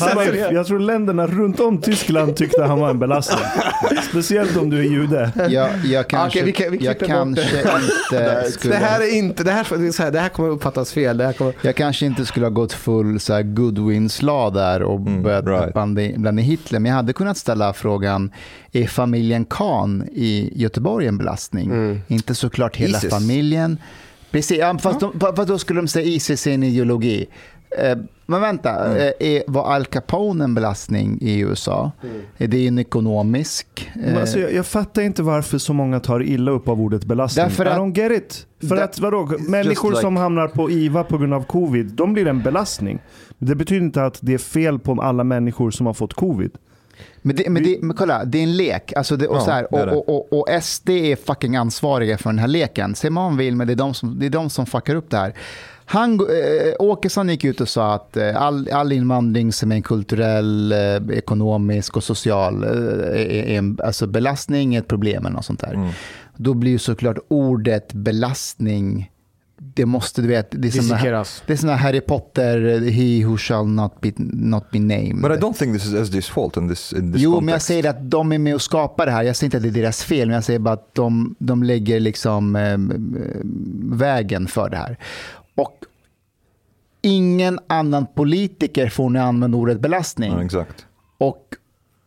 jag, 0.00 0.14
var, 0.14 0.52
jag 0.52 0.66
tror 0.66 0.78
länderna 0.78 1.26
runt 1.26 1.60
om 1.60 1.80
Tyskland 1.80 2.36
tyckte 2.36 2.62
han 2.64 2.80
var 2.80 2.90
en 2.90 2.98
belastning. 2.98 3.44
Speciellt 4.10 4.56
om 4.56 4.70
du 4.70 4.78
är 4.78 4.82
jude. 4.90 5.30
Jag, 5.50 5.70
jag 5.84 5.99
kanske, 6.08 6.38
Okej, 6.40 6.46
vi 6.46 6.52
kan- 6.52 6.72
vi 6.72 6.84
jag 6.84 6.98
kanske 6.98 7.40
inte 7.42 8.50
skulle... 8.52 8.74
Det 8.74 8.80
här 8.80 9.00
är 9.00 9.14
inte, 9.18 9.44
det 9.44 9.52
här, 9.52 9.90
så 9.92 10.02
här, 10.02 10.10
det 10.10 10.20
här 10.20 10.28
kommer 10.28 10.48
uppfattas 10.48 10.92
fel. 10.92 11.16
Det 11.16 11.24
här 11.26 11.32
kommer, 11.32 11.54
Jag 11.62 11.76
kanske 11.76 12.06
inte 12.06 12.26
skulle 12.26 12.46
ha 12.46 12.50
gått 12.50 12.72
full 12.72 13.20
så 13.20 13.32
här 13.34 13.42
Goodwin-slag 13.42 14.54
där 14.54 14.82
och 14.82 15.00
börjat 15.00 15.46
right. 15.46 15.72
blanda, 15.72 16.02
in 16.02 16.38
Hitler. 16.38 16.78
Men 16.78 16.90
jag 16.90 16.96
hade 16.96 17.12
kunnat 17.12 17.36
ställa 17.36 17.72
frågan, 17.72 18.30
är 18.72 18.86
familjen 18.86 19.44
Kahn 19.44 20.08
i 20.12 20.52
Göteborg 20.54 21.06
en 21.06 21.18
belastning? 21.18 22.02
Inte 22.08 22.34
såklart 22.34 22.76
hela 22.76 22.98
ISIS. 22.98 23.10
familjen. 23.10 23.78
Precis, 24.30 24.58
ja, 24.58 24.78
fast, 24.78 25.00
de, 25.00 25.20
fast 25.20 25.48
då 25.48 25.58
skulle 25.58 25.80
de 25.80 25.88
säga 25.88 26.06
ISIS 26.06 26.46
är 26.46 26.50
en 26.54 26.62
ideologi. 26.62 27.26
Eh, 27.78 27.98
men 28.26 28.40
vänta, 28.40 28.98
eh, 28.98 29.12
är, 29.20 29.42
var 29.46 29.62
Al 29.74 29.84
Capone 29.86 30.44
en 30.44 30.54
belastning 30.54 31.18
i 31.20 31.38
USA? 31.40 31.92
Är 32.38 32.48
det 32.48 32.66
en 32.66 32.78
ekonomisk? 32.78 33.90
Men 33.94 34.14
eh, 34.14 34.20
Alltså, 34.20 34.38
jag, 34.38 34.52
jag 34.54 34.66
fattar 34.66 35.02
inte 35.02 35.22
varför 35.22 35.58
så 35.58 35.72
många 35.72 36.00
tar 36.00 36.22
illa 36.22 36.50
upp 36.50 36.68
av 36.68 36.80
ordet 36.80 37.04
belastning. 37.04 37.44
Därför 37.44 37.64
I 37.66 37.68
att- 37.68 37.78
don't 37.78 37.96
get 37.98 38.12
it. 38.12 38.46
För 38.68 38.76
That- 38.76 38.82
att 38.84 38.98
vadå, 38.98 39.32
människor 39.48 39.90
like- 39.90 40.00
som 40.00 40.16
hamnar 40.16 40.48
på 40.48 40.70
IVA 40.70 41.04
på 41.04 41.18
grund 41.18 41.34
av 41.34 41.42
covid, 41.42 41.86
de 41.86 42.12
blir 42.12 42.26
en 42.26 42.42
belastning. 42.42 42.98
Det 43.38 43.54
betyder 43.54 43.82
inte 43.86 44.04
att 44.04 44.18
det 44.20 44.34
är 44.34 44.38
fel 44.38 44.78
på 44.78 45.02
alla 45.02 45.24
människor 45.24 45.70
som 45.70 45.86
har 45.86 45.94
fått 45.94 46.14
covid. 46.14 46.50
Men, 47.22 47.36
det, 47.36 47.50
men, 47.50 47.62
det, 47.62 47.78
men 47.82 47.96
kolla, 47.96 48.24
det 48.24 48.38
är 48.38 48.42
en 48.42 48.56
lek. 48.56 48.92
Alltså 48.96 49.16
det, 49.16 49.26
och, 49.28 49.36
Ja, 49.36 49.40
så 49.40 49.50
här, 49.50 49.74
och, 49.74 50.08
och, 50.08 50.08
och, 50.32 50.38
och 50.40 50.62
SD 50.62 50.88
är 50.90 51.16
fucking 51.16 51.56
ansvariga 51.56 52.18
för 52.18 52.30
den 52.30 52.38
här 52.38 52.48
leken. 52.48 52.94
Säg 52.94 53.10
man 53.10 53.36
vill, 53.36 53.56
men 53.56 53.66
det 53.66 53.72
är 53.72 53.76
de 53.76 53.94
som, 53.94 54.18
det 54.18 54.26
är 54.26 54.30
de 54.30 54.50
som 54.50 54.66
fuckar 54.66 54.94
upp 54.94 55.10
det 55.10 55.16
här. 55.16 55.34
Han, 55.92 56.12
äh, 56.20 56.26
Åkesson 56.78 57.28
gick 57.28 57.44
ut 57.44 57.60
och 57.60 57.68
sa 57.68 57.94
att 57.94 58.16
eh, 58.16 58.42
all, 58.42 58.68
all 58.72 58.92
invandring 58.92 59.52
som 59.52 59.72
är 59.72 59.76
en 59.76 59.82
kulturell, 59.82 60.72
eh, 60.72 61.18
ekonomisk 61.18 61.96
och 61.96 62.04
social 62.04 62.64
eh, 62.64 62.70
är, 62.70 63.44
en 63.44 63.78
alltså 63.84 64.06
belastning, 64.06 64.74
ett 64.74 64.88
problem 64.88 65.26
eller 65.26 65.36
något 65.36 65.44
sånt 65.44 65.60
där. 65.60 65.94
Då 66.36 66.54
blir 66.54 66.72
ju 66.72 66.78
såklart 66.78 67.18
ordet 67.28 67.92
belastning, 67.92 69.10
det 69.74 69.86
måste 69.86 70.22
du 70.22 70.28
vet, 70.28 70.50
det 70.50 70.56
är 70.56 70.60
Dissekeras. 70.60 71.42
det 71.46 71.52
är 71.52 71.56
såna 71.56 71.76
Harry 71.76 72.00
Potter, 72.00 72.80
he 72.90 73.24
who 73.26 73.36
shall 73.36 73.66
not 73.66 74.00
be, 74.00 74.12
not 74.16 74.70
be 74.70 74.78
named. 74.78 75.22
But 75.22 75.30
I 75.32 75.34
don't 75.34 75.54
think 75.58 75.74
this 75.78 75.86
is 75.86 75.94
SD's 75.94 76.30
fault 76.30 76.56
in 76.56 76.68
this, 76.68 76.92
in 76.92 77.12
this 77.12 77.22
Jo, 77.22 77.30
men 77.30 77.34
jag 77.34 77.42
context. 77.42 77.66
säger 77.66 77.90
att 77.90 78.10
de 78.10 78.32
är 78.32 78.38
med 78.38 78.54
och 78.54 78.62
skapar 78.62 79.06
det 79.06 79.12
här. 79.12 79.22
Jag 79.22 79.36
säger 79.36 79.46
inte 79.46 79.56
att 79.56 79.62
det 79.62 79.68
är 79.68 79.82
deras 79.82 80.04
fel, 80.04 80.28
men 80.28 80.34
jag 80.34 80.44
säger 80.44 80.58
bara 80.58 80.74
att 80.74 80.94
de, 80.94 81.34
de 81.38 81.62
lägger 81.62 82.00
liksom 82.00 82.56
eh, 82.56 82.78
vägen 83.98 84.46
för 84.46 84.70
det 84.70 84.76
här. 84.76 84.96
Och 85.60 85.84
ingen 87.02 87.58
annan 87.66 88.06
politiker 88.06 88.88
får 88.88 89.10
nu 89.10 89.18
använda 89.18 89.58
ordet 89.58 89.80
belastning. 89.80 90.32
Ja, 90.32 90.44
exakt. 90.44 90.86
Och 91.18 91.56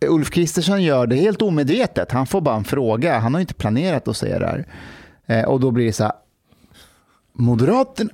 Ulf 0.07 0.29
Kristersson 0.29 0.83
gör 0.83 1.07
det 1.07 1.15
helt 1.15 1.41
omedvetet. 1.41 2.11
Han 2.11 2.27
får 2.27 2.41
bara 2.41 2.55
en 2.55 2.63
fråga. 2.63 3.19
Han 3.19 3.33
har 3.33 3.41
inte 3.41 3.53
planerat 3.53 4.07
att 4.07 4.17
säga 4.17 4.39
det 4.39 4.45
här. 4.45 4.65
Eh, 5.25 5.45
och 5.45 5.59
då 5.59 5.71
blir 5.71 5.85
det 5.85 5.93
så 5.93 6.03
här. 6.03 6.13
Moderaterna, 7.33 8.09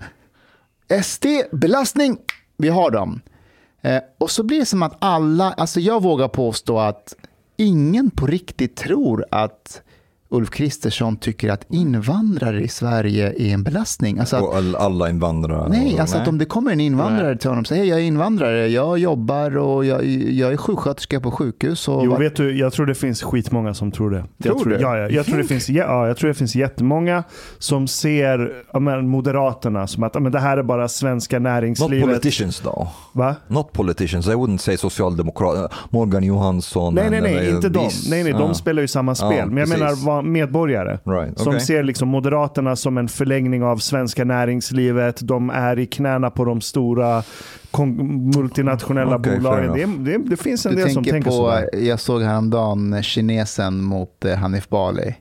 SD, 1.04 1.26
belastning, 1.52 2.18
vi 2.58 2.70
har 2.70 2.92
dem. 2.92 3.22
Eh, 3.82 4.02
och 4.18 4.32
så 4.32 4.44
blir 4.44 4.60
det 4.60 4.66
som 4.66 4.84
att 4.84 4.96
alla, 5.00 5.54
alltså 5.54 5.80
jag 5.80 6.04
vågar 6.04 6.28
påstå 6.28 6.80
att 6.80 7.16
ingen 7.58 8.10
på 8.10 8.28
riktigt 8.28 8.76
tror 8.76 9.26
att 9.32 9.82
Ulf 10.32 10.50
Kristersson 10.50 11.18
tycker 11.18 11.50
att 11.52 11.66
invandrare 11.70 12.62
i 12.62 12.68
Sverige 12.68 13.34
är 13.38 13.54
en 13.54 13.64
belastning. 13.64 14.20
Alltså 14.20 14.36
att, 14.36 14.42
Och 14.44 14.56
all, 14.58 14.76
alla 14.76 15.10
invandrare. 15.10 15.70
Nej, 15.70 16.00
alltså 16.00 16.18
att 16.18 16.28
om 16.28 16.38
det 16.38 16.46
kommer 16.46 16.72
en 16.72 16.80
invandrare 16.80 17.38
till 17.38 17.50
honom 17.50 17.62
och 17.62 17.68
säger 17.68 17.82
hej 17.82 17.90
jag 17.90 18.00
är 18.00 18.04
invandrare, 18.04 18.68
jag 18.68 18.98
jobbar 19.00 19.58
och 19.58 19.86
jag, 19.86 20.06
jag 20.32 20.54
är 20.54 20.58
sjuksköterska 20.58 21.20
på 21.20 21.32
sjukhus. 21.32 21.88
Och 21.88 22.06
Jo, 22.06 22.16
vet 22.18 22.36
du, 22.36 22.58
jag 22.58 22.74
tror 22.74 22.86
det 22.86 22.96
finns 22.96 23.22
skitmånga 23.24 23.74
som 23.74 23.92
tror 23.92 24.12
det. 24.12 24.24
jag 24.38 24.44
Tror 24.44 24.60
tror, 24.60 24.74
du? 24.74 24.82
Ja, 24.82 24.98
ja, 24.98 25.10
jag, 25.10 25.26
tror 25.26 25.38
det 25.38 25.44
finns, 25.44 25.70
ja, 25.70 26.08
jag 26.08 26.18
tror 26.18 26.28
det 26.28 26.34
finns 26.34 26.56
jättemånga 26.56 27.24
som 27.58 27.88
ser 27.88 28.52
ja, 28.74 28.80
men, 28.80 29.08
Moderaterna 29.08 29.88
som 29.88 30.04
att 30.04 30.16
ja, 30.16 30.20
men 30.22 30.32
det 30.32 30.40
här 30.40 30.58
är 30.58 30.64
bara 30.64 30.88
svenska 30.88 31.36
Not 31.40 31.44
näringslivet. 31.44 32.04
politicians 32.08 32.60
though. 32.60 32.88
Va? 33.14 33.36
Not 33.48 33.72
politicians. 33.74 34.28
I 34.28 34.32
wouldn't 34.32 34.58
say 34.58 34.78
socialdemokrat. 34.78 35.72
Morgan 35.90 36.24
Johansson. 36.24 36.94
Nej, 36.96 37.10
nej, 37.10 37.22
nej, 37.22 37.50
inte 37.50 37.70
de. 37.70 37.80
these- 37.80 38.10
Nej, 38.10 38.24
nej, 38.24 38.32
de 38.34 38.42
Ja. 38.42 38.54
spelar 38.54 38.82
ju 38.82 38.88
samma 38.88 39.16
spel. 39.16 39.36
Ja, 39.38 39.46
Men 39.46 39.58
jag 39.58 39.68
precis. 39.70 39.80
menar 40.06 40.19
medborgare. 40.22 41.00
Right, 41.06 41.40
Som 41.40 41.60
ser 41.60 41.84
liksom 41.84 42.08
Moderaterna 42.10 42.76
som 42.76 42.98
en 42.98 43.08
förlängning 43.08 43.64
av 43.64 43.78
svenska 43.78 44.26
näringslivet. 44.26 45.20
De 45.28 45.50
är 45.50 45.80
i 45.80 45.86
knäna 45.86 46.30
på 46.30 46.46
de 46.46 46.62
stora 46.62 47.24
multinationella 48.36 49.24
fair 49.24 49.38
bolagen. 49.38 50.04
Det, 50.04 50.12
det, 50.18 50.30
det 50.30 50.38
finns 50.38 50.66
en 50.66 50.76
Du 50.76 50.82
del 50.82 50.90
som 50.94 51.04
tänker 51.04 51.12
tänker 51.12 51.30
på, 51.30 51.36
sådär. 51.36 51.70
jag 51.78 52.00
såg 52.00 52.22
häromdagen 52.22 53.04
kinesen 53.04 53.82
mot 53.84 54.26
eh, 54.26 54.36
Hanif 54.36 54.70
Bali. 54.70 55.16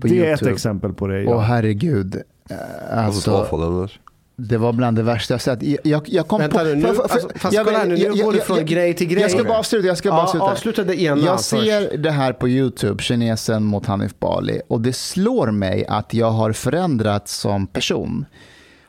På 0.00 0.06
Det 0.06 0.18
är 0.18 0.22
ett 0.22 0.28
YouTube. 0.28 0.50
exempel 0.52 0.92
på 0.92 1.06
det. 1.06 1.18
Åh 1.26 1.30
Ja. 1.30 1.38
herregud. 1.40 2.14
Was 2.14 2.18
it 2.52 3.28
Alltså, 3.28 3.48
eller? 3.52 4.00
Det 4.36 4.58
var 4.58 4.72
bland 4.72 4.96
det 4.96 5.02
värsta 5.02 5.34
jag 5.34 5.40
sett. 5.40 5.62
Jag, 5.84 6.08
jag, 6.08 6.28
kom 6.28 6.40
Vänta 6.40 6.58
på... 6.58 6.64
nu, 6.64 6.80
för- 6.82 6.94
för- 6.94 7.02
alltså, 7.02 7.28
fast 7.36 7.54
jag- 7.54 7.66
kolla 7.66 7.78
här 7.78 7.86
nu, 7.86 7.96
nu 7.96 8.22
går 8.24 8.32
du 8.32 8.40
från 8.40 8.56
jag- 8.56 8.66
grej 8.66 8.94
till 8.94 9.06
grej. 9.06 9.22
Jag 9.22 9.30
ska 9.30 9.44
bara 9.44 9.58
avsluta. 9.58 9.86
Jag 9.86 9.98
ska 9.98 10.10
bara 10.10 10.18
Ja, 10.18 10.22
avsluta. 10.24 10.44
avsluta 10.44 10.84
det 10.84 11.00
ena 11.02 11.22
Jag 11.22 11.38
först. 11.38 11.50
ser 11.50 11.96
det 11.96 12.10
här 12.10 12.32
på 12.32 12.48
YouTube, 12.48 13.02
kinesen 13.02 13.64
mot 13.64 13.86
Hanif 13.86 14.18
Bali, 14.18 14.60
och 14.68 14.80
det 14.80 14.92
slår 14.92 15.50
mig 15.50 15.86
att 15.88 16.14
jag 16.14 16.30
har 16.30 16.52
förändrats 16.52 17.36
som 17.36 17.66
person. 17.66 18.26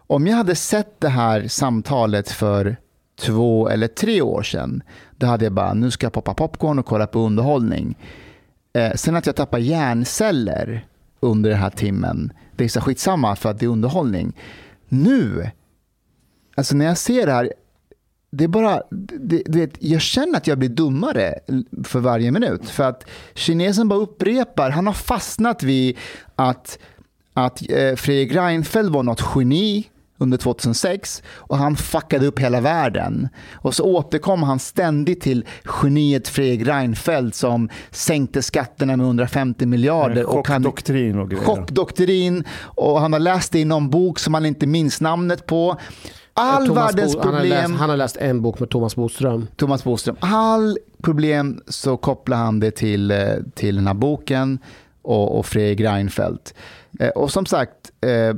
Om 0.08 0.28
jag 0.28 0.38
hade 0.38 0.56
sett 0.56 1.00
det 1.02 1.10
här 1.10 1.48
samtalet 1.48 2.32
för 2.32 2.78
två 3.22 3.70
eller 3.70 3.88
tre 3.88 4.22
år 4.22 4.44
sedan, 4.44 4.84
då 5.18 5.28
hade 5.28 5.46
jag 5.46 5.54
bara, 5.54 5.74
nu 5.74 5.92
ska 5.92 6.06
jag 6.06 6.14
poppa 6.14 6.34
popcorn 6.34 6.80
och 6.80 6.86
kolla 6.86 7.08
på 7.08 7.20
underhållning. 7.20 7.98
Eh, 8.74 8.92
sen 8.96 9.16
att 9.16 9.26
jag 9.26 9.36
tappar 9.36 9.58
hjärnceller 9.60 10.86
under 11.20 11.50
den 11.50 11.60
här 11.60 11.70
timmen, 11.70 12.34
det 12.56 12.64
är 12.64 12.68
så 12.68 12.82
skitsamma 12.82 13.36
för 13.36 13.50
att 13.50 13.60
det 13.60 13.66
är 13.66 13.70
underhållning. 13.70 14.34
Nu, 14.88 15.50
alltså 16.56 16.76
när 16.76 16.86
jag 16.86 16.98
ser 16.98 17.26
det 17.26 17.32
här, 17.32 17.54
det 18.32 18.44
är 18.44 18.48
bara, 18.48 18.84
det, 18.92 19.44
du 19.46 19.60
vet, 19.60 19.74
jag 19.80 20.02
känner 20.02 20.38
att 20.38 20.48
jag 20.48 20.58
blir 20.58 20.70
dummare 20.70 21.40
för 21.84 22.00
varje 22.00 22.32
minut. 22.32 22.70
För 22.70 22.84
att 22.84 23.06
kinesen 23.34 23.88
bara 23.88 24.00
upprepar, 24.00 24.70
han 24.70 24.88
har 24.88 24.94
fastnat 24.94 25.64
vid 25.64 25.98
att, 26.36 26.80
att 27.34 27.70
eh, 27.70 27.96
Fredrik 27.96 28.36
Reinfeldt 28.36 28.92
var 28.92 29.04
något 29.04 29.24
geni 29.36 29.90
under 30.18 30.38
2006 30.38 31.24
och 31.36 31.58
han 31.58 31.76
fuckade 31.76 32.28
upp 32.28 32.40
hela 32.40 32.62
världen. 32.62 33.30
Och 33.54 33.74
så 33.76 33.84
återkom 33.84 34.44
han 34.44 34.60
ständigt 34.60 35.22
till 35.22 35.46
geniet 35.84 36.28
Fredrik 36.28 36.68
Reinfeldt 36.68 37.36
som 37.36 37.70
sänkte 37.92 38.42
skatterna 38.42 38.98
med 38.98 39.06
150 39.06 39.66
miljarder. 39.66 40.24
Chockdoktrin 40.24 41.20
och 41.20 41.30
grejer. 41.30 41.44
Chockdoktrin 41.46 42.44
och 42.64 43.00
han 43.02 43.14
har 43.14 43.20
läst 43.20 43.52
det 43.52 43.60
i 43.60 43.66
någon 43.66 43.90
bok 43.90 44.20
som 44.20 44.34
han 44.34 44.46
inte 44.46 44.68
minns 44.68 45.02
namnet 45.02 45.46
på. 45.46 45.78
All 46.38 46.68
Thomas 46.68 46.86
världens 46.94 47.14
Bo- 47.16 47.20
han, 47.24 47.34
har 47.34 47.40
problem. 47.42 47.62
läst, 47.72 47.80
han 47.80 47.90
har 47.90 47.98
läst 47.98 48.18
en 48.18 48.42
bok 48.42 48.60
med 48.60 48.70
Thomas 48.70 48.96
Bodström. 48.96 49.48
Thomas 49.56 49.84
Boström. 49.84 50.16
All 50.20 50.78
problem 51.04 51.62
så 51.68 51.98
kopplar 51.98 52.38
han 52.38 52.60
det 52.60 52.72
till, 52.72 53.12
eh, 53.12 53.18
till 53.56 53.76
den 53.76 53.88
här 53.88 53.94
boken 53.94 54.60
och, 55.02 55.38
och 55.40 55.46
Fredrik 55.46 55.80
Reinfeldt. 55.80 56.54
Eh, 57.00 57.10
Och 57.10 57.32
som 57.32 57.46
sagt, 57.46 57.72
eh, 58.02 58.36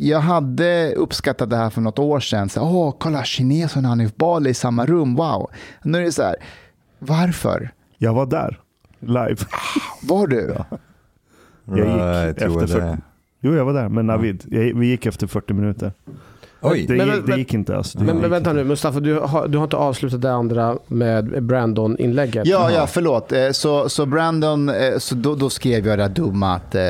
jag 0.00 0.20
hade 0.20 0.92
uppskattat 0.96 1.50
det 1.50 1.56
här 1.56 1.70
för 1.70 1.80
något 1.80 1.98
år 1.98 2.20
sedan. 2.20 2.48
Så, 2.48 2.60
Åh, 2.60 2.94
kolla, 2.98 3.24
kinesen 3.24 3.84
och 3.84 3.88
Hanif 3.88 4.16
Bali 4.16 4.50
i 4.50 4.54
samma 4.54 4.86
rum, 4.86 5.14
wow. 5.14 5.50
Nu 5.82 5.98
är 5.98 6.02
det 6.02 6.12
så 6.12 6.22
här, 6.22 6.36
varför? 6.98 7.70
Jag 7.98 8.14
var 8.14 8.26
där, 8.26 8.58
live. 9.00 9.36
Var 10.02 10.26
du? 10.26 10.54
Jag 11.64 11.78
gick 11.78 11.86
Right, 11.86 12.42
efter 12.42 12.66
there. 12.66 12.90
40. 12.90 13.02
Jo, 13.40 13.54
jag 13.54 13.64
var 13.64 13.72
där 13.74 13.88
med 13.88 14.04
Navid. 14.04 14.44
Jag, 14.48 14.60
vi 14.60 14.86
gick 14.86 15.06
efter 15.06 15.26
40 15.26 15.52
minuter. 15.52 15.92
Oj. 16.60 16.84
Det, 16.88 16.94
Men- 16.96 17.06
gick, 17.06 17.16
men- 17.16 17.26
det 17.26 17.36
gick 17.38 17.54
inte 17.54 17.76
alltså. 17.76 17.98
Det 17.98 18.04
Men, 18.04 18.14
gick 18.14 18.22
men 18.22 18.30
vänta 18.30 18.50
inte. 18.50 18.62
nu, 18.62 18.68
Mustafa, 18.68 19.00
du 19.00 19.14
har, 19.20 19.48
du 19.48 19.58
har 19.58 19.64
inte 19.64 19.76
avslutat 19.76 20.22
det 20.22 20.32
andra 20.32 20.78
med 20.86 21.42
Brandon-inlägget? 21.44 22.46
Ja, 22.46 22.70
ja, 22.70 22.86
förlåt. 22.86 23.32
Eh, 23.32 23.50
Så, 23.50 23.88
så 23.88 24.06
Brandon, 24.06 24.68
eh, 24.68 24.98
så 24.98 25.14
då, 25.14 25.34
då 25.34 25.50
skrev 25.50 25.86
jag 25.86 25.98
det 25.98 26.02
här 26.02 26.10
dumma 26.10 26.54
att 26.54 26.74
eh, 26.74 26.82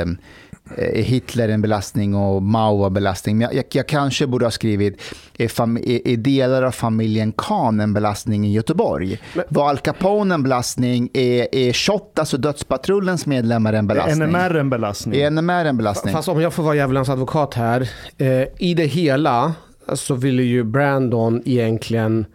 är 0.76 1.02
Hitler 1.02 1.48
en 1.48 1.62
belastning 1.62 2.14
och 2.14 2.42
Mao 2.42 2.76
var 2.76 2.86
en 2.86 2.94
belastning. 2.94 3.38
Men 3.38 3.44
jag, 3.44 3.54
jag, 3.54 3.64
jag 3.72 3.88
kanske 3.88 4.26
borde 4.26 4.46
ha 4.46 4.50
skrivit, 4.50 5.02
är, 5.38 5.48
fam, 5.48 5.76
är, 5.76 6.08
är 6.08 6.16
delar 6.16 6.62
av 6.62 6.70
familjen 6.70 7.32
Khan 7.32 7.80
en 7.80 7.94
belastning 7.94 8.46
i 8.46 8.52
Göteborg? 8.52 9.20
var 9.48 9.68
Al 9.68 9.78
Capone 9.78 10.34
en 10.34 10.42
belastning? 10.42 11.10
Är, 11.14 11.54
är 11.54 11.72
Shot, 11.72 12.18
alltså 12.18 12.36
dödspatrullens 12.36 13.26
medlemmar 13.26 13.72
en 13.72 13.86
belastning? 13.86 14.28
NMR 14.28 14.54
en 14.54 14.70
belastning. 14.70 15.20
Är 15.20 15.30
NMR 15.30 15.64
en 15.64 15.76
belastning? 15.76 16.14
Fast 16.14 16.28
om 16.28 16.40
jag 16.40 16.52
får 16.52 16.62
vara 16.62 16.74
djävulens 16.74 17.08
advokat 17.08 17.54
här. 17.54 17.90
Eh, 18.18 18.42
I 18.58 18.74
det 18.74 18.86
hela 18.86 19.54
så 19.92 20.14
ville 20.14 20.42
ju 20.42 20.64
Brandon 20.64 21.42
egentligen... 21.44 22.26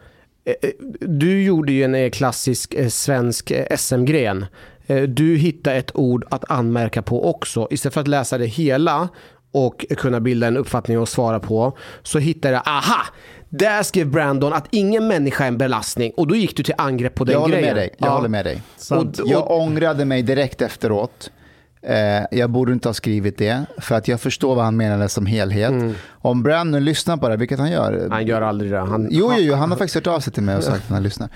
Eh, 0.45 0.69
eh, 0.69 0.69
du 0.99 1.43
gjorde 1.43 1.71
ju 1.71 1.83
en 1.83 1.95
eh, 1.95 2.09
klassisk 2.09 2.73
eh, 2.73 2.87
svensk 2.87 3.51
eh, 3.51 3.77
SM-gren. 3.77 4.45
Eh, 4.87 5.01
du 5.01 5.35
hittade 5.37 5.75
ett 5.75 5.91
ord 5.95 6.25
att 6.29 6.51
anmärka 6.51 7.01
på 7.01 7.29
också. 7.29 7.67
Istället 7.71 7.93
för 7.93 8.01
att 8.01 8.07
läsa 8.07 8.37
det 8.37 8.45
hela 8.45 9.09
och 9.51 9.85
kunna 9.97 10.19
bilda 10.19 10.47
en 10.47 10.57
uppfattning 10.57 10.99
och 10.99 11.09
svara 11.09 11.39
på 11.39 11.77
så 12.03 12.19
hittade 12.19 12.53
jag, 12.53 12.63
aha! 12.65 13.01
Där 13.49 13.83
skrev 13.83 14.07
Brandon 14.11 14.53
att 14.53 14.67
ingen 14.71 15.07
människa 15.07 15.43
är 15.43 15.47
en 15.47 15.57
belastning 15.57 16.11
och 16.17 16.27
då 16.27 16.35
gick 16.35 16.57
du 16.57 16.63
till 16.63 16.73
angrepp 16.77 17.15
på 17.15 17.23
den 17.23 17.33
jag 17.33 17.39
håller 17.39 17.53
grejen. 17.57 17.75
med 17.75 17.83
dig. 17.83 17.95
Jag 17.97 18.07
Ja. 18.09 18.13
håller 18.15 18.29
med 18.29 18.45
dig. 18.45 18.61
Sant. 18.77 19.19
Och, 19.19 19.27
jag 19.27 19.51
ångrade 19.51 20.05
mig 20.05 20.21
direkt 20.21 20.61
efteråt. 20.61 21.31
Eh, 21.81 22.23
jag 22.31 22.49
borde 22.49 22.73
inte 22.73 22.89
ha 22.89 22.93
skrivit 22.93 23.37
det, 23.37 23.65
för 23.77 23.95
att 23.95 24.07
jag 24.07 24.21
förstår 24.21 24.55
vad 24.55 24.65
han 24.65 24.77
menade 24.77 25.09
som 25.09 25.25
helhet. 25.25 25.95
Om 26.11 26.43
Brandon 26.43 26.85
lyssnar 26.85 27.17
på 27.17 27.29
det, 27.29 27.37
vilket 27.37 27.59
han 27.59 27.71
gör. 27.71 28.07
Han 28.11 28.25
gör 28.27 28.41
aldrig 28.41 28.71
det. 28.71 28.79
Han, 28.79 29.07
Jo, 29.11 29.31
jo, 29.37 29.41
jo, 29.43 29.53
han 29.55 29.69
har 29.71 29.77
faktiskt 29.77 29.95
hört 29.95 30.07
av 30.07 30.19
sig 30.19 30.33
till 30.33 30.43
mig 30.43 30.55
och 30.57 30.63
sagt 30.63 30.83
att 30.83 30.89
han 30.89 31.03
lyssnar. 31.03 31.29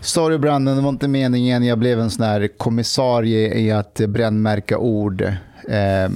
Sorry 0.00 0.38
Brandon, 0.38 0.76
det 0.76 0.82
var 0.82 0.88
inte 0.88 1.08
meningen. 1.08 1.64
Jag 1.64 1.78
blev 1.78 2.00
en 2.00 2.10
sån 2.10 2.24
här 2.26 2.48
kommissarie 2.58 3.54
i 3.54 3.72
att 3.72 4.00
brännmärka 4.08 4.78
ord. 4.78 5.22
Eh, 5.68 6.10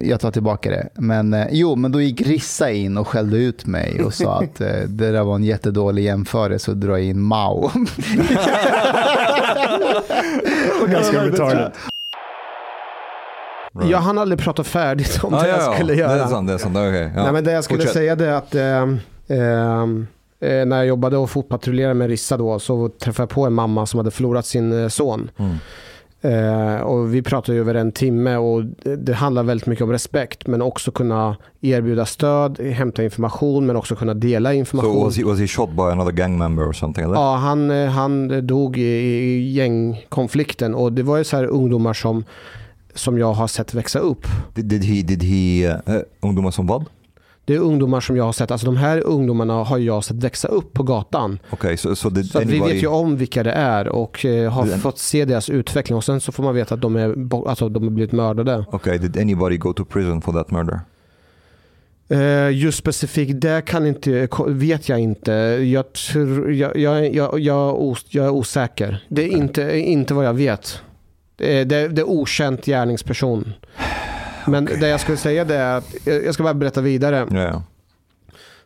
jag 0.00 0.20
tar 0.20 0.30
tillbaka 0.30 0.70
det. 0.70 0.88
Men 0.94 1.34
eh, 1.34 1.46
jo, 1.50 1.76
men 1.76 1.92
då 1.92 2.00
gick 2.00 2.20
Rissa 2.20 2.70
in 2.70 2.98
och 2.98 3.08
skällde 3.08 3.36
ut 3.36 3.66
mig 3.66 4.02
och 4.04 4.14
sa 4.14 4.38
att 4.42 4.60
eh, 4.60 4.68
det 4.86 5.10
där 5.12 5.22
var 5.22 5.34
en 5.34 5.44
jättedålig 5.44 6.04
jämförelse 6.04 6.70
att 6.70 6.80
dra 6.80 7.00
in 7.00 7.20
Mao. 7.20 7.70
Ganska 10.88 11.24
retarded. 11.24 11.72
Jag 13.90 13.98
hann 13.98 14.18
aldrig 14.18 14.38
prata 14.40 14.64
färdigt 14.64 15.20
om 15.24 15.34
Ah, 15.34 15.42
det 15.42 15.48
ja, 15.48 15.56
jag 15.56 15.62
ja. 15.72 15.74
skulle 15.74 15.92
Det 15.92 15.98
göra. 16.00 16.22
är 16.24 16.26
sant, 16.26 16.48
det 16.48 16.54
är 16.54 16.58
sant. 16.58 16.76
Okej, 16.76 17.10
ja. 17.16 17.22
Nej, 17.22 17.32
men 17.32 17.44
det 17.44 17.52
jag 17.52 17.64
skulle 17.64 17.78
Fortsätt. 17.78 17.92
säga 17.94 18.16
det 18.16 18.26
är 18.28 18.32
att 18.32 18.54
ehm, 18.54 18.98
ehm, 19.28 20.00
eh, 20.00 20.06
när 20.42 20.76
jag 20.76 20.86
jobbade 20.86 21.16
och 21.16 21.30
fotpatrullerade 21.30 21.94
med 21.94 22.08
Rissa 22.08 22.36
då 22.36 22.58
så 22.58 22.88
träffade 22.88 23.22
jag 23.22 23.30
på 23.30 23.46
en 23.46 23.52
mamma 23.52 23.86
som 23.86 23.98
hade 23.98 24.10
förlorat 24.10 24.46
sin 24.46 24.82
eh, 24.82 24.88
son. 24.88 25.30
Mm. 25.36 25.56
Eh, 26.24 26.80
och 26.80 27.14
vi 27.14 27.22
pratade 27.22 27.58
över 27.58 27.74
en 27.74 27.92
timme 27.92 28.36
och 28.36 28.64
det, 28.98 29.12
handlar 29.12 29.42
väldigt 29.42 29.66
mycket 29.66 29.82
om 29.82 29.92
respekt 29.92 30.46
men 30.46 30.62
också 30.62 30.90
kunna 30.90 31.36
erbjuda 31.60 32.06
stöd, 32.06 32.60
hämta 32.60 33.04
information 33.04 33.66
men 33.66 33.76
också 33.76 33.96
kunna 33.96 34.14
dela 34.14 34.54
information. 34.54 34.94
So 34.94 35.04
was 35.04 35.16
he, 35.16 35.24
was 35.24 35.38
he 35.38 35.46
shot 35.46 35.70
by 35.70 35.82
another 35.82 36.12
gang 36.12 36.38
member 36.38 36.68
or 36.68 36.72
something? 36.72 37.06
Like? 37.06 37.18
Ja, 37.20 37.36
han, 37.36 37.70
eh, 37.70 37.88
han 37.88 38.46
dog 38.46 38.78
i, 38.78 38.82
i 38.82 39.52
gängkonflikten 39.52 40.74
och 40.74 40.92
det 40.92 41.02
var 41.02 41.16
ju 41.16 41.24
så 41.24 41.36
här 41.36 41.44
ungdomar 41.44 41.92
som, 41.92 42.24
som 42.94 43.18
jag 43.18 43.32
har 43.32 43.46
sett 43.46 43.74
växa 43.74 43.98
upp. 43.98 44.26
Did, 44.54 44.64
did 44.64 44.84
he, 44.84 45.02
did 45.02 45.22
he, 45.22 45.68
uh, 45.68 46.02
ungdomar 46.20 46.50
som 46.50 46.66
vad? 46.66 46.84
Det 47.52 47.56
är 47.56 47.60
ungdomar 47.60 48.00
som 48.00 48.16
jag 48.16 48.24
har 48.24 48.32
sett, 48.32 48.50
alltså 48.50 48.66
de 48.66 48.76
här 48.76 49.00
ungdomarna 49.06 49.54
har 49.64 49.78
jag 49.78 50.04
sett 50.04 50.16
växa 50.16 50.48
upp 50.48 50.72
på 50.72 50.82
gatan. 50.82 51.38
Okay, 51.50 51.76
so, 51.76 51.94
so 51.96 52.10
did 52.10 52.26
Så 52.30 52.38
att 52.38 52.44
vi 52.44 52.48
anybody... 52.50 52.72
vet 52.74 52.82
ju 52.82 52.86
om 52.86 53.16
vilka 53.16 53.42
det 53.42 53.50
är 53.52 53.88
och 53.88 54.24
eh, 54.24 54.52
har 54.52 54.66
Den- 54.66 54.80
fått 54.80 54.98
se 54.98 55.24
deras 55.24 55.50
utveckling 55.50 55.96
och 55.96 56.04
sen 56.04 56.20
så 56.20 56.32
får 56.32 56.42
man 56.42 56.54
veta 56.54 56.74
att 56.74 56.80
de 56.80 56.96
är 56.96 57.14
alltså, 57.48 57.68
de 57.68 57.82
har 57.82 57.90
blivit 57.90 58.12
mördade. 58.12 58.64
Okay, 58.72 58.98
did 58.98 59.16
anybody 59.18 59.56
go 59.56 59.72
to 59.72 59.84
prison 59.84 60.20
for 60.22 60.32
that 60.32 60.50
murder? 60.50 60.80
Eh, 62.08 62.50
just 62.58 62.78
specifikt 62.78 63.40
det 63.40 63.62
kan 63.66 63.86
inte, 63.86 64.28
vet 64.48 64.88
jag 64.88 64.98
inte. 65.00 65.32
Jag, 65.72 65.92
tror, 65.92 66.52
jag, 66.52 66.76
jag, 66.76 67.14
jag, 67.14 67.38
jag, 67.40 67.68
är 67.68 67.74
os- 67.90 68.06
jag 68.08 68.26
är 68.26 68.30
osäker. 68.30 69.04
Det 69.08 69.22
är 69.24 69.28
inte, 69.36 69.78
inte 69.78 70.14
vad 70.14 70.24
jag 70.24 70.34
vet. 70.34 70.82
Det 71.36 71.58
är, 71.60 71.64
det 71.64 72.00
är 72.00 72.08
okänt 72.08 72.64
gärningsperson. 72.66 73.52
Men 74.46 74.64
det 74.64 74.88
jag 74.88 75.00
skulle 75.00 75.16
säga 75.16 75.44
det 75.44 75.56
är 75.56 75.76
att, 75.76 75.94
jag 76.04 76.24
jag 76.24 76.34
ska 76.34 76.42
bara 76.42 76.54
berätta 76.54 76.80
vidare. 76.80 77.26
Yeah. 77.32 77.60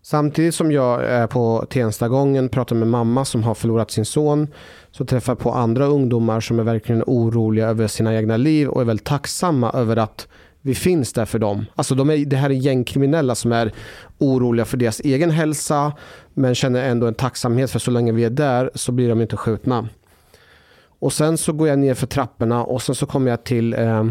Samtidigt 0.02 0.54
som 0.54 0.72
jag 0.72 1.04
är 1.04 1.26
på 1.26 1.66
Tenstagången, 1.70 2.48
pratar 2.48 2.76
med 2.76 2.88
mamma 2.88 3.24
som 3.24 3.42
har 3.42 3.54
förlorat 3.54 3.90
sin 3.90 4.04
son, 4.04 4.48
så 4.90 5.04
träffar 5.04 5.32
jag 5.32 5.38
på 5.38 5.52
andra 5.52 5.86
ungdomar 5.86 6.40
som 6.40 6.58
är 6.58 6.62
verkligen 6.62 7.02
oroliga 7.06 7.68
över 7.68 7.86
sina 7.86 8.14
egna 8.14 8.36
liv 8.36 8.68
och 8.68 8.80
är 8.80 8.84
väldigt 8.84 9.06
tacksamma 9.06 9.70
över 9.70 9.96
att 9.96 10.28
vi 10.60 10.74
finns 10.74 11.12
där 11.12 11.24
för 11.24 11.38
dem. 11.38 11.66
Alltså 11.74 11.94
de 11.94 12.10
är, 12.10 12.16
det 12.16 12.36
här 12.36 12.50
är 12.50 12.54
gängkriminella 12.54 13.34
som 13.34 13.52
är 13.52 13.72
oroliga 14.18 14.64
för 14.64 14.76
deras 14.76 15.00
egen 15.00 15.30
hälsa, 15.30 15.92
men 16.34 16.54
känner 16.54 16.88
ändå 16.88 17.06
en 17.06 17.14
tacksamhet 17.14 17.70
för 17.70 17.78
så 17.78 17.90
länge 17.90 18.12
vi 18.12 18.24
är 18.24 18.30
där 18.30 18.70
så 18.74 18.92
blir 18.92 19.08
de 19.08 19.20
inte 19.20 19.36
skjutna. 19.36 19.88
Och 20.98 21.12
sen 21.12 21.38
så 21.38 21.52
går 21.52 21.68
jag 21.68 21.78
ner 21.78 21.94
för 21.94 22.06
trapporna 22.06 22.64
och 22.64 22.82
sen 22.82 22.94
så 22.94 23.06
kommer 23.06 23.30
jag 23.30 23.44
till 23.44 23.74
eh, 23.74 24.06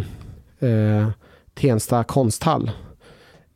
eh, 0.60 1.10
Tensta 1.56 2.03
konsthall. 2.03 2.72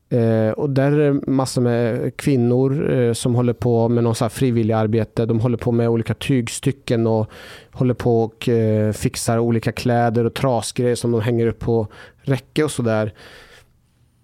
Eh, 0.10 0.52
och 0.52 0.70
där 0.70 0.92
är 0.92 1.14
det 1.14 1.28
massor 1.28 1.62
med 1.62 2.18
kvinnor 2.18 2.92
eh, 2.94 3.14
som 3.14 3.36
håller 3.36 3.54
på 3.54 3.90
med 3.90 4.04
någon 4.04 4.16
så 4.16 4.24
här 4.24 4.30
frivillig 4.30 4.74
arbete. 4.74 5.26
De 5.26 5.40
håller 5.40 5.58
på 5.58 5.72
med 5.72 5.90
olika 5.90 6.14
tygstycken 6.14 7.08
och 7.08 7.30
håller 7.72 7.94
på 7.94 8.24
och 8.24 8.50
eh, 8.50 8.92
fixar 8.92 9.40
olika 9.40 9.72
kläder 9.72 10.26
och 10.26 10.34
trasgrejer 10.34 10.96
som 10.96 11.12
de 11.12 11.22
hänger 11.22 11.48
upp 11.48 11.60
på 11.60 11.88
räcke 12.22 12.64
och 12.64 12.72
sådär. 12.72 13.14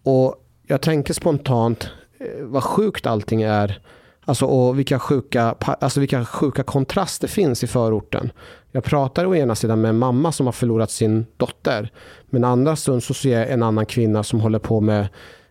Och 0.03 0.35
jag 0.67 0.81
tänker 0.81 1.13
spontant 1.13 1.89
eh, 2.19 2.43
vad 2.43 2.63
sjukt 2.63 3.05
allting 3.05 3.41
är. 3.41 3.79
Alltså, 4.25 4.45
och 4.45 4.79
vilka 4.79 4.99
sjuka, 4.99 5.55
alltså 5.59 5.99
vilka 5.99 6.25
sjuka 6.25 6.63
kontraster 6.63 7.27
finns 7.27 7.63
i 7.63 7.67
förorten. 7.67 8.31
Jag 8.75 8.83
pratar 8.83 9.25
å 9.25 9.35
ena 9.35 9.55
sidan 9.55 9.81
med 9.81 9.89
en 9.89 9.97
mamma 9.97 10.31
som 10.31 10.45
har 10.45 10.53
förlorat 10.53 10.91
sin 10.91 11.25
dotter. 11.37 11.91
Men 12.25 12.43
andra 12.43 12.75
stund 12.75 13.03
så 13.03 13.13
ser 13.13 13.39
jag 13.39 13.49
en 13.49 13.63
annan 13.63 13.85
kvinna 13.85 14.23
som 14.23 14.39
håller 14.39 14.59
på 14.59 14.81
med 14.81 15.07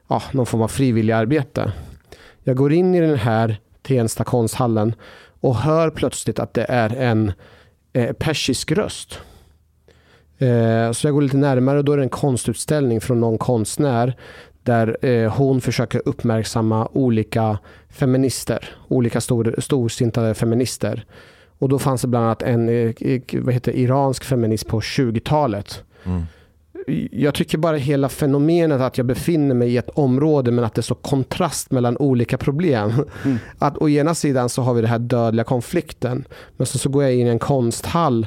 ja, 0.08 0.22
någon 0.32 0.46
form 0.46 0.62
av 0.62 0.68
frivillig 0.68 1.12
arbete. 1.12 1.72
Jag 2.42 2.56
går 2.56 2.72
in 2.72 2.94
i 2.94 3.00
den 3.00 3.18
här 3.18 3.60
Tensta 3.82 4.24
konsthallen 4.24 4.94
och 5.40 5.56
hör 5.56 5.90
plötsligt 5.90 6.38
att 6.38 6.54
det 6.54 6.66
är 6.68 6.96
en 6.96 7.32
eh, 7.92 8.12
persisk 8.12 8.72
röst. 8.72 9.18
Eh, 10.38 10.92
så 10.92 11.06
jag 11.06 11.14
går 11.14 11.22
lite 11.22 11.36
närmare 11.36 11.78
och 11.78 11.84
då 11.84 11.92
är 11.92 11.96
det 11.96 12.02
en 12.02 12.08
konstutställning 12.08 13.00
från 13.00 13.20
någon 13.20 13.38
konstnär 13.38 14.16
där 14.62 15.06
eh, 15.06 15.32
hon 15.32 15.60
försöker 15.60 16.02
uppmärksamma 16.04 16.88
olika 16.92 17.58
feminister, 17.90 18.74
olika 18.88 19.20
stor, 19.20 19.54
storsintade 19.58 20.34
feminister. 20.34 21.04
Och 21.64 21.70
då 21.70 21.78
fanns 21.78 22.02
det 22.02 22.08
bland 22.08 22.24
annat 22.24 22.42
en 22.42 22.68
eh, 22.68 23.20
vad 23.32 23.54
heter, 23.54 23.72
iransk 23.72 24.24
feminist 24.24 24.66
på 24.66 24.80
20-talet. 24.80 25.84
Mm. 26.04 26.22
Jag 27.10 27.34
tycker 27.34 27.58
bara 27.58 27.76
hela 27.76 28.08
fenomenet 28.08 28.80
att 28.80 28.98
jag 28.98 29.06
befinner 29.06 29.54
mig 29.54 29.72
i 29.72 29.76
ett 29.76 29.88
område 29.88 30.50
men 30.50 30.64
att 30.64 30.74
det 30.74 30.80
är 30.80 30.82
så 30.82 30.94
kontrast 30.94 31.70
mellan 31.70 31.96
olika 31.96 32.38
problem. 32.38 32.92
Att 33.58 33.78
å 33.78 33.88
ena 33.88 34.14
sidan 34.14 34.48
så 34.48 34.62
har 34.62 34.74
vi 34.74 34.80
den 34.80 34.90
här 34.90 34.98
dödliga 34.98 35.44
konflikten 35.44 36.24
men 36.56 36.66
så, 36.66 36.78
så 36.78 36.88
går 36.88 37.02
jag 37.02 37.14
in 37.14 37.26
i 37.26 37.30
en 37.30 37.38
konsthall 37.38 38.26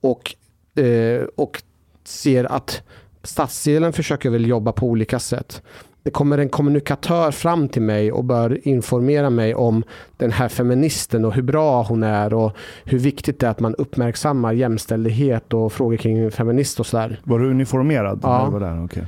och, 0.00 0.34
eh, 0.82 1.22
och 1.36 1.62
ser 2.04 2.44
att 2.44 2.82
stadsdelen 3.22 3.92
försöker 3.92 4.30
väl 4.30 4.46
jobba 4.46 4.72
på 4.72 4.86
olika 4.86 5.18
sätt. 5.18 5.62
Det 6.02 6.10
kommer 6.10 6.38
en 6.38 6.48
kommunikatör 6.48 7.30
fram 7.30 7.68
till 7.68 7.82
mig 7.82 8.12
och 8.12 8.24
bör 8.24 8.68
informera 8.68 9.30
mig 9.30 9.54
om 9.54 9.84
den 10.16 10.32
här 10.32 10.48
feministen 10.48 11.24
och 11.24 11.32
hur 11.32 11.42
bra 11.42 11.82
hon 11.82 12.02
är 12.02 12.34
och 12.34 12.56
hur 12.84 12.98
viktigt 12.98 13.40
det 13.40 13.46
är 13.46 13.50
att 13.50 13.60
man 13.60 13.74
uppmärksammar 13.74 14.52
jämställdhet 14.52 15.54
och 15.54 15.72
frågor 15.72 15.96
kring 15.96 16.30
feminist 16.30 16.80
och 16.80 16.86
sådär. 16.86 17.20
Var 17.24 17.38
du 17.38 17.50
uniformerad? 17.50 18.20
Ja. 18.22 18.50
Var 18.50 18.60
där? 18.60 18.84
Okay. 18.84 19.02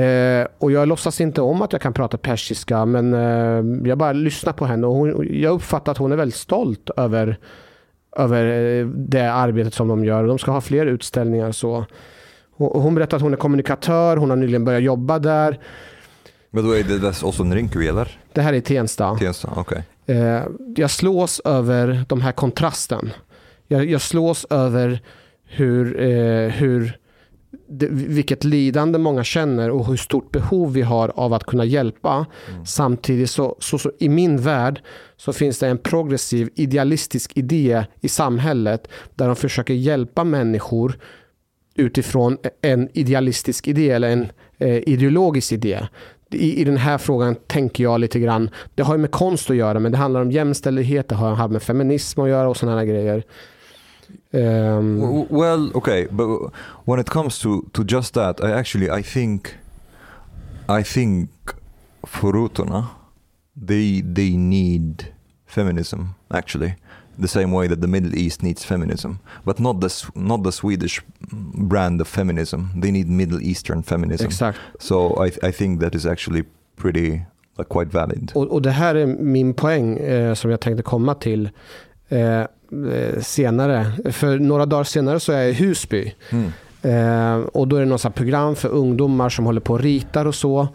Eh, 0.00 0.46
och 0.58 0.72
jag 0.72 0.88
låtsas 0.88 1.20
inte 1.20 1.40
om 1.42 1.62
att 1.62 1.72
jag 1.72 1.82
kan 1.82 1.92
prata 1.92 2.16
persiska 2.16 2.84
men 2.84 3.14
eh, 3.14 3.88
jag 3.88 3.98
bara 3.98 4.12
lyssnar 4.12 4.52
på 4.52 4.64
henne 4.66 4.86
och 4.86 4.94
hon, 4.94 5.28
jag 5.30 5.54
uppfattar 5.54 5.92
att 5.92 5.98
hon 5.98 6.12
är 6.12 6.16
väldigt 6.16 6.36
stolt 6.36 6.90
över, 6.96 7.38
över 8.16 8.44
eh, 8.44 8.86
det 8.86 9.32
arbetet 9.32 9.74
som 9.74 9.88
de 9.88 10.04
gör. 10.04 10.24
De 10.24 10.38
ska 10.38 10.50
ha 10.50 10.60
fler 10.60 10.86
utställningar 10.86 11.52
så. 11.52 11.84
Och 12.58 12.82
hon 12.82 12.94
berättar 12.94 13.16
att 13.16 13.22
hon 13.22 13.32
är 13.32 13.36
kommunikatör, 13.36 14.16
hon 14.16 14.30
har 14.30 14.36
nyligen 14.36 14.64
börjat 14.64 14.82
jobba 14.82 15.18
där. 15.18 15.58
Men 16.56 16.64
då 16.64 16.72
är 16.72 16.84
det 16.84 17.42
in 17.42 17.54
Rinkeby 17.54 17.86
eller? 17.86 18.18
Det 18.32 18.40
här 18.40 18.52
är 18.52 18.60
Tensta. 18.60 19.16
Tensta. 19.16 19.60
Okay. 19.60 19.82
Eh, 20.06 20.42
jag 20.76 20.90
slås 20.90 21.40
över 21.44 22.04
de 22.08 22.20
här 22.20 22.32
kontrasten. 22.32 23.12
Jag, 23.68 23.90
jag 23.90 24.00
slås 24.00 24.46
över 24.50 25.00
hur, 25.44 26.00
eh, 26.00 26.50
hur 26.50 26.98
det, 27.68 27.88
vilket 27.90 28.44
lidande 28.44 28.98
många 28.98 29.24
känner 29.24 29.70
och 29.70 29.86
hur 29.86 29.96
stort 29.96 30.30
behov 30.30 30.72
vi 30.72 30.82
har 30.82 31.12
av 31.14 31.32
att 31.32 31.44
kunna 31.44 31.64
hjälpa. 31.64 32.26
Mm. 32.50 32.66
Samtidigt 32.66 33.30
så, 33.30 33.56
så, 33.58 33.78
så, 33.78 33.92
i 33.98 34.08
min 34.08 34.36
värld 34.36 34.82
så 35.16 35.32
finns 35.32 35.58
det 35.58 35.68
en 35.68 35.78
progressiv 35.78 36.50
idealistisk 36.54 37.36
idé 37.36 37.84
i 38.00 38.08
samhället 38.08 38.88
där 39.14 39.26
de 39.26 39.36
försöker 39.36 39.74
hjälpa 39.74 40.24
människor 40.24 40.98
utifrån 41.74 42.38
en 42.62 42.88
idealistisk 42.92 43.68
idé 43.68 43.90
eller 43.90 44.10
en 44.10 44.26
eh, 44.58 44.88
ideologisk 44.88 45.52
idé. 45.52 45.86
I, 46.30 46.60
I 46.60 46.64
den 46.64 46.76
här 46.76 46.98
frågan 46.98 47.36
tänker 47.46 47.84
jag 47.84 48.00
lite 48.00 48.18
grann, 48.18 48.50
det 48.74 48.82
har 48.82 48.94
ju 48.94 49.00
med 49.00 49.10
konst 49.10 49.50
att 49.50 49.56
göra 49.56 49.80
men 49.80 49.92
det 49.92 49.98
handlar 49.98 50.20
om 50.20 50.30
jämställdhet, 50.30 51.08
det 51.08 51.14
har 51.14 51.48
med 51.48 51.62
feminism 51.62 52.20
att 52.20 52.28
göra 52.28 52.48
och 52.48 52.56
sådana 52.56 52.78
här 52.78 52.86
grejer. 52.86 53.22
Um, 54.30 55.26
well, 55.30 55.70
okay, 55.74 56.06
but 56.10 56.52
when 56.84 57.00
it 57.00 57.10
comes 57.10 57.38
to, 57.38 57.62
to 57.72 57.82
just 57.82 58.14
that, 58.14 58.40
I 58.40 58.52
actually 58.52 59.00
I 59.00 59.02
think 59.02 59.54
I 60.68 60.82
think 60.84 61.30
Furutona 62.06 62.86
they 63.66 64.02
they 64.02 64.36
need 64.36 65.06
feminism 65.46 66.14
actually 66.28 66.74
the 67.20 67.28
same 67.28 67.52
way 67.52 67.68
that 67.68 67.80
the 67.80 67.86
Middle 67.86 68.14
East 68.14 68.42
needs 68.42 68.64
feminism, 68.64 69.10
but 69.44 69.58
not 69.58 69.80
the 69.80 69.88
not 70.14 70.44
the 70.44 70.52
Swedish 70.52 71.02
brand 71.54 72.00
of 72.00 72.08
feminism. 72.08 72.58
They 72.82 72.92
need 72.92 73.08
Middle 73.08 73.42
Eastern 73.42 73.82
feminism. 73.82 74.26
Exakt. 74.26 74.58
So 74.78 75.26
I 75.26 75.48
I 75.48 75.52
think 75.52 75.80
that 75.80 75.94
is 75.94 76.06
actually 76.06 76.44
pretty 76.76 77.10
like, 77.58 77.68
quite 77.68 77.92
valid. 77.92 78.32
Och, 78.34 78.46
och 78.46 78.62
det 78.62 78.70
här 78.70 78.94
är 78.94 79.06
min 79.06 79.54
poäng 79.54 79.96
eh, 79.96 80.34
som 80.34 80.50
jag 80.50 80.60
tänkte 80.60 80.82
komma 80.82 81.14
till. 81.14 81.50
Eh, 82.08 82.44
senare. 83.20 83.92
För 84.12 84.38
några 84.38 84.66
dagar 84.66 84.84
senare 84.84 85.20
så 85.20 85.32
är 85.32 85.38
jag 85.38 85.50
i 85.50 85.52
Husby. 85.52 86.14
Mm. 86.30 86.52
Eh, 86.82 87.46
och 87.46 87.68
då 87.68 87.76
är 87.76 87.80
det 87.80 87.86
något 87.86 88.14
program 88.14 88.56
för 88.56 88.68
ungdomar 88.68 89.28
som 89.28 89.44
håller 89.44 89.60
på 89.60 89.72
och 89.72 89.80
ritar 89.80 90.26
och 90.26 90.34
så. 90.34 90.68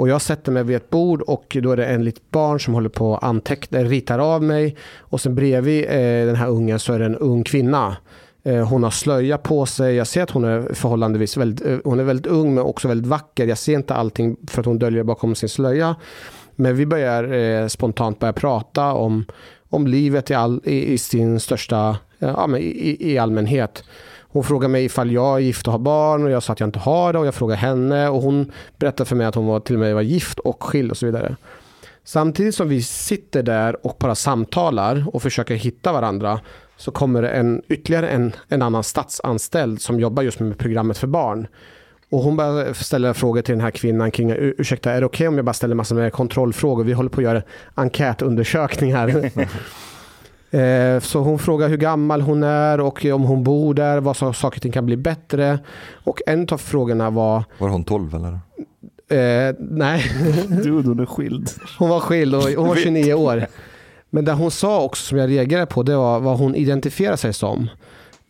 Och 0.00 0.08
jag 0.08 0.22
sätter 0.22 0.52
mig 0.52 0.64
vid 0.64 0.76
ett 0.76 0.90
bord 0.90 1.22
och 1.22 1.56
då 1.62 1.72
är 1.72 1.76
det 1.76 1.86
en 1.86 2.04
litet 2.04 2.30
barn 2.30 2.60
som 2.60 2.74
håller 2.74 2.88
på 2.88 3.12
och 3.12 3.24
anteckna, 3.26 3.78
ritar 3.78 4.18
av 4.18 4.42
mig. 4.42 4.76
Och 4.98 5.20
sen 5.20 5.34
bredvid 5.34 5.84
eh, 5.84 6.26
den 6.26 6.36
här 6.36 6.48
ungen 6.48 6.78
så 6.78 6.92
är 6.92 6.98
det 6.98 7.04
en 7.04 7.16
ung 7.16 7.44
kvinna. 7.44 7.96
Eh, 8.42 8.68
hon 8.68 8.82
har 8.82 8.90
slöja 8.90 9.38
på 9.38 9.66
sig. 9.66 9.94
Jag 9.94 10.06
ser 10.06 10.22
att 10.22 10.30
hon 10.30 10.44
är 10.44 10.74
förhållandevis 10.74 11.36
väldigt, 11.36 11.66
eh, 11.66 11.78
hon 11.84 12.00
är 12.00 12.04
väldigt 12.04 12.26
ung 12.26 12.54
men 12.54 12.64
också 12.64 12.88
väldigt 12.88 13.06
vacker. 13.06 13.46
Jag 13.46 13.58
ser 13.58 13.74
inte 13.74 13.94
allting 13.94 14.36
för 14.46 14.60
att 14.60 14.66
hon 14.66 14.78
döljer 14.78 15.02
bakom 15.02 15.34
sin 15.34 15.48
slöja. 15.48 15.96
Men 16.56 16.76
vi 16.76 16.86
börjar 16.86 17.32
eh, 17.32 17.66
spontant 17.66 18.18
börja 18.18 18.32
prata 18.32 18.92
om 18.92 19.24
om 19.68 19.86
livet 19.86 20.30
i, 20.30 20.34
all, 20.34 20.60
i, 20.64 20.92
i 20.92 20.98
sin 20.98 21.40
största, 21.40 21.96
ja, 22.18 22.46
men 22.46 22.60
i, 22.60 22.96
i 23.00 23.18
allmänhet. 23.18 23.84
Hon 24.32 24.44
frågade 24.44 24.72
mig 24.72 24.84
ifall 24.84 25.12
jag 25.12 25.36
är 25.36 25.40
gift 25.40 25.66
och 25.66 25.72
har 25.72 25.78
barn 25.78 26.24
och 26.24 26.30
jag 26.30 26.42
sa 26.42 26.52
att 26.52 26.60
jag 26.60 26.66
inte 26.66 26.78
har 26.78 27.12
det 27.12 27.18
och 27.18 27.26
jag 27.26 27.34
frågade 27.34 27.60
henne 27.60 28.08
och 28.08 28.22
hon 28.22 28.52
berättade 28.78 29.08
för 29.08 29.16
mig 29.16 29.26
att 29.26 29.34
hon 29.34 29.46
var, 29.46 29.60
till 29.60 29.74
och 29.74 29.80
med 29.80 29.94
var 29.94 30.02
gift 30.02 30.38
och 30.38 30.62
skild 30.62 30.90
och 30.90 30.96
så 30.96 31.06
vidare. 31.06 31.36
Samtidigt 32.04 32.54
som 32.54 32.68
vi 32.68 32.82
sitter 32.82 33.42
där 33.42 33.86
och 33.86 33.96
bara 34.00 34.14
samtalar 34.14 35.04
och 35.14 35.22
försöker 35.22 35.54
hitta 35.54 35.92
varandra 35.92 36.40
så 36.76 36.90
kommer 36.90 37.22
det 37.22 37.28
en, 37.28 37.62
ytterligare 37.68 38.08
en, 38.08 38.32
en 38.48 38.62
annan 38.62 38.82
statsanställd 38.82 39.80
som 39.80 40.00
jobbar 40.00 40.22
just 40.22 40.40
med 40.40 40.58
programmet 40.58 40.98
för 40.98 41.06
barn. 41.06 41.46
Och 42.10 42.18
hon 42.18 42.36
börjar 42.36 42.72
ställa 42.72 43.14
frågor 43.14 43.42
till 43.42 43.52
den 43.52 43.60
här 43.60 43.70
kvinnan 43.70 44.10
kring, 44.10 44.34
ursäkta, 44.36 44.92
är 44.92 45.00
det 45.00 45.06
okej 45.06 45.16
okay 45.16 45.28
om 45.28 45.36
jag 45.36 45.44
bara 45.44 45.52
ställer 45.52 45.74
massor 45.74 45.96
med 45.96 46.12
kontrollfrågor? 46.12 46.84
Vi 46.84 46.92
håller 46.92 47.10
på 47.10 47.20
att 47.20 47.24
göra 47.24 47.42
enkätundersökningar. 47.74 49.08
här. 49.08 49.48
så 51.00 51.18
hon 51.18 51.38
frågar 51.38 51.68
hur 51.68 51.76
gammal 51.76 52.20
hon 52.20 52.42
är 52.42 52.80
och 52.80 53.04
om 53.04 53.22
hon 53.22 53.44
bor 53.44 53.74
där, 53.74 54.00
vad 54.00 54.16
saker 54.16 54.46
och 54.46 54.62
ting 54.62 54.72
kan 54.72 54.86
bli 54.86 54.96
bättre. 54.96 55.58
Och 56.04 56.22
en 56.26 56.48
av 56.50 56.58
frågorna 56.58 57.10
var... 57.10 57.44
Var 57.58 57.68
hon 57.68 57.84
12 57.84 58.14
eller? 58.14 58.38
Eh, 59.10 59.54
nej. 59.58 60.04
Du, 60.62 60.70
hon 60.70 61.00
är 61.00 61.06
skild. 61.06 61.50
Hon 61.78 61.88
var 61.88 62.00
skild 62.00 62.34
och 62.34 62.42
hon 62.42 62.68
var 62.68 62.76
29 62.76 63.14
år. 63.14 63.46
Men 64.10 64.24
det 64.24 64.32
hon 64.32 64.50
sa 64.50 64.82
också 64.82 65.04
som 65.04 65.18
jag 65.18 65.30
reagerade 65.30 65.66
på, 65.66 65.82
det 65.82 65.96
var 65.96 66.20
vad 66.20 66.38
hon 66.38 66.54
identifierar 66.54 67.16
sig 67.16 67.32
som 67.32 67.68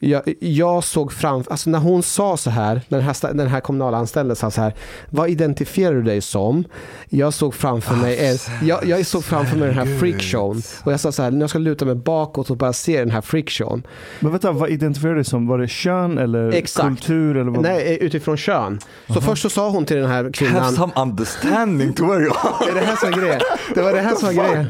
jag, 0.03 0.23
jag 0.41 0.85
såg 0.85 1.13
framför, 1.13 1.51
alltså 1.51 1.71
när 1.71 1.79
hon 1.79 2.03
sa 2.03 2.37
så 2.37 2.51
här, 2.51 2.81
den 2.89 3.01
här, 3.01 3.35
den 3.35 3.47
här 3.49 3.61
kommunalanställda 3.61 4.35
sa 4.35 4.51
så 4.51 4.61
här, 4.61 4.75
vad 5.11 5.31
identifierar 5.31 5.95
du 5.95 6.03
dig 6.03 6.21
som? 6.21 6.65
Jag 7.09 7.35
såg 7.35 7.55
framför 7.55 7.97
mig, 7.97 8.29
en, 8.29 8.67
jag, 8.67 8.85
jag 8.85 9.07
såg 9.07 9.25
framför 9.25 9.57
mig 9.57 9.69
den 9.69 9.79
här 9.79 9.99
freakshowen 9.99 10.63
och 10.85 10.93
jag 10.93 11.01
sa 11.01 11.13
så 11.13 11.23
här, 11.23 11.31
när 11.31 11.41
jag 11.41 11.51
ska 11.51 11.59
luta 11.59 11.85
mig 11.85 11.95
bakåt 11.95 12.51
och 12.51 12.57
bara 12.57 12.73
se 12.73 12.99
den 12.99 13.11
här 13.11 13.21
freakshowen. 13.21 13.87
Men 14.21 14.31
vänta, 14.31 14.53
vad 14.53 14.71
identifierar 14.71 15.13
du 15.13 15.19
dig 15.19 15.25
som? 15.25 15.47
Var 15.47 15.59
det 15.59 15.69
kön 15.69 16.19
eller 16.19 16.53
Exakt. 16.53 16.89
kultur? 16.89 17.37
Eller 17.37 17.51
vad? 17.51 17.63
Nej, 17.63 17.99
utifrån 18.01 18.37
kön. 18.37 18.81
Så 19.07 19.13
uh 19.13 19.19
-huh. 19.19 19.23
först 19.23 19.43
så 19.43 19.51
sa 19.51 19.71
hon 19.71 19.85
till 19.85 19.97
den 19.97 20.11
här 20.11 20.33
kvinnan. 20.33 20.63
Have 20.63 20.77
some 20.77 20.93
understanding 20.97 21.93
to 21.93 22.07
where 22.07 22.23
you 22.23 22.33
are. 22.43 22.75
det 22.75 22.87
här 22.87 22.97
som 22.97 23.11
var 23.11 23.19
grejen. 23.19 23.41
Det 23.75 23.83
var 23.83 23.93
det 23.93 24.01
här 24.01 24.15
som 24.15 24.37
var 24.37 24.45
grejen. 24.45 24.69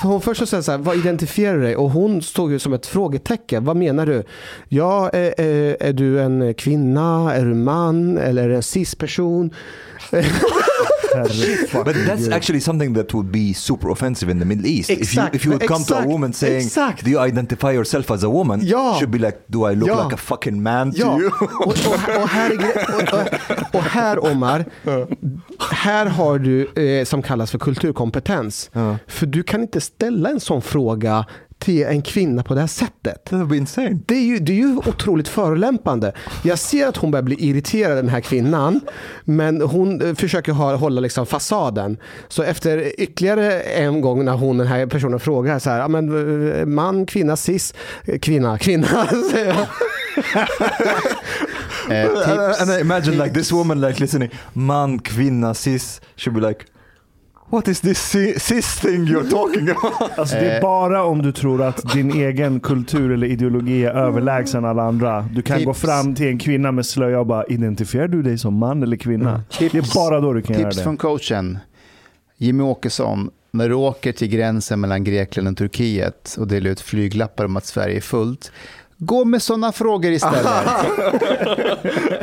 För 0.00 0.08
hon 0.08 0.20
först 0.20 0.48
så 0.48 0.62
så 0.62 0.70
här, 0.70 0.78
vad 0.78 0.96
identifierar 0.96 1.56
du 1.56 1.62
dig? 1.62 1.76
Och 1.76 1.90
hon 1.90 2.22
stod 2.22 2.52
ju 2.52 2.58
som 2.58 2.72
ett 2.72 2.86
frågetecken. 2.86 3.64
Vad 3.64 3.76
menar 3.76 4.06
du? 4.06 4.24
Ja, 4.68 5.08
är, 5.08 5.40
är, 5.40 5.76
är 5.80 5.92
du 5.92 6.20
en 6.20 6.54
kvinna? 6.54 7.34
Är 7.34 7.44
du 7.44 7.54
man? 7.54 8.18
Eller 8.18 8.44
är 8.44 8.48
du 8.48 8.56
en 8.56 8.62
cis-person? 8.62 9.54
but 11.84 11.94
that's 12.06 12.28
actually 12.28 12.60
something 12.60 12.94
that 12.94 13.14
would 13.14 13.30
be 13.32 13.52
super 13.54 13.90
offensive 13.90 14.30
in 14.30 14.38
the 14.38 14.44
Middle 14.44 14.66
East. 14.66 14.90
If 14.90 15.14
you, 15.14 15.22
if 15.32 15.44
you 15.44 15.52
would 15.52 15.66
come 15.66 15.82
exakt, 15.82 16.02
to 16.02 16.08
a 16.08 16.12
woman 16.12 16.32
saying, 16.32 16.62
exakt. 16.66 17.04
do 17.04 17.10
you 17.10 17.18
identify 17.18 17.72
yourself 17.72 18.10
as 18.10 18.24
a 18.24 18.28
woman? 18.28 18.60
Ja. 18.62 18.98
Should 18.98 19.10
be 19.10 19.18
like, 19.18 19.38
do 19.48 19.70
I 19.70 19.74
look 19.74 19.88
ja. 19.88 20.04
like 20.04 20.14
a 20.14 20.16
fucking 20.16 20.62
man 20.62 20.92
to 20.92 20.98
ja. 20.98 21.18
you? 21.18 21.30
och, 21.30 21.66
och, 21.66 22.22
och, 22.22 22.28
här, 22.28 22.52
och, 23.72 23.74
och, 23.74 23.82
här 23.82 24.24
Omar, 24.24 24.64
här 25.72 26.06
har 26.06 26.38
du 26.38 26.82
eh, 26.82 27.04
som 27.04 27.22
kallas 27.22 27.50
för 27.50 27.58
kulturkompetens. 27.58 28.70
Ja. 28.72 28.98
För 29.06 29.26
du 29.26 29.42
kan 29.42 29.62
inte 29.62 29.80
ställa 29.80 30.30
en 30.30 30.40
sån 30.40 30.62
fråga 30.62 31.26
till 31.60 31.82
en 31.82 32.02
kvinna 32.02 32.42
på 32.42 32.54
det 32.54 32.60
här 32.60 32.68
sättet. 32.68 33.24
Det 33.30 33.36
är 33.36 33.54
insane. 33.54 33.98
Det 34.06 34.14
är 34.14 34.22
ju, 34.22 34.38
det 34.38 34.52
är 34.52 34.56
ju 34.56 34.76
otroligt 34.76 35.28
förolämpande. 35.28 36.12
Jag 36.42 36.58
ser 36.58 36.86
att 36.86 36.96
hon 36.96 37.10
börjar 37.10 37.22
bli 37.22 37.36
irriterad, 37.48 37.96
den 37.96 38.08
här 38.08 38.20
kvinnan. 38.20 38.80
Men 39.24 39.60
hon 39.60 40.02
eh, 40.02 40.14
försöker 40.14 40.52
ha, 40.52 40.76
hålla 40.76 41.00
liksom 41.00 41.26
fasaden. 41.26 41.96
Så 42.28 42.42
efter 42.42 43.00
ytterligare 43.00 43.60
en 43.60 44.00
gång 44.00 44.24
när 44.24 44.32
hon, 44.32 44.58
den 44.58 44.66
här 44.66 44.86
personen 44.86 45.20
frågar 45.20 45.58
så 45.58 45.70
här, 45.70 45.88
men, 45.88 46.52
eh, 46.52 46.66
man, 46.66 47.06
kvinna, 47.06 47.36
cis, 47.36 47.74
kvinna, 48.20 48.58
kvinna. 48.58 48.88
tips, 51.90 52.60
and 52.60 52.70
I 52.70 52.80
imagine 52.80 53.18
like 53.18 53.34
this 53.34 53.52
woman 53.52 53.80
like 53.80 54.00
listening, 54.00 54.30
man, 54.52 54.98
kvinna, 54.98 55.54
cis, 55.54 56.00
should 56.16 56.34
be 56.34 56.40
like 56.40 56.64
What 57.50 57.68
is 57.68 57.80
this 57.80 57.98
cis 58.38 58.80
thing 58.80 59.06
you're 59.06 59.30
talking 59.30 59.68
about? 59.68 60.10
Alltså 60.18 60.36
det 60.36 60.50
är 60.50 60.56
eh. 60.56 60.62
bara 60.62 61.04
om 61.04 61.22
du 61.22 61.32
tror 61.32 61.62
att 61.62 61.92
din 61.92 62.10
egen 62.10 62.60
kultur 62.60 63.12
eller 63.12 63.26
ideologi 63.26 63.84
är 63.84 63.90
överlägsen 63.90 64.64
alla 64.64 64.82
andra. 64.82 65.28
Du 65.32 65.42
kan 65.42 65.56
Tips. 65.56 65.66
gå 65.66 65.74
fram 65.74 66.14
till 66.14 66.26
en 66.26 66.38
kvinna 66.38 66.72
med 66.72 66.86
slöja 66.86 67.20
och 67.20 67.26
bara 67.26 67.44
identifierar 67.44 68.08
du 68.08 68.22
dig 68.22 68.38
som 68.38 68.54
man 68.54 68.82
eller 68.82 68.96
kvinna? 68.96 69.30
Mm. 69.30 69.40
Tips. 69.50 69.72
Det 69.72 69.78
är 69.78 69.94
bara 69.94 70.20
då 70.20 70.32
du 70.32 70.42
kan 70.42 70.46
Tips 70.46 70.58
göra 70.58 70.68
det. 70.68 70.74
Tips 70.74 70.84
från 70.84 70.96
coachen. 70.96 71.58
Jimmy 72.36 72.62
Åkesson, 72.62 73.30
när 73.50 73.68
du 73.68 73.74
åker 73.74 74.12
till 74.12 74.28
gränsen 74.28 74.80
mellan 74.80 75.04
Grekland 75.04 75.48
och 75.48 75.56
Turkiet 75.56 76.36
och 76.38 76.48
delar 76.48 76.70
ut 76.70 76.80
flyglappar 76.80 77.44
om 77.44 77.56
att 77.56 77.66
Sverige 77.66 77.96
är 77.96 78.00
fullt, 78.00 78.52
Gå 79.02 79.24
med 79.24 79.42
sådana 79.42 79.72
frågor 79.72 80.12
istället. 80.12 80.44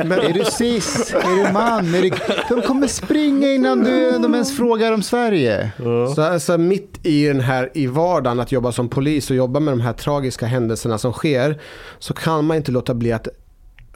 Men, 0.04 0.12
är 0.12 0.32
du 0.32 0.44
cis? 0.44 1.14
Är 1.14 1.46
du 1.46 1.52
man? 1.52 1.94
Är 1.94 2.02
du... 2.02 2.10
De 2.48 2.62
kommer 2.62 2.86
springa 2.86 3.48
innan 3.48 3.84
du, 3.84 4.10
de 4.10 4.34
ens 4.34 4.56
frågar 4.56 4.92
om 4.92 5.02
Sverige. 5.02 5.70
Så 6.14 6.22
alltså, 6.22 6.58
mitt 6.58 7.06
i 7.06 7.26
den 7.26 7.40
här 7.40 7.70
i 7.74 7.86
vardagen 7.86 8.40
att 8.40 8.52
jobba 8.52 8.72
som 8.72 8.88
polis 8.88 9.30
och 9.30 9.36
jobba 9.36 9.60
med 9.60 9.72
de 9.72 9.80
här 9.80 9.92
tragiska 9.92 10.46
händelserna 10.46 10.98
som 10.98 11.12
sker 11.12 11.60
så 11.98 12.14
kan 12.14 12.44
man 12.44 12.56
inte 12.56 12.72
låta 12.72 12.94
bli 12.94 13.12
att 13.12 13.28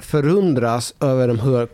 förundras 0.05 0.95
över 1.01 1.29
de 1.29 1.39
här 1.39 1.69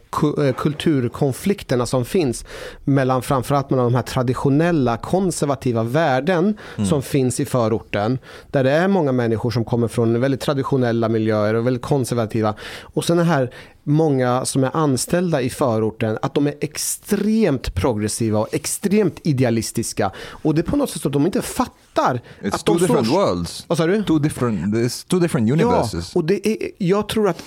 eh, 0.49 0.55
kulturkonflikterna 0.55 1.87
som 1.87 2.05
finns 2.05 2.45
mellan 2.85 3.23
framförallt 3.23 3.71
mellan 3.71 3.85
de 3.85 3.95
här 3.95 4.03
traditionella 4.03 4.97
konservativa 4.97 5.83
värden 5.83 6.57
som 6.89 7.03
finns 7.03 7.41
i 7.41 7.45
förorten. 7.45 8.19
Där 8.51 8.65
det 8.65 8.71
är 8.71 8.89
många 8.89 9.13
människor 9.13 9.51
som 9.51 9.65
kommer 9.65 9.89
från 9.89 10.21
väldigt 10.21 10.41
traditionella 10.41 11.09
miljöer 11.09 11.55
och 11.55 11.67
väldigt 11.67 11.83
konservativa. 11.83 12.55
Och 12.83 13.05
sen 13.05 13.17
det 13.17 13.23
här 13.25 13.51
många 13.83 14.45
som 14.45 14.65
är 14.65 14.71
anställda 14.77 15.43
i 15.43 15.51
förorten, 15.51 16.19
att 16.23 16.35
de 16.35 16.47
är 16.47 16.55
extremt 16.61 17.75
progressiva 17.75 18.39
och 18.39 18.55
extremt 18.55 19.21
idealistiska. 19.27 20.11
Och 20.19 20.55
det 20.55 20.61
är 20.61 20.71
på 20.71 20.77
något 20.77 20.91
sätt 20.91 21.07
att 21.07 21.13
de 21.13 21.27
inte 21.27 21.43
fattar 21.43 22.21
It's 22.43 22.55
att 22.55 22.65
two 22.65 22.73
de 22.73 22.79
different 22.79 23.07
står- 23.07 23.27
worlds. 23.27 23.65
Vad 23.69 23.79
sa 23.79 23.87
du? 23.87 24.03
Two 24.03 24.19
different, 24.19 24.75
two 25.09 25.19
different 25.19 25.51
universes. 25.51 26.11
Ja, 26.15 26.19
och 26.21 26.25
det 26.25 26.49
är, 26.49 26.71
jag 26.79 27.09
tror 27.09 27.29
att 27.29 27.43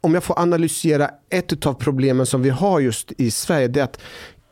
om 0.00 0.14
jag 0.14 0.24
får 0.24 0.38
analysera 0.38 1.10
ett 1.30 1.66
av 1.66 1.74
problemen 1.74 2.26
som 2.26 2.42
vi 2.42 2.50
har 2.50 2.80
just 2.80 3.12
i 3.18 3.30
Sverige, 3.30 3.68
det 3.68 3.80
är 3.80 3.84
att 3.84 4.00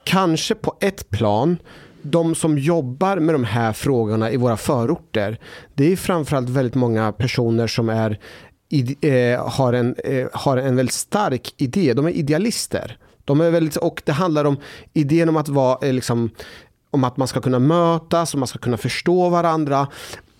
kanske 0.04 0.54
på 0.54 0.74
ett 0.80 1.10
plan 1.10 1.56
de 2.02 2.34
som 2.34 2.58
jobbar 2.58 3.16
med 3.16 3.34
de 3.34 3.44
här 3.44 3.72
frågorna 3.72 4.30
i 4.30 4.36
våra 4.36 4.56
förorter, 4.56 5.38
det 5.74 5.92
är 5.92 5.96
framförallt 5.96 6.48
väldigt 6.48 6.74
många 6.74 7.12
personer 7.12 7.66
som 7.66 7.88
är, 7.88 8.18
eh, 9.00 9.48
har, 9.48 9.72
en, 9.72 9.94
eh, 10.04 10.28
har 10.32 10.56
en 10.56 10.76
väldigt 10.76 10.94
stark 10.94 11.54
idé. 11.56 11.94
De 11.94 12.06
är 12.06 12.10
idealister. 12.10 12.98
De 13.24 13.40
är 13.40 13.50
väldigt, 13.50 13.76
och 13.76 14.02
det 14.04 14.12
handlar 14.12 14.44
om 14.44 14.56
idén 14.92 15.28
om 15.28 15.36
att 15.36 15.48
vara 15.48 15.86
eh, 15.86 15.92
liksom, 15.92 16.30
om 16.90 17.04
att 17.04 17.16
man 17.16 17.28
ska 17.28 17.40
kunna 17.40 17.58
mötas 17.58 18.34
och 18.34 18.38
man 18.38 18.48
ska 18.48 18.58
kunna 18.58 18.76
förstå 18.76 19.28
varandra. 19.28 19.88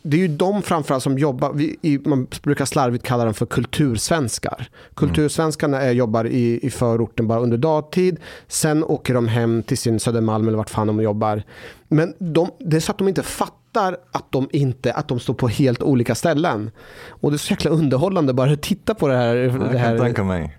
Det 0.02 0.16
är 0.16 0.20
ju 0.20 0.28
de 0.28 0.62
framförallt 0.62 1.02
som 1.02 1.18
jobbar, 1.18 1.52
vi, 1.52 2.00
man 2.04 2.26
brukar 2.42 2.64
slarvigt 2.64 3.04
kalla 3.04 3.24
dem 3.24 3.34
för 3.34 3.46
kultursvenskar. 3.46 4.68
Kultursvenskarna 4.94 5.80
är, 5.80 5.92
jobbar 5.92 6.24
i, 6.24 6.60
i 6.62 6.70
förorten 6.70 7.28
bara 7.28 7.40
under 7.40 7.58
dagtid, 7.58 8.16
sen 8.46 8.84
åker 8.84 9.14
de 9.14 9.28
hem 9.28 9.62
till 9.62 9.78
sin 9.78 10.00
Södermalm 10.00 10.48
eller 10.48 10.58
vart 10.58 10.70
fan 10.70 10.86
de 10.86 11.02
jobbar. 11.02 11.42
Men 11.88 12.14
de, 12.18 12.50
det 12.58 12.76
är 12.76 12.80
så 12.80 12.92
att 12.92 12.98
de 12.98 13.08
inte 13.08 13.22
fattar 13.22 13.96
att 14.12 14.32
de, 14.32 14.48
inte, 14.52 14.92
att 14.92 15.08
de 15.08 15.20
står 15.20 15.34
på 15.34 15.48
helt 15.48 15.82
olika 15.82 16.14
ställen. 16.14 16.70
Och 17.08 17.30
det 17.30 17.36
är 17.36 17.38
så 17.38 17.52
jäkla 17.52 17.70
underhållande 17.70 18.32
bara 18.32 18.52
att 18.52 18.62
titta 18.62 18.94
på 18.94 19.08
det 19.08 19.16
här. 19.16 19.36
Jag 19.36 19.72
Det 19.72 19.78
kan 19.78 19.98
tänka 19.98 20.24
mig. 20.24 20.58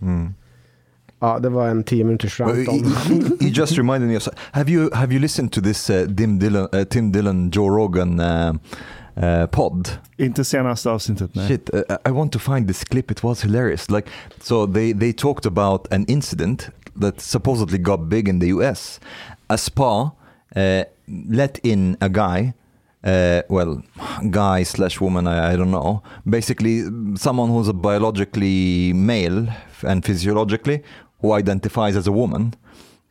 Mm. 0.00 0.34
Ja, 1.20 1.38
det 1.38 1.48
var 1.48 1.68
en 1.68 1.84
tio 1.84 2.04
minuters 2.04 2.40
rant 2.40 2.56
you, 2.58 2.68
om. 2.68 2.76
you- 2.84 3.36
you 3.40 3.50
just 3.50 3.78
reminded 3.78 4.08
me 4.10 4.16
of. 4.16 4.28
Have 4.52 4.72
you 4.72 4.90
have 4.94 5.12
you 5.14 5.20
listened 5.20 5.52
to 5.52 5.60
this 5.60 5.90
uh, 5.90 6.06
Tim 6.16 6.38
Dillon, 6.38 6.68
uh, 6.72 6.84
Tim 6.84 7.12
Dillon, 7.12 7.50
Joe 7.50 7.68
Rogan 7.68 8.20
uh, 8.20 8.52
uh, 9.16 9.46
pod? 9.46 9.88
Inte 10.18 10.44
senaste 10.44 10.90
avsnittet, 10.90 11.34
nej. 11.34 11.48
Shit, 11.48 11.70
uh, 11.74 11.80
I 12.08 12.10
want 12.10 12.32
to 12.32 12.38
find 12.38 12.66
this 12.68 12.84
clip. 12.84 13.10
It 13.10 13.22
was 13.24 13.42
hilarious. 13.42 13.90
Like, 13.90 14.10
so 14.42 14.66
they 14.66 14.92
they 14.92 15.12
talked 15.12 15.46
about 15.46 15.92
an 15.92 16.04
incident 16.08 16.68
that 17.00 17.20
supposedly 17.20 17.78
got 17.78 18.00
big 18.08 18.28
in 18.28 18.38
the 18.40 18.46
U.S. 18.46 19.00
A 19.48 19.56
spa 19.58 20.02
uh, 20.56 20.82
let 21.30 21.58
in 21.62 21.96
a 22.00 22.08
guy. 22.08 22.52
Uh, 23.06 23.40
well, 23.48 23.82
guy 24.30 24.62
slash 24.64 25.00
woman, 25.00 25.26
I, 25.26 25.52
I 25.54 25.56
don't 25.56 25.70
know. 25.70 26.02
Basically, 26.24 26.82
someone 27.16 27.48
who's 27.48 27.68
a 27.68 27.72
biologically 27.72 28.92
male 28.92 29.46
and 29.82 30.04
physiologically 30.04 30.82
who 31.20 31.32
identifies 31.32 31.96
as 31.96 32.06
a 32.06 32.12
woman. 32.12 32.54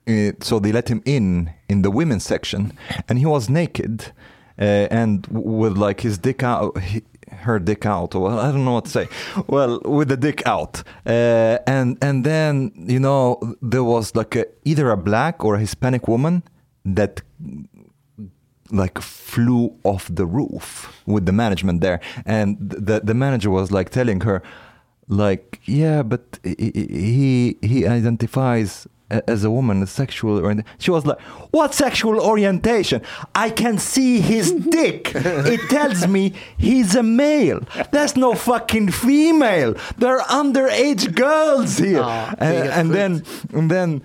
Uh, 0.08 0.32
so 0.42 0.60
they 0.60 0.72
let 0.72 0.90
him 0.90 1.02
in 1.06 1.52
in 1.68 1.82
the 1.84 1.92
women's 1.92 2.26
section, 2.26 2.74
and 3.08 3.20
he 3.20 3.26
was 3.26 3.50
naked 3.50 4.12
uh, 4.60 4.88
and 4.92 5.26
with 5.28 5.78
like 5.78 6.02
his 6.02 6.18
dick 6.18 6.44
out, 6.44 6.78
he, 6.80 7.02
her 7.32 7.60
dick 7.60 7.86
out, 7.86 8.14
or 8.14 8.30
I 8.32 8.52
don't 8.52 8.66
know 8.66 8.74
what 8.74 8.86
to 8.86 8.92
say. 8.92 9.08
Well, 9.48 9.80
with 9.86 10.10
the 10.10 10.18
dick 10.18 10.46
out, 10.46 10.84
uh, 11.06 11.60
and 11.66 11.98
and 12.02 12.26
then 12.26 12.72
you 12.76 13.00
know 13.00 13.40
there 13.62 13.84
was 13.84 14.16
like 14.16 14.36
a, 14.36 14.46
either 14.66 14.92
a 14.92 14.98
black 14.98 15.46
or 15.46 15.56
a 15.56 15.60
Hispanic 15.60 16.08
woman 16.08 16.44
that 16.84 17.22
like 18.72 19.00
flew 19.00 19.74
off 19.84 20.10
the 20.14 20.26
roof 20.26 21.02
with 21.08 21.26
the 21.26 21.32
management 21.32 21.82
there 21.82 22.00
and 22.28 22.56
the 22.60 23.00
the 23.00 23.16
manager 23.16 23.50
was 23.50 23.72
like 23.72 23.90
telling 23.90 24.22
her 24.22 24.44
like 25.10 25.60
yeah 25.66 26.04
but 26.04 26.40
he 26.44 27.58
he, 27.62 27.86
identifies 27.86 28.88
as 29.10 29.44
a 29.44 29.50
woman 29.50 29.82
as 29.82 29.90
sexual 29.90 30.40
she 30.78 30.92
was 30.92 31.06
like 31.06 31.20
what 31.52 31.74
sexual 31.74 32.20
orientation? 32.20 33.02
I 33.34 33.50
can 33.50 33.80
see 33.80 34.22
his 34.22 34.52
dick. 34.70 35.12
It 35.16 35.62
tells 35.70 36.08
me 36.08 36.34
he's 36.58 36.96
a 36.96 37.02
male. 37.02 37.62
That's 37.92 38.16
no 38.16 38.36
fucking 38.36 38.92
female. 38.92 39.74
There 39.98 40.20
are 40.20 40.26
underage 40.28 41.16
girls 41.16 41.78
here. 41.80 42.04
Är 42.04 42.36
and, 42.40 42.70
and 42.70 42.92
then 42.94 43.24
and 43.54 43.72
then 43.72 44.02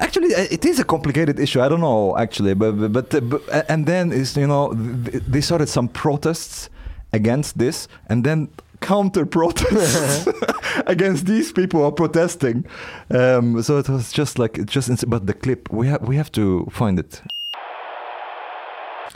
actually 0.00 0.34
uh, 0.34 0.46
it 0.50 0.64
is 0.64 0.80
a 0.80 0.84
complicated 0.84 1.38
issue. 1.38 1.60
I 1.60 1.68
don't 1.68 1.80
know 1.80 2.16
actually 2.16 2.54
but 2.54 2.72
but, 2.72 2.92
but, 2.92 3.14
uh, 3.14 3.20
but 3.20 3.42
and 3.68 3.84
then 3.84 4.12
is 4.12 4.34
you 4.36 4.46
know 4.46 4.72
they 4.72 5.42
started 5.42 5.68
some 5.68 5.88
protests 5.88 6.70
against 7.12 7.58
this 7.58 7.86
and 8.08 8.24
then 8.24 8.48
counter 8.82 9.24
protests 9.26 10.26
against 10.86 11.26
these 11.26 11.52
people 11.52 11.80
who 11.80 11.86
are 11.86 11.92
protesting 11.92 12.64
um, 13.10 13.62
so 13.62 13.78
it 13.78 13.88
was 13.88 14.12
just 14.12 14.38
like 14.38 14.64
just 14.66 14.88
ins- 14.90 15.04
but 15.04 15.26
the 15.26 15.34
clip 15.34 15.72
we 15.72 15.86
have 15.88 16.02
we 16.08 16.16
have 16.16 16.30
to 16.32 16.66
find 16.70 16.98
it 16.98 17.22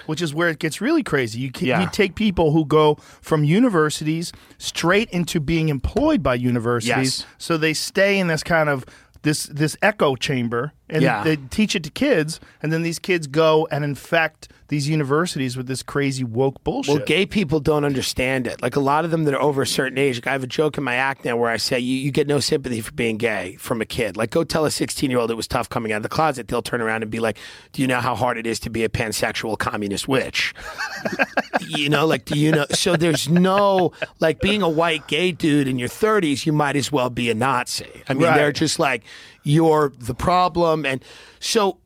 which 0.06 0.22
is 0.22 0.32
where 0.32 0.48
it 0.48 0.60
gets 0.60 0.80
really 0.80 1.02
crazy. 1.02 1.40
You 1.40 1.50
can, 1.50 1.66
Yeah. 1.66 1.80
you 1.80 1.88
take 1.90 2.14
people 2.14 2.52
who 2.52 2.64
go 2.64 2.94
from 3.20 3.42
universities 3.42 4.32
straight 4.58 5.10
into 5.10 5.40
being 5.40 5.68
employed 5.68 6.22
by 6.22 6.34
universities, 6.36 7.18
Yes. 7.20 7.26
so 7.38 7.56
they 7.56 7.74
stay 7.74 8.18
in 8.20 8.28
this 8.28 8.44
kind 8.44 8.68
of 8.68 8.84
this 9.22 9.44
this 9.46 9.76
echo 9.82 10.14
chamber, 10.14 10.72
and 10.88 11.02
Yeah. 11.02 11.22
they 11.24 11.36
teach 11.36 11.74
it 11.74 11.82
to 11.84 11.90
kids, 11.90 12.40
and 12.62 12.72
then 12.72 12.82
these 12.82 12.98
kids 12.98 13.26
go 13.26 13.66
and 13.70 13.84
infect 13.84 14.48
these 14.68 14.88
universities 14.88 15.56
with 15.56 15.68
this 15.68 15.80
crazy 15.84 16.24
woke 16.24 16.62
bullshit. 16.64 16.92
Well, 16.96 17.04
gay 17.06 17.24
people 17.24 17.60
don't 17.60 17.84
understand 17.84 18.48
it. 18.48 18.60
Like 18.60 18.74
a 18.74 18.80
lot 18.80 19.04
of 19.04 19.12
them 19.12 19.22
that 19.22 19.32
are 19.34 19.40
over 19.40 19.62
a 19.62 19.66
certain 19.66 19.96
age. 19.96 20.16
Like 20.16 20.26
I 20.26 20.32
have 20.32 20.42
a 20.42 20.46
joke 20.48 20.76
in 20.76 20.82
my 20.82 20.96
act 20.96 21.24
now 21.24 21.36
where 21.36 21.48
I 21.50 21.56
say 21.56 21.78
you, 21.78 21.96
you 21.96 22.10
get 22.10 22.26
no 22.26 22.40
sympathy 22.40 22.80
for 22.80 22.90
being 22.90 23.16
gay 23.16 23.54
from 23.60 23.80
a 23.80 23.84
kid. 23.84 24.16
Like 24.16 24.30
go 24.30 24.42
tell 24.42 24.64
a 24.64 24.70
16 24.72 25.08
year 25.08 25.20
old 25.20 25.30
it 25.30 25.34
was 25.36 25.46
tough 25.46 25.68
coming 25.68 25.92
out 25.92 25.98
of 25.98 26.02
the 26.02 26.08
closet. 26.08 26.48
They'll 26.48 26.62
turn 26.62 26.80
around 26.80 27.02
and 27.02 27.12
be 27.12 27.20
like, 27.20 27.38
"Do 27.72 27.80
you 27.80 27.86
know 27.86 28.00
how 28.00 28.16
hard 28.16 28.38
it 28.38 28.46
is 28.46 28.58
to 28.60 28.70
be 28.70 28.82
a 28.82 28.88
pansexual 28.88 29.56
communist 29.56 30.08
witch?" 30.08 30.52
you 31.68 31.88
know, 31.88 32.04
like 32.06 32.24
do 32.24 32.36
you 32.38 32.50
know? 32.52 32.66
So 32.72 32.96
there's 32.96 33.28
no 33.28 33.92
like 34.20 34.40
being 34.40 34.62
a 34.62 34.68
white 34.68 35.06
gay 35.06 35.30
dude 35.32 35.68
in 35.68 35.78
your 35.78 35.88
30s. 35.88 36.44
You 36.46 36.52
might 36.52 36.74
as 36.76 36.90
well 36.90 37.10
be 37.10 37.30
a 37.30 37.34
Nazi. 37.34 37.86
I 38.08 38.14
mean, 38.14 38.24
Right. 38.24 38.34
they're 38.36 38.52
just 38.52 38.78
like 38.80 39.04
you're 39.46 39.92
the 39.98 40.14
problem, 40.14 40.84
and 40.84 41.04
so 41.40 41.78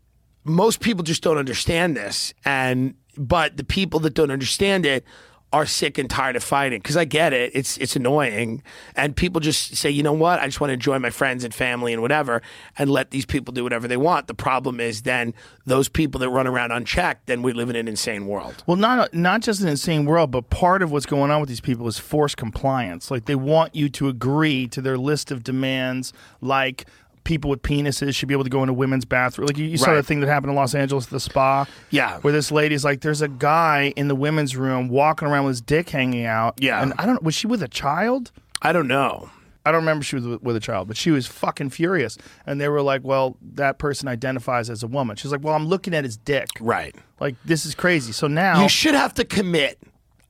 most 0.45 0.81
people 0.81 1.05
just 1.05 1.23
don't 1.23 1.37
understand 1.37 1.95
this 1.97 2.33
and 2.47 2.95
but 3.17 3.59
the 3.59 3.65
people 3.65 4.01
that 4.01 4.15
don't 4.15 4.31
understand 4.31 4.87
it 4.87 5.05
are 5.53 5.67
sick 5.67 5.99
and 5.99 6.09
tired 6.09 6.37
of 6.37 6.45
fighting 6.45 6.79
because 6.79 6.97
I 6.97 7.05
get 7.05 7.33
it. 7.33 7.51
It's 7.55 7.77
it's 7.79 7.97
annoying, 7.97 8.63
and 8.95 9.17
people 9.17 9.41
just 9.41 9.75
say, 9.77 9.91
you 9.91 10.03
know 10.03 10.13
what? 10.13 10.39
I 10.39 10.47
just 10.47 10.61
want 10.61 10.69
to 10.69 10.75
enjoy 10.75 10.99
my 11.01 11.11
friends 11.11 11.43
and 11.43 11.53
family 11.53 11.93
and 11.93 12.01
whatever, 12.01 12.41
and 12.79 12.89
let 12.89 13.11
these 13.11 13.27
people 13.27 13.53
do 13.53 13.65
whatever 13.65 13.89
they 13.89 13.97
want. 13.97 14.29
The 14.29 14.35
problem 14.35 14.79
is 14.79 15.03
then 15.03 15.35
those 15.67 15.89
people 15.89 16.21
that 16.21 16.31
run 16.31 16.47
around 16.47 16.71
unchecked, 16.71 17.27
then 17.27 17.43
we 17.43 17.53
live 17.53 17.69
in 17.69 17.77
an 17.77 17.89
insane 17.89 18.27
world. 18.27 18.63
Well, 18.67 18.77
not 18.77 19.13
not 19.13 19.41
just 19.41 19.61
an 19.61 19.69
insane 19.69 20.05
world, 20.05 20.31
but 20.31 20.51
part 20.51 20.83
of 20.83 20.93
what's 20.93 21.07
going 21.07 21.33
on 21.33 21.41
with 21.41 21.49
these 21.49 21.61
people 21.61 21.89
is 21.89 21.99
forced 21.99 22.37
compliance. 22.37 23.11
Like 23.11 23.25
they 23.25 23.35
want 23.35 23.75
you 23.75 23.89
to 23.89 24.09
agree 24.09 24.69
to 24.69 24.81
their 24.81 24.97
list 24.97 25.33
of 25.33 25.43
demands, 25.43 26.13
like 26.41 26.87
people 27.25 27.51
with 27.51 27.63
penises 27.63 28.15
should 28.15 28.29
be 28.29 28.35
able 28.35 28.45
to 28.45 28.51
go 28.51 28.63
into 28.63 28.73
women's 28.73 29.05
bathroom. 29.05 29.47
Like 29.47 29.59
you, 29.59 29.65
you 29.67 29.77
saw 29.77 29.91
Right. 29.91 29.97
the 29.97 30.03
thing 30.03 30.21
that 30.21 30.27
happened 30.29 30.51
in 30.51 30.57
Los 30.57 30.75
Angeles 30.75 31.05
at 31.05 31.11
the 31.11 31.21
spa. 31.21 31.67
Yeah. 31.91 32.19
where 32.21 32.33
this 32.33 32.51
lady's 32.51 32.85
like, 32.85 33.01
there's 33.01 33.23
a 33.23 33.29
guy 33.29 33.93
in 33.97 34.09
the 34.09 34.15
women's 34.15 34.57
room 34.57 34.89
walking 34.89 35.29
around 35.29 35.45
with 35.45 35.53
his 35.53 35.61
dick 35.61 35.91
hanging 35.91 36.25
out. 36.27 36.55
Yeah. 36.59 36.83
and 36.83 36.93
I 36.99 37.07
don't. 37.07 37.23
Was 37.23 37.35
she 37.35 37.47
with 37.47 37.63
a 37.63 37.69
child? 37.69 38.33
I 38.63 38.73
don't 38.73 38.89
know. 38.89 39.31
I 39.67 39.73
don't 39.73 39.83
remember 39.83 40.03
she 40.03 40.17
was 40.17 40.27
with 40.41 40.57
a 40.57 40.61
child, 40.61 40.89
but 40.89 40.97
she 40.97 41.11
was 41.11 41.27
fucking 41.27 41.69
furious. 41.71 42.17
And 42.47 42.59
they 42.59 42.69
were 42.71 42.81
like, 42.81 43.03
"Well, 43.05 43.37
that 43.55 43.79
person 43.79 44.09
identifies 44.09 44.71
as 44.71 44.83
a 44.83 44.87
woman." 44.87 45.17
She's 45.17 45.31
like, 45.33 45.45
"Well, 45.45 45.55
I'm 45.55 45.67
looking 45.67 45.93
at 45.93 46.03
his 46.03 46.17
dick. 46.17 46.49
Right. 46.61 46.95
Like 47.21 47.37
this 47.45 47.67
is 47.67 47.75
crazy." 47.75 48.13
So 48.13 48.27
now 48.27 48.63
You 48.63 48.71
should 48.71 48.95
have 48.95 49.13
to 49.15 49.25
commit. 49.25 49.79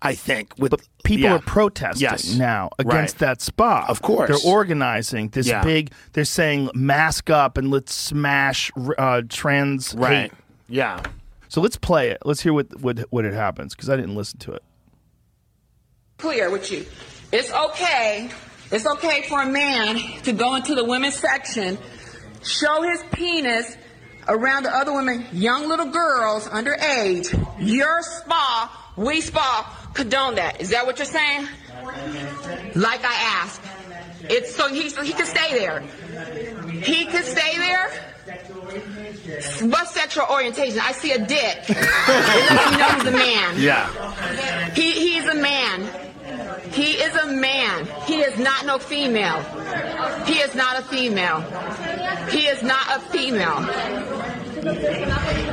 I 0.03 0.15
think 0.15 0.55
with 0.59 0.75
people 1.05 1.25
yeah. 1.25 1.35
are 1.35 1.41
protesting 1.41 2.03
Yes. 2.03 2.35
now 2.35 2.71
against 2.79 3.15
Right. 3.21 3.29
that 3.29 3.43
spa. 3.43 3.85
Of 3.89 4.01
course. 4.03 4.29
they're 4.31 4.51
organizing 4.53 5.29
this 5.29 5.47
Yeah. 5.47 5.63
big. 5.63 5.93
They're 6.15 6.25
saying 6.25 6.71
mask 6.75 7.29
up 7.31 7.59
and 7.59 7.71
let's 7.71 7.95
smash 7.95 8.71
uh, 8.99 9.23
trans 9.29 9.95
Right. 9.95 10.31
hate. 10.31 10.33
Yeah. 10.69 11.03
So 11.49 11.61
let's 11.61 11.77
play 11.77 12.11
it. 12.11 12.19
Let's 12.25 12.41
hear 12.41 12.53
what 12.53 12.81
what 12.81 13.01
what 13.11 13.25
it 13.25 13.35
happens 13.35 13.75
because 13.75 13.91
I 13.91 13.97
didn't 13.97 14.15
listen 14.15 14.39
to 14.41 14.53
it. 14.53 14.63
clear 16.19 16.51
with 16.51 16.71
you. 16.71 16.85
It's 17.33 17.51
okay. 17.53 18.31
It's 18.71 18.87
okay 18.87 19.23
for 19.29 19.41
a 19.43 19.47
man 19.47 19.97
to 20.25 20.33
go 20.33 20.55
into 20.55 20.75
the 20.75 20.85
women's 20.85 21.17
section, 21.17 21.79
show 22.43 22.83
his 22.83 23.03
penis 23.11 23.77
around 24.29 24.65
the 24.65 24.71
other 24.77 24.93
women, 24.93 25.27
young 25.33 25.69
little 25.69 25.87
girls 25.91 26.47
underage. 26.49 27.33
Your 27.59 28.03
spa, 28.03 28.93
we 28.97 29.21
spa, 29.23 29.80
condone 29.95 30.37
that. 30.37 30.61
Is 30.61 30.71
that 30.71 30.87
what 30.87 30.99
you're 30.99 31.07
saying? 31.07 31.49
Like 32.75 33.05
I 33.05 33.15
asked. 33.43 33.63
It's 34.23 34.55
so 34.55 34.69
he 34.69 34.91
so 34.91 35.03
he 35.03 35.13
can 35.13 35.27
stay 35.27 35.59
there. 35.59 35.81
He 36.71 37.07
can 37.07 37.25
stay 37.25 37.57
there. 37.57 37.91
What's 39.63 39.95
sexual 39.95 40.27
orientation? 40.31 40.79
I 40.81 40.93
see 40.93 41.13
a 41.13 41.19
dick. 41.19 41.65
it 41.69 42.51
lets 42.51 42.71
me 42.71 42.77
know 42.79 42.89
he's 42.89 43.07
a 43.07 43.11
man. 43.11 43.55
Yeah. 43.59 44.71
He 44.75 44.93
he's 44.93 45.27
a 45.27 45.35
man. 45.35 46.10
He 46.73 46.93
is 46.93 47.15
a 47.17 47.27
man. 47.27 47.87
He 48.07 48.21
is 48.21 48.39
not 48.39 48.65
no 48.67 48.79
female. 48.79 49.41
He 50.27 50.35
is 50.41 50.55
not 50.55 50.79
a 50.79 50.83
female. 50.83 51.41
He 52.31 52.47
is 52.47 52.63
not 52.63 52.87
a 52.97 53.01
female. 53.11 53.61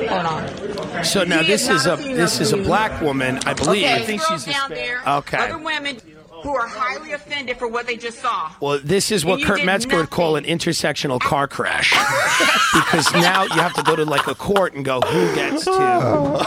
Hold 0.10 0.26
on. 0.26 1.04
So 1.04 1.24
now 1.24 1.42
He 1.42 1.48
this 1.48 1.64
is 1.70 1.82
is 1.82 1.86
not 1.86 2.00
a 2.00 2.02
a 2.02 2.04
female. 2.04 2.18
this 2.18 2.40
is 2.40 2.54
a 2.54 2.58
black 2.58 3.02
woman, 3.02 3.40
I 3.46 3.54
believe. 3.54 3.86
Okay, 4.02 4.18
girls 4.18 4.46
down 4.46 4.70
there, 4.70 5.02
Okay. 5.08 5.38
other 5.38 5.58
women 5.58 5.98
who 6.44 6.56
are 6.56 6.68
highly 6.68 7.14
offended 7.14 7.58
for 7.58 7.68
what 7.68 7.88
they 7.88 7.98
just 7.98 8.20
saw. 8.20 8.52
Well, 8.62 8.80
this 8.84 9.12
is 9.12 9.26
what 9.26 9.42
Kurt 9.44 9.58
did 9.58 9.66
Metzger 9.66 9.98
would 9.98 10.10
call 10.12 10.36
an 10.36 10.44
intersectional 10.44 11.20
car 11.20 11.48
crash. 11.48 11.92
because 12.74 13.12
now 13.14 13.44
you 13.44 13.60
have 13.62 13.74
to 13.74 13.84
go 13.84 13.96
to 13.96 14.06
like 14.06 14.28
a 14.28 14.36
court 14.36 14.74
and 14.76 14.86
go, 14.86 15.02
who 15.02 15.36
gets 15.36 15.66
to? 15.66 16.46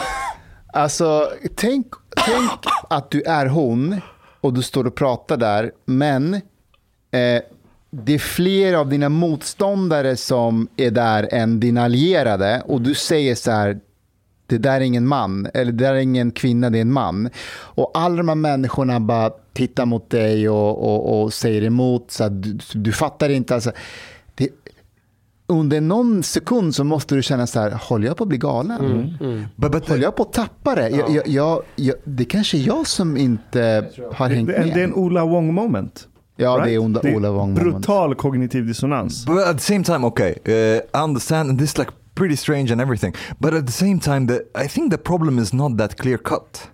Alltså, 0.73 1.33
tänk, 1.55 1.87
tänk 2.15 2.51
att 2.89 3.11
du 3.11 3.21
är 3.23 3.45
hon 3.45 4.01
och 4.41 4.53
du 4.53 4.61
står 4.61 4.87
och 4.87 4.95
pratar 4.95 5.37
där, 5.37 5.71
men 5.85 6.33
eh, 6.33 7.41
det 7.91 8.13
är 8.13 8.19
fler 8.19 8.73
av 8.73 8.89
dina 8.89 9.09
motståndare 9.09 10.17
som 10.17 10.67
är 10.77 10.91
där 10.91 11.29
än 11.31 11.59
dina 11.59 11.83
allierade 11.83 12.63
och 12.65 12.81
du 12.81 12.95
säger 12.95 13.35
så 13.35 13.51
här, 13.51 13.79
det 14.47 14.57
där 14.57 14.75
är 14.75 14.81
ingen 14.81 15.07
man, 15.07 15.47
eller 15.53 15.71
det 15.71 15.85
där 15.85 15.93
är 15.93 15.99
ingen 15.99 16.31
kvinna, 16.31 16.69
det 16.69 16.77
är 16.77 16.81
en 16.81 16.93
man. 16.93 17.29
Och 17.53 17.91
alla 17.93 18.15
de 18.15 18.27
här 18.27 18.35
människorna 18.35 18.99
bara 18.99 19.31
tittar 19.53 19.85
mot 19.85 20.09
dig 20.09 20.49
och, 20.49 20.83
och, 20.83 21.21
och 21.21 21.33
säger 21.33 21.63
emot, 21.63 22.11
så 22.11 22.29
du, 22.29 22.59
du 22.73 22.91
fattar 22.91 23.29
inte. 23.29 23.55
Alltså, 23.55 23.71
under 25.51 25.81
någon 25.81 26.23
sekund 26.23 26.75
så 26.75 26.83
måste 26.83 27.15
du 27.15 27.21
känna 27.23 27.47
så 27.47 27.59
här, 27.59 27.71
håller 27.71 28.07
jag 28.07 28.17
på 28.17 28.23
att 28.23 28.27
bli 28.27 28.37
galen? 28.37 29.15
Mm, 29.19 29.45
Håller 29.87 30.03
jag 30.03 30.15
på 30.15 30.23
att 30.23 30.33
tappa 30.33 30.75
det? 30.75 30.89
Jag, 30.89 31.09
jag, 31.09 31.27
jag, 31.27 31.61
jag, 31.75 31.95
det 32.03 32.25
kanske 32.25 32.57
är 32.57 32.61
jag 32.67 32.87
som 32.87 33.17
inte 33.17 33.85
har 34.13 34.29
hängt 34.29 34.47
Det, 34.47 34.53
det 34.53 34.59
är 34.59 34.65
med. 34.75 34.83
en 34.83 34.93
Ola 34.93 35.25
Wong 35.25 35.53
moment. 35.53 36.07
Ja, 36.35 36.57
det 36.65 36.71
är 36.73 36.77
onda- 36.79 36.99
Det 37.01 37.09
är 37.09 37.15
Ola 37.15 37.31
Wong 37.31 37.53
moment. 37.53 37.59
Brutal 37.85 38.15
kognitiv 38.15 38.67
dissonans. 38.67 39.25
But 39.25 39.37
at 39.47 39.57
the 39.57 39.63
same 39.63 39.83
time, 39.83 40.05
okay, 40.07 40.33
uh, 40.47 40.53
I 40.53 41.03
understand 41.03 41.49
and 41.49 41.59
this 41.59 41.69
is 41.71 41.77
like 41.77 41.91
pretty 42.15 42.35
strange 42.37 42.71
and 42.71 42.81
everything. 42.81 43.13
But 43.39 43.53
at 43.53 43.65
the 43.65 43.71
same 43.71 43.99
time, 43.99 44.27
the, 44.27 44.63
I 44.65 44.67
think 44.67 44.91
the 44.91 44.97
problem 44.97 45.39
is 45.39 45.53
not 45.53 45.77
that 45.77 45.95
clear 45.97 46.17
cut. 46.17 46.67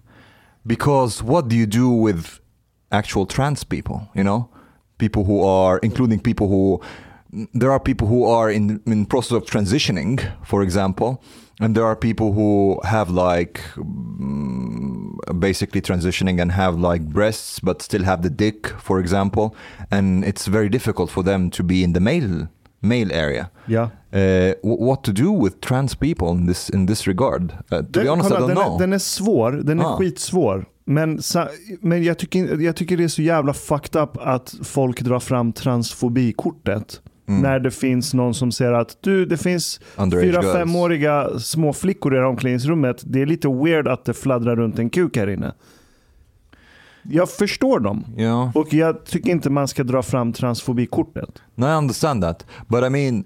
Because 0.63 1.23
what 1.23 1.47
do 1.49 1.55
you 1.55 1.65
do 1.65 1.89
with 2.03 2.25
actual 2.91 3.25
trans 3.25 3.63
people, 3.63 3.99
you 4.15 4.23
know? 4.23 4.49
People 4.97 5.23
who 5.23 5.43
are, 5.47 5.79
including 5.83 6.19
people 6.19 6.47
who, 6.47 6.81
there 7.53 7.71
are 7.71 7.79
people 7.79 8.07
who 8.07 8.25
are 8.25 8.49
in, 8.53 8.81
in 8.85 9.05
process 9.05 9.31
of 9.37 9.43
transitioning, 9.45 10.19
for 10.45 10.61
example. 10.63 11.21
And 11.59 11.75
there 11.75 11.85
are 11.85 11.95
people 11.95 12.33
who 12.33 12.79
have 12.83 13.09
like 13.09 13.61
mm, 13.75 15.39
basically 15.39 15.81
transitioning 15.81 16.39
and 16.41 16.51
have 16.51 16.77
like 16.77 17.01
breasts 17.05 17.59
but 17.59 17.81
still 17.81 18.03
have 18.03 18.21
the 18.21 18.29
dick, 18.29 18.67
for 18.79 18.99
example. 18.99 19.55
And 19.91 20.23
it's 20.23 20.47
very 20.47 20.69
difficult 20.69 21.09
for 21.11 21.23
them 21.23 21.49
to 21.51 21.63
be 21.63 21.83
in 21.83 21.93
the 21.93 21.99
male 21.99 22.47
male 22.81 23.11
area. 23.11 23.49
Yeah. 23.67 23.89
Uh, 24.13 24.53
wh- 24.61 24.79
what 24.79 25.03
to 25.03 25.11
do 25.11 25.31
with 25.31 25.59
trans 25.61 25.95
people 25.95 26.27
in 26.29 26.45
this 26.47 26.69
in 26.69 26.85
this 26.85 27.07
regard? 27.07 27.51
Uh, 27.71 27.77
to 27.77 27.83
be 27.83 27.99
Den- 27.99 28.07
honest, 28.09 28.29
kolla, 28.29 28.39
I 28.39 28.41
don't 28.41 28.47
den, 28.55 28.55
know. 28.57 28.75
Är, 28.75 28.79
den 28.79 28.93
är 28.93 28.99
svår, 28.99 29.51
den 29.51 29.79
är 29.79 29.85
Ah. 29.85 29.97
skitsvår. 29.97 30.65
Men, 30.89 31.19
men 31.81 32.03
jag, 32.03 32.17
tycker, 32.17 32.61
jag 32.61 32.75
tycker 32.75 32.97
det 32.97 33.03
är 33.03 33.07
så 33.07 33.21
jävla 33.21 33.53
fucked 33.53 34.01
up 34.01 34.17
att 34.21 34.55
folk 34.63 35.01
drar 35.01 35.19
fram 35.19 35.53
transfobikortet. 35.53 37.01
Mm. 37.27 37.41
När 37.41 37.59
det 37.59 37.71
finns 37.71 38.13
någon 38.13 38.33
som 38.33 38.51
säger 38.51 38.73
att 38.73 38.97
du, 39.01 39.25
det 39.25 39.37
finns 39.37 39.79
fyra, 40.11 40.41
femåriga 40.41 41.39
små 41.39 41.73
flickor 41.73 42.13
i 42.13 42.15
det 42.15 42.21
här 42.21 42.29
omklädningsrummet. 42.29 43.01
Det 43.05 43.21
är 43.21 43.25
lite 43.25 43.47
weird 43.47 43.87
att 43.87 44.05
det 44.05 44.13
fladdrar 44.13 44.55
runt 44.55 44.79
en 44.79 44.89
kuk 44.89 45.17
här 45.17 45.29
inne. 45.29 45.53
Jag 47.03 47.29
förstår 47.29 47.79
dem. 47.79 48.05
Yeah. 48.17 48.57
Och 48.57 48.73
jag 48.73 49.05
tycker 49.05 49.29
inte 49.31 49.49
man 49.49 49.67
ska 49.67 49.83
dra 49.83 50.03
fram 50.03 50.33
transfobikortet. 50.33 51.41
No, 51.55 51.65
I 51.65 51.75
understand 51.77 52.23
that, 52.23 52.45
but 52.67 52.83
I 52.83 52.89
mean, 52.89 53.23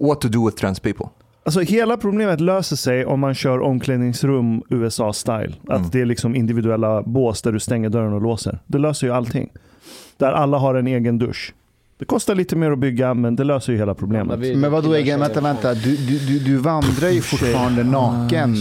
what 0.00 0.20
to 0.20 0.28
do 0.28 0.46
with 0.46 0.56
trans 0.56 0.80
people? 0.80 1.06
Alltså 1.44 1.60
hela 1.60 1.96
problemet 1.96 2.40
löser 2.40 2.76
sig 2.76 3.04
om 3.06 3.20
man 3.20 3.34
kör 3.34 3.60
omklädningsrum 3.60 4.62
USA-style. 4.68 5.54
Att 5.68 5.78
Mm. 5.78 5.90
det 5.92 6.00
är 6.00 6.04
liksom 6.04 6.34
individuella 6.34 7.02
bås 7.02 7.42
där 7.42 7.52
du 7.52 7.60
stänger 7.60 7.88
dörren 7.88 8.12
och 8.12 8.20
låser. 8.22 8.58
Det 8.66 8.78
löser 8.78 9.06
ju 9.06 9.12
allting. 9.12 9.50
Där 10.20 10.32
alla 10.32 10.58
har 10.58 10.74
en 10.74 10.86
egen 10.86 11.18
dusch. 11.18 11.54
Det 11.98 12.04
kostar 12.04 12.34
lite 12.34 12.56
mer 12.56 12.70
att 12.70 12.78
bygga 12.78 13.14
men 13.14 13.36
det 13.36 13.44
löser 13.44 13.72
ju 13.72 13.78
hela 13.78 13.94
problemet. 13.94 14.56
Men 14.56 14.72
vad 14.72 14.84
då 14.84 14.94
egen, 14.94 15.20
vänta, 15.20 15.40
vänta. 15.40 15.74
Du, 15.74 15.96
du, 15.96 16.18
du, 16.18 16.38
du 16.38 16.56
vandrar 16.56 17.08
ju 17.08 17.20
fortfarande 17.20 17.84
naken 17.84 18.56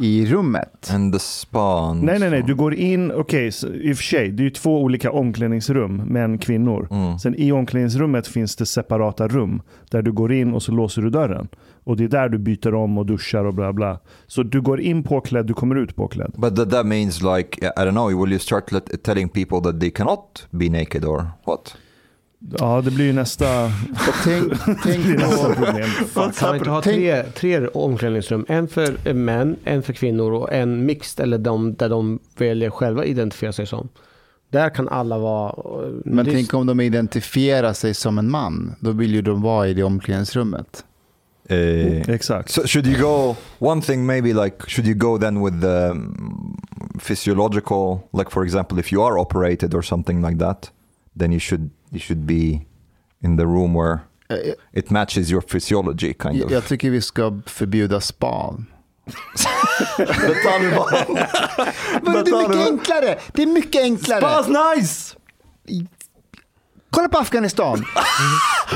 i 0.00 0.26
rummet. 0.26 0.90
And 0.92 1.12
the 1.12 1.18
spa. 1.18 1.92
Nej, 1.94 2.18
nej, 2.18 2.30
nej. 2.30 2.42
Du 2.46 2.54
går 2.54 2.74
in, 2.74 3.12
okej, 3.12 3.52
så 3.52 3.68
i 3.68 3.92
och 3.92 3.96
för 3.96 4.04
sig, 4.04 4.30
det 4.30 4.42
är 4.42 4.44
ju 4.44 4.50
två 4.50 4.82
olika 4.82 5.10
omklädningsrum, 5.10 5.96
män, 5.96 6.38
kvinnor. 6.38 6.88
Mm. 6.90 7.18
Sen 7.18 7.34
i 7.34 7.52
omklädningsrummet 7.52 8.26
finns 8.26 8.56
det 8.56 8.66
separata 8.66 9.28
rum 9.28 9.62
där 9.90 10.02
du 10.02 10.12
går 10.12 10.32
in 10.32 10.54
och 10.54 10.62
så 10.62 10.72
låser 10.72 11.02
du 11.02 11.10
dörren. 11.10 11.48
Och 11.84 11.96
det 11.96 12.04
är 12.04 12.08
där 12.08 12.28
du 12.28 12.38
byter 12.38 12.74
om 12.74 12.98
och 12.98 13.06
duschar 13.06 13.44
och 13.44 13.54
bla 13.54 13.72
bla. 13.72 14.00
Så 14.26 14.42
du 14.42 14.60
går 14.60 14.80
in 14.80 15.02
påklädd, 15.02 15.46
du 15.46 15.54
kommer 15.54 15.76
ut 15.76 15.96
påklädd. 15.96 16.32
But 16.36 16.56
that, 16.56 16.70
that 16.70 16.86
means 16.86 17.22
like 17.22 17.66
I 17.66 17.80
don't 17.80 17.90
know. 17.90 18.20
Will 18.22 18.32
you 18.32 18.38
start 18.38 18.72
let, 18.72 19.02
telling 19.02 19.28
people 19.28 19.60
that 19.60 19.80
they 19.80 19.90
cannot 19.90 20.46
be 20.50 20.68
naked 20.68 21.04
or 21.04 21.26
what? 21.46 21.76
Ja, 22.58 22.80
det 22.84 22.90
blir 22.90 23.04
ju 23.04 23.12
nästa... 23.12 23.70
tänk, 24.24 24.52
tänk 24.82 25.06
nästa 25.18 25.48
på- 25.48 25.54
problem. 25.54 25.88
Kan 26.14 26.32
man 26.48 26.56
inte 26.56 26.70
ha 26.70 26.82
tre, 26.82 27.22
tre 27.22 27.66
omklädningsrum? 27.66 28.44
En 28.48 28.68
för 28.68 28.96
eh, 29.04 29.14
män, 29.14 29.56
en 29.64 29.82
för 29.82 29.92
kvinnor 29.92 30.32
och 30.32 30.52
en 30.52 30.86
mixed 30.86 31.22
eller 31.24 31.38
de, 31.38 31.74
där 31.74 31.88
de 31.88 32.18
väljer 32.38 32.70
själva 32.70 33.04
identifiera 33.04 33.52
sig 33.52 33.66
som. 33.66 33.88
Där 34.50 34.70
kan 34.70 34.88
alla 34.88 35.18
vara... 35.18 35.48
eh, 35.86 35.90
Men 36.04 36.24
det- 36.24 36.32
tänk 36.32 36.54
om 36.54 36.66
de 36.66 36.80
identifierar 36.80 37.72
sig 37.72 37.94
som 37.94 38.18
en 38.18 38.30
man. 38.30 38.74
Då 38.80 38.90
vill 38.92 39.14
ju 39.14 39.22
de 39.22 39.42
vara 39.42 39.68
i 39.68 39.74
det 39.74 39.82
omklädningsrummet. 39.82 40.84
Uh, 41.50 42.10
exact. 42.10 42.50
So 42.50 42.66
should 42.66 42.86
you 42.86 43.00
go? 43.02 43.36
One 43.58 43.82
thing 43.82 44.06
maybe 44.06 44.32
like 44.44 44.56
should 44.70 44.86
you 44.88 44.94
go 44.98 45.18
then 45.18 45.44
with 45.44 45.60
the 45.60 45.90
um, 45.90 46.60
physiological, 47.00 47.98
like 48.12 48.30
for 48.30 48.44
example, 48.44 48.78
if 48.80 48.92
you 48.92 49.02
are 49.02 49.18
operated 49.18 49.74
or 49.74 49.82
something 49.82 50.22
like 50.26 50.38
that, 50.38 50.70
then 51.18 51.32
you 51.32 51.40
should 51.40 51.70
you 51.90 52.00
should 52.00 52.26
be 52.26 52.66
in 53.24 53.36
the 53.36 53.44
room 53.44 53.74
where 53.74 53.98
Eh, 54.30 54.52
it 54.72 54.90
matches 54.90 55.30
your 55.30 55.40
physiology 55.40 56.14
kind 56.14 56.44
of. 56.44 56.50
jag 56.50 56.66
tycker 56.66 56.90
vi 56.90 57.00
ska 57.00 57.40
förbjuda 57.46 58.00
spa. 58.00 58.54
The 59.96 60.34
Taliban. 60.44 61.18
Men 62.02 62.24
det 62.24 62.30
är 62.30 62.48
mycket 62.48 62.66
enklare. 62.66 63.18
Det 63.32 63.42
är 63.42 63.46
mycket 63.46 63.82
enklare. 63.82 64.20
Spa's 64.20 64.76
nice! 64.76 65.16
Kolla 66.90 67.08
på 67.08 67.18
Afghanistan. 67.18 67.84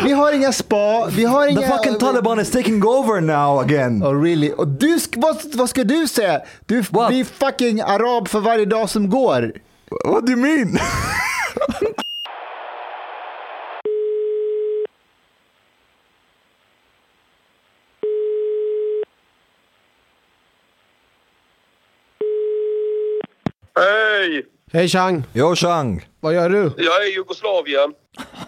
Vi 0.04 0.12
har 0.12 0.32
inga 0.32 0.52
spa, 0.52 1.06
vi 1.06 1.24
har 1.24 1.48
inga... 1.48 1.60
The 1.60 1.68
fucking 1.68 1.98
Taliban 1.98 2.40
is 2.40 2.50
taking 2.50 2.84
over 2.84 3.20
now 3.20 3.60
again. 3.60 4.02
Oh 4.02 4.22
really? 4.22 4.52
Och 4.52 4.68
du, 4.68 4.98
vad, 5.16 5.36
vad 5.54 5.70
ska 5.70 5.84
du 5.84 6.08
säga? 6.08 6.40
Du 6.66 6.82
blir 6.82 7.24
fucking 7.24 7.80
arab 7.80 8.28
för 8.28 8.40
varje 8.40 8.64
dag 8.64 8.90
som 8.90 9.10
går. 9.10 9.52
What 10.04 10.26
do 10.26 10.32
you 10.32 10.40
mean? 10.40 10.78
Hej! 24.74 24.88
Chang! 24.88 25.22
Jo 25.32 25.54
Chang! 25.54 26.06
Vad 26.20 26.34
gör 26.34 26.50
du? 26.50 26.62
Jag 26.76 27.02
är 27.02 27.10
i 27.10 27.14
Jugoslavien. 27.14 27.94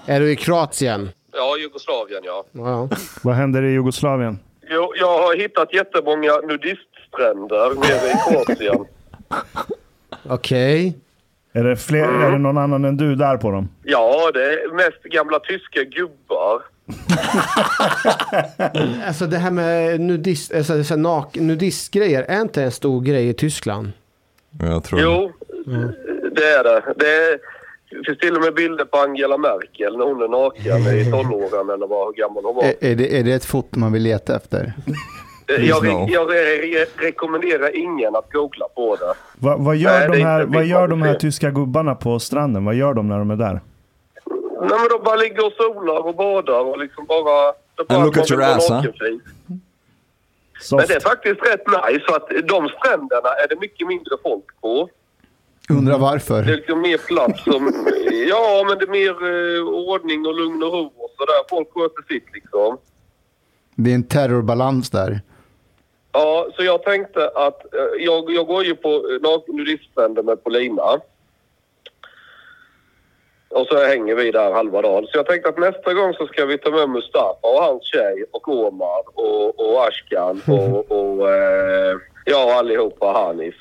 Är 0.07 0.20
du 0.20 0.32
i 0.32 0.36
Kroatien? 0.36 1.11
Ja, 1.32 1.57
Jugoslavien 1.59 2.20
ja. 2.24 2.44
Ja. 2.53 2.89
Vad 3.23 3.35
händer 3.35 3.62
i 3.62 3.73
Jugoslavien? 3.73 4.39
Jo, 4.70 4.93
jag 4.97 5.19
har 5.19 5.36
hittat 5.36 5.74
jättemånga 5.74 6.32
nudiststränder 6.36 7.74
nere 7.74 8.11
i 8.11 8.15
Kroatien. 8.28 8.86
Okej. 10.28 10.98
Är 11.53 11.65
det, 11.65 11.77
fler, 11.77 12.05
är 12.05 12.31
det 12.31 12.39
någon 12.39 12.59
annan 12.59 12.85
än 12.85 12.97
du 12.97 13.15
där 13.15 13.36
på 13.36 13.51
dem? 13.51 13.69
Ja, 13.82 14.31
det 14.35 14.44
är 14.44 14.74
mest 14.74 15.03
gamla 15.03 15.39
tyska 15.39 15.82
gubbar. 15.82 16.62
Alltså 19.07 19.27
det 19.27 19.39
här 19.39 19.51
med 19.51 20.01
nudist, 20.01 20.55
alltså, 20.55 20.85
så 20.85 20.94
här 20.94 21.01
nak, 21.01 21.36
nudistgrejer, 21.36 22.23
är 22.23 22.40
inte 22.40 22.62
en 22.62 22.73
stor 22.73 23.01
grej 23.01 23.28
i 23.28 23.35
Tyskland? 23.35 23.93
Jag 24.61 24.85
tror 24.85 25.01
Jo, 25.01 25.32
det 26.37 26.47
är 26.53 26.65
det. 26.65 26.95
Det 26.97 27.11
är, 27.15 27.39
det 27.91 28.05
finns 28.07 28.19
till 28.19 28.37
och 28.37 28.43
med 28.43 28.55
bilder 28.55 28.85
på 28.85 28.99
Angela 28.99 29.39
Merkel 29.39 29.99
när 29.99 30.05
hon 30.05 30.23
är 30.23 30.29
naken 30.29 30.99
i 30.99 31.05
tonåren 31.11 31.71
eller 31.71 31.87
vad 31.87 32.15
gammal 32.15 32.45
hon 32.45 32.55
var. 32.55 32.65
Är, 32.65 32.75
är, 32.81 32.95
det, 32.95 33.19
är 33.19 33.25
det 33.25 33.33
ett 33.33 33.45
foto 33.45 33.79
man 33.79 33.93
vill 33.93 34.03
leta 34.03 34.37
efter? 34.37 34.73
Jag, 35.47 36.11
jag 36.11 36.31
re- 36.31 36.87
rekommenderar 36.97 37.77
ingen 37.77 38.17
att 38.17 38.33
googla 38.33 38.67
på 38.75 38.97
det. 38.97 39.15
Va, 39.39 39.57
vad 39.59 39.77
gör, 39.77 39.99
Nej, 39.99 40.09
de, 40.09 40.23
är 40.23 40.25
här, 40.27 40.45
vad 40.45 40.65
gör 40.65 40.89
de 40.89 41.03
här 41.03 41.15
tyska 41.15 41.51
gubbarna 41.51 41.95
på 41.95 42.19
stranden? 42.19 42.65
Vad 42.65 42.75
gör 42.75 42.95
de 42.95 43.09
när 43.09 43.19
de 43.19 43.31
är 43.31 43.37
där? 43.37 43.61
Nej, 44.61 44.79
men 44.79 44.89
de 44.91 45.05
bara 45.05 45.17
ligger 45.17 45.47
och 45.47 45.53
solar 45.53 46.07
och 46.07 46.15
badar 46.17 46.61
och 46.61 46.79
liksom 46.79 47.07
bara... 47.07 47.25
Bara 47.89 47.97
And 47.99 48.05
look 48.05 48.17
at 48.17 48.31
your 48.31 48.43
ass, 48.43 48.71
huh? 48.71 48.83
Men 50.73 50.85
det 50.89 50.95
är 50.95 51.01
faktiskt 51.01 51.41
rätt 51.43 51.67
nice 51.67 52.05
för 52.09 52.17
att 52.17 52.29
de 52.29 52.69
stränderna 52.69 53.29
är 53.45 53.49
det 53.49 53.61
mycket 53.61 53.87
mindre 53.89 54.15
folk 54.23 54.45
på. 54.61 54.89
Undrar 55.71 55.99
varför. 55.99 56.43
Det 56.43 56.53
är 56.53 56.57
liksom 56.57 56.81
mer 56.81 56.99
plats 56.99 57.45
som... 57.45 57.73
Ja, 58.29 58.65
men 58.69 58.79
det 58.79 58.85
är 58.85 58.91
mer 58.91 59.57
eh, 59.57 59.69
ordning 59.69 60.27
och 60.27 60.35
lugn 60.35 60.63
och 60.63 60.73
ro 60.73 60.93
och 60.97 61.11
sådär. 61.19 61.49
Folk 61.51 61.69
sköter 61.75 62.15
sitt 62.15 62.35
liksom. 62.35 62.79
Det 63.75 63.91
är 63.91 63.95
en 63.95 64.09
terrorbalans 64.09 64.91
där. 64.91 65.21
Ja, 66.13 66.49
så 66.57 66.65
jag 66.65 66.83
tänkte 66.83 67.29
att 67.29 67.75
eh, 67.75 68.05
jag, 68.05 68.31
jag 68.31 68.47
går 68.47 68.65
ju 68.65 68.75
på 68.75 68.89
eh, 68.89 69.55
nudiststränder 69.55 70.23
med 70.23 70.45
Polina. 70.45 71.01
Och 73.49 73.67
så 73.67 73.85
hänger 73.85 74.15
vi 74.15 74.31
där 74.31 74.53
halva 74.53 74.83
dagen. 74.83 75.07
Så 75.07 75.19
jag 75.19 75.27
tänkte 75.27 75.49
att 75.49 75.59
nästa 75.59 75.95
gång 75.95 76.15
så 76.15 76.27
ska 76.27 76.47
vi 76.47 76.59
ta 76.59 76.71
med 76.71 76.89
Mustafa 76.89 77.39
och 77.43 77.63
hans 77.63 77.85
tjej 77.85 78.25
och 78.31 78.49
Omar 78.49 79.03
och, 79.15 79.61
och 79.61 79.87
Ashkan 79.89 80.43
och, 80.47 80.91
och 80.91 81.31
eh, 81.31 81.97
ja, 82.25 82.45
och 82.45 82.53
allihopa 82.53 83.07
Hanif. 83.07 83.55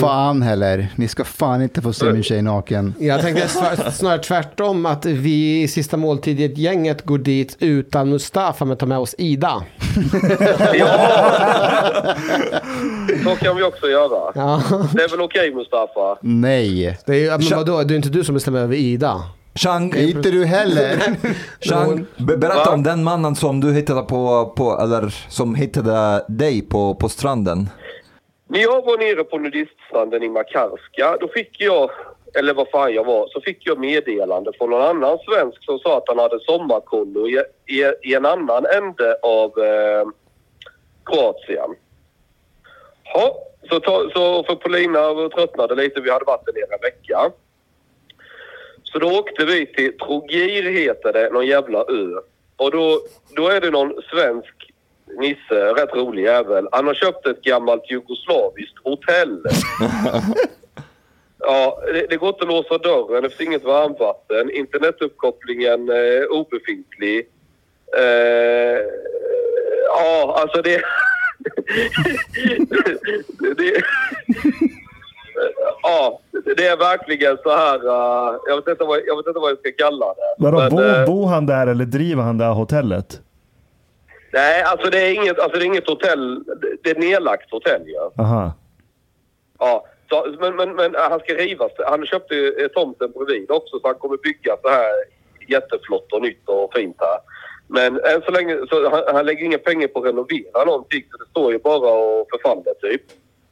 Fan 0.00 0.42
heller. 0.42 0.88
Ni 0.96 1.08
ska 1.08 1.24
fan 1.24 1.62
inte 1.62 1.82
få 1.82 1.92
se 1.92 2.12
min 2.12 2.22
tjej 2.22 2.42
naken. 2.42 2.94
Jag 2.98 3.20
tänkte 3.20 3.48
snarare 3.92 4.18
tvärtom 4.18 4.86
att 4.86 5.06
vi 5.06 5.62
i 5.62 5.68
sista 5.68 5.96
måltid-gänget 5.96 7.04
går 7.04 7.18
dit 7.18 7.56
utan 7.60 8.10
Mustafa 8.10 8.64
men 8.64 8.76
tar 8.76 8.86
med 8.86 8.98
oss 8.98 9.14
Ida. 9.18 9.62
Så 13.24 13.36
kan 13.36 13.56
vi 13.56 13.62
också 13.62 13.86
göra. 13.86 14.32
Ja. 14.34 14.62
Det 14.94 15.02
är 15.02 15.08
väl 15.10 15.20
okej 15.20 15.54
Mustafa? 15.54 16.18
Nej. 16.20 16.98
Det 17.06 17.12
är, 17.12 17.16
ju- 17.40 17.48
men 17.48 17.58
vadå, 17.58 17.82
det 17.82 17.94
är 17.94 17.96
inte 17.96 18.08
du 18.08 18.24
som 18.24 18.34
bestämmer 18.34 18.60
över 18.60 18.76
Ida. 18.76 19.22
Chang, 19.54 19.94
Inte 19.96 20.30
du 20.30 20.44
heller. 20.44 21.02
Chang 21.60 22.06
be- 22.16 22.36
berätta 22.36 22.64
Va? 22.64 22.70
om 22.70 22.82
den 22.82 23.04
mannen 23.04 23.36
som 23.36 23.60
du 23.60 23.72
hittade 23.72 24.02
på, 24.02 24.52
på 24.56 24.80
eller 24.80 25.14
som 25.28 25.54
hittade 25.54 26.24
dig 26.28 26.62
på, 26.62 26.94
på 26.94 27.08
stranden. 27.08 27.68
När 28.52 28.60
jag 28.60 28.84
var 28.84 28.98
nere 28.98 29.24
på 29.24 29.38
nudiststranden 29.38 30.22
i 30.22 30.28
Makarska, 30.28 31.16
då 31.20 31.28
fick 31.28 31.60
jag, 31.60 31.90
eller 32.34 32.54
vad 32.54 32.68
fan 32.68 32.94
jag 32.94 33.04
var, 33.04 33.28
så 33.28 33.40
fick 33.40 33.66
jag 33.66 33.78
meddelande 33.78 34.52
från 34.58 34.70
någon 34.70 34.82
annan 34.82 35.18
svensk 35.18 35.64
som 35.64 35.78
sa 35.78 35.96
att 35.96 36.08
han 36.08 36.18
hade 36.18 36.40
sommarkollo 36.40 37.28
i, 37.28 37.42
i, 37.66 37.92
i 38.02 38.14
en 38.14 38.26
annan 38.26 38.66
ände 38.66 39.16
av 39.22 39.58
eh, 39.58 40.06
Kroatien. 41.04 41.70
Ja, 43.04 43.36
så, 43.68 43.80
ta, 43.80 44.10
så 44.14 44.44
för 44.44 44.54
Polina 44.54 45.28
tröttnade 45.28 45.74
lite, 45.74 46.00
vi 46.00 46.10
hade 46.10 46.24
varit 46.24 46.46
där 46.46 46.52
nere 46.52 46.74
en 46.74 46.80
vecka. 46.80 47.32
Så 48.82 48.98
då 48.98 49.18
åkte 49.18 49.44
vi 49.44 49.66
till 49.66 49.98
Trogir 49.98 50.70
heter 50.70 51.12
det, 51.12 51.30
någon 51.30 51.46
jävla 51.46 51.78
ö. 51.78 52.20
Och 52.56 52.70
då, 52.70 53.00
då 53.36 53.48
är 53.48 53.60
det 53.60 53.70
någon 53.70 54.02
svensk 54.10 54.71
Nisse, 55.18 55.74
rätt 55.74 55.94
rolig 55.94 56.22
jävel. 56.22 56.68
Han 56.72 56.86
har 56.86 56.94
köpt 56.94 57.26
ett 57.26 57.42
gammalt 57.42 57.90
jugoslaviskt 57.90 58.78
hotell. 58.84 59.42
Ja, 61.44 61.82
det, 61.86 62.06
det 62.10 62.16
går 62.16 62.28
inte 62.28 62.42
att 62.42 62.48
låsa 62.48 62.78
dörren, 62.78 63.22
det 63.22 63.30
finns 63.30 63.48
inget 63.48 63.64
varmvatten. 63.64 64.50
Internetuppkopplingen 64.50 65.88
är 65.88 66.32
obefintlig. 66.32 67.28
Eh, 67.98 68.80
ja, 69.86 70.38
alltså 70.40 70.62
det... 70.62 70.82
det 73.56 73.82
ja, 75.82 76.20
det 76.56 76.66
är 76.66 76.76
verkligen 76.76 77.36
så 77.42 77.50
här... 77.50 77.86
eh, 77.86 78.34
jag, 78.46 78.56
vet 78.56 78.68
inte 78.68 78.84
vad, 78.84 79.00
jag 79.06 79.16
vet 79.16 79.26
inte 79.26 79.40
vad 79.40 79.50
jag 79.50 79.58
ska 79.58 79.72
kalla 79.78 80.06
det. 80.06 80.34
Vadå, 80.38 80.76
Men, 80.76 81.00
eh, 81.00 81.06
bor 81.06 81.26
han 81.26 81.46
där 81.46 81.66
eller 81.66 81.84
driver 81.84 82.22
han 82.22 82.38
det 82.38 82.44
här 82.44 82.52
hotellet? 82.52 83.20
Nej, 84.32 84.62
alltså 84.62 84.90
det 84.90 85.00
är 85.00 85.14
inget, 85.14 85.38
alltså 85.38 85.58
det 85.58 85.64
är 85.64 85.66
inget 85.66 85.88
hotell. 85.88 86.44
Det 86.82 86.90
är 86.90 86.94
ett 86.94 87.00
nedlagt 87.00 87.50
hotell 87.50 87.82
ju. 87.86 87.92
Ja. 87.92 88.12
Aha. 88.18 88.52
ja. 89.58 89.86
Så, 90.08 90.36
men, 90.40 90.56
men, 90.56 90.74
men 90.74 90.94
han 90.94 91.20
ska 91.20 91.34
rivas. 91.34 91.72
Han 91.86 92.06
köpte 92.06 92.34
ju 92.34 92.48
eh, 92.48 92.68
tomten 92.68 93.12
bredvid 93.12 93.50
också 93.50 93.78
så 93.80 93.86
han 93.86 93.94
kommer 93.94 94.16
bygga 94.16 94.56
så 94.62 94.68
här 94.68 94.92
jätteflott 95.48 96.12
och 96.12 96.22
nytt 96.22 96.48
och 96.48 96.74
fint 96.74 96.96
här. 97.00 97.18
Men 97.66 98.00
än 98.04 98.22
så 98.22 98.30
länge, 98.30 98.56
så 98.68 98.90
han, 98.90 99.02
han 99.14 99.26
lägger 99.26 99.44
inga 99.44 99.58
pengar 99.58 99.88
på 99.88 99.98
att 99.98 100.06
renovera 100.06 100.64
någonting 100.64 101.04
så 101.10 101.16
det 101.16 101.30
står 101.30 101.52
ju 101.52 101.58
bara 101.58 101.90
och 101.92 102.26
förfaller 102.30 102.74
typ. 102.80 103.02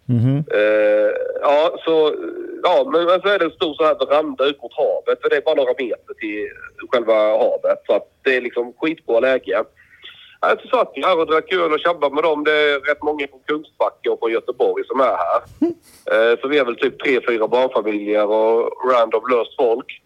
Mhm. 0.07 0.45
Eh, 0.53 1.13
ja, 1.41 1.79
så, 1.85 2.15
ja, 2.63 2.91
men, 2.93 3.05
men 3.05 3.21
så 3.21 3.29
är 3.29 3.39
det 3.39 3.45
en 3.45 3.51
stor 3.51 3.75
så 3.75 3.85
här 3.85 4.07
veranda 4.07 4.45
ut 4.45 4.63
mot 4.63 4.77
havet. 4.77 5.23
För 5.23 5.31
det 5.31 5.37
är 5.37 5.41
bara 5.41 5.55
några 5.55 5.75
meter 5.79 6.15
till 6.15 6.49
själva 6.93 7.15
havet. 7.15 7.83
Så 7.87 7.93
att 7.93 8.09
det 8.23 8.37
är 8.37 8.41
liksom 8.41 8.73
skitbra 8.73 9.21
läge. 9.21 9.65
Ja, 10.41 10.57
så 10.63 10.69
satt 10.69 10.91
jag 10.95 11.09
här 11.09 11.19
och 11.19 11.27
drack 11.27 11.53
öl 11.53 11.73
och 11.73 11.81
tjabbade 11.81 12.15
med 12.15 12.25
dem. 12.25 12.45
Det 12.45 12.53
är 12.53 12.81
rätt 12.81 13.03
många 13.03 13.29
från 13.29 13.41
Kungsbacka 13.47 14.13
och 14.13 14.19
från 14.19 14.33
Göteborg 14.33 14.85
som 14.87 15.01
är 15.01 15.17
här. 15.17 15.43
Eh, 16.11 16.41
så 16.41 16.49
vi 16.49 16.59
är 16.59 16.65
väl 16.65 16.77
typ 16.77 17.03
tre, 17.03 17.21
fyra 17.29 17.49
barnfamiljer 17.49 18.27
och 18.27 18.73
random 18.91 19.23
löst 19.31 19.57
folk. 19.57 20.03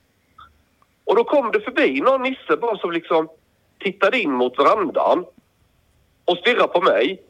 Och 1.05 1.16
då 1.16 1.24
kom 1.24 1.51
det 1.51 1.61
förbi 1.61 2.01
någon 2.01 2.23
nisse 2.23 2.56
bara 2.61 2.78
som 2.78 2.93
liksom 2.93 3.28
tittade 3.78 4.19
in 4.19 4.32
mot 4.32 4.59
verandan 4.59 5.24
och 6.24 6.39
stirrade 6.39 6.69
på 6.69 6.81
mig. 6.81 7.23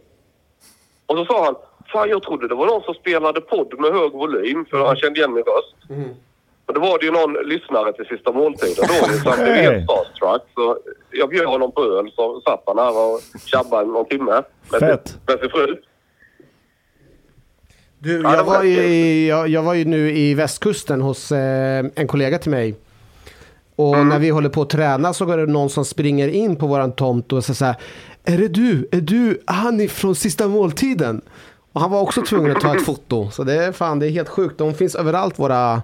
Och 1.06 1.16
så 1.16 1.24
sa 1.24 1.44
han, 1.44 1.54
fan 1.92 2.08
jag 2.08 2.22
trodde 2.22 2.48
det 2.48 2.54
var 2.54 2.66
någon 2.66 2.82
som 2.82 2.94
spelade 2.94 3.40
podd 3.40 3.80
med 3.80 3.92
hög 3.92 4.12
volym 4.12 4.64
för 4.70 4.86
han 4.86 4.96
kände 4.96 5.18
igen 5.18 5.32
min 5.32 5.44
röst. 5.44 5.74
Och 6.66 6.74
då 6.74 6.80
var 6.80 6.98
det 6.98 7.04
ju 7.06 7.12
någon 7.12 7.32
lyssnare 7.48 7.92
till 7.92 8.04
Sista 8.06 8.32
Måltiden 8.32 8.84
då 8.88 9.30
han 9.30 9.38
blev 9.44 9.54
Hey. 9.54 9.62
helt 9.64 9.84
starstruck. 9.84 10.42
Så 10.54 10.78
jag 11.10 11.28
bjöd 11.28 11.46
honom 11.46 11.72
på 11.72 11.82
öl 11.82 12.10
så 12.16 12.40
satt 12.40 12.62
han 12.66 12.78
här 12.78 12.98
och 12.98 13.20
tjabbade 13.46 13.86
någon 13.86 14.04
timme 14.06 14.42
med, 14.70 14.80
Fett. 14.80 15.08
sin- 15.08 15.18
med 15.26 15.38
sin 15.40 15.50
fru. 15.50 15.76
Du, 17.98 18.20
Ja, 18.22 18.36
jag, 18.36 18.44
var 18.44 18.56
var 18.56 18.64
i- 18.64 19.28
jag, 19.28 19.48
jag 19.48 19.62
var 19.62 19.74
ju 19.74 19.84
nu 19.84 20.10
i 20.16 20.34
västkusten 20.34 21.00
hos 21.00 21.32
eh, 21.32 21.84
en 21.94 22.06
kollega 22.08 22.38
till 22.38 22.50
mig. 22.50 22.74
Och 23.76 24.06
när 24.06 24.18
vi 24.18 24.30
håller 24.30 24.48
på 24.48 24.62
att 24.62 24.70
träna 24.70 25.12
så 25.12 25.30
är 25.30 25.36
det 25.36 25.46
någon 25.46 25.70
som 25.70 25.84
springer 25.84 26.28
in 26.28 26.56
på 26.56 26.66
våran 26.66 26.92
tomt 26.92 27.32
och 27.32 27.44
säger 27.44 27.54
så 27.56 27.64
här. 27.64 27.76
Är 28.24 28.38
det 28.38 28.48
du? 28.48 28.88
Är 28.92 29.00
du 29.00 29.40
Hanif 29.46 29.92
från 29.92 30.14
sista 30.14 30.48
måltiden? 30.48 31.20
Och 31.72 31.80
han 31.80 31.90
var 31.90 32.00
också 32.00 32.22
tvungen 32.22 32.52
att 32.56 32.60
ta 32.60 32.76
ett 32.76 32.84
foto. 32.84 33.30
Så 33.30 33.44
det 33.44 33.64
är 33.64 33.72
fan, 33.72 33.98
det 33.98 34.06
är 34.06 34.10
helt 34.10 34.28
sjukt. 34.28 34.58
De 34.58 34.74
finns 34.74 34.94
överallt 34.94 35.38
våra 35.38 35.82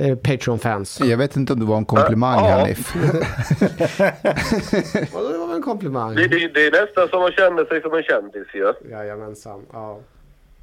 eh, 0.00 0.16
Patreon-fans. 0.16 1.00
Jag 1.00 1.16
vet 1.18 1.36
inte 1.36 1.52
om 1.52 1.58
det 1.60 1.66
var 1.66 1.76
en 1.76 1.84
komplimang 1.84 2.44
Ja. 2.44 2.50
Hanif. 2.50 2.94
Vadå, 5.14 5.28
det 5.28 5.38
var 5.38 5.46
väl 5.46 5.56
en 5.56 5.62
komplimang? 5.62 6.14
Det, 6.14 6.28
det, 6.28 6.48
det 6.48 6.66
är 6.66 6.70
nästan 6.86 7.08
som 7.08 7.20
man 7.20 7.32
känner 7.32 7.64
sig 7.64 7.82
som 7.82 7.94
en 7.94 8.02
kändis 8.02 8.46
ju. 8.54 8.72
Jajamensan. 8.90 9.66
Ja. 9.72 9.98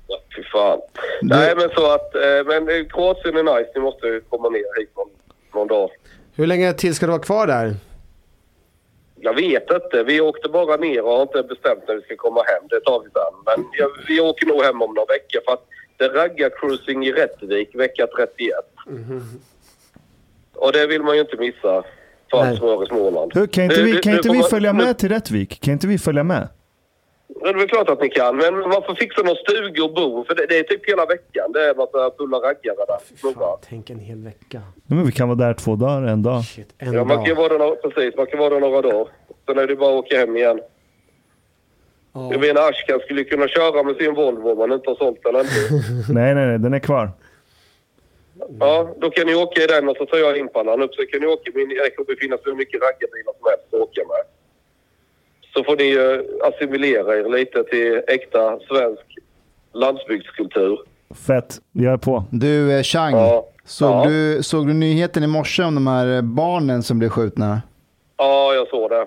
Ja, 0.07 0.19
fy 0.35 0.43
fan. 0.43 0.79
Nej 1.21 1.55
men 1.55 1.69
så 1.69 1.91
att, 1.93 2.15
eh, 2.15 2.21
men 2.45 2.69
eh, 2.69 2.85
Kroatien 2.85 3.37
är 3.37 3.43
nice. 3.57 3.71
Ni 3.75 3.81
måste 3.81 4.21
komma 4.29 4.49
ner 4.49 4.79
hit 4.79 4.89
någon, 4.95 5.09
någon 5.53 5.67
dag. 5.67 5.89
Hur 6.35 6.47
länge 6.47 6.73
till 6.73 6.95
ska 6.95 7.05
du 7.05 7.11
vara 7.11 7.21
kvar 7.21 7.47
där? 7.47 7.75
Jag 9.15 9.33
vet 9.33 9.71
inte. 9.71 10.03
Vi 10.03 10.21
åkte 10.21 10.49
bara 10.49 10.77
ner 10.77 11.05
och 11.05 11.11
har 11.11 11.21
inte 11.21 11.43
bestämt 11.43 11.83
när 11.87 11.95
vi 11.95 12.01
ska 12.01 12.15
komma 12.15 12.43
hem. 12.43 12.63
Det 12.69 12.79
tar 12.79 12.99
vi 13.03 13.09
sen. 13.09 13.33
Men 13.45 13.65
jag, 13.79 13.89
vi 14.07 14.19
åker 14.19 14.45
nog 14.45 14.63
hem 14.63 14.81
om 14.81 14.93
några 14.93 15.13
veckor 15.13 15.41
för 15.45 15.53
att 15.53 15.65
det 15.97 16.07
raggar 16.07 16.49
cruising 16.59 17.05
i 17.05 17.11
Rättvik 17.11 17.75
vecka 17.75 18.07
31. 18.17 18.49
Och 20.55 20.71
det 20.71 20.87
vill 20.87 21.01
man 21.03 21.15
ju 21.15 21.21
inte 21.21 21.37
missa 21.37 21.83
för 22.31 22.83
i 22.83 22.87
Småland. 22.87 23.31
Hur, 23.35 23.47
kan 23.47 23.63
inte 23.63 23.81
vi, 23.83 23.91
kan 23.97 24.11
nu 24.11 24.17
inte 24.17 24.29
vi 24.29 24.43
följa 24.43 24.73
nu- 24.73 24.83
med 24.85 24.97
till 24.97 25.09
Rättvik? 25.09 25.61
Kan 25.61 25.73
inte 25.73 25.87
vi 25.87 25.97
följa 25.97 26.23
med? 26.23 26.47
Ja, 27.27 27.41
Det 27.43 27.49
är 27.49 27.53
väl 27.53 27.67
klart 27.67 27.89
att 27.89 28.01
ni 28.01 28.09
kan, 28.09 28.37
men 28.37 28.59
man 28.59 28.71
får 28.87 28.95
fixa 28.95 29.21
någon 29.21 29.35
stuga 29.35 29.83
och 29.83 29.93
bo. 29.93 30.25
För 30.27 30.35
det, 30.35 30.45
det 30.49 30.57
är 30.59 30.63
typ 30.63 30.89
hela 30.89 31.05
veckan. 31.05 31.51
Det 31.51 31.69
är 31.69 31.75
massa 31.75 32.11
fulla 32.17 32.37
raggare 32.37 32.85
där. 32.87 33.17
Snubbar. 33.17 33.57
Tänk 33.69 33.89
en 33.89 33.99
hel 33.99 34.23
vecka. 34.23 34.61
Ja, 34.87 34.95
men 34.95 35.05
vi 35.05 35.11
kan 35.11 35.27
vara 35.27 35.37
där 35.37 35.53
två 35.53 35.75
dagar, 35.75 36.01
en 36.07 36.23
dag. 36.23 36.41
En 36.77 36.93
Ja, 36.93 37.03
man 37.03 37.17
kan 37.17 37.25
ju 37.25 37.35
vara 37.35 37.49
där 37.49 37.59
några, 37.59 37.75
precis, 37.75 38.17
man 38.17 38.25
kan 38.25 38.39
vara 38.39 38.49
där 38.49 38.59
några 38.59 38.81
dagar. 38.81 39.07
Sen 39.45 39.57
är 39.59 39.67
det 39.67 39.75
bara 39.75 39.99
att 39.99 40.05
åka 40.05 40.17
hem 40.19 40.37
igen. 40.37 40.59
Jag 42.13 42.39
menar, 42.39 42.69
Ashkan 42.69 42.99
skulle 42.99 43.23
kunna 43.23 43.47
köra 43.47 43.83
med 43.83 43.95
sin 43.95 44.13
Volvo 44.13 44.51
om 44.51 44.57
man 44.57 44.71
inte 44.71 44.89
har 44.89 44.95
sålt 44.95 45.23
den 45.23 45.35
ännu. 45.35 45.47
nej, 46.13 46.35
nej, 46.35 46.45
nej, 46.47 46.59
den 46.59 46.73
är 46.73 46.79
kvar. 46.79 47.09
Ja, 48.59 48.95
då 48.97 49.09
kan 49.09 49.27
ni 49.27 49.35
åka 49.35 49.63
i 49.63 49.67
den 49.67 49.89
och 49.89 49.97
så 49.97 50.05
tar 50.05 50.17
jag 50.17 50.37
Impalan 50.37 50.81
upp. 50.81 50.95
Så 50.95 51.05
kan 51.05 51.19
ni 51.21 51.27
åka 51.27 51.51
i 51.51 51.53
min... 51.55 51.69
Det 51.69 51.89
kommer 51.95 52.19
finnas 52.19 52.39
hur 52.43 52.55
mycket 52.55 52.81
raggarbilar 52.81 53.33
som 53.39 53.49
helst 53.49 53.65
att 53.73 53.79
åka 53.79 54.01
med. 54.01 54.23
Så 55.53 55.63
får 55.63 55.77
ni 55.77 55.83
ju 55.83 56.25
assimilera 56.43 57.17
er 57.19 57.29
lite 57.37 57.63
till 57.63 58.01
äkta 58.07 58.59
svensk 58.59 59.17
landsbygdskultur. 59.73 60.79
Fett, 61.27 61.61
jag 61.71 61.93
är 61.93 61.97
på. 61.97 62.23
Du, 62.31 62.71
eh, 62.77 62.83
Chang. 62.83 63.13
Ja. 63.13 63.47
Såg, 63.65 63.89
Ja. 63.89 64.05
Du, 64.09 64.43
såg 64.43 64.67
du 64.67 64.73
nyheten 64.73 65.23
i 65.23 65.27
morse 65.27 65.63
om 65.63 65.75
de 65.75 65.87
här 65.87 66.15
eh, 66.15 66.21
barnen 66.21 66.83
som 66.83 66.99
blev 66.99 67.09
skjutna? 67.09 67.61
Ja, 68.17 68.53
jag 68.53 68.67
såg 68.67 68.89
det. 68.89 69.05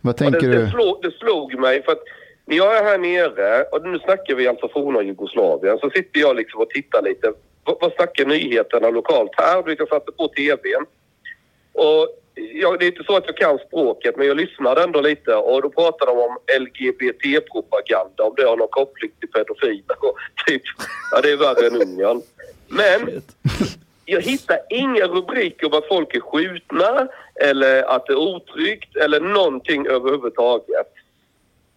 Vad 0.00 0.16
tänker 0.16 0.40
det, 0.40 0.56
du? 0.56 0.64
det, 0.64 0.70
slog, 0.70 0.98
det 1.02 1.10
slog 1.10 1.58
mig 1.58 1.82
för 1.82 1.92
att 1.92 2.02
när 2.44 2.56
jag 2.56 2.78
är 2.78 2.84
här 2.84 2.98
nere, 2.98 3.62
och 3.62 3.86
nu 3.86 3.98
snackar 3.98 4.34
vi 4.34 4.48
alltså 4.48 4.68
forna 4.68 5.02
Jugoslavien, 5.02 5.78
så 5.78 5.90
sitter 5.90 6.20
jag 6.20 6.36
liksom 6.36 6.60
och 6.60 6.70
tittar 6.70 7.02
lite. 7.02 7.32
Vad, 7.68 7.76
vad 7.80 7.92
snackar 7.92 8.24
nyheterna 8.24 8.90
lokalt 8.90 9.30
här? 9.36 9.62
Du 9.62 9.70
vet, 9.70 9.78
Jag 9.78 9.88
satte 9.88 10.12
på 10.12 10.28
TVn. 10.28 10.86
Och 11.72 12.08
jag, 12.34 12.78
det 12.78 12.84
är 12.84 12.86
inte 12.86 13.04
så 13.04 13.16
att 13.16 13.26
jag 13.26 13.36
kan 13.36 13.58
språket, 13.58 14.16
men 14.16 14.26
jag 14.26 14.36
lyssnade 14.36 14.82
ändå 14.82 15.00
lite 15.00 15.34
och 15.34 15.62
då 15.62 15.70
pratar 15.70 16.06
de 16.06 16.18
om 16.18 16.38
LGBT-propaganda, 16.60 18.24
om 18.24 18.34
det 18.36 18.42
har 18.42 18.56
någon 18.56 18.68
koppling 18.68 19.10
till 19.20 19.28
pedofiler 19.28 19.96
och 20.00 20.16
typ, 20.46 20.62
ja 21.10 21.20
det 21.20 21.30
är 21.30 21.36
värre 21.36 21.66
än 21.66 21.82
Ungern. 21.82 22.22
Men 22.68 23.22
jag 24.04 24.20
hittar 24.20 24.58
inga 24.70 25.04
rubriker 25.04 25.66
om 25.66 25.78
att 25.78 25.88
folk 25.88 26.14
är 26.14 26.20
skjutna 26.20 27.08
eller 27.34 27.82
att 27.82 28.06
det 28.06 28.12
är 28.12 28.16
otryggt 28.16 28.96
eller 28.96 29.20
någonting 29.20 29.86
överhuvudtaget. 29.86 30.92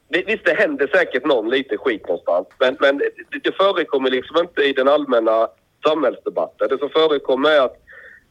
Visst, 0.09 0.45
det 0.45 0.53
händer 0.53 0.87
säkert 0.87 1.25
någon 1.25 1.49
lite 1.49 1.77
skit 1.77 2.07
någonstans, 2.07 2.47
men, 2.59 2.77
men 2.79 3.01
det 3.43 3.51
förekommer 3.57 4.09
liksom 4.09 4.37
inte 4.37 4.61
i 4.61 4.73
den 4.73 4.87
allmänna 4.87 5.47
samhällsdebatten. 5.87 6.67
Det 6.69 6.77
som 6.77 6.89
förekommer 6.89 7.49
är 7.49 7.61
att 7.61 7.77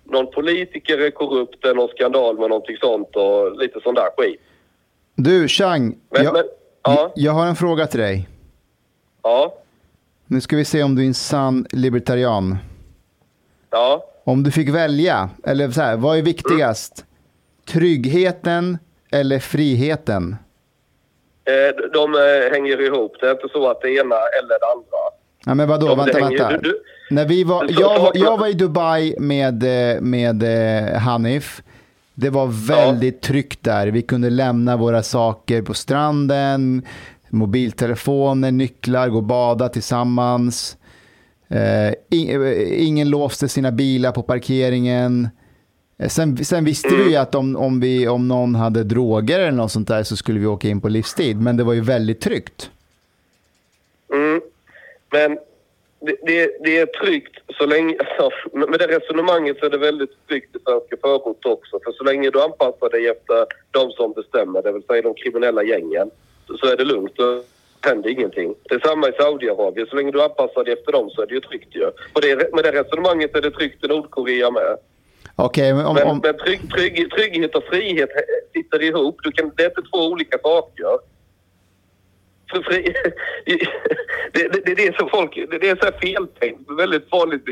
någon 0.04 0.30
politiker 0.30 0.98
är 0.98 1.10
korrupt, 1.10 1.64
eller 1.64 1.74
någon 1.74 1.88
skandal 1.88 2.38
med 2.38 2.48
någonting 2.48 2.76
sånt 2.80 3.16
och 3.16 3.56
lite 3.58 3.80
sån 3.80 3.94
där 3.94 4.08
skit. 4.16 4.40
Du, 5.14 5.48
Chang. 5.48 5.98
Men, 6.10 6.24
jag, 6.24 6.32
men, 6.32 6.44
ja, 6.82 7.12
jag 7.16 7.32
har 7.32 7.46
en 7.46 7.56
fråga 7.56 7.86
till 7.86 8.00
dig. 8.00 8.28
ja, 9.22 9.54
Nu 10.26 10.40
ska 10.40 10.56
vi 10.56 10.64
se 10.64 10.82
om 10.82 10.94
du 10.94 11.02
är 11.02 11.06
en 11.06 11.14
sann 11.14 11.66
libertarian. 11.72 12.56
ja. 13.70 14.06
Om 14.24 14.42
du 14.42 14.50
fick 14.50 14.68
välja, 14.68 15.30
eller 15.44 15.70
så 15.70 15.80
här, 15.80 15.96
vad 15.96 16.18
är 16.18 16.22
viktigast? 16.22 17.04
Tryggheten 17.68 18.78
eller 19.12 19.38
friheten? 19.38 20.36
Eh, 21.44 21.76
de- 21.76 21.88
De 21.92 22.14
eh, 22.14 22.52
hänger 22.52 22.80
ihop. 22.80 23.16
Det 23.20 23.26
är 23.26 23.30
inte 23.30 23.48
så 23.52 23.68
att 23.70 23.80
det 23.80 23.90
ena 23.90 24.14
eller 24.16 24.58
det 24.60 24.66
andra. 24.72 24.98
Ja, 25.46 25.54
men 25.54 25.68
vadå, 25.68 25.86
De 25.86 25.98
vänta, 25.98 26.18
hänger- 26.18 26.38
vänta. 26.38 26.50
du- 26.58 26.58
du- 26.70 26.82
När 27.10 27.26
vi 27.26 27.44
var, 27.44 27.66
jag, 27.80 28.00
var, 28.00 28.12
jag 28.14 28.38
var 28.38 28.46
i 28.46 28.52
Dubai 28.52 29.14
med, 29.18 29.62
eh, 29.94 30.00
med 30.00 30.42
eh, 30.42 30.98
Hanif. 30.98 31.62
Det 32.14 32.30
var 32.30 32.46
väldigt 32.46 33.20
tryggt 33.20 33.62
där. 33.62 33.86
Vi 33.86 34.02
kunde 34.02 34.30
lämna 34.30 34.76
våra 34.76 35.02
saker 35.02 35.62
på 35.62 35.74
stranden, 35.74 36.82
mobiltelefoner, 37.28 38.50
nycklar, 38.52 39.08
gå 39.08 39.16
och 39.16 39.22
bada 39.22 39.68
tillsammans. 39.68 40.76
Eh, 41.48 41.92
ing- 42.10 42.64
ingen 42.72 43.10
låste 43.10 43.48
sina 43.48 43.72
bilar 43.72 44.12
på 44.12 44.22
parkeringen. 44.22 45.28
Sen, 46.08 46.44
sen 46.44 46.64
visste 46.64 46.88
vi 46.88 47.10
ju 47.10 47.16
att 47.16 47.34
om, 47.34 47.56
om, 47.56 47.80
vi, 47.80 48.08
om 48.08 48.28
någon 48.28 48.54
hade 48.54 48.84
droger 48.84 49.38
eller 49.40 49.50
något 49.50 49.72
sånt 49.72 49.88
där 49.88 50.02
så 50.02 50.16
skulle 50.16 50.40
vi 50.40 50.46
åka 50.46 50.68
in 50.68 50.80
på 50.80 50.88
livstid. 50.88 51.40
Men 51.40 51.56
det 51.56 51.64
var 51.64 51.72
ju 51.72 51.80
väldigt 51.80 52.20
tryggt. 52.20 52.70
Mm. 54.14 54.40
Men 55.12 55.38
det, 56.00 56.16
det, 56.22 56.56
det 56.64 56.78
är 56.78 56.86
tryggt 56.86 57.36
så 57.58 57.66
länge... 57.66 57.96
Alltså, 58.18 58.56
med 58.70 58.78
det 58.78 58.86
resonemanget 58.86 59.58
så 59.58 59.66
är 59.66 59.70
det 59.70 59.78
väldigt 59.78 60.26
tryggt 60.28 60.56
i 60.56 60.58
svenska 60.58 60.96
förort 61.00 61.46
också. 61.46 61.80
För 61.84 61.92
så 61.92 62.04
länge 62.04 62.30
du 62.30 62.42
anpassar 62.42 62.90
dig 62.90 63.08
efter 63.08 63.46
de 63.70 63.90
som 63.90 64.12
bestämmer, 64.12 64.62
det 64.62 64.72
vill 64.72 64.82
säga 64.82 65.02
de 65.02 65.14
kriminella 65.14 65.62
gängen, 65.62 66.10
så, 66.60 66.66
är 66.66 66.76
det 66.76 66.84
lugnt. 66.84 67.12
Då 67.16 67.42
händer 67.80 68.10
ingenting. 68.10 68.54
Det 68.62 68.74
är 68.74 68.88
samma 68.88 69.08
i 69.08 69.12
Saudiarabien. 69.12 69.86
Så 69.86 69.96
länge 69.96 70.10
du 70.10 70.22
anpassar 70.22 70.64
dig 70.64 70.72
efter 70.72 70.92
dem 70.92 71.10
så 71.10 71.22
är 71.22 71.26
det 71.26 71.34
ju 71.34 71.40
tryggt 71.40 71.76
ju. 71.76 71.86
Och 72.12 72.20
det, 72.20 72.54
med 72.54 72.64
det 72.64 72.72
resonemanget 72.72 73.36
är 73.36 73.42
det 73.42 73.50
tryggt 73.50 73.84
i 73.84 73.88
Nordkorea 73.88 74.50
med. 74.50 74.76
Okej, 75.36 75.74
men 75.74 75.86
om, 75.86 75.94
Men, 75.94 76.06
om, 76.06 76.20
men 76.22 76.38
trygg, 76.38 76.60
trygg, 76.74 77.10
trygghet 77.10 77.56
och 77.56 77.64
frihet 77.64 78.10
sitter 78.52 78.82
ihop. 78.82 79.16
Du 79.22 79.32
kan, 79.32 79.52
det 79.56 79.62
är 79.62 79.68
inte 79.68 79.82
två 79.92 80.06
olika 80.06 80.38
saker. 80.38 80.98
För 82.50 82.62
fri, 82.62 82.94
det, 84.32 84.48
det, 84.64 84.74
det 84.74 84.86
är 84.86 84.92
som 84.98 85.08
folk... 85.08 85.34
Det, 85.50 85.58
det 85.58 85.68
är 85.68 85.76
så 85.76 85.92
feltänkt. 86.02 86.70
Väldigt 86.78 87.12
vanligt 87.12 87.44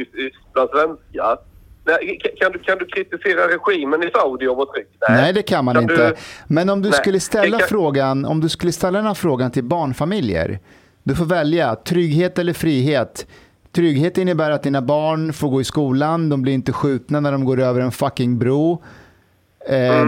bland 0.53 0.71
svenskar. 0.71 1.39
Nej, 1.85 2.19
kan- 2.41 2.53
du, 2.53 2.59
kan 2.59 2.79
du 2.79 2.85
kritisera 2.87 3.41
regimen 3.49 4.03
i 4.03 4.11
Saudi 4.11 4.47
och 4.47 4.57
vara 4.57 4.73
trygg? 4.73 4.87
Nej, 5.09 5.33
det 5.33 5.43
kan 5.43 5.65
man 5.65 5.75
Kan 5.75 5.83
inte. 5.83 6.09
du- 6.09 6.15
Men 6.49 6.69
om 6.71 6.83
du 6.83 6.89
Nej, 6.89 6.99
skulle 6.99 7.21
ställa 7.21 7.59
kan- 7.59 7.69
frågan, 7.69 8.25
om 8.25 8.41
du 8.41 8.49
skulle 8.49 8.73
ställa 8.73 8.99
den 8.99 9.07
här 9.07 9.15
frågan 9.15 9.51
till 9.51 9.65
barnfamiljer. 9.65 10.59
Du 11.03 11.15
får 11.15 11.25
välja 11.25 11.75
trygghet 11.77 12.39
eller 12.39 12.53
frihet. 12.53 13.27
Trygghet 13.73 14.19
innebär 14.19 14.51
att 14.51 14.63
dina 14.63 14.83
barn 14.83 15.33
får 15.33 15.49
gå 15.49 15.61
i 15.61 15.65
skolan, 15.65 16.29
de 16.29 16.43
blir 16.43 16.53
inte 16.53 16.73
skjutna 16.73 17.21
när 17.21 17.33
de 17.33 17.45
går 17.45 17.61
över 17.61 17.81
en 17.81 17.93
fucking 17.93 18.39
bro. 18.39 18.83
Eh, 19.69 20.01
eh, 20.01 20.07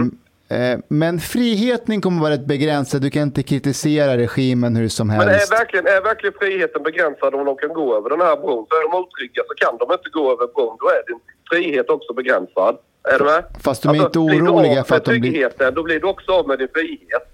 men 0.87 1.19
friheten 1.19 2.01
kommer 2.01 2.21
vara 2.21 2.33
rätt 2.33 2.45
begränsad. 2.45 3.01
Du 3.01 3.09
kan 3.09 3.21
inte 3.21 3.43
kritisera 3.43 4.17
regimen 4.17 4.75
hur 4.75 4.87
som 4.89 5.07
Men 5.07 5.19
helst. 5.19 5.51
är 5.53 5.57
verkligen, 5.57 5.87
är 5.87 6.01
verkligen 6.01 6.33
friheten 6.39 6.83
begränsad 6.83 7.35
om 7.35 7.45
de 7.45 7.55
kan 7.57 7.69
gå 7.73 7.97
över 7.97 8.09
den 8.09 8.21
här 8.21 8.35
bron? 8.35 8.65
Så 8.69 8.75
är 8.77 8.91
de 8.91 8.97
otrygga 8.97 9.43
så 9.47 9.53
kan 9.65 9.77
de 9.77 9.91
inte 9.93 10.09
gå 10.09 10.31
över 10.31 10.47
bron. 10.53 10.77
Då 10.79 10.87
är 10.89 11.01
din 11.07 11.19
frihet 11.51 11.89
också 11.89 12.13
begränsad. 12.13 12.77
Är 13.13 13.19
du 13.19 13.25
med? 13.25 13.43
Fast 13.63 13.83
de 13.83 13.89
är 13.89 13.95
inte 13.95 14.19
blir 14.19 14.41
du 14.41 14.47
oroliga 14.49 14.83
för 14.83 14.95
att 14.95 15.05
de 15.05 15.19
blir- 15.19 15.71
då 15.71 15.83
blir 15.83 15.99
du 15.99 16.07
också 16.07 16.31
av 16.31 16.47
med 16.47 16.59
din 16.59 16.67
frihet. 16.73 17.25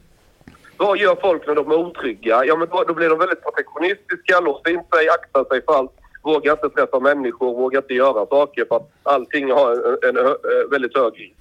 Vad 0.77 0.97
gör 0.97 1.15
folk 1.21 1.47
när 1.47 1.55
de 1.55 1.71
är 1.71 1.75
otrygga? 1.77 2.45
Ja, 2.45 2.55
men 2.55 2.67
då, 2.71 2.83
då 2.87 2.93
blir 2.93 3.09
de 3.09 3.19
väldigt 3.19 3.43
protektionistiska, 3.43 4.39
låser 4.39 4.69
in 4.69 4.81
sig, 4.95 5.09
aktar 5.09 5.43
sig 5.45 5.61
för 5.65 5.73
allt, 5.73 5.91
vågar 6.23 6.51
inte 6.51 6.69
träffa 6.69 6.99
människor, 6.99 7.55
vågar 7.55 7.81
inte 7.81 7.93
göra 7.93 8.25
saker 8.25 8.65
för 8.69 8.75
att 8.75 8.89
allting 9.03 9.51
har 9.51 9.71
en, 10.07 10.17
en, 10.17 10.25
eh, 10.25 10.31
väldigt 10.71 10.97
hög 10.97 11.13
risk. 11.19 11.33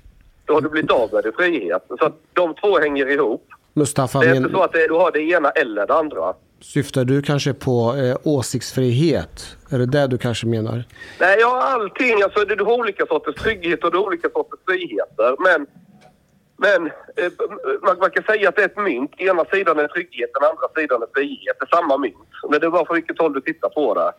Då 0.46 0.54
har 0.54 0.60
du 0.60 0.68
blivit 0.68 0.90
av 0.90 1.12
med 1.12 1.24
din 1.24 1.32
frihet. 1.32 1.82
Så 1.88 2.12
de 2.32 2.54
två 2.54 2.78
hänger 2.78 3.06
ihop. 3.10 3.48
Mustafa, 3.74 4.18
Det 4.20 4.26
är 4.26 4.34
men, 4.34 4.36
inte 4.42 4.50
så 4.50 4.62
att 4.62 4.72
du 4.72 4.94
har 4.94 5.12
det 5.12 5.20
ena 5.20 5.50
eller 5.50 5.86
det 5.86 5.94
andra. 5.94 6.34
syftar 6.60 7.04
du 7.04 7.22
kanske 7.22 7.54
på 7.54 7.94
eh, 7.96 8.16
åsiktsfrihet? 8.24 9.56
Är 9.70 9.78
det 9.78 9.86
det 9.86 10.06
du 10.06 10.18
kanske 10.18 10.46
menar? 10.46 10.84
Nej, 11.20 11.36
ja, 11.40 11.62
allting. 11.62 12.22
Alltså, 12.22 12.44
det, 12.44 12.54
du 12.54 12.64
har 12.64 12.72
olika 12.72 13.06
sorters 13.06 13.34
trygghet 13.34 13.84
och 13.84 13.90
du 13.92 13.98
har 13.98 14.04
olika 14.04 14.28
sorters 14.28 14.60
friheter. 14.66 15.36
Men, 15.38 15.66
men 16.56 16.86
eh, 17.16 17.32
man, 17.82 17.98
man 17.98 18.10
kan 18.10 18.22
säga 18.24 18.48
att 18.48 18.56
det 18.56 18.62
är 18.62 18.66
ett 18.66 18.76
mynt. 18.78 19.10
Ena 19.18 19.44
sidan 19.44 19.78
är 19.78 19.88
trygghet, 19.88 20.30
den 20.40 20.48
andra 20.50 20.68
sidan 20.76 21.02
är 21.02 21.08
frihet. 21.14 21.56
Det 21.60 21.64
är 21.64 21.76
samma 21.76 21.96
mynt. 21.98 22.16
Men 22.50 22.60
det 22.60 22.66
är 22.66 22.70
bara 22.70 22.86
för 22.86 22.94
vilket 22.94 23.18
håll 23.18 23.32
du 23.32 23.40
tittar 23.40 23.68
på 23.68 23.94
det. 23.94 24.12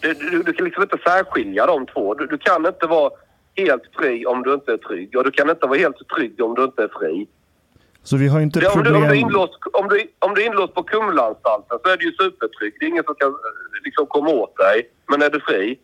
Du, 0.00 0.14
du, 0.14 0.42
du 0.42 0.52
kan 0.52 0.64
liksom 0.64 0.82
inte 0.82 0.98
särskilja 1.04 1.66
de 1.66 1.86
två. 1.86 2.14
Du, 2.14 2.26
du 2.26 2.38
kan 2.38 2.66
inte 2.66 2.86
vara 2.86 3.10
helt 3.56 3.82
fri 3.98 4.26
om 4.26 4.42
du 4.42 4.54
inte 4.54 4.72
är 4.72 4.76
trygg. 4.76 5.16
Och 5.16 5.24
du 5.24 5.30
kan 5.30 5.50
inte 5.50 5.66
vara 5.66 5.78
helt 5.78 5.96
trygg 6.16 6.40
om 6.42 6.54
du 6.54 6.64
inte 6.64 6.82
är 6.82 6.88
fri. 7.00 7.26
Så 8.02 8.16
vi 8.16 8.28
har 8.28 8.40
inte 8.40 8.60
Det, 8.60 8.66
om, 8.68 8.82
du, 8.82 8.90
om, 8.90 9.00
du 9.00 9.06
är 9.06 9.08
problem... 9.08 9.18
inlåst, 9.28 9.58
om, 9.72 9.88
du, 9.88 10.06
om 10.18 10.34
du 10.34 10.42
är 10.42 10.46
inlåst 10.46 10.74
på 10.74 10.82
Kumlaanstalten 10.82 11.78
så 11.84 11.90
är 11.92 11.96
du 11.96 12.04
ju 12.04 12.12
supertrygg. 12.12 12.72
Det 12.80 12.86
är 12.86 12.88
ingen 12.88 13.04
som 13.04 13.14
kan 13.14 13.28
eh, 13.28 13.34
liksom 13.84 14.06
komma 14.06 14.30
åt 14.30 14.56
dig. 14.56 14.90
Men 15.10 15.22
är 15.22 15.30
du 15.30 15.40
fri 15.40 15.78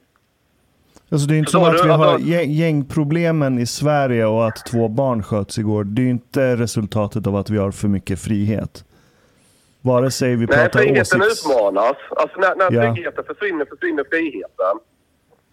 Alltså 1.11 1.29
det 1.29 1.35
är 1.35 1.39
inte 1.39 1.51
Så 1.51 1.59
som 1.59 1.69
att 1.69 1.85
vi 1.85 1.89
har 1.89 2.07
alltså- 2.07 2.29
gäng- 2.29 2.51
gängproblemen 2.53 3.59
i 3.59 3.67
Sverige 3.67 4.27
och 4.27 4.47
att 4.47 4.67
två 4.67 4.89
barn 4.89 5.23
sköts 5.23 5.59
igår. 5.59 5.85
Det 5.85 6.03
är 6.03 6.05
ju 6.05 6.11
inte 6.11 6.57
resultatet 6.57 7.27
av 7.27 7.37
att 7.37 7.51
vi 7.51 7.59
har 7.59 7.71
för 7.71 7.89
mycket 7.89 8.21
frihet. 8.21 8.85
Vare 9.81 10.11
sig 10.11 10.31
vi 10.37 10.37
Nej, 10.37 10.47
pratar 10.47 10.81
friheten 10.81 11.23
åsikts... 11.23 11.47
utmanas. 11.47 11.97
Alltså 12.11 12.41
när, 12.41 12.55
när 12.57 12.73
Ja. 12.85 12.95
friheten 12.95 13.25
försvinner, 13.25 13.65
försvinner 13.65 14.05
friheten. 14.11 14.77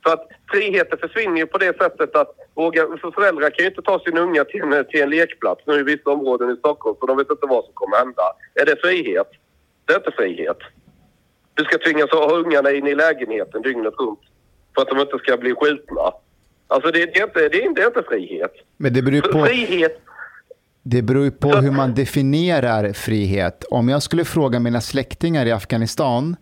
För 0.05 0.13
att 0.13 0.27
friheten 0.51 0.99
försvinner 0.99 1.37
ju 1.37 1.45
på 1.45 1.57
det 1.57 1.77
sättet 1.77 2.15
att 2.15 2.31
våga, 2.53 2.81
för 3.01 3.11
föräldrar 3.11 3.49
kan 3.49 3.63
ju 3.63 3.69
inte 3.69 3.81
ta 3.81 3.99
sin 3.99 4.17
unga 4.17 4.43
till 4.45 4.61
en, 4.61 4.85
till 4.85 5.01
en 5.01 5.09
lekplats 5.09 5.61
nu 5.67 5.73
i 5.79 5.83
vissa 5.83 6.09
områden 6.09 6.49
i 6.51 6.55
Stockholm 6.55 6.97
för 6.99 7.07
de 7.07 7.17
vet 7.17 7.29
inte 7.29 7.45
vad 7.45 7.65
som 7.65 7.73
kommer 7.73 7.97
hända. 7.97 8.23
Är 8.53 8.65
det 8.65 8.75
frihet? 8.81 9.27
Det 9.85 9.93
är 9.93 9.97
inte 9.97 10.11
frihet. 10.11 10.57
Du 11.53 11.63
ska 11.63 11.77
tvingas 11.77 12.11
ha 12.11 12.31
ungarna 12.31 12.71
in 12.71 12.87
i 12.87 12.95
lägenheten 12.95 13.61
dygnet 13.61 13.93
runt 13.99 14.19
för 14.75 14.81
att 14.81 14.89
de 14.89 14.99
inte 14.99 15.17
ska 15.17 15.37
bli 15.37 15.55
skjutna. 15.55 16.11
Alltså 16.67 16.91
det, 16.91 17.05
det, 17.05 17.19
är, 17.19 17.23
inte, 17.23 17.39
det, 17.39 17.63
är, 17.63 17.75
det 17.75 17.81
är 17.81 17.87
inte 17.87 18.03
frihet. 18.09 18.53
Men 18.77 18.93
det 18.93 19.01
beror 19.01 19.21
på... 19.21 19.45
Frihet 19.45 20.01
Det 20.83 21.01
beror 21.01 21.29
på 21.29 21.49
hur 21.49 21.71
man 21.71 21.93
definierar 21.93 22.93
frihet. 22.93 23.63
Om 23.69 23.89
jag 23.89 24.03
skulle 24.03 24.25
fråga 24.25 24.59
mina 24.59 24.81
släktingar 24.81 25.45
i 25.45 25.51
Afghanistan 25.51 26.35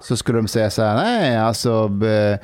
så 0.00 0.16
skulle 0.16 0.38
de 0.38 0.48
säga 0.48 0.70
så 0.70 0.82
här, 0.82 0.96
nej 0.96 1.36
alltså 1.36 1.90
eh, 2.04 2.38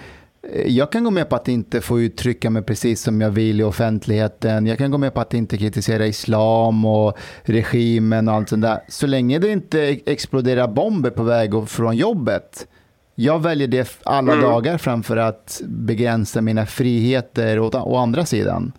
jag 0.67 0.93
kan 0.93 1.05
gå 1.05 1.11
med 1.11 1.29
på 1.29 1.37
att 1.37 1.49
inte 1.49 1.81
få 1.81 2.01
uttrycka 2.01 2.51
mig 2.51 2.63
precis 2.63 3.03
som 3.03 3.21
jag 3.21 3.31
vill 3.31 3.61
i 3.61 3.65
offentligheten. 3.65 4.67
Jag 4.67 4.79
kan 4.79 4.91
gå 4.91 4.99
med 4.99 5.15
på 5.15 5.21
att 5.21 5.35
inte 5.35 5.57
kritisera 5.57 6.07
islam 6.07 6.85
och 6.85 7.19
regimen 7.43 8.29
och 8.29 8.35
allt 8.35 8.49
sånt 8.49 8.63
där. 8.63 8.79
Så 8.89 9.07
länge 9.07 9.39
det 9.39 9.49
inte 9.49 9.81
exploderar 10.07 10.69
bomber 10.69 11.11
på 11.11 11.23
väg 11.23 11.55
och 11.55 11.69
från 11.69 11.97
jobbet. 11.97 12.67
Jag 13.15 13.43
väljer 13.43 13.69
det 13.69 14.01
alla 14.03 14.33
Mm. 14.33 14.45
dagar 14.45 14.79
framför 14.79 15.17
att 15.17 15.61
begränsa 15.65 16.41
mina 16.41 16.67
friheter 16.67 17.59
å, 17.59 17.71
å 17.75 17.97
andra 17.97 18.25
sidan. 18.25 18.73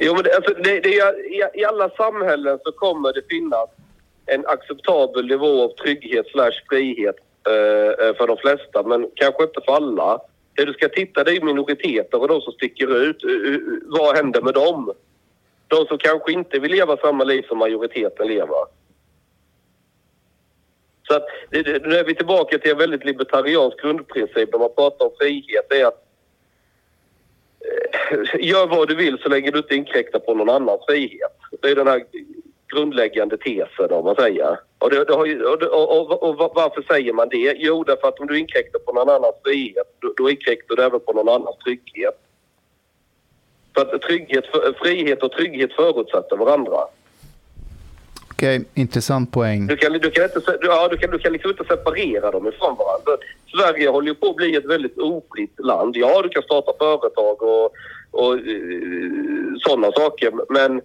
Jo, 0.00 0.14
men 0.14 0.22
det, 0.24 0.36
alltså, 0.36 0.54
det, 0.54 0.80
det, 0.80 0.88
i, 0.88 1.60
I 1.60 1.64
alla 1.64 1.90
samhällen 1.90 2.58
så 2.64 2.72
kommer 2.72 3.12
det 3.12 3.22
finnas 3.30 3.68
en 4.26 4.46
acceptabel 4.46 5.26
nivå 5.26 5.64
av 5.64 5.68
trygghet 5.68 6.26
slash 6.26 6.52
frihet 6.70 7.16
eh, 7.16 7.20
eh, 7.20 7.31
Eh, 7.48 8.06
eh, 8.06 8.14
för 8.14 8.26
de 8.26 8.36
flesta, 8.36 8.82
men 8.82 9.10
kanske 9.14 9.42
inte 9.42 9.60
för 9.64 9.72
alla. 9.72 10.20
Det 10.54 10.64
du 10.64 10.72
ska 10.72 10.88
titta 10.88 11.24
det 11.24 11.36
är 11.36 11.40
minoriteter 11.40 12.20
och 12.20 12.28
de 12.28 12.40
som 12.40 12.52
sticker 12.52 13.02
ut. 13.02 13.16
Vad 13.82 14.16
händer 14.16 14.42
med 14.42 14.54
dem? 14.54 14.92
De 15.68 15.86
som 15.86 15.98
kanske 15.98 16.32
inte 16.32 16.58
vill 16.58 16.70
leva 16.70 16.96
samma 16.96 17.24
liv 17.24 17.42
som 17.48 17.58
majoriteten 17.58 18.26
lever. 18.26 18.64
Så 21.02 21.14
att, 21.14 21.26
nu 21.50 21.96
är 21.96 22.04
vi 22.04 22.14
tillbaka 22.14 22.58
till 22.58 22.70
en 22.70 22.78
väldigt 22.78 23.04
libertariansk 23.04 23.80
grundprincip 23.80 24.52
när 24.52 24.58
man 24.58 24.74
pratar 24.76 25.06
om 25.06 25.12
frihet. 25.20 25.66
Det 25.70 25.80
är 25.80 25.86
att 25.86 26.04
eh, 28.10 28.40
gör 28.48 28.66
vad 28.66 28.88
du 28.88 28.94
vill 28.94 29.18
så 29.18 29.28
länge 29.28 29.50
du 29.50 29.58
inte 29.58 29.74
inkräktar 29.74 30.18
på 30.18 30.34
någon 30.34 30.50
annans 30.50 30.80
frihet. 30.88 31.38
Det 31.62 31.70
är 31.70 31.76
den 31.76 31.86
här 31.86 32.04
grundläggande 32.72 33.36
tesen 33.36 33.90
om 33.90 34.04
man 34.04 34.14
säger. 34.14 34.58
Och, 34.78 34.90
det, 34.90 35.04
det 35.04 35.28
ju, 35.28 35.44
och, 35.44 36.12
och, 36.12 36.22
och, 36.22 36.52
varför 36.54 36.82
säger 36.82 37.12
man 37.12 37.28
det? 37.28 37.56
Jo, 37.58 37.84
därför 37.84 38.08
att 38.08 38.20
om 38.20 38.26
du 38.26 38.38
inkräktar 38.38 38.78
på 38.78 38.92
någon 38.92 39.08
annans 39.08 39.34
frihet, 39.44 39.96
då, 39.98 40.14
då 40.16 40.30
inkräktar 40.30 40.76
du 40.76 40.82
även 40.82 41.00
på 41.00 41.12
någon 41.12 41.28
annans 41.28 41.56
trygghet. 41.64 42.18
För 43.74 43.94
att 43.94 44.02
trygghet, 44.02 44.44
frihet 44.82 45.22
och 45.22 45.32
trygghet 45.32 45.72
förutsätter 45.72 46.36
varandra. 46.36 46.78
Okej, 48.30 48.64
intressant 48.74 49.32
poäng. 49.32 49.66
Du 49.66 49.76
kan, 49.76 49.92
du, 49.92 50.10
kan 50.10 50.24
inte, 50.24 50.58
ja, 50.62 50.88
du, 50.88 50.96
kan, 50.96 51.10
du 51.10 51.18
kan 51.18 51.32
liksom 51.32 51.50
inte 51.50 51.64
separera 51.64 52.30
dem 52.30 52.46
ifrån 52.46 52.76
varandra. 52.76 53.24
Sverige 53.56 53.88
håller 53.88 54.08
ju 54.08 54.14
på 54.14 54.26
att 54.26 54.36
bli 54.36 54.56
ett 54.56 54.64
väldigt 54.64 54.98
ofritt 54.98 55.54
land. 55.58 55.96
Ja, 55.96 56.22
du 56.22 56.28
kan 56.28 56.42
starta 56.42 56.72
företag 56.78 57.42
och, 57.42 57.64
och 58.10 58.38
sådana 59.60 59.92
saker. 59.92 60.32
Men 60.48 60.80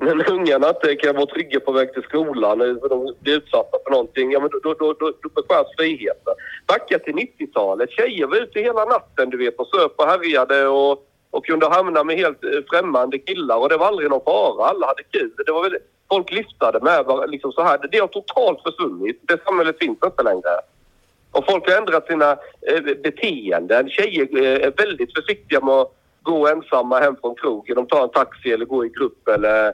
när 0.00 0.30
ungarna 0.30 0.68
inte 0.68 0.96
kan 0.96 1.16
vara 1.16 1.26
trygga 1.26 1.60
på 1.60 1.72
väg 1.72 1.92
till 1.94 2.02
skolan, 2.02 2.60
eh, 2.60 2.66
när 2.66 2.88
de 2.88 3.14
blir 3.20 3.36
utsatta 3.36 3.78
för 3.84 3.90
någonting, 3.90 4.32
ja, 4.32 4.40
men 4.40 4.48
då, 4.52 4.58
då, 4.62 4.74
då, 4.74 4.92
då, 4.92 5.12
då 5.22 5.28
beskärs 5.28 5.66
friheten. 5.76 6.34
Backa 6.66 6.98
till 6.98 7.14
90-talet. 7.14 7.90
Tjejer 7.90 8.26
var 8.26 8.36
ute 8.36 8.60
hela 8.60 8.84
natten 8.84 9.30
du 9.30 9.36
vet 9.36 9.56
och 9.56 9.66
söp 9.66 9.92
och 9.96 10.06
härjade 10.06 10.68
och, 10.68 11.06
och 11.30 11.46
kunde 11.46 11.68
hamna 11.68 12.04
med 12.04 12.16
helt 12.16 12.44
eh, 12.44 12.50
främmande 12.70 13.18
killar 13.18 13.56
och 13.56 13.68
det 13.68 13.76
var 13.76 13.86
aldrig 13.86 14.10
någon 14.10 14.24
fara. 14.24 14.66
Alla 14.66 14.86
hade 14.86 15.02
kul. 15.02 15.32
Det 15.46 15.52
var 15.52 15.62
väl, 15.62 15.78
folk 16.08 16.32
lyftade 16.32 16.80
med 16.80 17.04
varandra, 17.04 17.26
liksom 17.26 17.52
så 17.52 17.62
här. 17.62 17.88
Det 17.92 17.98
har 17.98 18.08
totalt 18.08 18.62
försvunnit. 18.62 19.20
Det 19.22 19.44
samhället 19.44 19.78
finns 19.78 19.98
inte 20.04 20.22
längre. 20.22 20.50
Och 21.32 21.44
folk 21.50 21.70
har 21.70 21.76
ändrat 21.76 22.06
sina 22.06 22.30
eh, 22.68 22.82
beteenden. 23.02 23.88
Tjejer 23.88 24.28
eh, 24.36 24.66
är 24.66 24.72
väldigt 24.76 25.14
försiktiga 25.14 25.60
med 25.60 25.74
att 25.74 26.01
gå 26.22 26.48
ensamma 26.48 26.98
hem 27.00 27.16
från 27.20 27.34
krogen. 27.34 27.74
De 27.76 27.86
tar 27.86 28.02
en 28.02 28.08
taxi 28.10 28.52
eller 28.52 28.64
går 28.64 28.86
i 28.86 28.88
grupp 28.88 29.28
eller 29.28 29.66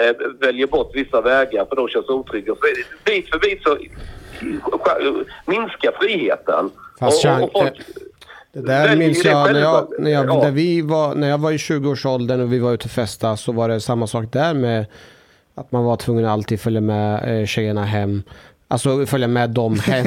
eh, 0.00 0.14
väljer 0.40 0.66
bort 0.66 0.90
vissa 0.94 1.20
vägar 1.20 1.64
för 1.68 1.76
de 1.76 1.88
känns 1.88 2.08
otrygga. 2.08 2.54
Så 2.54 2.60
bit 3.04 3.28
för 3.30 3.38
bit 3.38 3.62
så 3.62 3.72
eh, 3.72 5.12
minskar 5.46 5.92
friheten. 6.00 6.70
Fast 7.00 7.24
Och- 7.24 7.42
och- 7.42 7.52
folk- 7.52 7.80
Det 8.52 8.60
där 8.60 8.96
minns 8.96 9.24
jag 9.24 9.52
när 9.52 9.60
jag, 9.60 9.88
när, 9.98 10.10
jag, 10.10 10.26
Ja. 10.26 10.42
när, 10.42 10.50
vi 10.50 10.82
var, 10.82 11.14
när 11.14 11.28
jag 11.28 11.38
var 11.38 11.50
i 11.52 11.56
20-årsåldern 11.56 12.40
och 12.40 12.52
vi 12.52 12.58
var 12.58 12.72
ute 12.72 12.84
och 12.84 12.90
festa 12.90 13.36
så 13.36 13.52
var 13.52 13.68
det 13.68 13.80
samma 13.80 14.06
sak 14.06 14.24
där 14.32 14.54
med 14.54 14.86
att 15.54 15.72
man 15.72 15.84
var 15.84 15.96
tvungen 15.96 16.24
att 16.24 16.30
alltid 16.30 16.60
följa 16.60 16.80
med 16.80 17.40
eh, 17.40 17.46
tjejerna 17.46 17.84
hem. 17.84 18.22
Alltså 18.72 19.06
följa 19.06 19.28
med 19.28 19.50
dem 19.50 19.78
hem. 19.78 20.06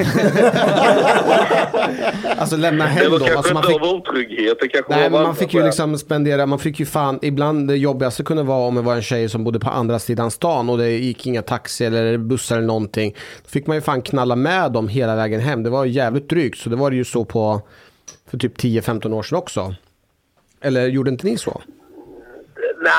alltså 2.38 2.56
lämna 2.56 2.86
hem 2.86 3.10
dem. 3.12 3.28
Alltså, 3.36 3.54
man 3.54 3.62
fick, 3.62 3.82
otrygghet. 3.82 4.58
Det 4.60 4.68
kanske 4.68 4.92
nej, 4.92 5.02
var 5.02 5.10
men 5.10 5.22
man 5.22 5.36
fick 5.36 5.54
ju 5.54 5.62
liksom 5.62 5.98
spendera, 5.98 6.46
man 6.46 6.58
fick 6.58 6.80
ju 6.80 6.86
fan, 6.86 7.18
ibland 7.22 7.68
det 7.68 7.76
jobbigaste 7.76 8.22
kunde 8.22 8.42
vara 8.42 8.68
om 8.68 8.74
det 8.74 8.82
var 8.82 8.94
en 8.94 9.02
tjej 9.02 9.28
som 9.28 9.44
bodde 9.44 9.60
på 9.60 9.70
andra 9.70 9.98
sidan 9.98 10.30
stan 10.30 10.70
och 10.70 10.78
det 10.78 10.90
gick 10.90 11.26
inga 11.26 11.42
taxi 11.42 11.84
eller 11.84 12.18
bussar 12.18 12.56
eller 12.56 12.66
någonting. 12.66 13.14
Då 13.42 13.48
fick 13.48 13.66
man 13.66 13.76
ju 13.76 13.80
fan 13.80 14.02
knalla 14.02 14.36
med 14.36 14.72
dem 14.72 14.88
hela 14.88 15.16
vägen 15.16 15.40
hem. 15.40 15.62
Det 15.62 15.70
var 15.70 15.84
jävligt 15.84 16.28
drygt. 16.28 16.58
Så 16.58 16.70
det 16.70 16.76
var 16.76 16.90
det 16.90 16.96
ju 16.96 17.04
så 17.04 17.24
på 17.24 17.60
för 18.30 18.38
typ 18.38 18.58
10-15 18.58 19.12
år 19.12 19.22
sedan 19.22 19.38
också. 19.38 19.74
Eller 20.60 20.86
gjorde 20.86 21.10
inte 21.10 21.26
ni 21.26 21.38
så? 21.38 21.60
Nej, 22.82 22.92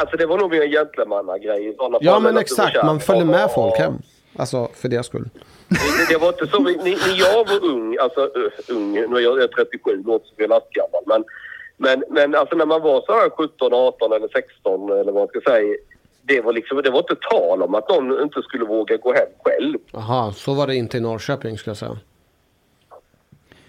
alltså 0.00 0.16
det 0.16 0.26
var 0.26 0.38
nog 0.38 0.50
mer 0.50 0.62
en 0.62 0.70
gentlemannagrej. 0.70 1.76
Ja 2.00 2.20
men 2.20 2.36
exakt, 2.36 2.76
man 2.84 3.00
följde 3.00 3.24
med 3.24 3.50
folk 3.54 3.78
hem. 3.78 3.94
Alltså 4.36 4.68
för 4.74 4.88
deras 4.88 5.06
skull. 5.06 5.28
Det, 5.68 6.06
det 6.08 6.18
var 6.18 6.28
inte 6.28 6.46
så. 6.46 6.58
När 6.58 7.18
jag 7.18 7.48
var 7.48 7.64
ung, 7.64 7.96
alltså 8.00 8.20
uh, 8.20 8.76
ung, 8.76 8.92
nu 8.92 9.16
är 9.16 9.20
jag 9.20 9.36
jag 9.38 9.42
är 9.42 9.48
37, 9.48 10.02
låter 10.06 10.26
som 10.26 10.34
jag 10.36 10.44
är 10.44 10.48
lastgammal. 10.48 11.02
Men, 11.06 11.24
men, 11.76 12.04
men 12.10 12.34
alltså 12.34 12.56
när 12.56 12.66
man 12.66 12.82
var 12.82 13.00
så 13.06 13.12
här 13.12 13.30
17, 13.30 13.74
18 13.74 14.12
eller 14.12 14.28
16 14.28 14.90
eller 14.90 15.12
vad 15.12 15.14
man 15.14 15.28
ska 15.28 15.40
säga. 15.40 15.76
Det 16.22 16.40
var, 16.40 16.52
liksom, 16.52 16.82
det 16.82 16.90
var 16.90 16.98
inte 16.98 17.16
tal 17.30 17.62
om 17.62 17.74
att 17.74 17.88
någon 17.88 18.22
inte 18.22 18.42
skulle 18.42 18.64
våga 18.64 18.96
gå 18.96 19.12
hem 19.12 19.28
själv. 19.44 19.78
Jaha, 19.92 20.32
så 20.32 20.54
var 20.54 20.66
det 20.66 20.74
inte 20.74 20.96
i 20.96 21.00
Norrköping 21.00 21.58
skulle 21.58 21.70
jag 21.70 21.76
säga. 21.76 21.98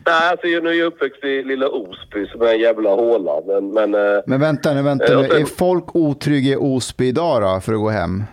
Nej, 0.06 0.30
alltså 0.30 0.48
nu 0.48 0.70
är 0.70 0.74
jag 0.74 0.86
uppväxt 0.86 1.24
i 1.24 1.44
lilla 1.44 1.70
Osby 1.70 2.28
som 2.28 2.42
är 2.42 2.54
en 2.54 2.60
jävla 2.60 2.90
håla. 2.90 3.42
Men, 3.46 3.74
men, 3.74 3.96
eh, 3.96 4.22
Men 4.26 4.40
vänta 4.40 4.74
nu, 4.74 4.82
vänta 4.82 5.14
Eh, 5.14 5.20
nu. 5.20 5.28
Är 5.28 5.46
folk 5.46 5.96
otrygga 5.96 6.54
i 6.54 6.56
Osby 6.56 7.08
idag 7.08 7.42
då, 7.42 7.62
för 7.62 7.74
att 7.74 7.80
gå 7.80 7.90
hem? 7.90 8.24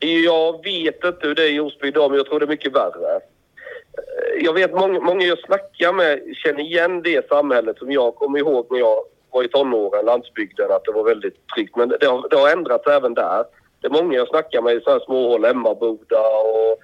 Jag 0.00 0.64
vet 0.64 1.04
inte 1.04 1.26
hur 1.26 1.34
det 1.34 1.42
är 1.42 1.52
i 1.52 1.60
Osby 1.60 1.88
idag, 1.88 2.10
men 2.10 2.16
jag 2.16 2.26
tror 2.26 2.40
det 2.40 2.44
är 2.44 2.48
mycket 2.48 2.74
värre. 2.74 3.16
Eh, 3.16 4.44
jag 4.44 4.52
vet 4.52 4.74
många, 4.74 5.00
många 5.00 5.26
jag 5.26 5.38
snackar 5.38 5.92
med 5.92 6.36
känner 6.36 6.60
igen 6.60 7.02
det 7.02 7.28
samhället 7.28 7.78
som 7.78 7.92
jag 7.92 8.14
kommer 8.14 8.38
ihåg 8.38 8.66
när 8.70 8.78
jag 8.78 9.04
var 9.30 9.42
i 9.42 9.48
tonåren, 9.48 10.04
landsbygden, 10.04 10.72
att 10.72 10.84
det 10.84 10.92
var 10.92 11.04
väldigt 11.04 11.46
tryggt. 11.54 11.76
Men 11.76 11.88
det 11.88 12.06
har, 12.06 12.28
det 12.28 12.36
har 12.36 12.52
ändrats 12.52 12.86
även 12.86 13.14
där. 13.14 13.44
Det 13.80 13.86
är 13.86 13.90
många 14.02 14.16
jag 14.16 14.28
snackar 14.28 14.62
med 14.62 14.74
i 14.74 14.80
sådana 14.80 15.00
småhål, 15.00 15.44
Emmaboda 15.44 16.20
och 16.20 16.78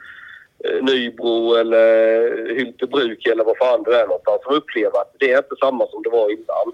eh, 0.64 0.82
Nybro 0.82 1.54
eller 1.54 2.54
Hyltebruk 2.54 3.26
eller 3.26 3.44
vad 3.44 3.58
fan 3.58 3.82
det 3.82 4.00
är 4.00 4.06
någonstans 4.06 4.42
som 4.42 4.54
upplever 4.54 5.00
att 5.00 5.14
det 5.18 5.32
är 5.32 5.38
inte 5.38 5.56
samma 5.60 5.86
som 5.86 6.02
det 6.02 6.10
var 6.10 6.30
innan. 6.30 6.72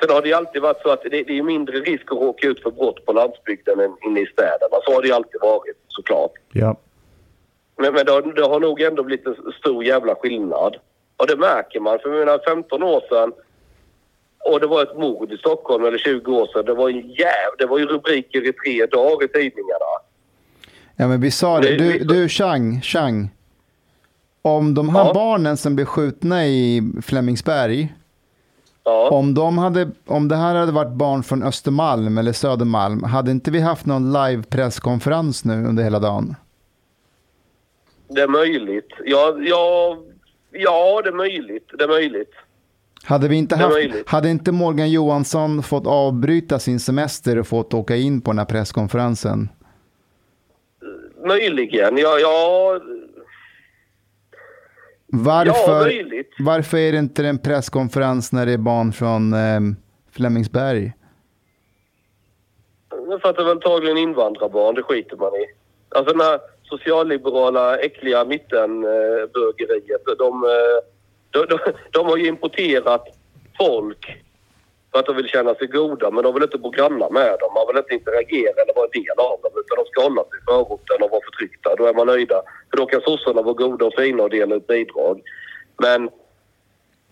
Sen 0.00 0.10
har 0.10 0.22
det 0.22 0.28
ju 0.28 0.34
alltid 0.34 0.62
varit 0.62 0.82
så 0.82 0.90
att 0.90 1.02
det, 1.02 1.08
det 1.22 1.38
är 1.38 1.42
mindre 1.42 1.80
risk 1.80 2.02
att 2.12 2.18
råka 2.18 2.46
ut 2.46 2.62
för 2.62 2.70
brott 2.70 3.06
på 3.06 3.12
landsbygden 3.12 3.80
än 3.80 3.96
inne 4.06 4.20
i 4.20 4.26
städerna. 4.26 4.76
Så 4.84 4.94
har 4.94 5.02
det 5.02 5.08
ju 5.08 5.14
alltid 5.14 5.40
varit 5.40 5.76
såklart. 5.88 6.32
Ja. 6.52 6.76
Men, 7.76 7.94
men 7.94 8.06
det, 8.06 8.12
har, 8.12 8.22
det 8.22 8.42
har 8.42 8.60
nog 8.60 8.80
ändå 8.80 9.02
blivit 9.02 9.26
en 9.26 9.52
stor 9.58 9.84
jävla 9.84 10.14
skillnad. 10.14 10.76
Och 11.16 11.26
det 11.26 11.36
märker 11.36 11.80
man. 11.80 11.98
För 11.98 12.10
jag 12.10 12.18
menar 12.18 12.40
15 12.46 12.82
år 12.82 13.02
sedan 13.08 13.32
och 14.44 14.60
det 14.60 14.66
var 14.66 14.82
ett 14.82 14.98
mord 14.98 15.32
i 15.32 15.36
Stockholm 15.36 15.84
eller 15.84 15.98
20 15.98 16.32
år 16.32 16.46
sedan. 16.46 16.64
Det 16.64 16.74
var, 16.74 16.90
en 16.90 17.08
jäv, 17.08 17.50
det 17.58 17.66
var 17.66 17.78
ju 17.78 17.86
rubriker 17.86 18.48
i 18.48 18.52
tre 18.52 18.86
dagar 18.86 19.24
i 19.24 19.28
tidningarna. 19.28 19.84
Ja, 20.96 21.08
men 21.08 21.20
vi 21.20 21.30
sa 21.30 21.60
det. 21.60 21.76
Du, 21.76 21.98
du 21.98 22.28
Chang, 22.28 22.80
Chang. 22.82 23.30
Om 24.42 24.74
de 24.74 24.88
här 24.88 25.14
barnen 25.14 25.56
som 25.56 25.74
blev 25.76 25.84
skjutna 25.84 26.46
i 26.46 26.82
Flemingsberg. 27.02 27.94
Om, 28.82 29.34
de 29.34 29.58
hade, 29.58 29.90
om 30.06 30.28
det 30.28 30.36
här 30.36 30.54
hade 30.54 30.72
varit 30.72 30.92
barn 30.92 31.22
från 31.22 31.42
Östermalm 31.42 32.18
eller 32.18 32.32
Södermalm. 32.32 33.02
Hade 33.02 33.30
inte 33.30 33.50
vi 33.50 33.60
haft 33.60 33.86
någon 33.86 34.12
live 34.12 34.42
presskonferens 34.42 35.44
nu 35.44 35.66
under 35.66 35.82
hela 35.82 35.98
dagen? 35.98 36.36
Det 38.08 38.20
är 38.20 38.28
möjligt. 38.28 38.88
Ja, 39.04 39.36
ja, 39.40 39.98
ja 40.52 41.02
det 41.04 41.08
är 41.08 41.14
möjligt. 41.14 41.70
Det 41.78 41.84
är 41.84 41.88
möjligt. 41.88 42.32
Hade, 43.04 43.28
vi 43.28 43.36
inte 43.36 43.56
haft, 43.56 43.76
hade 44.06 44.30
inte 44.30 44.52
Morgan 44.52 44.90
Johansson 44.90 45.62
fått 45.62 45.86
avbryta 45.86 46.58
sin 46.58 46.80
semester 46.80 47.38
och 47.38 47.46
fått 47.46 47.74
åka 47.74 47.96
in 47.96 48.20
på 48.20 48.30
den 48.30 48.38
här 48.38 48.46
presskonferensen? 48.46 49.48
Möjligen. 51.26 51.96
Ja, 51.96 52.18
ja, 52.18 52.80
Varför, 55.12 55.72
Ja, 55.72 55.80
möjligt. 55.82 56.30
varför 56.38 56.76
är 56.78 56.92
det 56.92 56.98
inte 56.98 57.26
en 57.26 57.38
presskonferens 57.38 58.32
när 58.32 58.46
det 58.46 58.52
är 58.52 58.58
barn 58.58 58.92
från 58.92 59.32
eh, 59.32 59.60
Flemingsberg? 60.12 60.92
för 63.22 63.28
att 63.28 63.36
det 63.36 63.42
är 63.42 63.44
väl 63.44 63.52
antagligen 63.56 63.96
invandrarbarn. 63.98 64.74
Det 64.74 64.82
skiter 64.82 65.16
man 65.16 65.34
i. 65.34 65.46
Alltså 65.88 66.12
den 66.12 66.20
här 66.20 66.40
socialliberala, 66.62 67.78
äckliga 67.78 68.24
mittenbögeriet. 68.24 70.02
De, 70.18 70.44
eh, 70.44 70.50
de, 71.30 71.46
de, 71.48 71.58
de 71.92 72.06
har 72.06 72.16
ju 72.16 72.26
importerat 72.26 73.04
folk 73.58 74.22
för 74.92 74.98
att 74.98 75.06
de 75.06 75.16
vill 75.16 75.28
känna 75.28 75.54
sig 75.54 75.66
goda 75.66 76.10
men 76.10 76.24
de 76.24 76.34
vill 76.34 76.42
inte 76.42 76.58
bo 76.58 76.70
grannar 76.70 77.10
med 77.10 77.36
dem. 77.40 77.54
Man 77.54 77.66
vill 77.66 77.76
inte 77.76 77.94
interagera 77.94 78.62
eller 78.62 78.74
vara 78.74 78.88
en 78.92 79.02
del 79.02 79.18
av 79.18 79.40
dem 79.42 79.52
utan 79.54 79.76
de 79.76 79.84
ska 79.86 80.02
hålla 80.02 80.22
sig 80.22 80.38
i 80.38 80.44
förorten 80.50 81.02
och 81.02 81.10
vara 81.10 81.22
förtryckta. 81.24 81.74
Då 81.76 81.86
är 81.86 81.94
man 81.94 82.06
nöjda. 82.06 82.42
För 82.70 82.76
då 82.76 82.86
kan 82.86 83.00
sossarna 83.00 83.42
vara 83.42 83.54
goda 83.54 83.84
och 83.84 83.94
fina 83.94 84.22
och 84.22 84.30
dela 84.30 84.54
ut 84.54 84.66
bidrag. 84.66 85.22
Men 85.82 86.10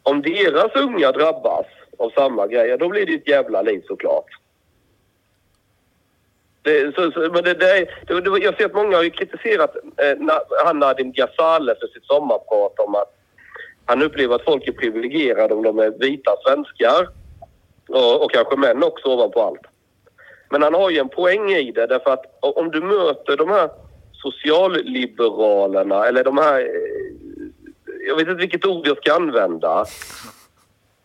om 0.02 0.22
deras 0.22 0.76
unga 0.76 1.12
drabbas 1.12 1.66
av 1.98 2.10
samma 2.10 2.46
grejer 2.46 2.78
då 2.78 2.88
blir 2.88 3.06
det 3.06 3.14
ett 3.14 3.28
jävla 3.28 3.62
liv 3.62 3.82
såklart. 3.86 4.26
Det, 6.62 6.94
så, 6.94 7.10
så, 7.12 7.20
men 7.20 7.44
det, 7.44 7.54
det, 7.54 7.88
det, 8.06 8.20
det, 8.20 8.38
jag 8.44 8.56
ser 8.56 8.66
att 8.66 8.74
många 8.74 8.96
har 8.96 9.02
ju 9.02 9.10
kritiserat 9.10 9.76
eh, 9.76 10.16
Na- 10.18 10.64
han 10.64 10.78
Nadim 10.78 11.12
Ghazale 11.12 11.74
för 11.80 11.86
sitt 11.86 12.04
sommarprat 12.04 12.78
om 12.78 12.94
att 12.94 13.12
han 13.84 14.02
upplever 14.02 14.34
att 14.34 14.44
folk 14.44 14.68
är 14.68 14.72
privilegierade 14.72 15.54
om 15.54 15.62
de 15.62 15.78
är 15.78 15.90
vita 15.90 16.36
svenskar 16.46 17.08
och, 17.88 18.24
och 18.24 18.30
kanske 18.30 18.56
män 18.56 18.82
också 18.82 19.08
ovanpå 19.08 19.42
allt. 19.42 19.60
Men 20.50 20.62
han 20.62 20.74
har 20.74 20.90
ju 20.90 20.98
en 20.98 21.08
poäng 21.08 21.50
i 21.50 21.72
det 21.72 21.86
därför 21.86 22.10
att 22.10 22.24
om 22.40 22.70
du 22.70 22.80
möter 22.80 23.36
de 23.36 23.48
här 23.48 23.70
socialliberalerna 24.12 26.06
eller 26.06 26.24
de 26.24 26.38
här... 26.38 26.60
Eh, 26.60 27.46
jag 28.08 28.16
vet 28.16 28.28
inte 28.28 28.40
vilket 28.40 28.66
ord 28.66 28.86
jag 28.86 28.96
ska 28.96 29.14
använda. 29.14 29.84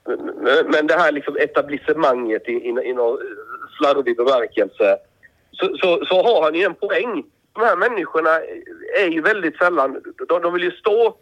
Men- 0.05 0.67
Men 0.71 0.87
det 0.87 0.93
här 0.93 1.11
liksom 1.11 1.37
etablissemanget 1.37 2.47
i, 2.49 2.51
i, 2.51 2.67
i 2.69 2.93
någon 2.93 3.17
slarvig 3.77 4.17
bemärkelse. 4.17 4.97
Så, 5.51 5.77
så, 5.77 6.05
så 6.05 6.23
har 6.23 6.43
han 6.43 6.55
ju 6.55 6.63
en 6.63 6.75
poäng. 6.75 7.23
de 7.53 7.61
här 7.63 7.75
människorna 7.75 8.29
är 8.99 9.07
ju 9.07 9.21
väldigt 9.21 9.57
sällan, 9.57 10.01
de, 10.27 10.41
de 10.41 10.53
vill 10.53 10.63
ju 10.63 10.71
stå 10.71 11.15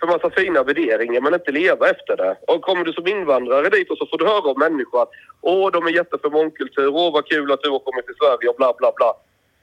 för 0.00 0.06
massa 0.06 0.30
fina 0.30 0.62
värderingar 0.62 1.20
men 1.20 1.34
inte 1.34 1.52
leva 1.52 1.90
efter 1.90 2.16
det. 2.16 2.36
Och 2.48 2.62
kommer 2.62 2.84
du 2.84 2.92
som 2.92 3.06
invandrare 3.06 3.68
dit 3.68 3.90
och 3.90 3.98
så 3.98 4.06
får 4.06 4.18
du 4.18 4.26
höra 4.26 4.50
av 4.50 4.58
människor 4.58 5.02
att 5.02 5.10
åh, 5.40 5.70
de 5.72 5.86
är 5.86 5.90
jätte 5.90 6.18
för 6.22 6.30
mångkultur, 6.30 6.88
åh 6.88 7.12
vad 7.12 7.26
kul 7.26 7.52
att 7.52 7.62
du 7.62 7.70
har 7.70 7.78
kommit 7.78 8.06
till 8.06 8.14
Sverige 8.14 8.48
och 8.48 8.56
bla 8.56 8.74
bla 8.78 8.92
bla. 8.96 9.12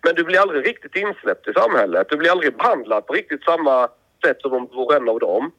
Men 0.03 0.15
du 0.15 0.23
blir 0.23 0.39
aldrig 0.39 0.67
riktigt 0.67 0.95
insläppt 0.95 1.47
i 1.47 1.53
samhället. 1.53 2.07
Du 2.09 2.17
blir 2.17 2.31
aldrig 2.31 2.57
behandlad 2.57 3.07
på 3.07 3.13
riktigt 3.13 3.43
samma 3.43 3.87
sätt 4.25 4.37
som 4.41 4.53
om 4.53 4.67
du 4.71 4.75
vore 4.75 4.97
en 4.97 5.09
av 5.09 5.19
dem. 5.19 5.51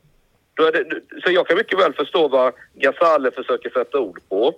Det, 0.57 0.85
så 1.25 1.33
jag 1.33 1.47
kan 1.47 1.57
mycket 1.57 1.79
väl 1.79 1.93
förstå 1.93 2.29
vad 2.29 2.53
Ghazale 2.75 3.31
försöker 3.31 3.71
sätta 3.71 3.99
ord 3.99 4.21
på. 4.29 4.55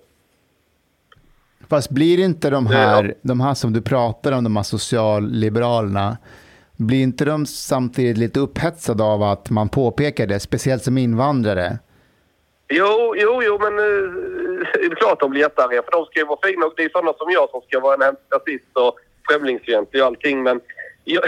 Fast 1.68 1.90
blir 1.90 2.18
inte 2.18 2.50
de 2.50 2.66
här, 2.66 3.14
de 3.22 3.40
här 3.40 3.54
som 3.54 3.72
du 3.72 3.82
pratar 3.82 4.32
om, 4.32 4.44
de 4.44 4.56
här 4.56 4.62
socialliberalerna, 4.62 6.16
blir 6.76 7.02
inte 7.02 7.24
de 7.24 7.46
samtidigt 7.46 8.18
lite 8.18 8.40
upphetsade 8.40 9.02
av 9.04 9.22
att 9.22 9.50
man 9.50 9.68
påpekar 9.68 10.26
det, 10.26 10.40
speciellt 10.40 10.82
som 10.82 10.98
invandrare? 10.98 11.78
Jo, 12.68 13.14
jo, 13.16 13.42
jo, 13.42 13.58
men 13.60 13.78
eh, 13.78 14.10
det 14.74 14.84
är 14.84 14.94
klart 14.94 15.20
de 15.20 15.30
blir 15.30 15.40
jättearga 15.40 15.82
för 15.82 15.90
de 15.90 16.04
ska 16.04 16.18
ju 16.18 16.26
vara 16.26 16.38
fina 16.46 16.66
och 16.66 16.72
det 16.76 16.84
är 16.84 16.88
sådana 16.88 17.12
som 17.12 17.30
jag 17.30 17.50
som 17.50 17.60
ska 17.60 17.80
vara 17.80 17.94
en 17.94 18.02
hemsk 18.02 18.20
rasist 18.30 18.70
och 18.72 18.98
främlingsfientlig 19.30 20.02
och 20.02 20.06
allting 20.06 20.42
men 20.42 20.60
jag, 21.04 21.22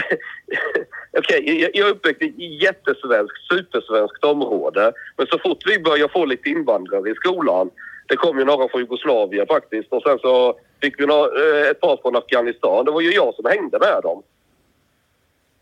Okej, 1.17 1.61
jag, 1.61 1.71
jag 1.73 1.87
är 1.87 1.91
uppväxt 1.91 2.21
i 2.21 2.59
jättesvenskt, 2.63 3.37
supersvenskt 3.51 4.23
område 4.23 4.93
men 5.17 5.27
så 5.27 5.39
fort 5.39 5.57
vi 5.65 5.79
börjar 5.79 6.07
få 6.07 6.25
lite 6.25 6.49
invandrare 6.49 7.09
i 7.09 7.15
skolan 7.15 7.69
det 8.07 8.15
kom 8.15 8.39
ju 8.39 8.45
några 8.45 8.69
från 8.69 8.81
Jugoslavien 8.81 9.47
faktiskt 9.47 9.93
och 9.93 10.01
sen 10.03 10.19
så 10.19 10.59
fick 10.81 10.99
vi 10.99 11.05
några, 11.05 11.25
eh, 11.25 11.69
ett 11.69 11.79
par 11.79 11.97
från 11.97 12.15
Afghanistan. 12.15 12.85
Det 12.85 12.91
var 12.91 13.01
ju 13.01 13.13
jag 13.13 13.33
som 13.35 13.45
hängde 13.45 13.79
med 13.79 13.99
dem. 14.03 14.23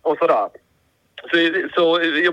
Och 0.07 0.17
sådär. 0.17 0.47
Så, 1.29 1.37
så 1.75 1.83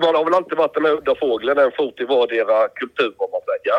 man 0.04 0.14
har 0.14 0.24
väl 0.24 0.34
alltid 0.34 0.58
varit 0.58 0.74
den 0.74 0.84
här 0.84 0.92
udda 0.92 1.14
fågeln, 1.14 1.58
en 1.58 1.72
fot 1.78 2.00
i 2.00 2.04
vardera 2.04 2.68
kultur 2.68 3.14
om 3.16 3.28
man 3.32 3.42
säger. 3.50 3.78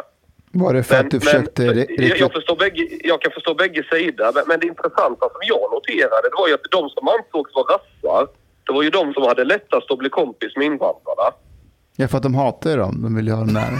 Var 0.55 0.73
det 0.73 0.83
för 0.83 0.95
att 0.99 1.11
du 1.11 1.19
försökte... 1.19 1.61
Men, 1.61 1.85
jag, 1.89 2.17
jag, 2.17 2.31
förstår 2.31 2.55
bägge, 2.55 2.83
jag 3.03 3.21
kan 3.21 3.31
förstå 3.31 3.53
bägge 3.53 3.83
sidor, 3.91 4.31
men, 4.35 4.43
men 4.47 4.59
det 4.59 4.67
intressanta 4.67 5.25
som 5.33 5.41
jag 5.41 5.71
noterade 5.71 6.29
det 6.31 6.37
var 6.37 6.47
ju 6.47 6.53
att 6.53 6.67
de 6.71 6.89
som 6.89 7.07
ansågs 7.07 7.55
vara 7.55 7.67
rassar, 7.75 8.27
det 8.65 8.73
var 8.73 8.83
ju 8.83 8.89
de 8.89 9.13
som 9.13 9.23
hade 9.23 9.43
lättast 9.43 9.91
att 9.91 9.97
bli 9.97 10.09
kompis 10.09 10.55
med 10.55 10.65
invandrarna. 10.65 11.27
Ja, 11.95 12.07
för 12.07 12.17
att 12.17 12.23
de 12.23 12.35
hatar 12.35 12.77
dem. 12.77 13.01
De 13.03 13.15
vill 13.15 13.27
ju 13.27 13.33
ha 13.33 13.39
dem 13.39 13.53
nära 13.53 13.79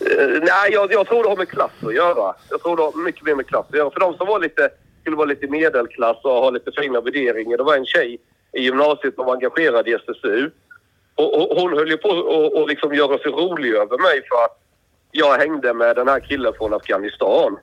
Uh, 0.00 0.40
nej, 0.52 0.72
jag, 0.72 0.92
jag, 0.92 1.06
tror 1.06 1.22
det 1.22 1.28
har 1.28 1.36
med 1.36 1.48
klass 1.48 1.70
att 1.82 1.94
göra. 1.94 2.34
Jag 2.50 2.62
tror 2.62 2.76
det 2.76 2.82
har 2.82 3.04
mycket 3.04 3.24
mer 3.24 3.34
med 3.34 3.46
klass 3.46 3.66
att 3.68 3.76
göra. 3.76 3.90
För 3.90 4.00
de 4.00 4.14
som 4.14 4.26
var 4.26 4.40
lite, 4.40 4.70
skulle 5.00 5.16
vara 5.16 5.26
lite 5.26 5.46
medelklass 5.46 6.16
och 6.24 6.30
ha 6.30 6.50
lite 6.50 6.72
fina 6.72 7.00
värderingar. 7.00 7.56
Det 7.56 7.62
var 7.62 7.76
en 7.76 7.86
tjej 7.86 8.18
i 8.52 8.62
gymnasiet 8.62 9.14
som 9.14 9.26
var 9.26 9.34
engagerad 9.34 9.88
i 9.88 9.92
SSU. 9.92 10.50
Och, 11.14 11.34
och 11.34 11.60
hon 11.60 11.72
höll 11.72 11.90
ju 11.90 11.96
på 11.96 12.10
att 12.62 12.68
liksom 12.68 12.94
göra 12.94 13.18
sig 13.18 13.32
rolig 13.32 13.72
över 13.72 13.98
mig 13.98 14.22
för 14.28 14.44
att 14.44 14.60
jag 15.10 15.38
hängde 15.38 15.74
med 15.74 15.96
den 15.96 16.08
här 16.08 16.20
killen 16.20 16.52
från 16.58 16.74
Afghanistan. 16.74 17.58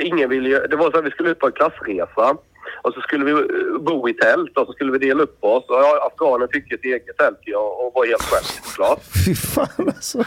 Ingen 0.00 0.30
ville, 0.30 0.66
det 0.66 0.76
var 0.76 0.90
så 0.90 0.98
att 0.98 1.04
vi 1.04 1.10
skulle 1.10 1.30
ut 1.30 1.38
på 1.38 1.46
en 1.46 1.52
klassresa. 1.52 2.36
Och 2.82 2.94
så 2.94 3.00
skulle 3.00 3.24
vi 3.24 3.32
eh, 3.32 3.78
bo 3.80 4.08
i 4.08 4.14
tält 4.14 4.58
och 4.58 4.66
så 4.66 4.72
skulle 4.72 4.92
vi 4.92 4.98
dela 4.98 5.22
upp 5.22 5.44
oss. 5.44 5.64
Och 5.68 5.76
ja, 5.76 6.10
afghanen 6.12 6.48
fick 6.52 6.72
ett 6.72 6.84
eget 6.84 7.16
tält 7.16 7.38
jag, 7.40 7.86
och 7.86 7.92
var 7.94 8.06
helt 8.06 8.22
själv 8.22 8.42
såklart. 8.42 9.00
Fy 9.26 9.34
fan 9.34 9.68
alltså. 9.78 10.24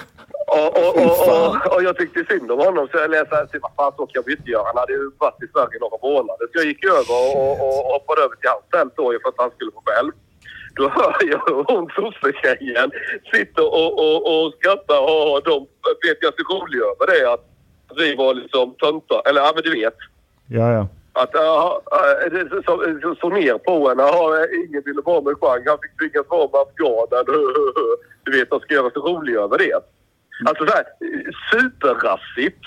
Och, 0.48 0.72
och, 0.84 0.94
och, 1.06 1.74
och, 1.74 1.84
jag 1.84 1.98
tyckte 1.98 2.26
synd 2.30 2.52
om 2.52 2.60
honom 2.60 2.88
så 2.92 2.98
jag 2.98 3.12
läste 3.12 3.60
vad 3.62 3.72
fan 3.76 3.94
så 3.98 4.06
kan 4.08 4.24
vi 4.26 4.32
inte 4.32 4.52
göra. 4.52 4.66
Han 4.66 4.78
hade 4.78 4.94
ju 4.94 5.12
varit 5.18 5.44
i 5.44 5.48
Sverige 5.54 5.80
några 5.80 5.98
månader. 6.10 6.46
Så 6.48 6.54
jag 6.60 6.66
gick 6.66 6.84
över 6.86 7.16
och, 7.24 7.36
och, 7.42 7.56
och 7.68 7.84
hoppade 7.94 8.22
över 8.22 8.36
till 8.36 8.50
hans 8.50 8.66
tält 8.72 8.94
då 8.96 9.06
för 9.22 9.30
att 9.30 9.44
han 9.44 9.52
skulle 9.56 9.72
få 9.72 9.82
själv. 9.86 10.12
Då 10.76 10.84
hör 10.90 11.16
jag 11.32 11.64
hon 11.72 11.86
sossetjejen 11.96 12.92
sitter 13.34 13.66
och, 13.80 13.92
och, 14.04 14.20
och 14.32 14.54
skrattar 14.58 15.02
och 15.12 15.44
de 15.50 15.58
vet 16.06 16.18
jag 16.22 16.34
så 16.38 16.44
roliga 16.54 16.84
över 16.92 17.06
det 17.14 17.34
att 17.34 17.46
vi 17.98 18.16
var 18.16 18.34
liksom 18.34 18.76
töntar. 18.80 19.22
Eller 19.28 19.42
ja 19.42 19.52
men 19.56 19.64
du 19.64 19.72
vet. 19.72 19.98
Ja 20.48 20.72
ja. 20.78 20.88
Att 21.22 21.36
uh, 21.36 22.62
så, 22.66 23.16
så, 23.22 23.30
ner 23.30 23.58
på 23.58 23.90
henne. 23.90 24.04
Uh, 24.04 24.66
ingen 24.66 24.84
ville 24.86 25.02
vara 25.02 25.22
med 25.22 25.36
Chang. 25.42 25.64
Han 25.68 25.78
fick 25.84 25.98
tvingas 25.98 26.30
vara 26.30 26.50
med 26.52 26.62
afghanen. 26.62 27.26
Du 28.24 28.40
vet, 28.40 28.48
han 28.52 28.60
ska 28.60 28.74
göra 28.74 28.90
sig 28.90 29.02
rolig 29.02 29.36
över 29.36 29.58
det. 29.58 29.80
Alltså 30.46 30.66
så 30.66 30.72
här, 30.72 30.86
superrassigt. 31.52 32.60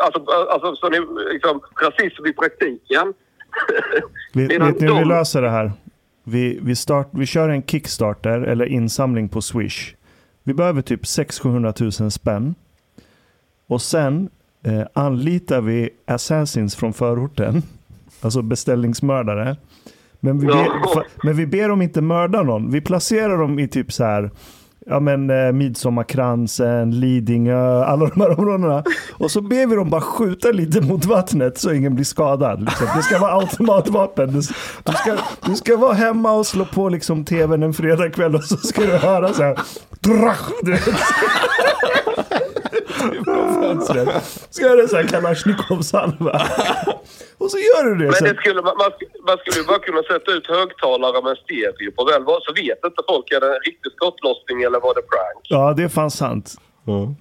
Alltså, 0.00 0.24
alltså 0.30 0.76
så 0.76 0.88
ni, 0.88 0.98
liksom, 1.32 1.60
rasism 1.82 2.26
i 2.26 2.32
praktiken. 2.32 3.14
vet, 4.32 4.50
vet 4.50 4.80
ni 4.80 4.86
hur 4.86 4.98
vi 4.98 5.04
löser 5.04 5.42
det 5.42 5.50
här? 5.50 5.72
Vi, 6.24 6.58
vi, 6.62 6.76
start, 6.76 7.08
vi 7.10 7.26
kör 7.26 7.48
en 7.48 7.62
Kickstarter 7.62 8.40
eller 8.40 8.66
insamling 8.66 9.28
på 9.28 9.42
Swish. 9.42 9.94
Vi 10.42 10.54
behöver 10.54 10.82
typ 10.82 11.02
600-700 11.02 12.02
000 12.02 12.10
spänn. 12.10 12.54
Och 13.66 13.82
sen 13.82 14.30
eh, 14.64 14.82
anlitar 14.92 15.60
vi 15.60 15.90
assassins 16.06 16.76
från 16.76 16.92
förorten. 16.92 17.62
Alltså 18.20 18.42
beställningsmördare. 18.42 19.56
Men 20.20 20.40
vi, 20.40 20.46
ber, 20.46 21.26
men 21.26 21.36
vi 21.36 21.46
ber 21.46 21.68
dem 21.68 21.82
inte 21.82 22.00
mörda 22.00 22.42
någon. 22.42 22.70
Vi 22.70 22.80
placerar 22.80 23.38
dem 23.38 23.58
i 23.58 23.68
typ 23.68 23.92
så 23.92 24.04
här 24.04 24.30
ja 24.86 25.00
men 25.00 25.30
eh, 25.30 25.52
Midsommarkransen, 25.52 27.00
Lidingö, 27.00 27.84
alla 27.84 28.06
de 28.06 28.20
här 28.20 28.38
områdena. 28.38 28.84
Och 29.12 29.30
så 29.30 29.40
ber 29.40 29.66
vi 29.66 29.76
dem 29.76 29.90
bara 29.90 30.00
skjuta 30.00 30.48
lite 30.50 30.80
mot 30.80 31.04
vattnet 31.04 31.58
så 31.58 31.72
ingen 31.72 31.94
blir 31.94 32.04
skadad. 32.04 32.60
Liksom. 32.60 32.86
Det 32.96 33.02
ska 33.02 33.18
vara 33.18 33.32
automatvapen. 33.32 34.32
Du, 34.32 34.40
du, 34.84 34.92
ska, 34.92 35.16
du 35.46 35.54
ska 35.54 35.76
vara 35.76 35.92
hemma 35.92 36.32
och 36.32 36.46
slå 36.46 36.64
på 36.64 36.88
liksom 36.88 37.24
tvn 37.24 37.62
en 37.62 37.74
fredagkväll 37.74 38.34
och 38.34 38.44
så 38.44 38.56
ska 38.56 38.80
du 38.80 38.96
höra 38.96 39.32
så 39.32 39.42
här. 39.42 39.58
Drach, 40.00 40.50
du 40.62 40.70
vet. 40.70 40.82
Ska 44.50 44.68
det 44.68 44.88
så 44.88 44.96
här 44.96 45.04
Kalashnikov-salva. 45.04 46.42
Och 47.38 47.50
så 47.50 47.58
gör 47.58 47.84
du 47.84 47.94
det. 47.94 48.04
Men 48.04 48.34
det 48.34 48.40
skulle, 48.40 48.62
man, 48.62 48.74
man 49.28 49.38
skulle 49.38 49.58
ju 49.60 49.66
bara 49.66 49.78
kunna 49.78 50.02
sätta 50.02 50.30
ut 50.32 50.46
högtalare 50.46 51.22
med 51.22 51.36
stereo 51.44 51.90
på 51.96 52.04
väl 52.04 52.22
så 52.46 52.52
vet 52.52 52.80
inte 52.84 53.02
folk 53.08 53.32
är 53.32 53.40
det 53.40 53.46
en 53.46 53.62
riktig 53.70 53.92
skottlossning 53.96 54.62
eller 54.62 54.80
var 54.80 54.94
det 54.94 55.02
prank. 55.02 55.42
Ja, 55.42 55.74
det 55.76 55.82
är 55.82 55.88
fan 55.88 56.10
sant. 56.10 56.54
Mm. 56.88 57.14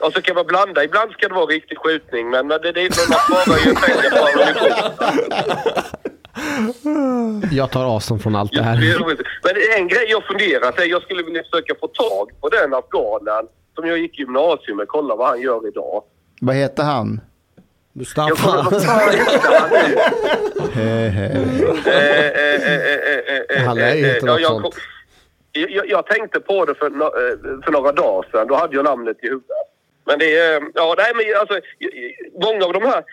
Och 0.00 0.12
så 0.12 0.22
kan 0.22 0.34
man 0.34 0.46
blanda. 0.46 0.84
Ibland 0.84 1.10
ska 1.12 1.28
det 1.28 1.34
vara 1.34 1.46
riktig 1.46 1.78
skjutning 1.78 2.30
men 2.30 2.48
det, 2.48 2.72
det 2.72 2.80
är 2.80 2.90
man 3.12 3.18
sparar 3.24 3.58
ju 3.66 3.74
pengar 3.74 4.10
på 4.10 4.24
Jag 7.52 7.70
tar 7.70 7.84
avstånd 7.84 8.22
från 8.22 8.36
allt 8.36 8.52
det 8.52 8.62
här. 8.62 8.76
Men 9.44 9.56
en 9.78 9.88
grej 9.88 10.06
jag 10.08 10.24
funderat 10.24 10.78
är 10.78 10.84
jag 10.84 11.02
skulle 11.02 11.22
vilja 11.22 11.42
försöka 11.42 11.74
få 11.80 11.86
tag 11.86 12.40
på 12.40 12.48
den 12.48 12.74
afghanen 12.74 13.48
som 13.74 13.86
jag 13.86 13.98
gick 13.98 14.18
gymnasium 14.18 14.76
med. 14.76 14.88
Kolla 14.88 15.16
vad 15.16 15.28
han 15.28 15.40
gör 15.40 15.68
idag. 15.68 16.02
Vad 16.40 16.56
heter 16.56 16.82
han? 16.82 17.20
Mustafa. 17.98 18.66
Jag, 25.52 25.88
jag, 25.88 26.06
tänkte 26.06 26.40
på 26.40 26.64
det 26.64 26.74
för, 26.74 26.90
för 27.64 27.72
några 27.72 27.92
dagar 27.92 28.28
sedan. 28.30 28.46
Då 28.46 28.54
hade 28.54 28.76
jag 28.76 28.84
namnet 28.84 29.16
i 29.22 29.26
huvudet. 29.26 29.56
Men 30.04 30.18
det 30.18 30.36
är... 30.36 30.62
Ja, 30.74 30.94
nej, 30.98 31.12
men 31.14 31.40
alltså, 31.40 31.60
många 32.42 32.64
av 32.64 32.72
de 32.72 32.82
här, 32.82 33.04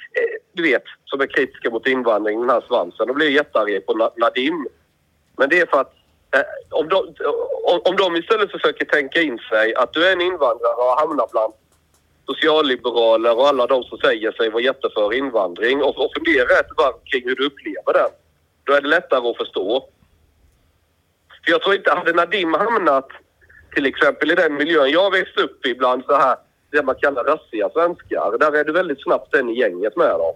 du 0.53 0.63
vet, 0.63 0.83
som 1.05 1.21
är 1.21 1.27
kritiska 1.27 1.69
mot 1.69 1.87
invandring, 1.87 2.39
den 2.39 2.49
här 2.49 2.63
svansen, 2.67 3.07
de 3.07 3.13
blir 3.13 3.29
jättearga 3.29 3.81
på 3.81 4.11
Nadim. 4.17 4.67
Men 5.37 5.49
det 5.49 5.59
är 5.59 5.65
för 5.65 5.81
att 5.81 5.93
om, 6.69 6.89
de, 6.89 6.97
om 7.89 7.95
de 7.95 8.15
istället 8.15 8.51
försöker 8.51 8.85
tänka 8.85 9.21
in 9.21 9.39
sig 9.49 9.75
att 9.75 9.93
du 9.93 10.07
är 10.07 10.13
en 10.13 10.21
invandrare 10.21 10.75
och 10.75 10.99
hamnar 10.99 11.27
bland 11.31 11.53
socialliberaler 12.25 13.37
och 13.37 13.47
alla 13.47 13.67
de 13.67 13.83
som 13.83 13.97
säger 13.97 14.31
sig 14.31 14.49
vara 14.49 14.63
jätteför 14.63 15.13
invandring 15.13 15.83
och, 15.83 15.97
och 15.97 16.11
fundera 16.17 16.59
ett 16.59 16.77
varv 16.77 16.93
kring 17.05 17.23
hur 17.23 17.35
du 17.35 17.45
upplever 17.45 17.93
den. 17.93 18.11
Då 18.63 18.73
är 18.73 18.81
det 18.81 18.87
lättare 18.87 19.29
att 19.29 19.37
förstå. 19.37 19.89
För 21.45 21.51
jag 21.51 21.61
tror 21.61 21.75
inte, 21.75 21.91
hade 21.91 22.13
Nadim 22.13 22.53
hamnat 22.53 23.07
till 23.75 23.85
exempel 23.85 24.31
i 24.31 24.35
den 24.35 24.53
miljön 24.53 24.89
jag 24.89 25.11
växte 25.11 25.41
upp 25.41 25.65
i 25.65 25.75
bland 25.75 26.05
så 26.05 26.15
här, 26.15 26.35
det 26.71 26.83
man 26.83 26.95
kallar 26.95 27.23
rassiga 27.23 27.69
svenskar, 27.69 28.37
där 28.37 28.55
är 28.55 28.63
du 28.63 28.71
väldigt 28.71 29.03
snabbt 29.03 29.31
den 29.31 29.49
i 29.49 29.59
gänget 29.59 29.95
med 29.95 30.09
dem. 30.09 30.35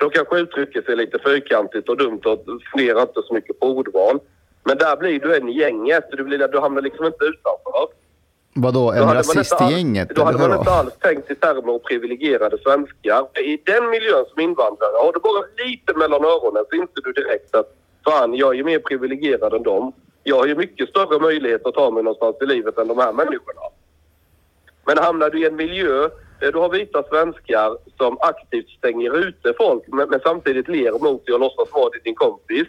De 0.00 0.10
kanske 0.10 0.38
uttrycker 0.38 0.82
sig 0.82 0.96
lite 0.96 1.18
fyrkantigt 1.18 1.88
och 1.88 1.96
dumt 1.96 2.20
och 2.24 2.44
funderar 2.72 3.00
inte 3.00 3.22
så 3.22 3.34
mycket 3.34 3.60
på 3.60 3.66
ordval. 3.66 4.20
Men 4.64 4.78
där 4.78 4.96
blir 4.96 5.20
du 5.20 5.36
en 5.36 5.48
i 5.48 5.58
gänget, 5.58 6.04
du, 6.10 6.24
blir, 6.24 6.48
du 6.48 6.60
hamnar 6.60 6.82
liksom 6.82 7.06
inte 7.06 7.24
utanför. 7.24 7.88
Vadå, 8.56 8.92
en 8.92 9.14
rasist 9.14 9.60
i 9.60 9.72
gänget? 9.72 10.08
Då 10.14 10.24
hade 10.24 10.38
man 10.38 10.58
inte 10.58 10.70
alls 10.70 10.94
tänkt 11.00 11.30
i 11.30 11.34
termer 11.34 11.72
av 11.72 11.78
privilegierade 11.78 12.58
svenskar. 12.58 13.40
I 13.40 13.62
den 13.64 13.90
miljön 13.90 14.24
som 14.32 14.40
invandrare, 14.40 14.96
har 15.04 15.12
du 15.12 15.20
bara 15.20 15.44
lite 15.66 15.94
mellan 15.94 16.24
öronen 16.24 16.64
så 16.70 16.76
inser 16.76 17.02
du 17.04 17.12
direkt 17.12 17.54
att 17.54 17.74
fan, 18.04 18.34
jag 18.34 18.48
är 18.50 18.54
ju 18.54 18.64
mer 18.64 18.78
privilegierad 18.78 19.54
än 19.54 19.62
dem. 19.62 19.92
Jag 20.22 20.36
har 20.36 20.46
ju 20.46 20.54
mycket 20.54 20.88
större 20.88 21.18
möjlighet 21.20 21.66
att 21.66 21.74
ta 21.74 21.90
mig 21.90 22.02
någonstans 22.02 22.36
i 22.40 22.46
livet 22.46 22.78
än 22.78 22.88
de 22.88 22.98
här 22.98 23.12
människorna. 23.12 23.60
Men 24.86 24.98
hamnar 24.98 25.30
du 25.30 25.40
i 25.42 25.46
en 25.46 25.56
miljö 25.56 26.04
eh, 26.40 26.48
du 26.52 26.58
har 26.58 26.68
vita 26.68 27.02
svenskar 27.02 27.76
som 27.96 28.18
aktivt 28.20 28.68
stänger 28.68 29.18
ute 29.26 29.54
folk 29.58 29.82
men, 29.86 30.08
men 30.08 30.20
samtidigt 30.20 30.68
ler 30.68 30.92
mot 30.92 31.26
dig 31.26 31.34
och 31.34 31.40
låtsas 31.40 31.68
vara 31.72 31.90
din 32.04 32.14
kompis. 32.14 32.66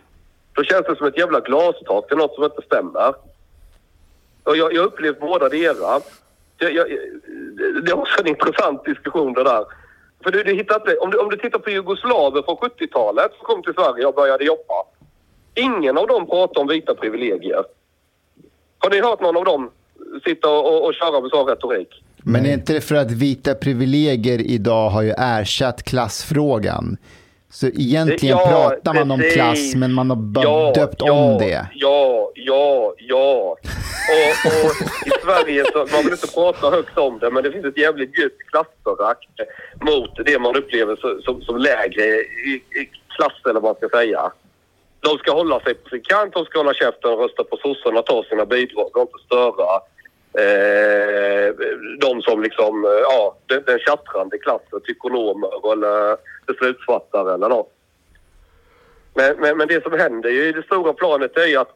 Då 0.53 0.63
känns 0.63 0.85
det 0.85 0.95
som 0.95 1.07
ett 1.07 1.17
jävla 1.17 1.39
glastak 1.39 2.07
till 2.07 2.17
något 2.17 2.35
som 2.35 2.43
inte 2.43 2.61
stämmer. 2.65 3.13
Och 4.47 4.57
jag, 4.57 4.73
jag 4.73 4.81
har 4.81 4.87
upplevt 4.87 5.19
båda 5.19 5.49
deras. 5.49 6.03
Jag, 6.57 6.73
jag, 6.73 6.87
det 7.83 7.91
är 7.91 7.97
också 7.97 8.21
en 8.21 8.27
intressant 8.27 8.85
diskussion 8.85 9.33
det 9.33 9.43
där. 9.43 9.65
För 10.23 10.31
du, 10.31 10.43
du 10.43 10.53
hittar 10.53 10.75
inte, 10.75 10.97
om, 10.97 11.11
du, 11.11 11.17
om 11.17 11.29
du 11.29 11.37
tittar 11.37 11.59
på 11.59 11.69
jugoslaver 11.69 12.41
från 12.41 12.55
70-talet 12.55 13.31
som 13.37 13.45
kom 13.45 13.63
till 13.63 13.73
Sverige 13.73 14.05
och 14.05 14.15
började 14.15 14.45
jobba. 14.45 14.83
Ingen 15.55 15.97
av 15.97 16.07
dem 16.07 16.25
pratar 16.25 16.61
om 16.61 16.67
vita 16.67 16.95
privilegier. 16.95 17.63
Har 18.77 18.89
ni 18.89 19.01
hört 19.01 19.21
någon 19.21 19.37
av 19.37 19.45
dem 19.45 19.71
sitta 20.25 20.49
och, 20.49 20.73
och, 20.73 20.85
och 20.85 20.93
köra 20.93 21.21
med 21.21 21.29
sån 21.29 21.47
retorik? 21.47 22.03
Men 22.17 22.45
är 22.45 22.53
inte 22.53 22.73
det 22.73 22.81
för 22.81 22.95
att 22.95 23.11
vita 23.11 23.55
privilegier 23.55 24.41
idag 24.41 24.89
har 24.89 25.01
ju 25.01 25.13
ersatt 25.17 25.83
klassfrågan? 25.83 26.97
Så 27.49 27.67
egentligen 27.67 28.37
Ja, 28.37 28.47
pratar 28.47 28.93
man 28.93 29.11
om 29.11 29.21
klass, 29.33 29.75
men 29.75 29.93
man 29.93 30.09
har 30.09 30.17
bara 30.17 30.45
Ja, 30.45 30.71
döpt 30.75 31.01
ja, 31.05 31.11
om 31.11 31.37
det. 31.37 31.67
Ja, 31.73 32.31
ja, 32.35 32.93
ja. 32.97 33.57
Och, 34.15 34.51
och 34.51 34.71
i 35.07 35.11
Sverige 35.23 35.65
så, 35.73 35.77
man 35.77 36.03
vill 36.03 36.11
inte 36.11 36.27
prata 36.33 36.69
högt 36.69 36.97
om 36.97 37.19
det, 37.19 37.31
men 37.31 37.43
det 37.43 37.51
finns 37.51 37.65
ett 37.65 37.77
jävligt 37.77 38.19
djupt 38.19 38.41
klassförakt 38.51 39.29
mot 39.81 40.25
det 40.25 40.39
man 40.39 40.55
upplever 40.55 40.95
så, 40.95 41.21
som, 41.21 41.41
som 41.41 41.57
lägre 41.57 42.03
i, 42.03 42.63
i 42.81 42.89
klass, 43.15 43.33
eller 43.45 43.59
vad 43.59 43.63
man 43.63 43.75
ska 43.75 43.97
säga. 43.97 44.31
De 44.99 45.17
ska 45.17 45.31
hålla 45.33 45.59
sig 45.59 45.73
på 45.73 45.89
sin 45.89 46.01
kant, 46.01 46.33
de 46.33 46.45
ska 46.45 46.59
hålla 46.59 46.73
käften 46.73 47.11
och 47.11 47.19
rösta 47.19 47.43
på 47.43 47.57
sossarna, 47.57 48.01
ta 48.01 48.23
sina 48.23 48.45
bidrag 48.45 48.97
och 48.97 49.01
inte 49.01 49.25
störa 49.25 49.81
eh, 50.37 51.55
de 51.99 52.21
som 52.21 52.43
liksom, 52.43 52.85
eh, 52.85 52.91
ja, 52.91 53.37
den, 53.45 53.63
den 53.65 53.79
tjattrande 53.79 54.37
klassen, 54.37 54.81
tykonomer 54.85 55.71
eller 55.73 56.17
beslutsfattare 56.47 57.33
eller 57.33 57.49
något. 57.49 57.73
Men, 59.13 59.35
men, 59.39 59.57
men 59.57 59.67
det 59.67 59.83
som 59.83 59.99
händer 59.99 60.29
ju 60.29 60.47
i 60.47 60.51
det 60.51 60.63
stora 60.63 60.93
planet 60.93 61.37
är 61.37 61.45
ju 61.45 61.57
att 61.57 61.73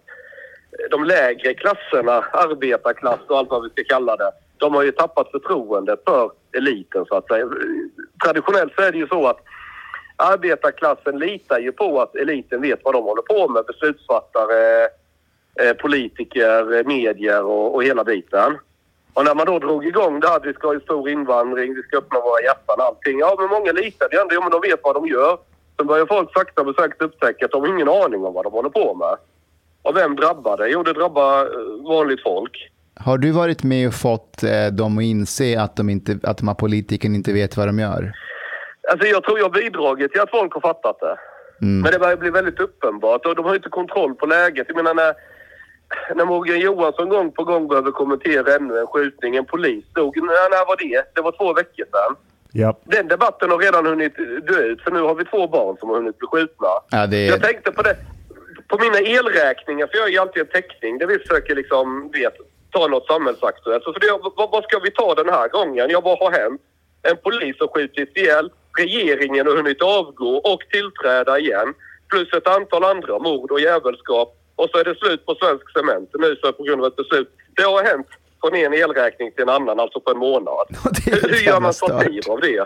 de 0.91 1.03
lägre 1.03 1.53
klasserna, 1.53 2.25
arbetarklass 2.31 3.19
och 3.27 3.37
allt 3.37 3.49
vad 3.49 3.63
vi 3.63 3.69
ska 3.69 3.83
kalla 3.83 4.15
det, 4.15 4.31
de 4.57 4.73
har 4.75 4.83
ju 4.83 4.91
tappat 4.91 5.31
förtroendet 5.31 5.99
för 6.05 6.31
eliten 6.57 7.05
så 7.05 7.15
att 7.15 7.27
säga. 7.27 7.49
Traditionellt 8.23 8.73
så 8.75 8.81
är 8.81 8.91
det 8.91 8.97
ju 8.97 9.07
så 9.07 9.27
att 9.27 9.39
arbetarklassen 10.15 11.19
litar 11.19 11.59
ju 11.59 11.71
på 11.71 12.01
att 12.01 12.15
eliten 12.15 12.61
vet 12.61 12.79
vad 12.83 12.93
de 12.93 13.03
håller 13.03 13.21
på 13.21 13.47
med. 13.47 13.65
Beslutsfattare, 13.65 14.89
politiker, 15.81 16.77
eh, 16.77 16.85
medier 16.85 17.43
och, 17.43 17.75
och 17.75 17.83
hela 17.83 18.03
biten. 18.03 18.57
Och 19.13 19.25
när 19.25 19.35
man 19.35 19.45
då 19.45 19.59
drog 19.59 19.85
igång 19.85 20.19
det 20.19 20.27
här 20.27 20.35
att 20.35 20.45
vi 20.45 20.53
ska 20.53 20.67
ha 20.67 20.73
en 20.73 20.81
stor 20.81 21.09
invandring, 21.09 21.75
vi 21.75 21.83
ska 21.83 21.97
öppna 21.97 22.19
våra 22.19 22.41
hjärtan 22.41 22.75
och 22.77 22.85
allting. 22.85 23.19
Ja, 23.19 23.35
men 23.39 23.49
många 23.49 23.71
litade 23.71 24.15
ju 24.15 24.21
ändå. 24.21 24.35
Ja, 24.35 24.41
men 24.41 24.51
de 24.51 24.61
vet 24.69 24.79
vad 24.83 24.95
de 24.95 25.07
gör. 25.07 25.37
Sen 25.77 25.87
börjar 25.87 26.05
folk 26.05 26.33
sakta 26.33 26.63
men 26.63 26.73
säkert 26.73 27.01
upptäcka 27.01 27.45
att 27.45 27.51
de 27.51 27.61
har 27.61 27.67
ingen 27.67 27.89
aning 27.89 28.25
om 28.25 28.33
vad 28.33 28.45
de 28.45 28.53
håller 28.53 28.69
på 28.69 28.93
med. 28.93 29.15
Och 29.81 29.97
vem 29.97 30.15
drabbar 30.15 30.57
det? 30.57 30.69
Jo, 30.69 30.83
det 30.83 30.93
drabbar 30.93 31.41
eh, 31.41 31.89
vanligt 31.89 32.23
folk. 32.23 32.71
Har 32.95 33.17
du 33.17 33.31
varit 33.31 33.63
med 33.63 33.87
och 33.87 33.93
fått 33.93 34.43
eh, 34.43 34.67
dem 34.71 34.97
att 34.97 35.03
inse 35.03 35.61
att 35.61 35.75
de, 35.75 35.89
inte, 35.89 36.19
att 36.23 36.37
de 36.37 36.47
här 36.47 36.55
politikerna 36.55 37.15
inte 37.15 37.33
vet 37.33 37.57
vad 37.57 37.67
de 37.67 37.79
gör? 37.79 38.11
Alltså 38.91 39.07
jag 39.07 39.23
tror 39.23 39.39
jag 39.39 39.51
bidragit 39.51 40.11
till 40.11 40.21
att 40.21 40.31
folk 40.31 40.53
har 40.53 40.61
fattat 40.61 40.99
det. 40.99 41.17
Mm. 41.61 41.81
Men 41.81 41.91
det 41.91 41.99
börjar 41.99 42.17
bli 42.17 42.29
väldigt 42.29 42.59
uppenbart 42.59 43.25
och 43.25 43.35
de 43.35 43.45
har 43.45 43.55
inte 43.55 43.69
kontroll 43.69 44.15
på 44.15 44.25
läget. 44.25 44.67
Jag 44.67 44.75
menar 44.75 44.93
när, 44.93 45.13
när 46.15 46.25
Morgan 46.25 46.59
Johansson 46.59 47.09
gång 47.09 47.31
på 47.31 47.43
gång 47.43 47.67
behöver 47.67 47.91
kommentera 47.91 48.55
ännu 48.55 48.79
en 48.79 48.87
skjutning, 48.87 49.35
en 49.35 49.45
polis 49.45 49.85
dog. 49.93 50.17
När, 50.17 50.49
när 50.49 50.67
var 50.67 50.77
det? 50.77 51.15
Det 51.15 51.21
var 51.21 51.31
två 51.31 51.53
veckor 51.53 51.85
sedan. 51.85 52.15
Ja. 52.53 52.77
Den 52.83 53.07
debatten 53.07 53.51
har 53.51 53.57
redan 53.57 53.85
hunnit 53.85 54.15
dö 54.47 54.59
ut 54.59 54.81
för 54.81 54.91
nu 54.91 55.01
har 55.01 55.15
vi 55.15 55.25
två 55.25 55.47
barn 55.47 55.77
som 55.79 55.89
har 55.89 55.95
hunnit 55.95 56.17
bli 56.17 56.27
skjutna. 56.27 56.67
Ja, 56.91 57.07
det 57.07 57.25
Jag 57.25 57.43
tänkte 57.43 57.71
på 57.71 57.81
det. 57.81 57.95
På 58.67 58.77
mina 58.77 58.99
elräkningar, 58.99 59.87
för 59.87 59.97
jag 59.97 60.07
gör 60.07 60.13
ju 60.13 60.17
alltid 60.17 60.41
en 60.41 60.47
teckning 60.47 60.97
där 60.97 61.07
vi 61.07 61.19
försöker 61.19 61.55
liksom, 61.55 62.11
vet, 62.13 62.33
ta 62.71 62.87
något 62.87 63.07
samhällsaktuellt. 63.07 63.83
Så 63.83 63.93
för 63.93 63.99
det, 63.99 64.19
vad, 64.37 64.51
vad 64.51 64.63
ska 64.63 64.79
vi 64.79 64.91
ta 64.91 65.15
den 65.15 65.29
här 65.29 65.47
gången? 65.47 65.89
Ja, 65.89 66.01
vad 66.01 66.19
har 66.19 66.31
hänt? 66.31 66.61
En 67.01 67.17
polis 67.17 67.55
har 67.59 67.67
skjutits 67.67 68.17
ihjäl, 68.17 68.49
regeringen 68.77 69.47
har 69.47 69.55
hunnit 69.55 69.81
avgå 69.81 70.35
och 70.37 70.61
tillträda 70.71 71.39
igen. 71.39 71.73
Plus 72.09 72.33
ett 72.33 72.47
antal 72.47 72.83
andra 72.83 73.19
mord 73.19 73.51
och 73.51 73.59
jävelskap. 73.59 74.37
Och 74.61 74.69
så 74.69 74.77
är 74.77 74.83
det 74.83 74.95
slut 74.95 75.25
på 75.25 75.35
svensk 75.35 75.71
cement 75.71 76.09
nu 76.13 76.35
så 76.35 76.53
på 76.53 76.63
grund 76.63 76.81
av 76.81 76.87
ett 76.87 76.95
beslut. 76.95 77.29
Det 77.55 77.63
har 77.63 77.83
hänt 77.83 78.07
från 78.41 78.55
en 78.55 78.73
elräkning 78.73 79.31
till 79.31 79.41
en 79.41 79.49
annan, 79.49 79.79
alltså 79.79 79.99
på 79.99 80.11
en 80.11 80.17
månad. 80.17 80.67
hur, 81.05 81.45
gör 81.45 81.59
man 81.59 81.73
satir 81.73 82.31
av 82.31 82.39
det? 82.41 82.65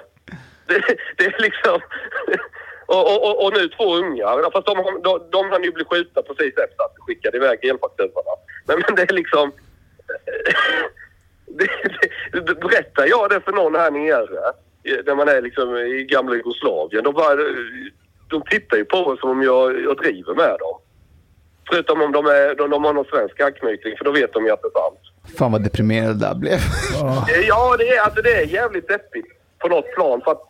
det? 0.68 0.98
Det 1.18 1.26
är 1.26 1.42
liksom... 1.42 1.80
Och, 2.88 3.26
och, 3.26 3.46
och, 3.46 3.54
nu 3.54 3.68
två 3.68 3.96
ungar. 3.96 4.52
Fast 4.52 4.68
de, 4.68 5.02
de, 5.04 5.30
de 5.32 5.50
hann 5.52 5.64
ju 5.64 5.72
bli 5.72 5.86
skjutna 5.86 6.22
precis 6.22 6.58
efter 6.58 6.84
att 6.84 6.94
vi 6.96 7.02
skickade 7.02 7.38
iväg 7.38 7.66
elfakturorna. 7.66 8.34
Men, 8.66 8.84
men 8.88 8.96
det 8.96 9.02
är 9.02 9.14
liksom... 9.14 9.52
Det, 12.32 12.40
det, 12.40 12.56
berättar 12.56 13.06
jag 13.08 13.30
det 13.30 13.42
för 13.42 13.52
någon 13.52 13.76
här 13.76 13.92
nere, 13.92 14.54
när 15.06 15.16
man 15.16 15.28
är 15.28 15.42
liksom 15.42 15.76
i 15.78 16.04
gamla 16.04 16.36
Jugoslavien, 16.36 17.04
de, 17.04 17.14
bara, 17.14 17.36
de 18.30 18.42
tittar 18.50 18.78
ju 18.78 18.86
på 18.86 19.10
mig 19.10 19.18
som 19.20 19.30
om 19.30 19.44
jag, 19.44 19.82
jag 19.82 19.98
driver 19.98 20.34
med 20.34 20.56
dem. 20.60 20.80
Förutom 21.70 22.02
om 22.02 22.12
de, 22.12 22.26
är, 22.26 22.56
de, 22.56 22.70
de 22.70 22.84
har 22.84 22.94
någon 22.94 23.06
svensk 23.06 23.42
anknytning, 23.42 23.98
för 23.98 24.06
då 24.06 24.12
vet 24.12 24.34
de 24.34 24.46
ju 24.46 24.52
att 24.52 24.62
det 24.62 24.68
är 24.68 24.82
sant. 24.82 25.00
fan 25.38 25.52
vad 25.52 25.64
deprimerad 25.64 26.20
det 26.20 26.26
där 26.28 26.36
blev. 26.36 26.60
Ja, 27.48 27.76
det 27.78 27.90
är, 27.90 28.02
alltså, 28.02 28.22
det 28.22 28.34
är 28.34 28.46
jävligt 28.46 28.88
deppigt 28.88 29.28
på 29.60 29.68
något 29.68 29.96
plan. 29.96 30.22
För 30.22 30.32
att 30.32 30.42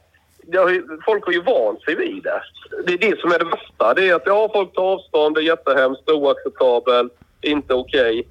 det 0.48 0.58
har 0.58 0.70
ju, 0.70 0.84
folk 1.06 1.26
har 1.26 1.34
ju 1.34 1.42
vant 1.42 1.82
sig 1.84 1.96
vid 1.96 2.24
det. 2.24 2.42
Det 2.86 2.94
är 2.94 2.98
det 2.98 3.20
som 3.20 3.32
är 3.32 3.40
det 3.40 3.46
värsta. 3.46 3.94
Det 3.94 4.10
är 4.10 4.16
att 4.16 4.24
ja, 4.26 4.50
folk 4.54 4.74
tar 4.74 4.94
avstånd, 4.94 5.36
det 5.36 5.42
är 5.42 5.44
jättehemskt, 5.44 6.10
oacceptabelt, 6.10 7.14
inte 7.42 7.74
okej. 7.74 8.28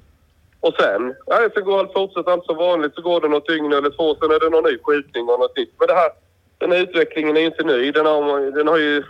Och 0.61 0.75
sen, 0.81 1.15
ja, 1.27 1.49
så 1.55 1.61
går 1.61 1.79
allt, 1.79 1.93
fortsätter 1.93 2.31
allt 2.31 2.45
som 2.45 2.57
vanligt. 2.57 2.95
Så 2.95 3.03
går 3.03 3.21
det 3.21 3.29
något 3.29 3.47
dygn 3.47 3.73
eller 3.73 3.91
två, 3.91 4.15
sen 4.15 4.31
är 4.31 4.41
det 4.41 4.51
någon 4.51 4.65
ny 4.65 4.79
skjutning 4.83 5.29
och 5.29 5.41
något 5.41 5.57
nytt. 5.57 5.75
Men 5.79 5.89
det 5.89 5.95
här, 5.95 6.11
den 6.59 6.73
här 6.73 6.79
utvecklingen 6.79 7.37
är 7.37 7.41
ju 7.41 7.47
inte 7.47 7.65
ny. 7.65 7.93
Den 7.93 8.07
har, 8.07 8.51
den 8.51 8.69
har 8.69 8.79
ju 8.79 9.03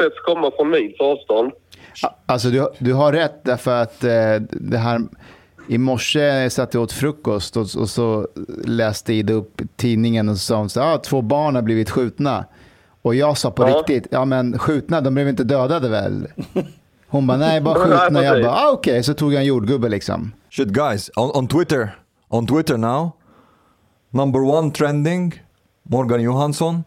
setts 0.00 0.20
komma 0.20 0.50
från 0.56 0.70
mils 0.70 1.00
avstånd. 1.00 1.52
Alltså 2.26 2.50
du, 2.50 2.68
du 2.78 2.92
har 2.92 3.12
rätt 3.12 3.44
därför 3.44 3.82
att 3.82 4.04
eh, 4.04 4.34
det 4.50 4.78
här 4.78 5.00
i 5.68 5.78
morse 5.78 6.50
satt 6.50 6.74
jag 6.74 6.82
åt 6.82 6.92
frukost 6.92 7.56
och, 7.56 7.66
och 7.76 7.90
så 7.90 8.28
läste 8.64 9.12
Ida 9.12 9.32
upp 9.32 9.62
tidningen 9.76 10.28
och 10.28 10.36
så 10.36 10.40
sa 10.40 10.56
hon 10.56 10.68
så 10.70 10.80
ah, 10.82 10.98
två 10.98 11.22
barn 11.22 11.54
har 11.54 11.62
blivit 11.62 11.90
skjutna. 11.90 12.44
Och 13.02 13.14
jag 13.14 13.38
sa 13.38 13.50
på 13.50 13.62
Ja. 13.68 13.78
riktigt, 13.78 14.06
ja 14.10 14.24
men 14.24 14.58
skjutna, 14.58 15.00
de 15.00 15.14
blev 15.14 15.28
inte 15.28 15.44
dödade 15.44 15.88
väl? 15.88 16.26
Hon 17.08 17.26
bara, 17.26 17.38
nej 17.38 17.60
bara 17.60 17.74
skjutna. 17.84 18.22
Jag 18.24 18.42
bara, 18.44 18.52
ah, 18.54 18.70
okej, 18.72 19.02
så 19.02 19.14
tog 19.14 19.32
jag 19.32 19.40
en 19.40 19.46
jordgubbe 19.46 19.88
liksom. 19.88 20.32
Shit 20.50 20.68
guys, 20.68 21.10
on, 21.16 21.30
on 21.34 21.48
Twitter, 21.48 21.98
on 22.28 22.46
Twitter 22.46 22.76
now, 22.76 23.10
number 24.10 24.40
one 24.40 24.70
trending, 24.70 25.42
Morgan 25.82 26.22
Johansson, 26.22 26.84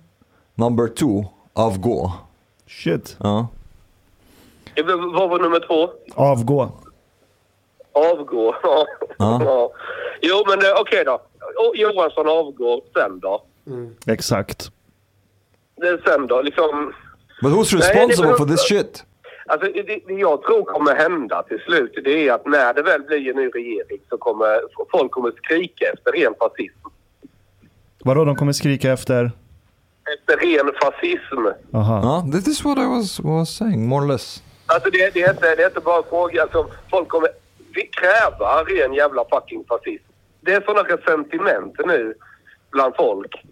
number 0.55 0.87
two, 0.87 1.25
avgå. 1.53 2.11
Shit. 2.67 3.15
Ja. 3.19 3.39
Eh, 3.39 3.45
Vad 5.13 5.29
var 5.29 5.39
nummer 5.39 5.59
två? 5.67 5.89
Avgå. 6.15 6.71
Avgå. 7.93 8.55
Ja. 8.63 8.87
Ja. 9.17 9.41
ja. 9.45 9.71
Jo, 10.21 10.43
men 10.47 10.59
okej 10.79 11.03
då. 11.05 11.13
Och 11.67 11.75
Johansson 11.75 12.27
avgår 12.29 12.81
sen 12.93 13.19
då? 13.19 13.43
Exakt. 14.07 14.71
Det 15.75 15.87
är 15.87 16.01
sen 16.05 16.27
då? 16.27 16.41
Liksom... 16.41 16.93
But 17.41 17.51
who's 17.51 17.75
Nej, 17.75 17.81
responsible 17.81 18.31
det- 18.31 18.37
for 18.37 18.45
this 18.45 18.67
shit? 18.67 19.03
Alltså, 19.45 19.71
det, 19.71 19.83
det 20.07 20.13
jag 20.13 20.41
tror 20.43 20.63
kommer 20.63 20.95
hända 20.95 21.43
till 21.43 21.59
slut 21.59 21.91
det 22.03 22.27
är 22.27 22.33
att 22.33 22.45
när 22.45 22.73
det 22.73 22.81
väl 22.81 23.01
blir 23.01 23.29
en 23.29 23.35
ny 23.35 23.47
regering 23.49 23.99
så 24.09 24.17
kommer 24.17 24.61
folk 24.91 25.11
kommer 25.11 25.31
skrika 25.43 25.85
efter 25.93 26.11
ren 26.11 26.33
fascism. 26.39 26.87
Vadå, 28.03 28.25
de 28.25 28.35
kommer 28.35 28.51
skrika 28.53 28.91
efter? 28.91 29.31
Efter 30.17 30.37
ren 30.37 30.71
fascism. 30.81 31.47
Aha. 31.77 32.01
Ja, 32.03 32.31
this 32.31 32.47
is 32.47 32.65
what 32.65 32.77
I 32.77 32.85
was, 32.85 33.19
was 33.19 33.49
saying, 33.57 33.87
more 33.87 34.05
or 34.05 34.07
less. 34.07 34.43
Alltså 34.73 34.89
det, 34.89 35.13
det, 35.13 35.21
är 35.21 35.29
inte, 35.29 35.55
det 35.55 35.63
är 35.63 35.67
inte 35.67 35.79
bara 35.79 35.97
en 35.97 36.03
fråga 36.09 36.47
som 36.51 36.67
folk 36.89 37.07
kommer 37.07 37.29
vi 37.75 37.81
kräva 37.87 38.63
ren 38.63 38.93
jävla 38.93 39.25
fucking 39.33 39.63
fascism. 39.67 40.03
Det 40.41 40.53
är 40.53 40.61
sådana 40.61 40.89
resentiment 40.89 41.75
nu 41.85 42.13
bland 42.71 42.95
folk. 42.95 43.43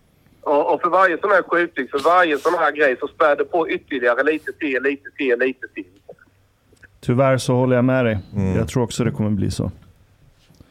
Och, 0.42 0.74
och 0.74 0.82
för 0.82 0.90
varje 0.90 1.18
sån 1.18 1.30
här 1.32 1.42
skjutning, 1.44 1.88
för 1.88 2.00
varje 2.00 2.38
sån 2.38 2.54
här 2.54 2.72
grej 2.72 2.98
så 3.00 3.08
spär 3.08 3.36
det 3.36 3.46
på 3.46 3.70
ytterligare 3.70 4.24
lite 4.24 4.52
till, 4.54 4.84
lite 4.84 5.10
till, 5.18 5.40
lite 5.40 5.68
till. 5.68 5.86
Tyvärr 7.02 7.38
så 7.38 7.54
håller 7.54 7.76
jag 7.76 7.86
med 7.86 8.06
dig. 8.06 8.18
Jag 8.58 8.68
tror 8.70 8.84
också 8.84 9.04
det 9.04 9.12
kommer 9.12 9.30
bli 9.30 9.52
så. 9.52 9.72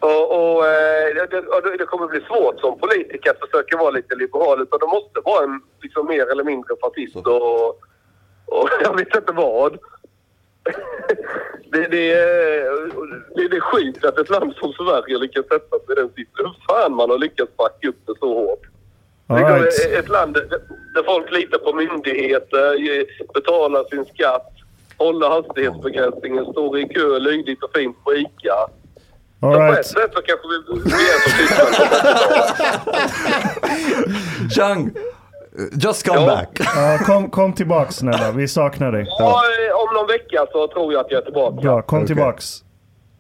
Och, 0.01 0.25
och, 0.31 0.67
eh, 0.67 1.23
och 1.57 1.63
det- 1.63 1.77
det 1.79 1.85
kommer 1.87 2.07
bli 2.07 2.21
svårt 2.21 2.61
som 2.61 2.79
politiker 2.79 3.31
att 3.31 3.41
försöka 3.51 3.77
vara 3.77 3.91
lite 3.91 4.15
liberal. 4.15 4.63
Utan 4.63 4.79
det 4.79 4.87
måste 4.87 5.21
vara 5.25 5.45
en 5.45 5.61
liksom, 5.83 6.07
mer 6.07 6.31
eller 6.33 6.45
mindre 6.45 6.75
fascist 6.81 7.17
och, 7.17 7.69
och 8.47 8.69
jag 8.83 8.97
vet 8.97 9.15
inte 9.17 9.33
vad. 9.33 9.79
Det, 11.73 11.87
det, 11.91 12.13
är, 12.13 12.89
det, 13.37 13.49
det 13.49 13.57
är 13.57 13.61
skit 13.61 14.05
att 14.05 14.19
ett 14.19 14.31
land 14.31 14.55
som 14.55 14.73
Sverige 14.73 15.19
lyckas 15.19 15.47
sätta 15.47 15.79
sig 15.79 15.93
i 15.93 15.95
den 15.95 16.09
sitsen. 16.09 16.47
Hur 16.47 16.57
fan 16.69 16.95
man 16.95 17.11
har 17.11 17.19
lyckats 17.19 17.57
backa 17.57 17.89
upp 17.89 18.01
det 18.07 18.15
så 18.21 18.35
hårt. 18.35 18.67
All 19.27 19.37
Det 19.37 19.43
är 19.43 19.63
right. 19.63 20.05
Ett 20.05 20.09
land 20.09 20.35
där 20.95 21.03
folk 21.05 21.33
litar 21.33 21.59
på 21.59 21.73
myndigheter, 21.73 23.05
betalar 23.35 23.85
sin 23.85 24.05
skatt, 24.15 24.53
håller 24.97 25.29
hastighetsbegränsningen, 25.29 26.45
står 26.45 26.79
i 26.79 26.89
kö 26.89 27.19
lydigt 27.19 27.63
och 27.63 27.71
fint 27.75 28.05
på 28.05 28.15
ICA. 28.15 28.55
All 29.41 29.53
så 29.53 29.59
på 29.59 29.65
right. 29.65 29.79
ett 29.79 29.87
sätt 29.87 30.11
så 30.15 30.23
kanske 30.23 30.49
vi, 30.49 30.63
vi 30.85 31.05
är 31.13 31.19
som 31.23 31.33
Tyskland. 31.39 31.75
Chang, 34.57 34.91
just 35.73 36.07
come 36.07 36.27
back. 36.27 36.61
Ja, 36.61 36.99
kom, 37.07 37.31
kom 37.31 37.53
tillbaks 37.53 37.97
snälla, 37.97 38.33
vi 38.33 38.49
saknar 38.49 38.93
dig. 38.93 39.07
Ja, 39.19 39.25
eh, 39.27 39.89
om 39.89 39.95
någon 39.95 40.07
vecka 40.07 40.47
så 40.53 40.69
tror 40.69 40.93
jag 40.93 41.01
att 41.01 41.11
jag 41.11 41.21
är 41.21 41.25
tillbaka. 41.25 41.61
Bra, 41.61 41.83
kom 41.83 42.07
tillbaks. 42.07 42.65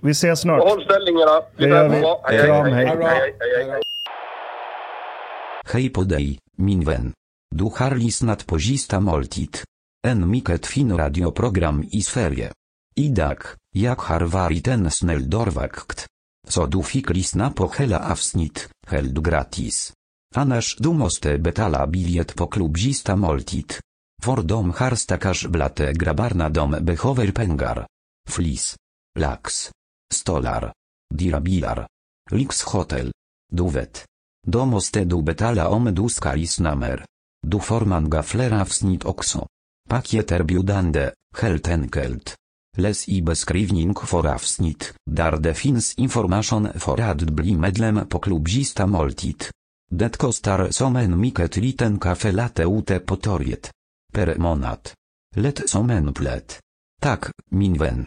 Vi 0.02 0.10
ses 0.10 0.40
snart. 0.40 0.62
Håll 0.62 0.84
ställningarna. 0.84 1.42
Det 1.56 1.68
gör 1.68 1.88
vi. 1.88 2.00
Kram, 2.46 2.72
hej. 2.72 2.86
hej, 2.86 2.96
hej, 3.02 3.34
hej, 3.40 3.70
hej. 3.70 3.82
Hej 5.72 5.90
podej, 5.90 6.38
minwen. 6.56 7.12
Du 7.54 7.64
har 7.64 7.94
lyssnat 7.94 8.46
på 8.46 8.58
Gista 8.58 9.00
Måltid. 9.00 9.58
En 10.06 10.30
mycket 10.30 10.66
fin 10.66 10.96
radioprogram 10.96 11.84
i 11.92 12.02
Sverige. 12.02 12.52
Idag, 12.96 13.38
jak 13.74 13.98
har 13.98 14.20
varit 14.20 14.68
en 14.68 14.90
snäll 14.90 15.30
dörrvakt. 15.30 16.06
Så 16.48 16.66
du 16.66 16.82
fick 16.82 17.10
lyssna 17.10 17.50
på 17.50 17.72
hela 17.78 18.12
avsnitt, 18.12 18.68
helt 18.86 19.14
gratis. 19.14 19.92
Annars 20.34 20.76
du 20.76 20.92
måste 20.92 21.38
betala 21.38 21.86
bilet 21.86 22.34
på 22.34 22.46
klubb 22.46 22.76
Gista 22.76 23.16
Måltid. 23.16 23.72
För 24.22 24.42
de 24.42 24.70
har 24.70 24.94
stackars 24.94 25.46
blate 25.46 25.92
grabarna 25.92 26.48
de 26.48 26.70
behöver 26.70 27.32
pengar. 27.32 27.86
Flis. 28.28 28.76
Lax. 29.18 29.70
Stolar. 30.14 30.72
Dirabilar. 31.14 31.86
Lix 32.30 32.62
Hotel. 32.62 33.12
Du 33.52 33.70
vet. 33.70 34.04
Då 34.46 34.64
måste 34.64 35.04
du 35.04 35.22
betala 35.22 35.68
om 35.68 35.94
du 35.94 36.08
ska 36.08 36.34
lyssna 36.34 36.74
mer. 36.74 37.04
Du 37.46 37.60
får 37.60 37.80
många 37.80 38.22
fler 38.22 38.60
avsnitt 38.60 39.04
också. 39.04 39.46
Paket 39.88 40.32
erbjudande, 40.32 41.10
helt 41.36 41.68
enkelt. 41.68 42.36
Läs 42.76 43.08
i 43.08 43.22
beskrivning 43.22 43.94
för 43.94 44.26
avsnitt, 44.26 44.94
där 45.10 45.36
det 45.36 45.54
finns 45.54 45.94
information 45.94 46.68
för 46.74 47.00
att 47.00 47.20
bli 47.22 47.56
medlem 47.56 48.08
på 48.08 48.18
klubbista 48.18 48.86
måltid. 48.86 49.44
Det 49.90 50.16
kostar 50.16 50.70
som 50.70 50.96
en 50.96 51.20
mycket 51.20 51.56
liten 51.56 51.98
kaffelatte 51.98 52.62
ute 52.62 52.98
på 52.98 53.16
torget. 53.16 53.70
Per 54.12 54.34
månad. 54.38 54.90
Lätt 55.36 55.70
som 55.70 55.90
en 55.90 56.14
plätt. 56.14 56.60
Tack, 57.00 57.24
min 57.50 57.78
vän. 57.78 58.06